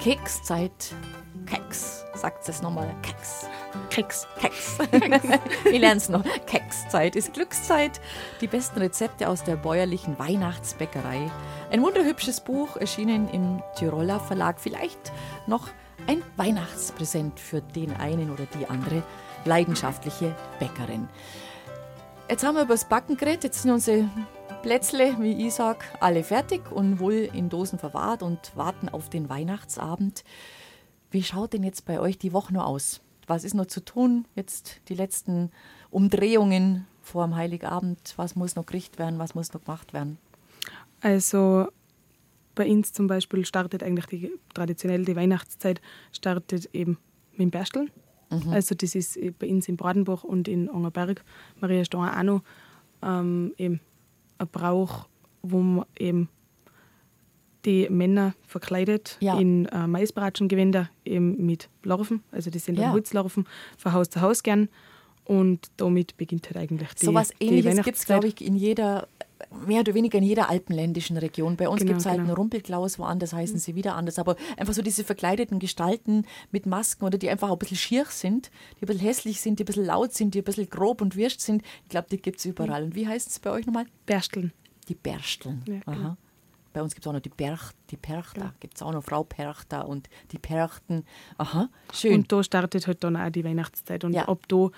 Kekszeit. 0.00 0.94
Keks, 1.46 1.99
sagt 2.20 2.48
es 2.48 2.62
nochmal. 2.62 2.94
Keks. 3.02 3.46
Keks. 3.88 4.26
Keks. 4.38 4.78
Wir 5.64 5.78
lernen 5.78 5.96
es 5.96 6.08
noch. 6.08 6.22
Kekszeit 6.46 7.16
ist 7.16 7.32
Glückszeit. 7.32 8.00
Die 8.40 8.46
besten 8.46 8.78
Rezepte 8.78 9.28
aus 9.28 9.42
der 9.42 9.56
bäuerlichen 9.56 10.18
Weihnachtsbäckerei. 10.18 11.30
Ein 11.70 11.82
wunderhübsches 11.82 12.40
Buch, 12.40 12.76
erschienen 12.76 13.28
im 13.30 13.62
Tiroler 13.76 14.20
Verlag. 14.20 14.60
Vielleicht 14.60 15.12
noch 15.46 15.68
ein 16.06 16.22
Weihnachtspräsent 16.36 17.40
für 17.40 17.62
den 17.62 17.96
einen 17.96 18.30
oder 18.30 18.46
die 18.46 18.66
andere 18.66 19.02
leidenschaftliche 19.44 20.34
Bäckerin. 20.58 21.08
Jetzt 22.28 22.44
haben 22.44 22.54
wir 22.54 22.62
über 22.62 22.74
das 22.74 22.84
Backen 22.84 23.16
geredet. 23.16 23.44
Jetzt 23.44 23.62
sind 23.62 23.72
unsere 23.72 24.08
Plätzle, 24.62 25.16
wie 25.18 25.46
ich 25.46 25.54
sage, 25.54 25.80
alle 26.00 26.22
fertig 26.22 26.70
und 26.70 27.00
wohl 27.00 27.28
in 27.32 27.48
Dosen 27.48 27.78
verwahrt 27.78 28.22
und 28.22 28.54
warten 28.56 28.88
auf 28.88 29.08
den 29.08 29.28
Weihnachtsabend. 29.28 30.22
Wie 31.10 31.22
schaut 31.22 31.52
denn 31.52 31.62
jetzt 31.62 31.84
bei 31.84 32.00
euch 32.00 32.18
die 32.18 32.32
Woche 32.32 32.54
noch 32.54 32.66
aus? 32.66 33.00
Was 33.26 33.44
ist 33.44 33.54
noch 33.54 33.66
zu 33.66 33.84
tun? 33.84 34.26
Jetzt 34.34 34.80
die 34.88 34.94
letzten 34.94 35.50
Umdrehungen 35.90 36.86
vor 37.00 37.24
dem 37.26 37.36
Heiligabend? 37.36 38.14
Was 38.16 38.36
muss 38.36 38.56
noch 38.56 38.66
gerichtet 38.66 38.98
werden? 38.98 39.18
Was 39.18 39.34
muss 39.34 39.52
noch 39.52 39.64
gemacht 39.64 39.92
werden? 39.92 40.18
Also 41.00 41.68
bei 42.54 42.70
uns 42.70 42.92
zum 42.92 43.06
Beispiel 43.06 43.44
startet 43.44 43.82
eigentlich 43.82 44.06
die 44.06 44.32
traditionell 44.54 45.04
die 45.04 45.16
Weihnachtszeit 45.16 45.80
startet 46.12 46.68
eben 46.72 46.98
mit 47.32 47.40
dem 47.40 47.50
Bersteln. 47.50 47.90
Mhm. 48.30 48.52
Also 48.52 48.74
das 48.74 48.94
ist 48.94 49.18
bei 49.38 49.48
uns 49.48 49.68
in 49.68 49.76
Bradenbach 49.76 50.24
und 50.24 50.46
in 50.46 50.68
Angerberg, 50.68 51.24
Maria 51.60 51.84
Stein 51.84 52.08
auch 52.08 52.22
noch, 52.22 52.42
ähm, 53.02 53.54
eben 53.56 53.80
ein 54.38 54.48
Brauch, 54.48 55.08
wo 55.42 55.58
man 55.58 55.86
eben 55.98 56.28
die 57.64 57.88
Männer 57.90 58.34
verkleidet 58.46 59.16
ja. 59.20 59.38
in 59.38 59.66
äh, 59.66 59.86
Maisbratschengewänder 59.86 60.90
eben 61.04 61.44
mit 61.44 61.68
Larven, 61.82 62.22
also 62.32 62.50
das 62.50 62.64
sind 62.64 62.78
dann 62.78 62.86
ja. 62.86 62.92
Holzlarven, 62.92 63.46
von 63.76 63.92
Haus 63.92 64.10
zu 64.10 64.20
Haus 64.20 64.42
gern. 64.42 64.68
Und 65.24 65.70
damit 65.76 66.16
beginnt 66.16 66.46
halt 66.46 66.56
eigentlich 66.56 66.88
die 66.94 67.06
So 67.06 67.14
was 67.14 67.30
Ähnliches 67.38 67.84
gibt 67.84 67.98
es, 67.98 68.04
glaube 68.04 68.26
ich, 68.26 68.44
in 68.44 68.56
jeder, 68.56 69.06
mehr 69.64 69.80
oder 69.80 69.94
weniger 69.94 70.18
in 70.18 70.24
jeder 70.24 70.50
alpenländischen 70.50 71.16
Region. 71.16 71.56
Bei 71.56 71.68
uns 71.68 71.80
genau, 71.80 71.90
gibt 71.90 72.00
es 72.00 72.06
halt 72.06 72.16
genau. 72.16 72.30
einen 72.30 72.36
Rumpelklaus, 72.36 72.98
woanders 72.98 73.32
heißen 73.32 73.58
sie 73.58 73.76
wieder 73.76 73.94
anders. 73.94 74.18
Aber 74.18 74.34
einfach 74.56 74.74
so 74.74 74.82
diese 74.82 75.04
verkleideten 75.04 75.60
Gestalten 75.60 76.24
mit 76.50 76.66
Masken 76.66 77.04
oder 77.04 77.16
die 77.16 77.30
einfach 77.30 77.48
auch 77.48 77.52
ein 77.52 77.58
bisschen 77.60 77.76
schier 77.76 78.06
sind, 78.08 78.50
die 78.80 78.84
ein 78.84 78.86
bisschen 78.88 79.02
hässlich 79.02 79.40
sind, 79.40 79.60
die 79.60 79.62
ein 79.62 79.66
bisschen 79.66 79.84
laut 79.86 80.14
sind, 80.14 80.34
die 80.34 80.40
ein 80.40 80.44
bisschen 80.44 80.68
grob 80.68 81.00
und 81.00 81.14
wirst 81.14 81.42
sind. 81.42 81.62
Ich 81.84 81.90
glaube, 81.90 82.08
die 82.10 82.20
gibt 82.20 82.40
es 82.40 82.46
überall. 82.46 82.82
Und 82.82 82.96
wie 82.96 83.06
heißt 83.06 83.28
es 83.28 83.38
bei 83.38 83.50
euch 83.50 83.66
nochmal? 83.66 83.86
Bersteln. 84.06 84.52
Die 84.88 84.96
Bersteln. 84.96 85.62
Ja, 85.68 85.78
genau. 85.94 86.16
Bei 86.72 86.82
uns 86.82 86.94
gibt 86.94 87.04
es 87.04 87.08
auch 87.08 87.12
noch 87.12 87.20
die, 87.20 87.30
Perch, 87.30 87.72
die 87.90 87.96
Perchter. 87.96 88.40
Ja. 88.40 88.54
Gibt 88.60 88.76
es 88.76 88.82
auch 88.82 88.92
noch 88.92 89.02
Frau 89.02 89.24
Perchter 89.24 89.88
und 89.88 90.08
die 90.32 90.38
Perchten. 90.38 91.04
Aha, 91.38 91.68
schön. 91.92 92.14
Und 92.14 92.32
da 92.32 92.42
startet 92.42 92.86
halt 92.86 93.02
dann 93.02 93.16
auch 93.16 93.30
die 93.30 93.44
Weihnachtszeit. 93.44 94.04
Und 94.04 94.12
ja. 94.12 94.28
ab 94.28 94.46
da 94.48 94.70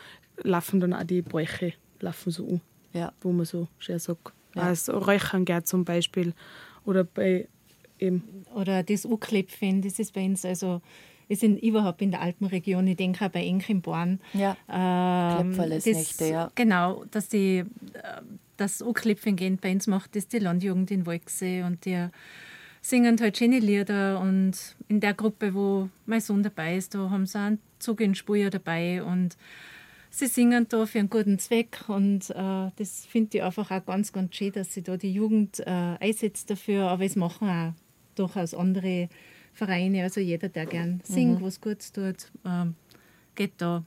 laufen 0.43 0.81
dann 0.81 0.95
auch 0.95 1.05
die 1.05 1.23
Bräuche 1.23 1.75
laufen 2.01 2.31
so 2.31 2.47
an. 2.47 2.61
Ja. 2.93 3.13
Wo 3.21 3.33
man 3.33 3.47
so 3.47 3.69
schön 3.79 3.99
sagt. 3.99 4.33
Ja. 4.55 4.63
Also 4.63 4.99
Räuchern 4.99 5.45
geht 5.45 5.67
zum 5.67 5.85
Beispiel. 5.85 6.35
Oder 6.85 7.05
bei 7.05 7.49
eben. 7.99 8.45
Oder 8.55 8.83
das 8.83 9.05
Unklepfen, 9.05 9.83
das 9.83 9.99
ist 9.99 10.13
bei 10.13 10.25
uns 10.25 10.45
also 10.45 10.83
wir 11.29 11.37
sind 11.39 11.63
überhaupt 11.63 12.03
in 12.03 12.11
der 12.11 12.21
Alpenregion, 12.21 12.87
ich 12.87 12.97
denke 12.97 13.25
auch 13.25 13.31
bei 13.31 13.43
Enk 13.43 13.71
im 13.71 13.81
Born. 13.81 14.21
Ja, 14.35 14.55
ähm, 14.69 15.57
Nächte, 15.57 16.29
ja. 16.29 16.51
Genau, 16.55 17.05
dass 17.11 17.31
die 17.31 17.61
äh, 17.61 17.65
das 18.63 18.83
Anklepfen 18.83 19.37
gehen 19.37 19.59
bei 19.61 19.73
uns 19.73 19.87
macht, 19.87 20.15
das 20.15 20.29
die 20.29 20.39
Landjugend 20.39 20.91
in 20.91 21.07
Wolksee 21.07 21.63
und 21.63 21.85
die 21.85 22.09
singen 22.81 23.21
halt 23.21 23.37
schöne 23.37 23.59
Lieder 23.59 24.21
und 24.21 24.77
in 24.89 25.01
der 25.01 25.15
Gruppe, 25.15 25.55
wo 25.55 25.89
mein 26.07 26.21
Sohn 26.21 26.43
dabei 26.43 26.77
ist, 26.77 26.95
da 26.95 27.11
haben 27.11 27.27
sie 27.27 27.39
einen 27.39 27.59
Zug 27.79 28.01
in 28.01 28.15
Spur 28.15 28.51
dabei 28.51 29.03
und 29.03 29.37
sie 30.11 30.27
singen 30.27 30.67
da 30.69 30.87
für 30.87 31.01
einen 31.01 31.11
guten 31.11 31.39
Zweck 31.39 31.89
und 31.89 32.31
äh, 32.31 32.71
das 32.77 33.07
finde 33.07 33.39
ich 33.39 33.43
einfach 33.43 33.71
auch 33.71 33.85
ganz, 33.85 34.13
ganz 34.13 34.35
schön, 34.35 34.53
dass 34.53 34.75
sie 34.75 34.83
da 34.83 34.97
die 34.97 35.13
Jugend 35.13 35.61
äh, 35.61 35.97
einsetzt 36.01 36.51
dafür, 36.51 36.89
aber 36.89 37.05
es 37.05 37.17
machen 37.17 37.49
auch 37.49 37.73
durchaus 38.15 38.55
andere 38.55 39.09
Vereine, 39.53 40.05
also 40.05 40.21
jeder, 40.21 40.49
der 40.49 40.67
gern 40.67 41.01
singt, 41.05 41.41
mhm. 41.41 41.45
was 41.45 41.61
Gutes 41.61 41.93
tut, 41.93 42.31
äh, 42.45 42.67
geht 43.35 43.53
da 43.59 43.85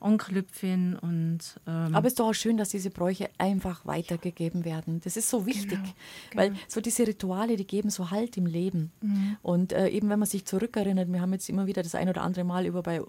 anknüpfen. 0.00 0.96
Und, 0.96 1.60
ähm 1.66 1.94
Aber 1.94 2.06
es 2.06 2.12
ist 2.12 2.20
doch 2.20 2.28
auch 2.28 2.34
schön, 2.34 2.56
dass 2.56 2.70
diese 2.70 2.90
Bräuche 2.90 3.30
einfach 3.38 3.84
weitergegeben 3.86 4.64
werden. 4.64 5.00
Das 5.02 5.16
ist 5.16 5.30
so 5.30 5.46
wichtig, 5.46 5.78
genau, 5.78 5.94
weil 6.34 6.48
genau. 6.50 6.60
so 6.68 6.80
diese 6.80 7.06
Rituale, 7.06 7.56
die 7.56 7.66
geben 7.66 7.90
so 7.90 8.10
Halt 8.10 8.36
im 8.36 8.46
Leben. 8.46 8.92
Mhm. 9.00 9.36
Und 9.42 9.72
äh, 9.72 9.88
eben 9.88 10.08
wenn 10.08 10.18
man 10.18 10.28
sich 10.28 10.44
zurückerinnert, 10.44 11.12
wir 11.12 11.20
haben 11.20 11.32
jetzt 11.32 11.48
immer 11.48 11.66
wieder 11.66 11.82
das 11.82 11.94
ein 11.94 12.08
oder 12.08 12.22
andere 12.22 12.44
Mal 12.44 12.66
über, 12.66 12.82
bei, 12.82 13.02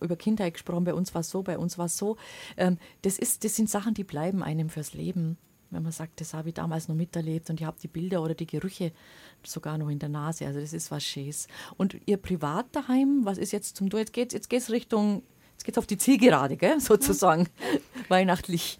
über 0.00 0.16
Kindheit 0.16 0.54
gesprochen, 0.54 0.84
bei 0.84 0.94
uns 0.94 1.14
war 1.14 1.20
es 1.20 1.30
so, 1.30 1.42
bei 1.42 1.58
uns 1.58 1.78
war 1.78 1.86
es 1.86 1.96
so. 1.96 2.16
Ähm, 2.56 2.78
das, 3.02 3.18
ist, 3.18 3.44
das 3.44 3.56
sind 3.56 3.70
Sachen, 3.70 3.94
die 3.94 4.04
bleiben 4.04 4.42
einem 4.42 4.68
fürs 4.68 4.94
Leben 4.94 5.38
wenn 5.70 5.82
man 5.82 5.92
sagt, 5.92 6.20
das 6.20 6.34
habe 6.34 6.48
ich 6.48 6.54
damals 6.54 6.88
noch 6.88 6.94
miterlebt 6.94 7.50
und 7.50 7.60
ich 7.60 7.66
habe 7.66 7.76
die 7.82 7.88
Bilder 7.88 8.22
oder 8.22 8.34
die 8.34 8.46
Gerüche 8.46 8.92
sogar 9.44 9.78
noch 9.78 9.88
in 9.88 9.98
der 9.98 10.08
Nase. 10.08 10.46
Also 10.46 10.60
das 10.60 10.72
ist 10.72 10.90
was 10.90 11.04
Schönes. 11.04 11.48
Und 11.76 11.96
ihr 12.06 12.16
privat 12.16 12.66
daheim, 12.72 13.20
was 13.24 13.38
ist 13.38 13.52
jetzt 13.52 13.76
zum 13.76 13.88
Du? 13.88 13.98
Jetzt 13.98 14.12
geht 14.12 14.28
es 14.28 14.34
jetzt 14.34 14.48
geht's 14.48 14.70
Richtung 14.70 15.22
Jetzt 15.56 15.64
geht 15.64 15.74
es 15.74 15.78
auf 15.78 15.86
die 15.86 15.98
Zielgerade, 15.98 16.56
gell? 16.56 16.80
sozusagen, 16.80 17.42
mhm. 17.42 18.04
weihnachtlich. 18.08 18.78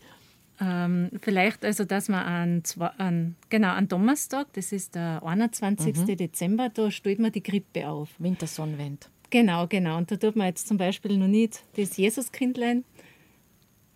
Ähm, 0.58 1.10
vielleicht 1.20 1.64
also, 1.64 1.84
dass 1.84 2.08
man 2.08 2.24
an, 2.24 2.62
an, 2.98 3.36
genau, 3.50 3.68
an 3.68 3.88
Donnerstag, 3.88 4.46
das 4.54 4.72
ist 4.72 4.94
der 4.94 5.22
21. 5.22 5.96
Mhm. 5.96 6.16
Dezember, 6.16 6.70
da 6.70 6.90
stellt 6.90 7.18
man 7.18 7.32
die 7.32 7.42
Krippe 7.42 7.88
auf. 7.88 8.10
Wintersonnenwend. 8.18 9.10
Genau, 9.28 9.66
genau. 9.66 9.98
Und 9.98 10.10
da 10.10 10.16
tut 10.16 10.36
man 10.36 10.46
jetzt 10.46 10.68
zum 10.68 10.78
Beispiel 10.78 11.18
noch 11.18 11.26
nicht 11.26 11.62
das 11.76 11.96
Jesuskindlein 11.96 12.84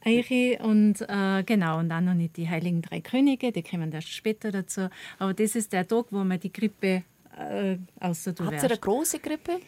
und 0.04 0.94
äh, 1.08 1.42
genau, 1.44 1.78
und 1.78 1.90
dann 1.90 2.06
noch 2.06 2.14
nicht 2.14 2.36
die 2.36 2.48
Heiligen 2.48 2.80
Drei 2.80 3.00
Könige, 3.00 3.52
die 3.52 3.62
kommen 3.62 3.92
erst 3.92 4.08
später 4.08 4.50
dazu. 4.50 4.88
Aber 5.18 5.34
das 5.34 5.54
ist 5.54 5.72
der 5.72 5.86
Tag, 5.86 6.06
wo 6.10 6.24
man 6.24 6.40
die 6.40 6.50
Krippe 6.50 7.02
äh, 7.36 7.76
außer 8.00 8.34
Habt 8.40 8.62
ihr 8.62 8.64
eine 8.64 8.78
große 8.78 9.18
Krippe? 9.18 9.60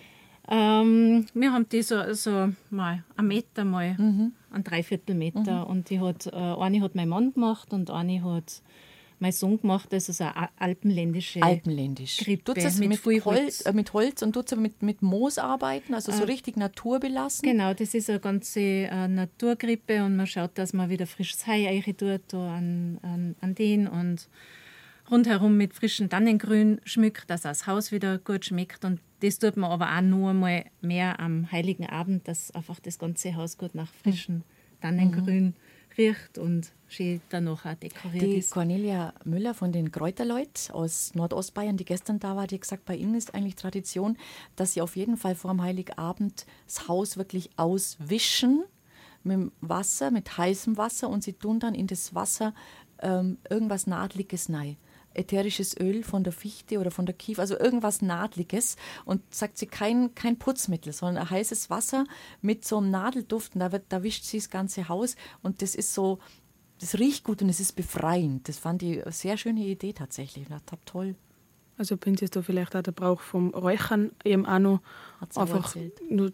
Ähm, 0.49 1.27
wir 1.35 1.53
haben 1.53 1.69
die 1.69 1.83
so, 1.83 2.13
so 2.15 2.53
mal 2.71 3.05
einen 3.17 3.29
Meter 3.29 3.65
mal, 3.65 3.95
mhm. 3.95 4.33
einen 4.51 4.65
Dreiviertelmeter. 4.65 5.65
Mhm. 5.65 5.71
Und 5.71 5.91
die 5.91 6.01
hat, 6.01 6.27
äh, 6.27 6.37
eine 6.37 6.81
hat 6.81 6.95
mein 6.95 7.09
Mann 7.09 7.33
gemacht 7.33 7.73
und 7.73 7.91
eine 7.91 8.23
hat 8.25 8.63
mein 9.23 9.33
Sohn 9.33 9.61
gemacht. 9.61 9.93
Das 9.93 10.09
ist 10.09 10.21
eine 10.21 10.51
alpenländische 10.59 11.43
Alpenländisch. 11.43 12.19
Krippe. 12.19 12.45
Tut 12.45 12.59
es 12.59 12.79
mit, 12.79 13.07
mit, 13.07 13.25
Holz, 13.25 13.61
äh, 13.63 13.73
mit 13.73 13.93
Holz 13.93 14.21
und 14.23 14.33
tut 14.33 14.51
es 14.51 14.59
mit, 14.59 14.83
mit 14.83 15.01
Moos 15.01 15.39
arbeiten, 15.39 15.95
also 15.95 16.11
so 16.11 16.25
äh, 16.25 16.27
richtig 16.27 16.57
naturbelassen? 16.57 17.49
Genau, 17.49 17.73
das 17.73 17.95
ist 17.95 18.11
eine 18.11 18.21
ganze 18.21 18.61
äh, 18.61 19.09
Naturgrippe 19.09 20.05
und 20.05 20.17
man 20.17 20.27
schaut, 20.27 20.59
dass 20.59 20.73
man 20.73 20.91
wieder 20.91 21.07
frisches 21.07 21.47
Hai 21.47 21.83
tut 21.97 22.35
an, 22.35 22.99
an, 23.03 23.37
an 23.41 23.55
den 23.55 23.87
und 23.87 24.29
rundherum 25.11 25.57
mit 25.57 25.75
frischem 25.75 26.11
Tannengrün 26.11 26.81
schmückt, 26.85 27.31
dass 27.31 27.43
das 27.43 27.67
Haus 27.67 27.93
wieder 27.93 28.19
gut 28.19 28.45
schmeckt. 28.45 28.85
Und 28.85 29.01
das 29.23 29.39
tut 29.39 29.57
man 29.57 29.71
aber 29.71 29.97
auch 29.97 30.01
nur 30.01 30.35
mal 30.35 30.65
mehr 30.81 31.21
am 31.21 31.51
Heiligen 31.53 31.87
Abend, 31.87 32.27
dass 32.27 32.51
einfach 32.51 32.81
das 32.81 32.99
ganze 32.99 33.37
Haus 33.37 33.57
gut 33.57 33.75
nach 33.75 33.93
frischem 34.03 34.43
Tannengrün 34.81 35.45
mhm. 35.45 35.55
riecht 35.97 36.39
und 36.39 36.73
schön 36.89 37.21
dann 37.29 37.45
noch 37.45 37.65
auch 37.65 37.75
dekoriert 37.75 38.25
die 38.25 38.37
ist. 38.39 38.51
Cornelia 38.51 39.15
Müller 39.25 39.55
von 39.55 39.71
den 39.71 39.93
Kräuterleut 39.93 40.71
aus 40.73 41.15
Nordostbayern, 41.15 41.77
die 41.77 41.85
gestern 41.85 42.19
da 42.19 42.35
war, 42.35 42.49
die 42.49 42.57
hat 42.57 42.63
gesagt, 42.63 42.85
bei 42.85 42.97
ihnen 42.97 43.15
ist 43.15 43.33
eigentlich 43.33 43.55
Tradition, 43.55 44.19
dass 44.57 44.73
sie 44.75 44.81
auf 44.81 44.97
jeden 44.97 45.17
Fall 45.17 45.37
vor 45.37 45.53
dem 45.53 45.63
Heiligabend 45.63 46.45
das 46.67 46.89
Haus 46.89 47.17
wirklich 47.17 47.51
auswischen 47.57 48.65
mit 49.23 49.53
Wasser, 49.61 50.11
mit 50.11 50.37
heißem 50.37 50.77
Wasser 50.77 51.09
und 51.09 51.23
sie 51.23 51.35
tun 51.35 51.61
dann 51.61 51.77
in 51.77 51.87
das 51.87 52.13
Wasser 52.13 52.55
ähm, 53.01 53.39
irgendwas 53.49 53.87
Nadliges 53.87 54.51
rein 54.53 54.77
ätherisches 55.15 55.79
Öl 55.79 56.03
von 56.03 56.25
der 56.25 56.33
Fichte 56.33 56.79
oder 56.79 56.91
von 56.91 57.07
der 57.07 57.15
Kiefer, 57.15 57.43
also 57.43 57.59
irgendwas 57.59 58.03
Nadliges. 58.03 58.77
Und 59.05 59.35
sagt 59.35 59.59
sie, 59.59 59.67
kein, 59.67 60.15
kein 60.15 60.39
Putzmittel, 60.39 60.93
sondern 60.93 61.25
ein 61.25 61.31
heißes 61.31 61.71
Wasser 61.71 62.05
mit 62.41 62.65
so 62.65 62.79
einem 62.79 62.91
Nadelduft. 62.91 63.55
Und 63.55 63.61
da, 63.61 63.73
wird, 63.73 63.85
da 63.89 64.03
wischt 64.03 64.25
sie 64.25 64.39
das 64.39 64.51
ganze 64.51 64.89
Haus. 64.89 65.17
Und 65.43 65.63
das 65.63 65.75
ist 65.75 65.95
so, 65.95 66.19
das 66.81 66.99
riecht 66.99 67.25
gut 67.25 67.43
und 67.43 67.49
es 67.49 67.61
ist 67.61 67.77
befreiend. 67.77 68.49
Das 68.49 68.59
fand 68.59 68.83
ich 68.83 69.03
eine 69.03 69.13
sehr 69.13 69.37
schöne 69.37 69.61
Idee 69.61 69.93
tatsächlich. 69.93 70.45
Ich 70.45 70.49
dachte, 70.49 70.79
toll. 70.85 71.15
Also 71.77 71.97
bin 71.97 72.17
ich 72.21 72.31
da 72.31 72.43
vielleicht 72.43 72.77
auch 72.77 72.83
der 72.83 72.93
Brauch 72.93 73.21
vom 73.21 73.51
Räuchern 73.51 74.13
eben 74.25 74.47
auch 74.47 74.59
noch 74.59 74.81
einfach 75.35 75.75
nur 76.09 76.33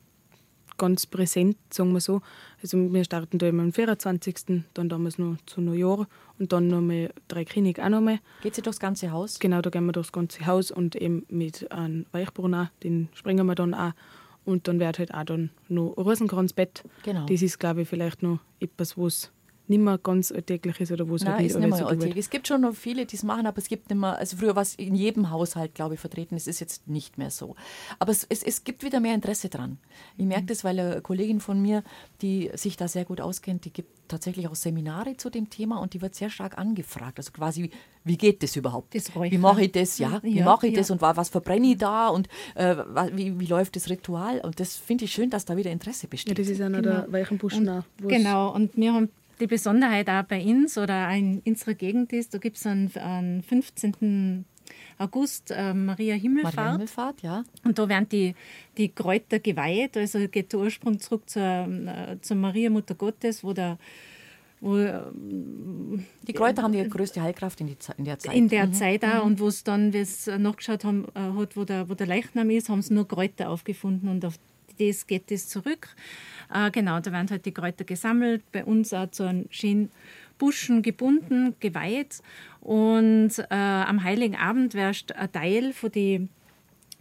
ganz 0.79 1.07
präsent, 1.07 1.57
sagen 1.71 1.93
wir 1.93 2.01
so. 2.01 2.23
Also 2.63 2.93
wir 2.93 3.05
starten 3.05 3.39
da 3.39 3.49
immer 3.49 3.63
am 3.63 3.73
24., 3.73 4.63
dann 4.75 4.89
damals 4.89 5.19
noch 5.19 5.37
zu 5.47 5.61
Neujahr 5.61 6.07
und 6.39 6.53
dann 6.53 6.69
nochmal 6.69 7.13
drei 7.29 7.45
König 7.45 7.79
auch 7.81 7.89
nochmal. 7.89 8.21
Geht 8.43 8.55
sie 8.55 8.63
durchs 8.63 8.81
ganze 8.81 9.11
Haus? 9.11 9.39
Genau, 9.39 9.61
da 9.61 9.71
gehen 9.71 9.85
wir 9.85 9.93
durchs 9.93 10.13
ganze 10.13 10.47
Haus 10.47 10.71
und 10.71 10.97
eben 10.97 11.27
mit 11.29 11.71
einem 11.71 12.07
Weichbrunner, 12.13 12.71
den 12.83 13.09
springen 13.13 13.47
wir 13.47 13.55
dann 13.55 13.75
auch. 13.75 13.93
Und 14.45 14.67
dann 14.67 14.81
wird 14.81 14.99
halt 14.99 15.13
auch 15.13 15.25
dann 15.25 15.51
noch 15.69 15.95
Rosenkranzbett. 15.99 16.83
Genau. 17.03 17.27
Das 17.27 17.43
ist, 17.43 17.59
glaube 17.59 17.83
ich, 17.83 17.89
vielleicht 17.89 18.23
noch 18.23 18.39
etwas, 18.61 18.97
was 18.97 19.31
nicht 19.69 19.81
mehr 19.81 19.99
ganz 19.99 20.33
alltäglich 20.33 20.81
ist 20.81 20.93
oder 20.93 21.09
wo 21.09 21.17
es 21.17 21.23
Nein, 21.23 21.33
halt 21.33 21.43
nicht, 21.43 21.51
ist 21.53 21.59
nicht 21.59 21.71
mehr 21.71 21.87
alltäglich. 21.87 22.17
Es 22.17 22.31
gibt 22.31 22.49
schon 22.49 22.63
noch 22.63 22.75
viele, 22.75 23.07
die 23.07 23.17
es 23.17 23.23
machen, 23.23 23.47
aber 23.47 23.59
es 23.59 23.69
gibt 23.69 23.91
nicht 23.91 23.99
mehr, 23.99 24.17
also 24.17 24.37
früher 24.37 24.57
war 24.57 24.63
es 24.63 24.75
in 24.75 24.95
jedem 24.95 25.31
Haushalt, 25.31 25.75
glaube 25.75 25.95
ich, 25.95 26.01
vertreten, 26.01 26.35
es 26.37 26.47
ist 26.47 26.61
jetzt 26.61 26.89
nicht 26.89 27.19
mehr 27.19 27.31
so. 27.31 27.55
Aber 27.99 28.13
es, 28.13 28.27
es, 28.29 28.43
es 28.43 28.65
gibt 28.65 28.83
wieder 28.83 29.01
mehr 29.01 29.15
Interesse 29.15 29.49
dran. 29.49 29.79
Ich 30.17 30.27
merke 30.27 30.45
mhm. 30.45 30.47
das, 30.49 30.65
weil 30.65 30.79
eine 30.79 31.01
Kollegin 31.03 31.41
von 31.41 31.61
mir, 31.61 31.83
die 32.23 32.51
sich 32.55 32.77
da 32.77 32.89
sehr 32.89 33.05
gut 33.05 33.21
auskennt, 33.21 33.65
die 33.65 33.73
gibt 33.73 34.09
tatsächlich 34.09 34.49
auch 34.49 34.55
Seminare 34.55 35.17
zu 35.17 35.31
dem 35.31 35.51
Thema 35.51 35.81
und 35.81 35.95
die 35.95 36.01
wird 36.01 36.15
sehr 36.15 36.31
stark 36.31 36.59
angefragt. 36.59 37.19
Also 37.19 37.31
quasi, 37.33 37.71
wie 38.05 38.17
geht 38.17 38.43
das 38.43 38.57
überhaupt? 38.57 38.95
Das 38.95 39.15
wie 39.15 39.39
mache 39.39 39.65
ich 39.65 39.73
das? 39.73 39.99
Ja, 39.99 40.21
wie 40.23 40.39
ja, 40.39 40.45
mache 40.45 40.67
ich 40.67 40.73
ja. 40.73 40.81
das 40.81 40.91
und 40.91 41.01
was 41.01 41.29
verbrenne 41.29 41.73
ich 41.73 41.79
da 41.79 42.09
und 42.09 42.29
äh, 42.55 42.77
wie, 43.13 43.39
wie 43.39 43.47
läuft 43.47 43.77
das 43.77 43.89
Ritual? 43.91 44.41
Und 44.41 44.61
das 44.61 44.77
finde 44.77 45.05
ich 45.05 45.13
schön, 45.13 45.31
dass 45.31 45.45
da 45.45 45.57
wieder 45.57 45.71
Interesse 45.71 46.09
besteht. 46.09 46.39
Ja, 46.39 46.43
das 46.43 46.51
ist 46.51 46.61
einer 46.61 46.81
genau. 46.81 47.03
der 47.03 47.13
Weichenbuschen. 47.13 47.85
Genau, 47.99 48.55
und 48.55 48.77
wir 48.77 48.95
haben 48.95 49.11
die 49.41 49.47
Besonderheit 49.47 50.09
auch 50.09 50.25
bei 50.25 50.43
uns 50.45 50.79
oder 50.79 51.11
in 51.11 51.43
unserer 51.47 51.75
Gegend 51.75 52.13
ist, 52.13 52.35
da 52.35 52.39
gibt 52.39 52.57
es 52.57 52.67
am, 52.67 52.91
am 53.01 53.43
15. 53.43 54.45
August 54.99 55.51
äh, 55.51 55.73
Maria 55.73 56.15
Himmelfahrt. 56.15 56.57
Maria 56.57 56.73
Himmelfahrt, 56.73 57.23
ja. 57.23 57.45
Und 57.65 57.79
da 57.79 57.89
werden 57.89 58.09
die, 58.11 58.35
die 58.77 58.89
Kräuter 58.89 59.39
geweiht. 59.39 59.97
Also 59.97 60.27
geht 60.29 60.53
der 60.53 60.61
Ursprung 60.61 60.99
zurück 60.99 61.29
zur, 61.31 61.43
äh, 61.43 62.21
zur 62.21 62.37
Maria 62.37 62.69
Mutter 62.69 62.95
Gottes, 62.95 63.43
wo 63.45 63.53
der 63.53 63.79
wo, 64.61 64.77
ähm, 64.77 66.05
die 66.23 66.33
Kräuter 66.33 66.63
haben 66.63 66.73
die 66.73 66.89
größte 66.89 67.23
Heilkraft 67.23 67.61
in, 67.61 67.69
die, 67.69 67.77
in 67.97 68.05
der 68.05 68.19
Zeit. 68.19 68.35
In 68.35 68.49
der 68.49 68.67
mhm. 68.67 68.73
Zeit 68.73 69.05
auch. 69.05 69.25
Mhm. 69.25 69.31
Und 69.31 69.41
wo 69.41 69.49
es 69.49 69.63
dann, 69.63 69.93
wie 69.93 69.99
es 69.99 70.27
nachgeschaut 70.27 70.85
haben, 70.85 71.07
äh, 71.15 71.21
hat, 71.39 71.57
wo 71.57 71.65
der, 71.65 71.89
wo 71.89 71.95
der 71.95 72.07
Leichnam 72.07 72.51
ist, 72.51 72.69
haben 72.69 72.83
sie 72.83 72.95
nur 72.95 73.07
Kräuter 73.07 73.51
aufgefunden 73.51 74.09
und 74.09 74.25
auf 74.25 74.35
das 74.79 75.07
geht 75.07 75.31
es 75.33 75.49
zurück. 75.49 75.89
Äh, 76.53 76.71
genau, 76.71 77.01
da 77.01 77.13
werden 77.13 77.31
halt 77.31 77.47
die 77.47 77.53
Kräuter 77.53 77.85
gesammelt, 77.85 78.43
bei 78.53 78.65
uns 78.65 78.93
auch 78.93 79.11
zu 79.11 79.25
einem 79.25 79.47
schönen 79.51 79.91
Buschen 80.39 80.83
gebunden, 80.83 81.55
geweiht. 81.61 82.23
Und 82.61 83.33
äh, 83.51 83.55
am 83.55 84.03
Heiligen 84.03 84.37
Abend 84.37 84.75
wirst 84.75 85.15
ein 85.15 85.33
Teil 85.33 85.73
von 85.73 85.91
die 85.93 86.29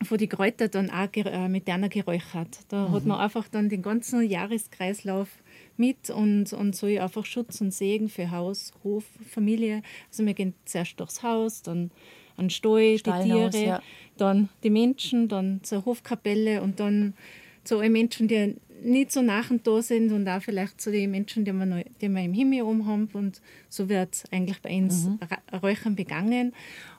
von 0.04 0.18
die 0.18 0.28
Kräuter 0.28 0.68
dann 0.68 0.91
auch 0.91 1.10
äh, 1.16 1.50
mit 1.50 1.68
einer 1.68 1.89
geräuchert. 1.89 2.60
Da 2.70 2.88
mhm. 2.88 2.91
hat 2.91 3.06
man 3.06 3.20
einfach 3.20 3.48
dann 3.48 3.68
den 3.68 3.82
ganzen 3.82 4.22
Jahreskreislauf 4.22 5.28
mit 5.76 6.10
und, 6.10 6.54
und 6.54 6.76
so 6.76 6.86
einfach 6.86 7.26
Schutz 7.26 7.62
und 7.62 7.74
Segen 7.74 8.10
für 8.10 8.30
Haus, 8.30 8.74
Hof, 8.84 9.06
Familie. 9.28 9.82
Also 10.12 10.26
wir 10.26 10.34
gehen 10.34 10.54
zuerst 10.66 11.00
durchs 11.00 11.24
Haus, 11.24 11.64
dann 11.64 11.91
an 12.36 12.52
Stall, 12.52 12.98
die 12.98 13.12
Tiere, 13.12 13.66
ja. 13.66 13.82
dann 14.18 14.50
die 14.64 14.70
Menschen, 14.70 15.28
dann 15.28 15.62
zur 15.64 15.86
Hofkapelle 15.86 16.62
und 16.62 16.80
dann 16.80 17.16
zu 17.64 17.80
allen 17.80 17.91
Menschen, 17.91 18.28
die 18.28 18.56
nicht 18.84 19.11
so 19.11 19.21
nach 19.21 19.49
und 19.49 19.65
da 19.65 19.82
sind 19.82 20.11
und 20.11 20.28
auch 20.28 20.41
vielleicht 20.41 20.80
zu 20.80 20.91
den 20.91 21.11
Menschen, 21.11 21.45
die 21.45 21.53
wir, 21.53 21.65
noch, 21.65 21.84
die 22.01 22.09
wir 22.09 22.21
im 22.21 22.34
Himmel 22.34 22.63
oben 22.63 22.86
haben. 22.86 23.09
Und 23.13 23.41
so 23.69 23.89
wird 23.89 24.23
eigentlich 24.32 24.61
bei 24.61 24.78
uns 24.78 25.05
mhm. 25.05 25.19
Räuchern 25.61 25.95
begangen. 25.95 26.53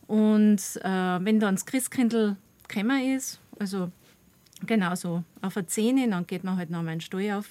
Und 0.06 0.60
äh, 0.82 0.88
wenn 0.88 1.40
dann 1.40 1.54
das 1.54 1.66
Christkindl 1.66 2.36
gekommen 2.66 3.14
ist, 3.14 3.40
also 3.58 3.90
genau 4.66 4.94
so 4.94 5.22
auf 5.42 5.54
der 5.54 5.66
Zähne, 5.66 6.08
dann 6.08 6.26
geht 6.26 6.44
man 6.44 6.56
halt 6.56 6.70
noch 6.70 6.82
mal 6.82 6.92
einen 6.92 7.00
Stall 7.00 7.30
auf 7.32 7.46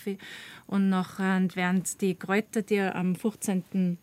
und 0.65 0.89
nachher 0.89 1.47
werden 1.55 1.84
die 2.01 2.15
Kräuter, 2.15 2.61
die 2.61 2.82
am 2.82 3.15
15. 3.15 3.97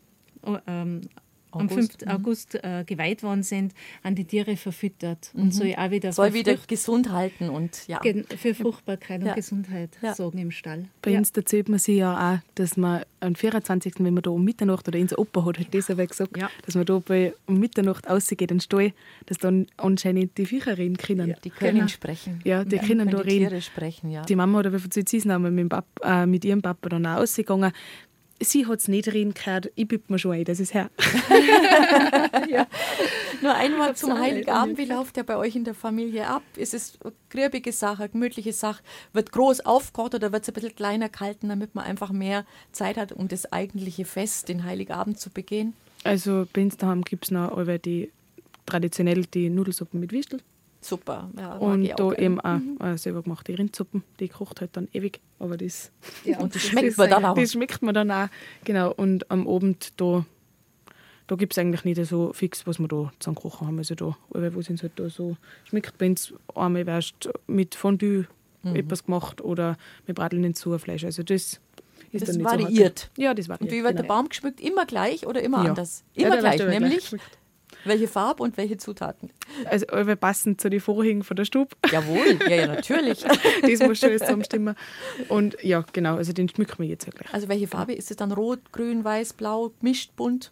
Am 1.61 1.69
5. 1.69 2.01
Mhm. 2.01 2.07
August 2.11 2.55
äh, 2.55 2.83
geweiht 2.85 3.23
worden 3.23 3.43
sind, 3.43 3.73
an 4.03 4.15
die 4.15 4.25
Tiere 4.25 4.57
verfüttert 4.57 5.31
mhm. 5.33 5.43
und 5.43 5.51
soll 5.51 5.75
auch 5.77 5.91
wieder 5.91 6.11
soll 6.11 6.33
wieder 6.33 6.55
gesund 6.67 7.11
halten 7.11 7.49
und 7.49 7.87
ja 7.87 7.99
für 8.37 8.53
Fruchtbarkeit 8.53 9.21
ja. 9.21 9.29
und 9.29 9.35
Gesundheit 9.35 9.89
ja. 10.01 10.13
sorgen 10.13 10.37
im 10.37 10.51
Stall. 10.51 10.85
Bei 11.01 11.11
ja. 11.11 11.19
uns 11.19 11.31
erzählt 11.31 11.69
man 11.69 11.79
sich 11.79 11.97
ja 11.97 12.35
auch, 12.35 12.39
dass 12.55 12.77
man 12.77 13.03
am 13.19 13.35
24. 13.35 13.95
wenn 13.99 14.13
man 14.13 14.23
da 14.23 14.29
um 14.29 14.43
Mitternacht 14.43 14.87
oder 14.87 14.99
unser 14.99 15.19
Opa 15.19 15.45
hat, 15.45 15.59
hat 15.59 15.73
das 15.73 15.89
aber 15.89 16.05
gesagt, 16.05 16.37
dass 16.65 16.75
man 16.75 16.85
da 16.85 16.99
bei 16.99 17.33
um 17.45 17.59
Mitternacht 17.59 18.07
rausgeht 18.09 18.41
in 18.41 18.57
den 18.57 18.59
Stall, 18.61 18.93
dass 19.25 19.37
dann 19.37 19.67
anscheinend 19.77 20.37
die 20.37 20.45
Viecher 20.45 20.77
reden 20.77 20.97
können. 20.97 21.35
die 21.43 21.49
können 21.49 21.75
genau. 21.75 21.87
sprechen. 21.87 22.39
Ja, 22.43 22.63
die 22.63 22.77
können 22.77 23.09
da 23.09 23.19
reden. 23.19 23.61
Sprechen, 23.61 24.11
ja. 24.11 24.23
Die 24.23 24.35
Mama 24.35 24.59
oder 24.59 24.73
wie 24.73 24.79
viel 24.79 25.07
sie 25.07 25.27
mit, 25.27 25.73
äh, 26.03 26.25
mit 26.25 26.45
ihrem 26.45 26.61
Papa 26.61 26.89
dann 26.89 27.05
auch 27.05 27.19
rausgegangen 27.19 27.71
sie 28.41 28.67
hat 28.67 28.79
es 28.79 28.87
nicht 28.87 29.07
reden 29.13 29.33
gehört, 29.33 29.71
ich 29.75 29.87
bitte 29.87 30.11
mir 30.11 30.19
schon 30.19 30.33
ein, 30.33 30.43
das 30.43 30.59
ist 30.59 30.73
her. 30.73 30.89
ja. 32.49 32.67
Nur 33.41 33.53
einmal 33.53 33.95
zum 33.95 34.17
Heiligabend, 34.17 34.77
wie 34.77 34.85
läuft 34.85 35.15
der 35.15 35.23
bei 35.23 35.37
euch 35.37 35.55
in 35.55 35.63
der 35.63 35.73
Familie 35.73 36.27
ab? 36.27 36.43
Ist 36.55 36.73
es 36.73 36.97
eine 37.03 37.13
grübige 37.29 37.71
Sache, 37.71 38.03
eine 38.03 38.09
gemütliche 38.09 38.53
Sache? 38.53 38.83
Wird 39.13 39.31
groß 39.31 39.61
aufgekocht 39.61 40.15
oder 40.15 40.31
wird 40.31 40.43
es 40.43 40.49
ein 40.49 40.53
bisschen 40.53 40.75
kleiner 40.75 41.09
gehalten, 41.09 41.49
damit 41.49 41.75
man 41.75 41.85
einfach 41.85 42.11
mehr 42.11 42.45
Zeit 42.71 42.97
hat, 42.97 43.11
um 43.11 43.27
das 43.27 43.51
eigentliche 43.51 44.05
Fest, 44.05 44.49
den 44.49 44.63
Heiligabend 44.63 45.19
zu 45.19 45.29
begehen? 45.29 45.73
Also 46.03 46.45
bei 46.51 46.61
uns 46.61 46.77
daheim 46.77 47.03
gibt 47.03 47.25
es 47.25 47.31
noch 47.31 47.63
die 47.83 48.11
traditionell 48.65 49.25
die 49.25 49.49
Nudelsuppe 49.49 49.97
mit 49.97 50.11
Würstel. 50.11 50.41
Super. 50.85 51.31
Ja, 51.35 51.55
und 51.55 51.87
da 51.97 52.13
eben 52.13 52.39
auch 52.39 52.59
mhm. 52.59 52.97
selber 52.97 53.23
gemachte 53.23 53.57
Rindsuppen. 53.57 54.03
Die 54.19 54.29
kocht 54.29 54.61
halt 54.61 54.77
dann 54.77 54.87
ewig, 54.93 55.19
aber 55.39 55.57
das, 55.57 55.91
ja, 56.23 56.37
und 56.39 56.53
das 56.53 56.61
schmeckt 56.61 56.95
man 56.95 57.09
dann 57.09 57.25
auch. 57.25 57.33
Das 57.33 57.53
schmeckt 57.53 57.81
man 57.81 57.95
dann 57.95 58.11
auch, 58.11 58.27
genau. 58.65 58.93
Und 58.93 59.31
am 59.31 59.47
Abend 59.47 59.99
da, 59.99 60.25
da 61.25 61.35
gibt 61.35 61.53
es 61.53 61.57
eigentlich 61.57 61.85
nicht 61.85 62.05
so 62.05 62.33
fix, 62.33 62.67
was 62.67 62.77
wir 62.77 62.87
da 62.87 63.11
zusammen 63.17 63.37
kochen 63.37 63.65
haben. 63.65 63.77
Also 63.79 63.95
da, 63.95 64.15
wo 64.29 64.61
sind 64.61 64.83
halt 64.83 64.91
da 64.97 65.09
so, 65.09 65.37
schmeckt 65.63 65.97
bei 65.97 66.05
uns 66.05 66.35
einmal 66.53 66.85
wärst 66.85 67.29
mit 67.47 67.73
Fondue 67.73 68.27
mhm. 68.61 68.75
etwas 68.75 69.05
gemacht 69.05 69.41
oder 69.41 69.77
mit 70.05 70.15
Bradeln 70.15 70.43
ins 70.43 70.61
Fleisch. 70.61 71.03
Also 71.03 71.23
das 71.23 71.59
ist 72.11 72.27
das 72.27 72.43
variiert. 72.43 73.09
So 73.15 73.23
ja, 73.23 73.33
das 73.33 73.49
variiert. 73.49 73.71
Und 73.71 73.75
wie 73.75 73.83
wird 73.83 73.97
genau. 73.97 74.01
der 74.03 74.07
Baum 74.07 74.29
geschmückt? 74.29 74.61
Immer 74.61 74.85
gleich 74.85 75.25
oder 75.25 75.41
immer 75.41 75.63
ja. 75.63 75.69
anders? 75.69 76.03
Immer 76.13 76.35
ja, 76.35 76.41
gleich, 76.41 76.59
nämlich 76.63 77.09
gleich 77.09 77.21
welche 77.85 78.07
Farbe 78.07 78.43
und 78.43 78.57
welche 78.57 78.77
Zutaten? 78.77 79.29
Also 79.65 79.85
wir 79.87 80.15
passen 80.15 80.57
zu 80.57 80.69
den 80.69 80.79
Vorhängen 80.79 81.23
von 81.23 81.35
der 81.35 81.45
Stube. 81.45 81.75
Jawohl, 81.91 82.39
ja, 82.49 82.55
ja 82.55 82.67
natürlich. 82.67 83.23
das 83.61 83.79
muss 83.79 83.99
schon 83.99 84.17
zusammenstimmen. 84.17 84.75
Und 85.29 85.57
ja, 85.61 85.85
genau, 85.93 86.15
also 86.15 86.33
den 86.33 86.49
schmücken 86.49 86.79
wir 86.79 86.87
jetzt 86.87 87.05
ja 87.05 87.11
gleich. 87.11 87.33
Also 87.33 87.47
welche 87.47 87.67
Farbe 87.67 87.93
ist 87.93 88.11
es 88.11 88.17
dann? 88.17 88.31
Rot, 88.31 88.71
grün, 88.71 89.03
weiß, 89.03 89.33
blau, 89.33 89.71
gemischt, 89.79 90.15
bunt? 90.15 90.51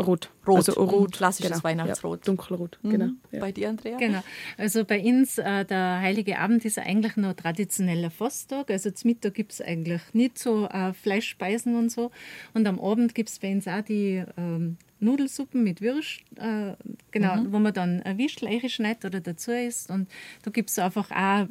Rot. 0.00 0.30
Rot. 0.46 0.56
Also 0.56 0.72
rot. 0.72 1.12
Klassisches 1.12 1.50
genau. 1.52 1.64
Weihnachtsrot. 1.64 2.20
Ja, 2.20 2.24
dunkelrot, 2.24 2.78
mhm. 2.82 2.90
genau. 2.90 3.08
Ja. 3.30 3.40
Bei 3.40 3.52
dir, 3.52 3.68
Andrea? 3.68 3.98
Genau. 3.98 4.22
Also 4.56 4.84
bei 4.84 5.02
uns, 5.02 5.38
äh, 5.38 5.64
der 5.64 6.00
Heilige 6.00 6.38
Abend 6.38 6.64
ist 6.64 6.78
eigentlich 6.78 7.16
noch 7.16 7.34
traditioneller 7.34 8.10
Fasttag. 8.10 8.70
Also 8.70 8.90
zum 8.90 9.10
Mittag 9.10 9.34
gibt 9.34 9.52
es 9.52 9.60
eigentlich 9.60 10.00
nicht 10.12 10.38
so 10.38 10.66
äh, 10.66 10.92
Fleischspeisen 10.92 11.76
und 11.76 11.90
so. 11.90 12.10
Und 12.54 12.66
am 12.66 12.80
Abend 12.80 13.14
gibt 13.14 13.28
es 13.28 13.38
bei 13.38 13.52
uns 13.52 13.68
auch 13.68 13.82
die 13.82 14.24
ähm, 14.36 14.76
Nudelsuppen 15.00 15.62
mit 15.62 15.80
Würst, 15.80 16.20
äh, 16.36 16.74
genau, 17.10 17.36
mhm. 17.36 17.52
wo 17.52 17.58
man 17.58 17.72
dann 17.72 18.02
ein 18.02 18.18
Würstel 18.18 18.68
schneidet 18.68 19.04
oder 19.04 19.20
dazu 19.20 19.50
isst. 19.52 19.90
Und 19.90 20.08
da 20.42 20.50
gibt 20.50 20.70
es 20.70 20.78
einfach 20.78 21.10
auch 21.10 21.46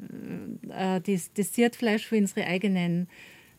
äh, 0.70 1.02
das 1.02 1.34
Dessertfleisch 1.34 2.06
für 2.06 2.18
unsere 2.18 2.46
eigenen 2.46 3.08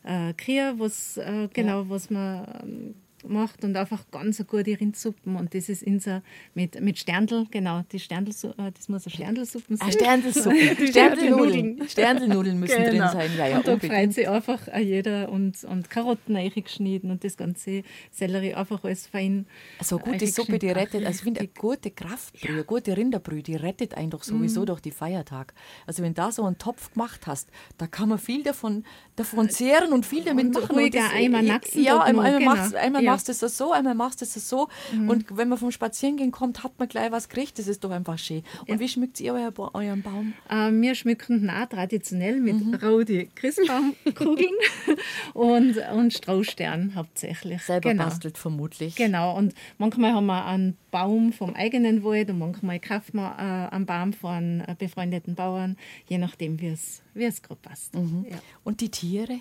äh, 0.03 0.33
Kühe, 0.33 0.73
was, 0.77 1.17
äh, 1.17 1.47
genau, 1.53 1.83
ja. 1.83 1.89
was 1.89 2.09
man 2.09 2.47
ähm, 2.63 2.95
macht 3.27 3.63
und 3.63 3.75
einfach 3.75 4.03
ganz 4.11 4.39
eine 4.39 4.47
gute 4.47 4.79
Rindsuppen. 4.79 5.35
Und 5.35 5.53
das 5.53 5.69
ist 5.69 5.83
unser 5.83 6.21
mit, 6.53 6.79
mit 6.81 6.97
Sterndl, 6.99 7.45
genau, 7.49 7.83
die 7.91 7.99
Sterndl, 7.99 8.31
äh, 8.31 8.71
das 8.71 8.89
muss 8.89 9.05
eine 9.05 9.13
Sterndlsuppen 9.13 9.77
sein. 9.77 9.87
Ah, 9.87 9.91
Sterndlsuppen, 9.93 10.87
Sterndlnudeln. 10.87 11.89
Sterndlnudeln 11.89 12.59
müssen 12.59 12.83
genau. 12.83 12.89
drin 12.89 13.09
sein, 13.11 13.31
ja, 13.37 13.47
ja. 13.47 13.57
Und 13.57 13.67
da 13.67 13.77
freut 13.77 14.13
sich 14.13 14.27
einfach 14.27 14.59
jeder 14.79 15.29
und, 15.29 15.63
und 15.63 15.89
Karotten 15.89 16.37
geschnitten 16.55 17.11
und 17.11 17.23
das 17.23 17.37
ganze 17.37 17.83
Sellerie 18.11 18.53
einfach 18.53 18.83
alles 18.83 19.07
fein. 19.07 19.45
So 19.81 19.97
eine 19.97 20.13
gute 20.13 20.27
Suppe, 20.27 20.59
die 20.59 20.69
rettet, 20.69 21.05
also 21.05 21.17
ich 21.17 21.23
finde, 21.23 21.41
eine 21.41 21.49
gute 21.49 21.91
Kraftbrühe, 21.91 22.53
eine 22.53 22.63
gute 22.63 22.95
Rinderbrühe, 22.95 23.43
die 23.43 23.55
rettet 23.55 23.95
einen 23.95 24.09
doch 24.09 24.23
sowieso 24.23 24.61
mhm. 24.61 24.65
durch 24.67 24.81
die 24.81 24.91
Feiertag. 24.91 25.53
Also 25.85 26.03
wenn 26.03 26.13
du 26.13 26.21
da 26.21 26.31
so 26.31 26.43
einen 26.43 26.57
Topf 26.57 26.93
gemacht 26.93 27.27
hast, 27.27 27.49
da 27.77 27.87
kann 27.87 28.09
man 28.09 28.19
viel 28.19 28.43
davon, 28.43 28.83
davon 29.15 29.49
zehren 29.49 29.93
und 29.93 30.05
viel 30.05 30.23
damit 30.23 30.53
machen. 30.53 30.75
Ruhiger 30.75 31.09
einmal 31.11 31.43
nacksen. 31.43 31.83
Ja, 31.83 32.01
einmal, 32.01 32.39
genau. 32.39 32.55
machst, 32.55 32.75
einmal 32.75 33.03
ja. 33.03 33.10
Machst 33.11 33.29
es 33.29 33.39
so, 33.39 33.71
einmal 33.71 33.95
machst 33.95 34.21
du 34.21 34.25
es 34.25 34.33
so. 34.49 34.67
Mhm. 34.93 35.09
Und 35.09 35.37
wenn 35.37 35.49
man 35.49 35.57
vom 35.57 35.71
Spazierengehen 35.71 36.31
kommt, 36.31 36.63
hat 36.63 36.77
man 36.79 36.87
gleich 36.87 37.11
was 37.11 37.29
gekriegt. 37.29 37.59
Das 37.59 37.67
ist 37.67 37.83
doch 37.83 37.91
einfach 37.91 38.17
schön. 38.17 38.43
Und 38.67 38.79
wie 38.79 38.87
schmückt 38.87 39.19
ihr 39.19 39.33
euer, 39.33 39.53
euren 39.73 40.01
Baum? 40.01 40.33
Äh, 40.49 40.71
wir 40.71 40.95
schmücken 40.95 41.45
nah 41.45 41.65
traditionell 41.65 42.39
mit 42.39 42.65
mhm. 42.65 42.75
roten 42.75 43.33
Christbaumkugeln 43.35 44.55
und, 45.33 45.77
und 45.77 46.13
Straußstern 46.13 46.95
hauptsächlich. 46.95 47.61
Selber 47.61 47.89
genau. 47.89 48.05
bastelt 48.05 48.37
vermutlich. 48.37 48.95
Genau. 48.95 49.37
Und 49.37 49.53
manchmal 49.77 50.13
haben 50.13 50.25
wir 50.25 50.45
einen 50.45 50.77
Baum 50.91 51.33
vom 51.33 51.55
eigenen 51.55 52.03
Wald 52.03 52.29
und 52.29 52.39
manchmal 52.39 52.79
kaufen 52.79 53.17
wir 53.17 53.35
äh, 53.37 53.73
einen 53.73 53.85
Baum 53.85 54.13
von 54.13 54.61
äh, 54.61 54.75
befreundeten 54.77 55.35
Bauern, 55.35 55.77
je 56.07 56.17
nachdem, 56.17 56.59
wie 56.59 56.67
es, 56.67 57.01
wie 57.13 57.23
es 57.23 57.41
gerade 57.41 57.61
passt. 57.61 57.95
Mhm. 57.95 58.25
Ja. 58.29 58.37
Und 58.63 58.81
die 58.81 58.89
Tiere? 58.89 59.39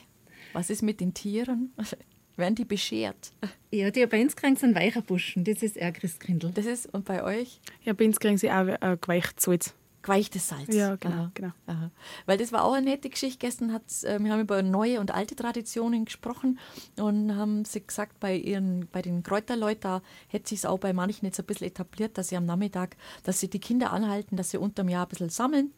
Was 0.53 0.71
ist 0.71 0.83
mit 0.83 1.01
den 1.01 1.15
Tieren? 1.15 1.73
Werden 2.41 2.55
die 2.55 2.65
beschert? 2.65 3.33
Ja, 3.71 3.91
die 3.91 4.05
bei 4.07 4.21
uns 4.21 4.35
kriegen 4.35 4.57
sie 4.57 4.65
einen 4.65 4.75
Weicherbuschen. 4.75 5.45
Das 5.45 5.63
ist 5.63 5.77
eher 5.77 5.93
Christkrindl. 5.93 6.51
Das 6.53 6.67
ist, 6.67 6.93
und 6.93 7.05
bei 7.05 7.23
euch? 7.23 7.61
Ja, 7.85 7.93
bei 7.93 8.05
uns 8.05 8.19
kriegen 8.19 8.39
sie 8.39 8.51
auch 8.51 8.67
äh, 8.67 8.97
geweichtes 9.01 9.45
Salz. 9.45 9.75
Geweichtes 10.03 10.49
Salz. 10.49 10.75
Ja, 10.75 10.97
genau. 10.97 11.15
Aha. 11.15 11.31
genau. 11.35 11.53
Aha. 11.67 11.91
Weil 12.25 12.39
das 12.39 12.53
war 12.53 12.65
auch 12.65 12.73
eine 12.73 12.87
nette 12.87 13.11
Geschichte. 13.11 13.39
Gestern 13.39 13.73
hat 13.73 13.83
äh, 14.03 14.19
wir 14.19 14.33
haben 14.33 14.41
über 14.41 14.63
neue 14.63 14.99
und 14.99 15.13
alte 15.13 15.37
Traditionen 15.37 16.07
gesprochen 16.07 16.59
und 16.97 17.37
haben 17.37 17.65
sie 17.67 17.87
gesagt, 17.87 18.19
bei 18.19 18.35
ihren, 18.35 18.89
bei 18.91 19.03
den 19.03 19.23
Kräuterleuten, 19.23 19.83
da 19.83 20.03
hätte 20.29 20.49
sich 20.49 20.61
es 20.61 20.67
auch 20.67 20.79
bei 20.79 20.95
manchen 20.95 21.27
jetzt 21.27 21.39
ein 21.39 21.45
bisschen 21.47 21.67
etabliert, 21.67 22.17
dass 22.17 22.29
sie 22.29 22.37
am 22.37 22.47
Nachmittag, 22.47 22.97
dass 23.25 23.41
sie 23.41 23.49
die 23.49 23.61
Kinder 23.61 23.93
anhalten, 23.93 24.37
dass 24.37 24.51
sie 24.51 24.59
unterm 24.59 24.89
Jahr 24.89 25.05
ein 25.05 25.09
bisschen 25.11 25.29
sammeln 25.29 25.73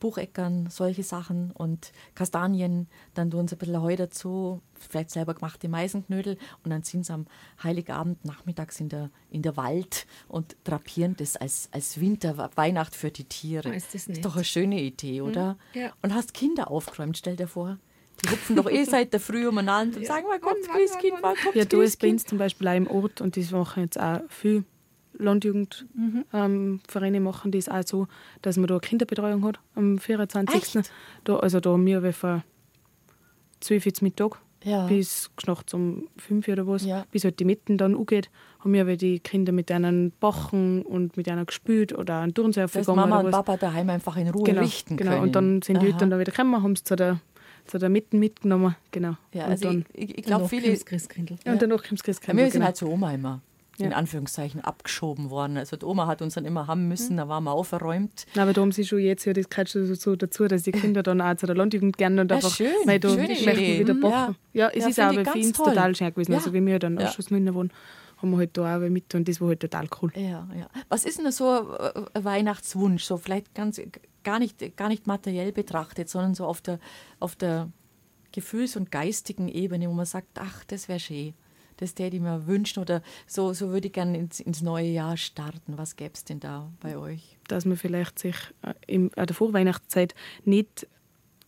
Bucheckern, 0.00 0.68
solche 0.70 1.02
Sachen 1.02 1.52
und 1.52 1.92
Kastanien. 2.14 2.88
Dann 3.14 3.30
tun 3.30 3.46
sie 3.46 3.54
ein 3.54 3.58
bisschen 3.58 3.80
Heu 3.80 3.94
dazu, 3.94 4.60
vielleicht 4.74 5.10
selber 5.10 5.34
gemachte 5.34 5.68
Meisenknödel 5.68 6.38
und 6.64 6.70
dann 6.70 6.82
sind 6.82 7.06
sie 7.06 7.12
am 7.12 7.26
Heiligabend 7.62 8.24
nachmittags 8.24 8.80
in 8.80 8.88
der, 8.88 9.10
in 9.30 9.42
der 9.42 9.56
Wald 9.56 10.06
und 10.26 10.56
drapieren 10.64 11.14
das 11.16 11.36
als, 11.36 11.68
als 11.72 12.00
Winterweihnacht 12.00 12.96
für 12.96 13.10
die 13.10 13.24
Tiere. 13.24 13.74
Ist 13.74 13.94
das, 13.94 14.06
ist 14.08 14.24
doch 14.24 14.34
eine 14.34 14.44
schöne 14.44 14.80
Idee, 14.80 15.20
hm, 15.20 15.28
oder? 15.28 15.58
Ja. 15.74 15.92
Und 16.02 16.14
hast 16.14 16.34
Kinder 16.34 16.70
aufgeräumt, 16.70 17.16
stell 17.16 17.36
dir 17.36 17.48
vor. 17.48 17.78
Die 18.24 18.30
hupfen 18.30 18.56
doch 18.56 18.68
eh 18.68 18.84
seit 18.84 19.12
der 19.12 19.20
Früh 19.20 19.46
umeinander 19.46 19.98
und 19.98 20.06
sagen, 20.06 20.26
wann 20.28 20.40
kommt 20.40 20.68
Christkind, 20.68 21.18
wann 21.22 21.36
kommt 21.36 21.54
Ja, 21.54 21.64
du 21.64 21.78
bei 21.78 22.10
uns 22.10 22.24
zum 22.24 22.38
Beispiel 22.38 22.68
auch 22.68 22.74
im 22.74 22.86
Ort 22.86 23.20
und 23.20 23.36
das 23.36 23.50
machen 23.50 23.84
jetzt 23.84 23.98
auch 23.98 24.20
viel 24.28 24.64
Landjugendvereine 25.20 26.80
mhm. 26.80 26.84
ähm, 27.14 27.22
machen 27.22 27.52
das 27.52 27.68
auch 27.68 27.82
so, 27.84 28.06
dass 28.42 28.56
man 28.56 28.66
da 28.66 28.78
Kinderbetreuung 28.78 29.44
hat 29.44 29.60
am 29.74 29.98
24. 29.98 30.82
Da, 31.24 31.36
also 31.36 31.60
da 31.60 31.70
haben 31.70 31.86
wir 31.86 32.12
von 32.12 32.42
12 33.60 33.86
Uhr 33.86 33.92
Mittag 34.00 34.40
ja. 34.64 34.86
bis 34.86 35.30
nachts 35.46 35.74
um 35.74 36.08
fünf 36.16 36.48
oder 36.48 36.66
was, 36.66 36.84
ja. 36.84 37.04
bis 37.10 37.24
halt 37.24 37.38
die 37.40 37.44
Mitten 37.44 37.78
dann 37.78 37.96
angeht, 37.96 38.30
haben 38.60 38.72
wir 38.72 38.96
die 38.96 39.20
Kinder 39.20 39.52
mit 39.52 39.70
denen 39.70 40.12
bachen 40.20 40.82
und 40.82 41.16
mit 41.16 41.28
einer 41.28 41.44
gespült 41.44 41.96
oder 41.96 42.20
einen 42.20 42.34
Turnsee 42.34 42.66
Dass 42.66 42.86
Mama 42.86 43.20
und 43.20 43.30
Papa 43.30 43.56
daheim 43.56 43.90
einfach 43.90 44.16
in 44.16 44.28
Ruhe 44.28 44.44
genau, 44.44 44.62
richten 44.62 44.96
genau. 44.96 45.12
können. 45.12 45.22
Und 45.22 45.36
dann 45.36 45.62
sind 45.62 45.82
die 45.82 45.86
Eltern 45.86 46.10
dann 46.10 46.20
wieder 46.20 46.32
gekommen, 46.32 46.62
haben 46.62 46.72
es 46.72 46.84
zu 46.84 46.96
der, 46.96 47.20
zu 47.66 47.78
der 47.78 47.88
Mitten 47.88 48.18
mitgenommen. 48.18 48.76
Genau. 48.90 49.16
Ja, 49.32 49.46
also 49.46 49.68
dann, 49.68 49.86
ich, 49.94 50.18
ich 50.18 50.24
glaube 50.24 50.48
viele... 50.48 50.68
Ja, 50.72 51.52
und 51.52 51.62
danach 51.62 51.82
kommt 51.82 51.92
das 51.92 52.02
Christkindl. 52.02 52.38
Ja, 52.38 52.44
wir 52.44 52.50
sind 52.50 52.52
genau. 52.52 52.66
halt 52.66 52.76
zur 52.76 52.90
Oma 52.90 53.12
immer 53.12 53.40
in 53.80 53.92
Anführungszeichen 53.92 54.60
abgeschoben 54.60 55.30
worden. 55.30 55.56
Also 55.56 55.76
die 55.76 55.84
Oma 55.84 56.06
hat 56.06 56.22
uns 56.22 56.34
dann 56.34 56.44
immer 56.44 56.66
haben 56.66 56.88
müssen, 56.88 57.16
da 57.16 57.28
waren 57.28 57.44
wir 57.44 57.52
aufgeräumt. 57.52 58.26
Aber 58.36 58.52
da 58.52 58.60
haben 58.60 58.72
sie 58.72 58.84
schon 58.84 59.00
jetzt 59.00 59.24
ja 59.24 59.32
das 59.32 59.48
gehört 59.48 59.70
schon 59.70 59.94
so 59.94 60.16
dazu, 60.16 60.46
dass 60.46 60.62
die 60.62 60.72
Kinder 60.72 61.02
dann 61.02 61.20
auch 61.20 61.36
zu 61.36 61.46
der 61.46 61.56
Landjugend 61.56 61.96
gerne 61.96 62.22
und 62.22 62.30
ja, 62.30 62.36
einfach 62.36 62.54
schön, 62.54 62.72
weil 62.84 63.00
da 63.00 63.10
schön 63.10 63.28
wieder 63.28 63.94
backen. 63.94 64.36
Ja, 64.52 64.66
ja 64.66 64.68
es 64.70 64.86
ist 64.86 65.00
auch 65.00 65.12
für 65.12 65.32
uns 65.32 65.52
total 65.52 65.94
schön 65.94 66.10
gewesen. 66.10 66.34
Also 66.34 66.52
wie 66.52 66.64
wir 66.64 66.78
dann 66.78 66.98
ja. 66.98 67.06
Ausschussmünder 67.06 67.54
wohnen, 67.54 67.72
haben 68.18 68.30
wir 68.30 68.38
halt 68.38 68.56
da 68.56 68.76
auch 68.76 68.88
mit 68.88 69.14
und 69.14 69.28
das 69.28 69.40
war 69.40 69.48
halt 69.48 69.60
total 69.60 69.88
cool. 70.02 70.12
Ja, 70.14 70.46
ja. 70.56 70.68
Was 70.88 71.04
ist 71.04 71.18
denn 71.18 71.30
so 71.32 71.76
ein 72.14 72.24
Weihnachtswunsch? 72.24 73.04
So 73.04 73.16
vielleicht 73.16 73.54
ganz 73.54 73.80
gar 74.22 74.38
nicht, 74.38 74.76
gar 74.76 74.88
nicht 74.88 75.06
materiell 75.06 75.52
betrachtet, 75.52 76.08
sondern 76.08 76.34
so 76.34 76.44
auf 76.44 76.60
der, 76.60 76.78
auf 77.18 77.36
der 77.36 77.70
Gefühls- 78.32 78.76
und 78.76 78.90
geistigen 78.90 79.48
Ebene, 79.48 79.88
wo 79.88 79.92
man 79.92 80.06
sagt, 80.06 80.28
ach, 80.38 80.64
das 80.64 80.88
wäre 80.88 81.00
schön 81.00 81.34
das 81.80 81.94
täte 81.94 82.16
ich 82.16 82.22
mir 82.22 82.46
wünschen 82.46 82.80
oder 82.80 83.02
so, 83.26 83.52
so 83.52 83.70
würde 83.70 83.88
ich 83.88 83.92
gerne 83.92 84.18
ins, 84.18 84.40
ins 84.40 84.62
neue 84.62 84.86
Jahr 84.86 85.16
starten. 85.16 85.76
Was 85.76 85.96
gäbe 85.96 86.12
es 86.14 86.24
denn 86.24 86.40
da 86.40 86.70
bei 86.80 86.96
euch? 86.96 87.38
Dass 87.48 87.64
man 87.64 87.76
vielleicht 87.76 88.18
sich 88.18 88.36
äh, 88.62 88.74
in 88.86 89.10
der 89.10 89.34
Vorweihnachtszeit 89.34 90.14
nicht 90.44 90.86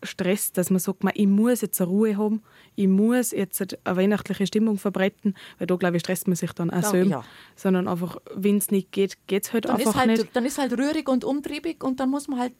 stresst, 0.02 0.58
dass 0.58 0.70
man 0.70 0.80
sagt, 0.80 1.04
man, 1.04 1.12
ich 1.14 1.26
muss 1.26 1.60
jetzt 1.60 1.80
eine 1.80 1.88
Ruhe 1.88 2.16
haben, 2.16 2.42
ich 2.74 2.88
muss 2.88 3.30
jetzt 3.30 3.60
eine 3.84 3.96
weihnachtliche 3.96 4.46
Stimmung 4.46 4.78
verbreiten, 4.78 5.34
weil 5.58 5.66
da, 5.66 5.76
glaube 5.76 5.96
ich, 5.96 6.00
stresst 6.00 6.26
man 6.26 6.34
sich 6.34 6.52
dann 6.52 6.70
auch 6.70 6.82
so. 6.82 6.96
Ja. 6.96 7.24
Sondern 7.54 7.86
einfach, 7.86 8.16
wenn 8.34 8.56
es 8.56 8.70
nicht 8.70 8.90
geht, 8.90 9.18
geht 9.26 9.44
es 9.44 9.52
halt 9.52 9.66
dann 9.66 9.76
einfach 9.76 9.94
halt, 9.94 10.10
nicht. 10.10 10.34
Dann 10.34 10.44
ist 10.44 10.58
halt 10.58 10.72
rührig 10.76 11.08
und 11.08 11.24
umtriebig 11.24 11.84
und 11.84 12.00
dann 12.00 12.10
muss 12.10 12.26
man 12.26 12.40
halt 12.40 12.52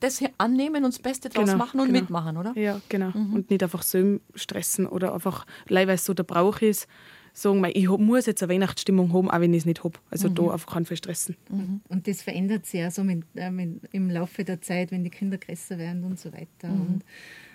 das 0.00 0.22
annehmen 0.38 0.84
und 0.84 0.94
das 0.94 0.98
Beste 0.98 1.28
draus 1.28 1.46
genau, 1.46 1.58
machen 1.58 1.80
und 1.80 1.86
genau. 1.86 2.00
mitmachen, 2.00 2.36
oder? 2.36 2.52
Ja, 2.56 2.80
genau. 2.88 3.10
Mhm. 3.10 3.34
Und 3.34 3.50
nicht 3.50 3.62
einfach 3.62 3.82
so 3.82 4.20
stressen 4.34 4.86
oder 4.86 5.14
einfach, 5.14 5.46
weil 5.68 5.88
es 5.90 6.04
so 6.04 6.14
der 6.14 6.24
Brauch 6.24 6.60
ist, 6.60 6.88
sagen, 7.32 7.64
ich 7.72 7.88
muss 7.88 8.26
jetzt 8.26 8.42
eine 8.42 8.52
Weihnachtsstimmung 8.52 9.12
haben, 9.12 9.30
auch 9.30 9.40
wenn 9.40 9.52
ich 9.52 9.60
es 9.60 9.66
nicht 9.66 9.84
habe. 9.84 9.98
Also 10.10 10.28
mhm. 10.28 10.34
da 10.34 10.42
einfach 10.52 10.72
keinen 10.72 10.86
stressen. 10.86 11.36
Mhm. 11.48 11.80
Und 11.88 12.08
das 12.08 12.22
verändert 12.22 12.66
sich 12.66 12.80
ja 12.80 12.90
so 12.90 13.04
mit, 13.04 13.24
äh, 13.36 13.50
mit, 13.50 13.80
im 13.92 14.10
Laufe 14.10 14.44
der 14.44 14.60
Zeit, 14.60 14.90
wenn 14.90 15.04
die 15.04 15.10
Kinder 15.10 15.38
größer 15.38 15.78
werden 15.78 16.04
und 16.04 16.18
so 16.18 16.32
weiter. 16.32 16.68
Mhm. 16.68 16.80
Und 16.80 17.04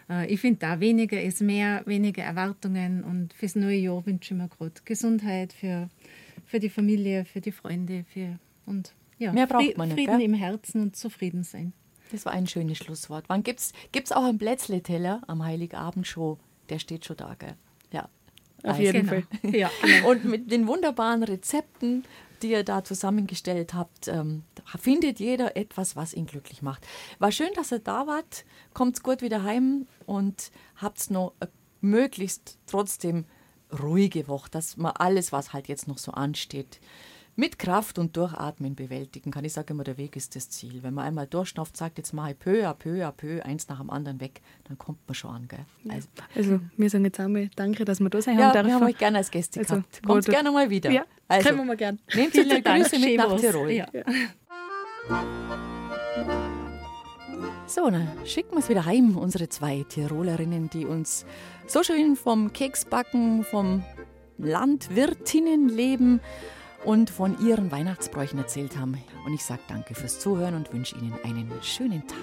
äh, 0.09 0.27
ich 0.27 0.39
finde 0.39 0.59
da 0.59 0.79
weniger 0.79 1.21
ist 1.21 1.41
mehr, 1.41 1.83
weniger 1.85 2.23
Erwartungen 2.23 3.03
und 3.03 3.33
fürs 3.33 3.55
neue 3.55 3.77
Jahr 3.77 4.05
wünsche 4.05 4.33
ich 4.33 4.39
mir 4.39 4.47
gerade 4.47 4.73
Gesundheit 4.85 5.53
für, 5.53 5.89
für 6.45 6.59
die 6.59 6.69
Familie, 6.69 7.25
für 7.25 7.41
die 7.41 7.51
Freunde 7.51 8.05
für, 8.13 8.39
und 8.65 8.93
ja, 9.17 9.31
mehr 9.31 9.47
braucht 9.47 9.77
man 9.77 9.89
nicht, 9.89 9.95
Frieden 9.95 10.17
gell? 10.17 10.25
im 10.25 10.33
Herzen 10.33 10.81
und 10.81 10.95
zufrieden 10.95 11.43
sein. 11.43 11.73
Das 12.11 12.25
war 12.25 12.33
ein 12.33 12.47
schönes 12.47 12.77
Schlusswort. 12.77 13.25
Wann 13.27 13.43
gibt's 13.43 13.73
gibt's 13.91 14.11
auch 14.11 14.23
einen 14.23 14.37
Plätzle-Teller 14.37 15.21
am 15.27 15.43
Heiligabend 15.43 16.05
schon? 16.05 16.37
Der 16.69 16.79
steht 16.79 17.05
schon 17.05 17.17
da, 17.17 17.35
gell? 17.37 17.55
Ja. 17.91 18.09
Auf 18.63 18.79
jeden 18.79 19.07
genau. 19.07 19.21
Fall. 19.41 19.51
Ja, 19.51 19.69
genau. 19.81 20.11
Und 20.11 20.25
mit 20.25 20.51
den 20.51 20.67
wunderbaren 20.67 21.23
Rezepten, 21.23 22.05
die 22.41 22.51
ihr 22.51 22.63
da 22.63 22.83
zusammengestellt 22.83 23.73
habt, 23.73 24.07
ähm, 24.07 24.43
findet 24.77 25.19
jeder 25.19 25.57
etwas, 25.57 25.95
was 25.95 26.13
ihn 26.13 26.25
glücklich 26.25 26.61
macht. 26.61 26.85
War 27.19 27.31
schön, 27.31 27.49
dass 27.55 27.71
ihr 27.71 27.79
da 27.79 28.07
wart. 28.07 28.45
Kommt 28.73 29.01
gut 29.03 29.21
wieder 29.21 29.43
heim 29.43 29.87
und 30.05 30.51
habt 30.75 31.09
noch 31.09 31.33
möglichst 31.81 32.57
trotzdem 32.67 33.25
ruhige 33.81 34.27
Woche, 34.27 34.49
dass 34.51 34.77
man 34.77 34.93
alles, 34.93 35.31
was 35.31 35.53
halt 35.53 35.67
jetzt 35.67 35.87
noch 35.87 35.97
so 35.97 36.11
ansteht, 36.11 36.79
mit 37.35 37.57
Kraft 37.57 37.97
und 37.97 38.15
Durchatmen 38.15 38.75
bewältigen 38.75 39.31
kann. 39.31 39.43
Ich 39.43 39.53
sage 39.53 39.73
immer, 39.73 39.83
der 39.83 39.97
Weg 39.97 40.15
ist 40.15 40.35
das 40.35 40.49
Ziel. 40.49 40.83
Wenn 40.83 40.93
man 40.93 41.05
einmal 41.05 41.27
durchschnauft, 41.27 41.75
sagt, 41.75 41.97
jetzt 41.97 42.13
mache 42.13 42.31
ich 42.31 42.39
peu 42.39 42.67
à 42.67 42.73
peu 42.73 43.05
à 43.05 43.11
peu, 43.11 43.43
eins 43.43 43.67
nach 43.67 43.79
dem 43.79 43.89
anderen 43.89 44.19
weg, 44.21 44.41
dann 44.65 44.77
kommt 44.77 44.99
man 45.07 45.15
schon 45.15 45.31
an. 45.31 45.47
Gell? 45.47 45.65
Also, 45.89 46.07
also, 46.35 46.59
wir 46.77 46.89
sagen 46.89 47.05
jetzt 47.05 47.19
einmal 47.19 47.49
danke, 47.55 47.85
dass 47.85 47.99
wir 47.99 48.09
da 48.09 48.21
sein 48.21 48.37
ja, 48.37 48.53
haben 48.53 48.67
wir 48.67 48.75
haben 48.75 48.83
euch 48.83 48.97
gerne 48.97 49.17
als 49.17 49.31
Gäste 49.31 49.61
also, 49.61 49.75
gehabt. 49.75 50.03
Kommt 50.05 50.25
gerne 50.25 50.51
mal 50.51 50.69
wieder. 50.69 50.91
Ja, 50.91 51.05
also, 51.27 51.47
können 51.47 51.59
wir 51.59 51.65
mal 51.65 51.77
gerne. 51.77 51.97
Nehmt 52.13 52.33
viele 52.33 52.61
Grüße 52.61 52.99
mit 52.99 53.17
nach 53.17 53.35
Tirol. 53.39 53.71
Ja. 53.71 53.87
So, 57.65 57.89
dann 57.89 58.07
schicken 58.25 58.51
wir 58.51 58.59
es 58.59 58.69
wieder 58.69 58.85
heim, 58.85 59.17
unsere 59.17 59.49
zwei 59.49 59.83
Tirolerinnen, 59.89 60.69
die 60.69 60.85
uns 60.85 61.25
so 61.65 61.81
schön 61.81 62.15
vom 62.15 62.53
Keksbacken, 62.53 63.43
vom 63.43 63.83
Landwirtinnenleben 64.37 66.19
und 66.85 67.09
von 67.09 67.39
ihren 67.45 67.71
Weihnachtsbräuchen 67.71 68.39
erzählt 68.39 68.77
haben. 68.77 68.97
Und 69.25 69.33
ich 69.33 69.43
sage 69.43 69.61
danke 69.67 69.95
fürs 69.95 70.19
Zuhören 70.19 70.55
und 70.55 70.73
wünsche 70.73 70.95
Ihnen 70.97 71.13
einen 71.23 71.51
schönen 71.61 72.03
Tag. 72.07 72.17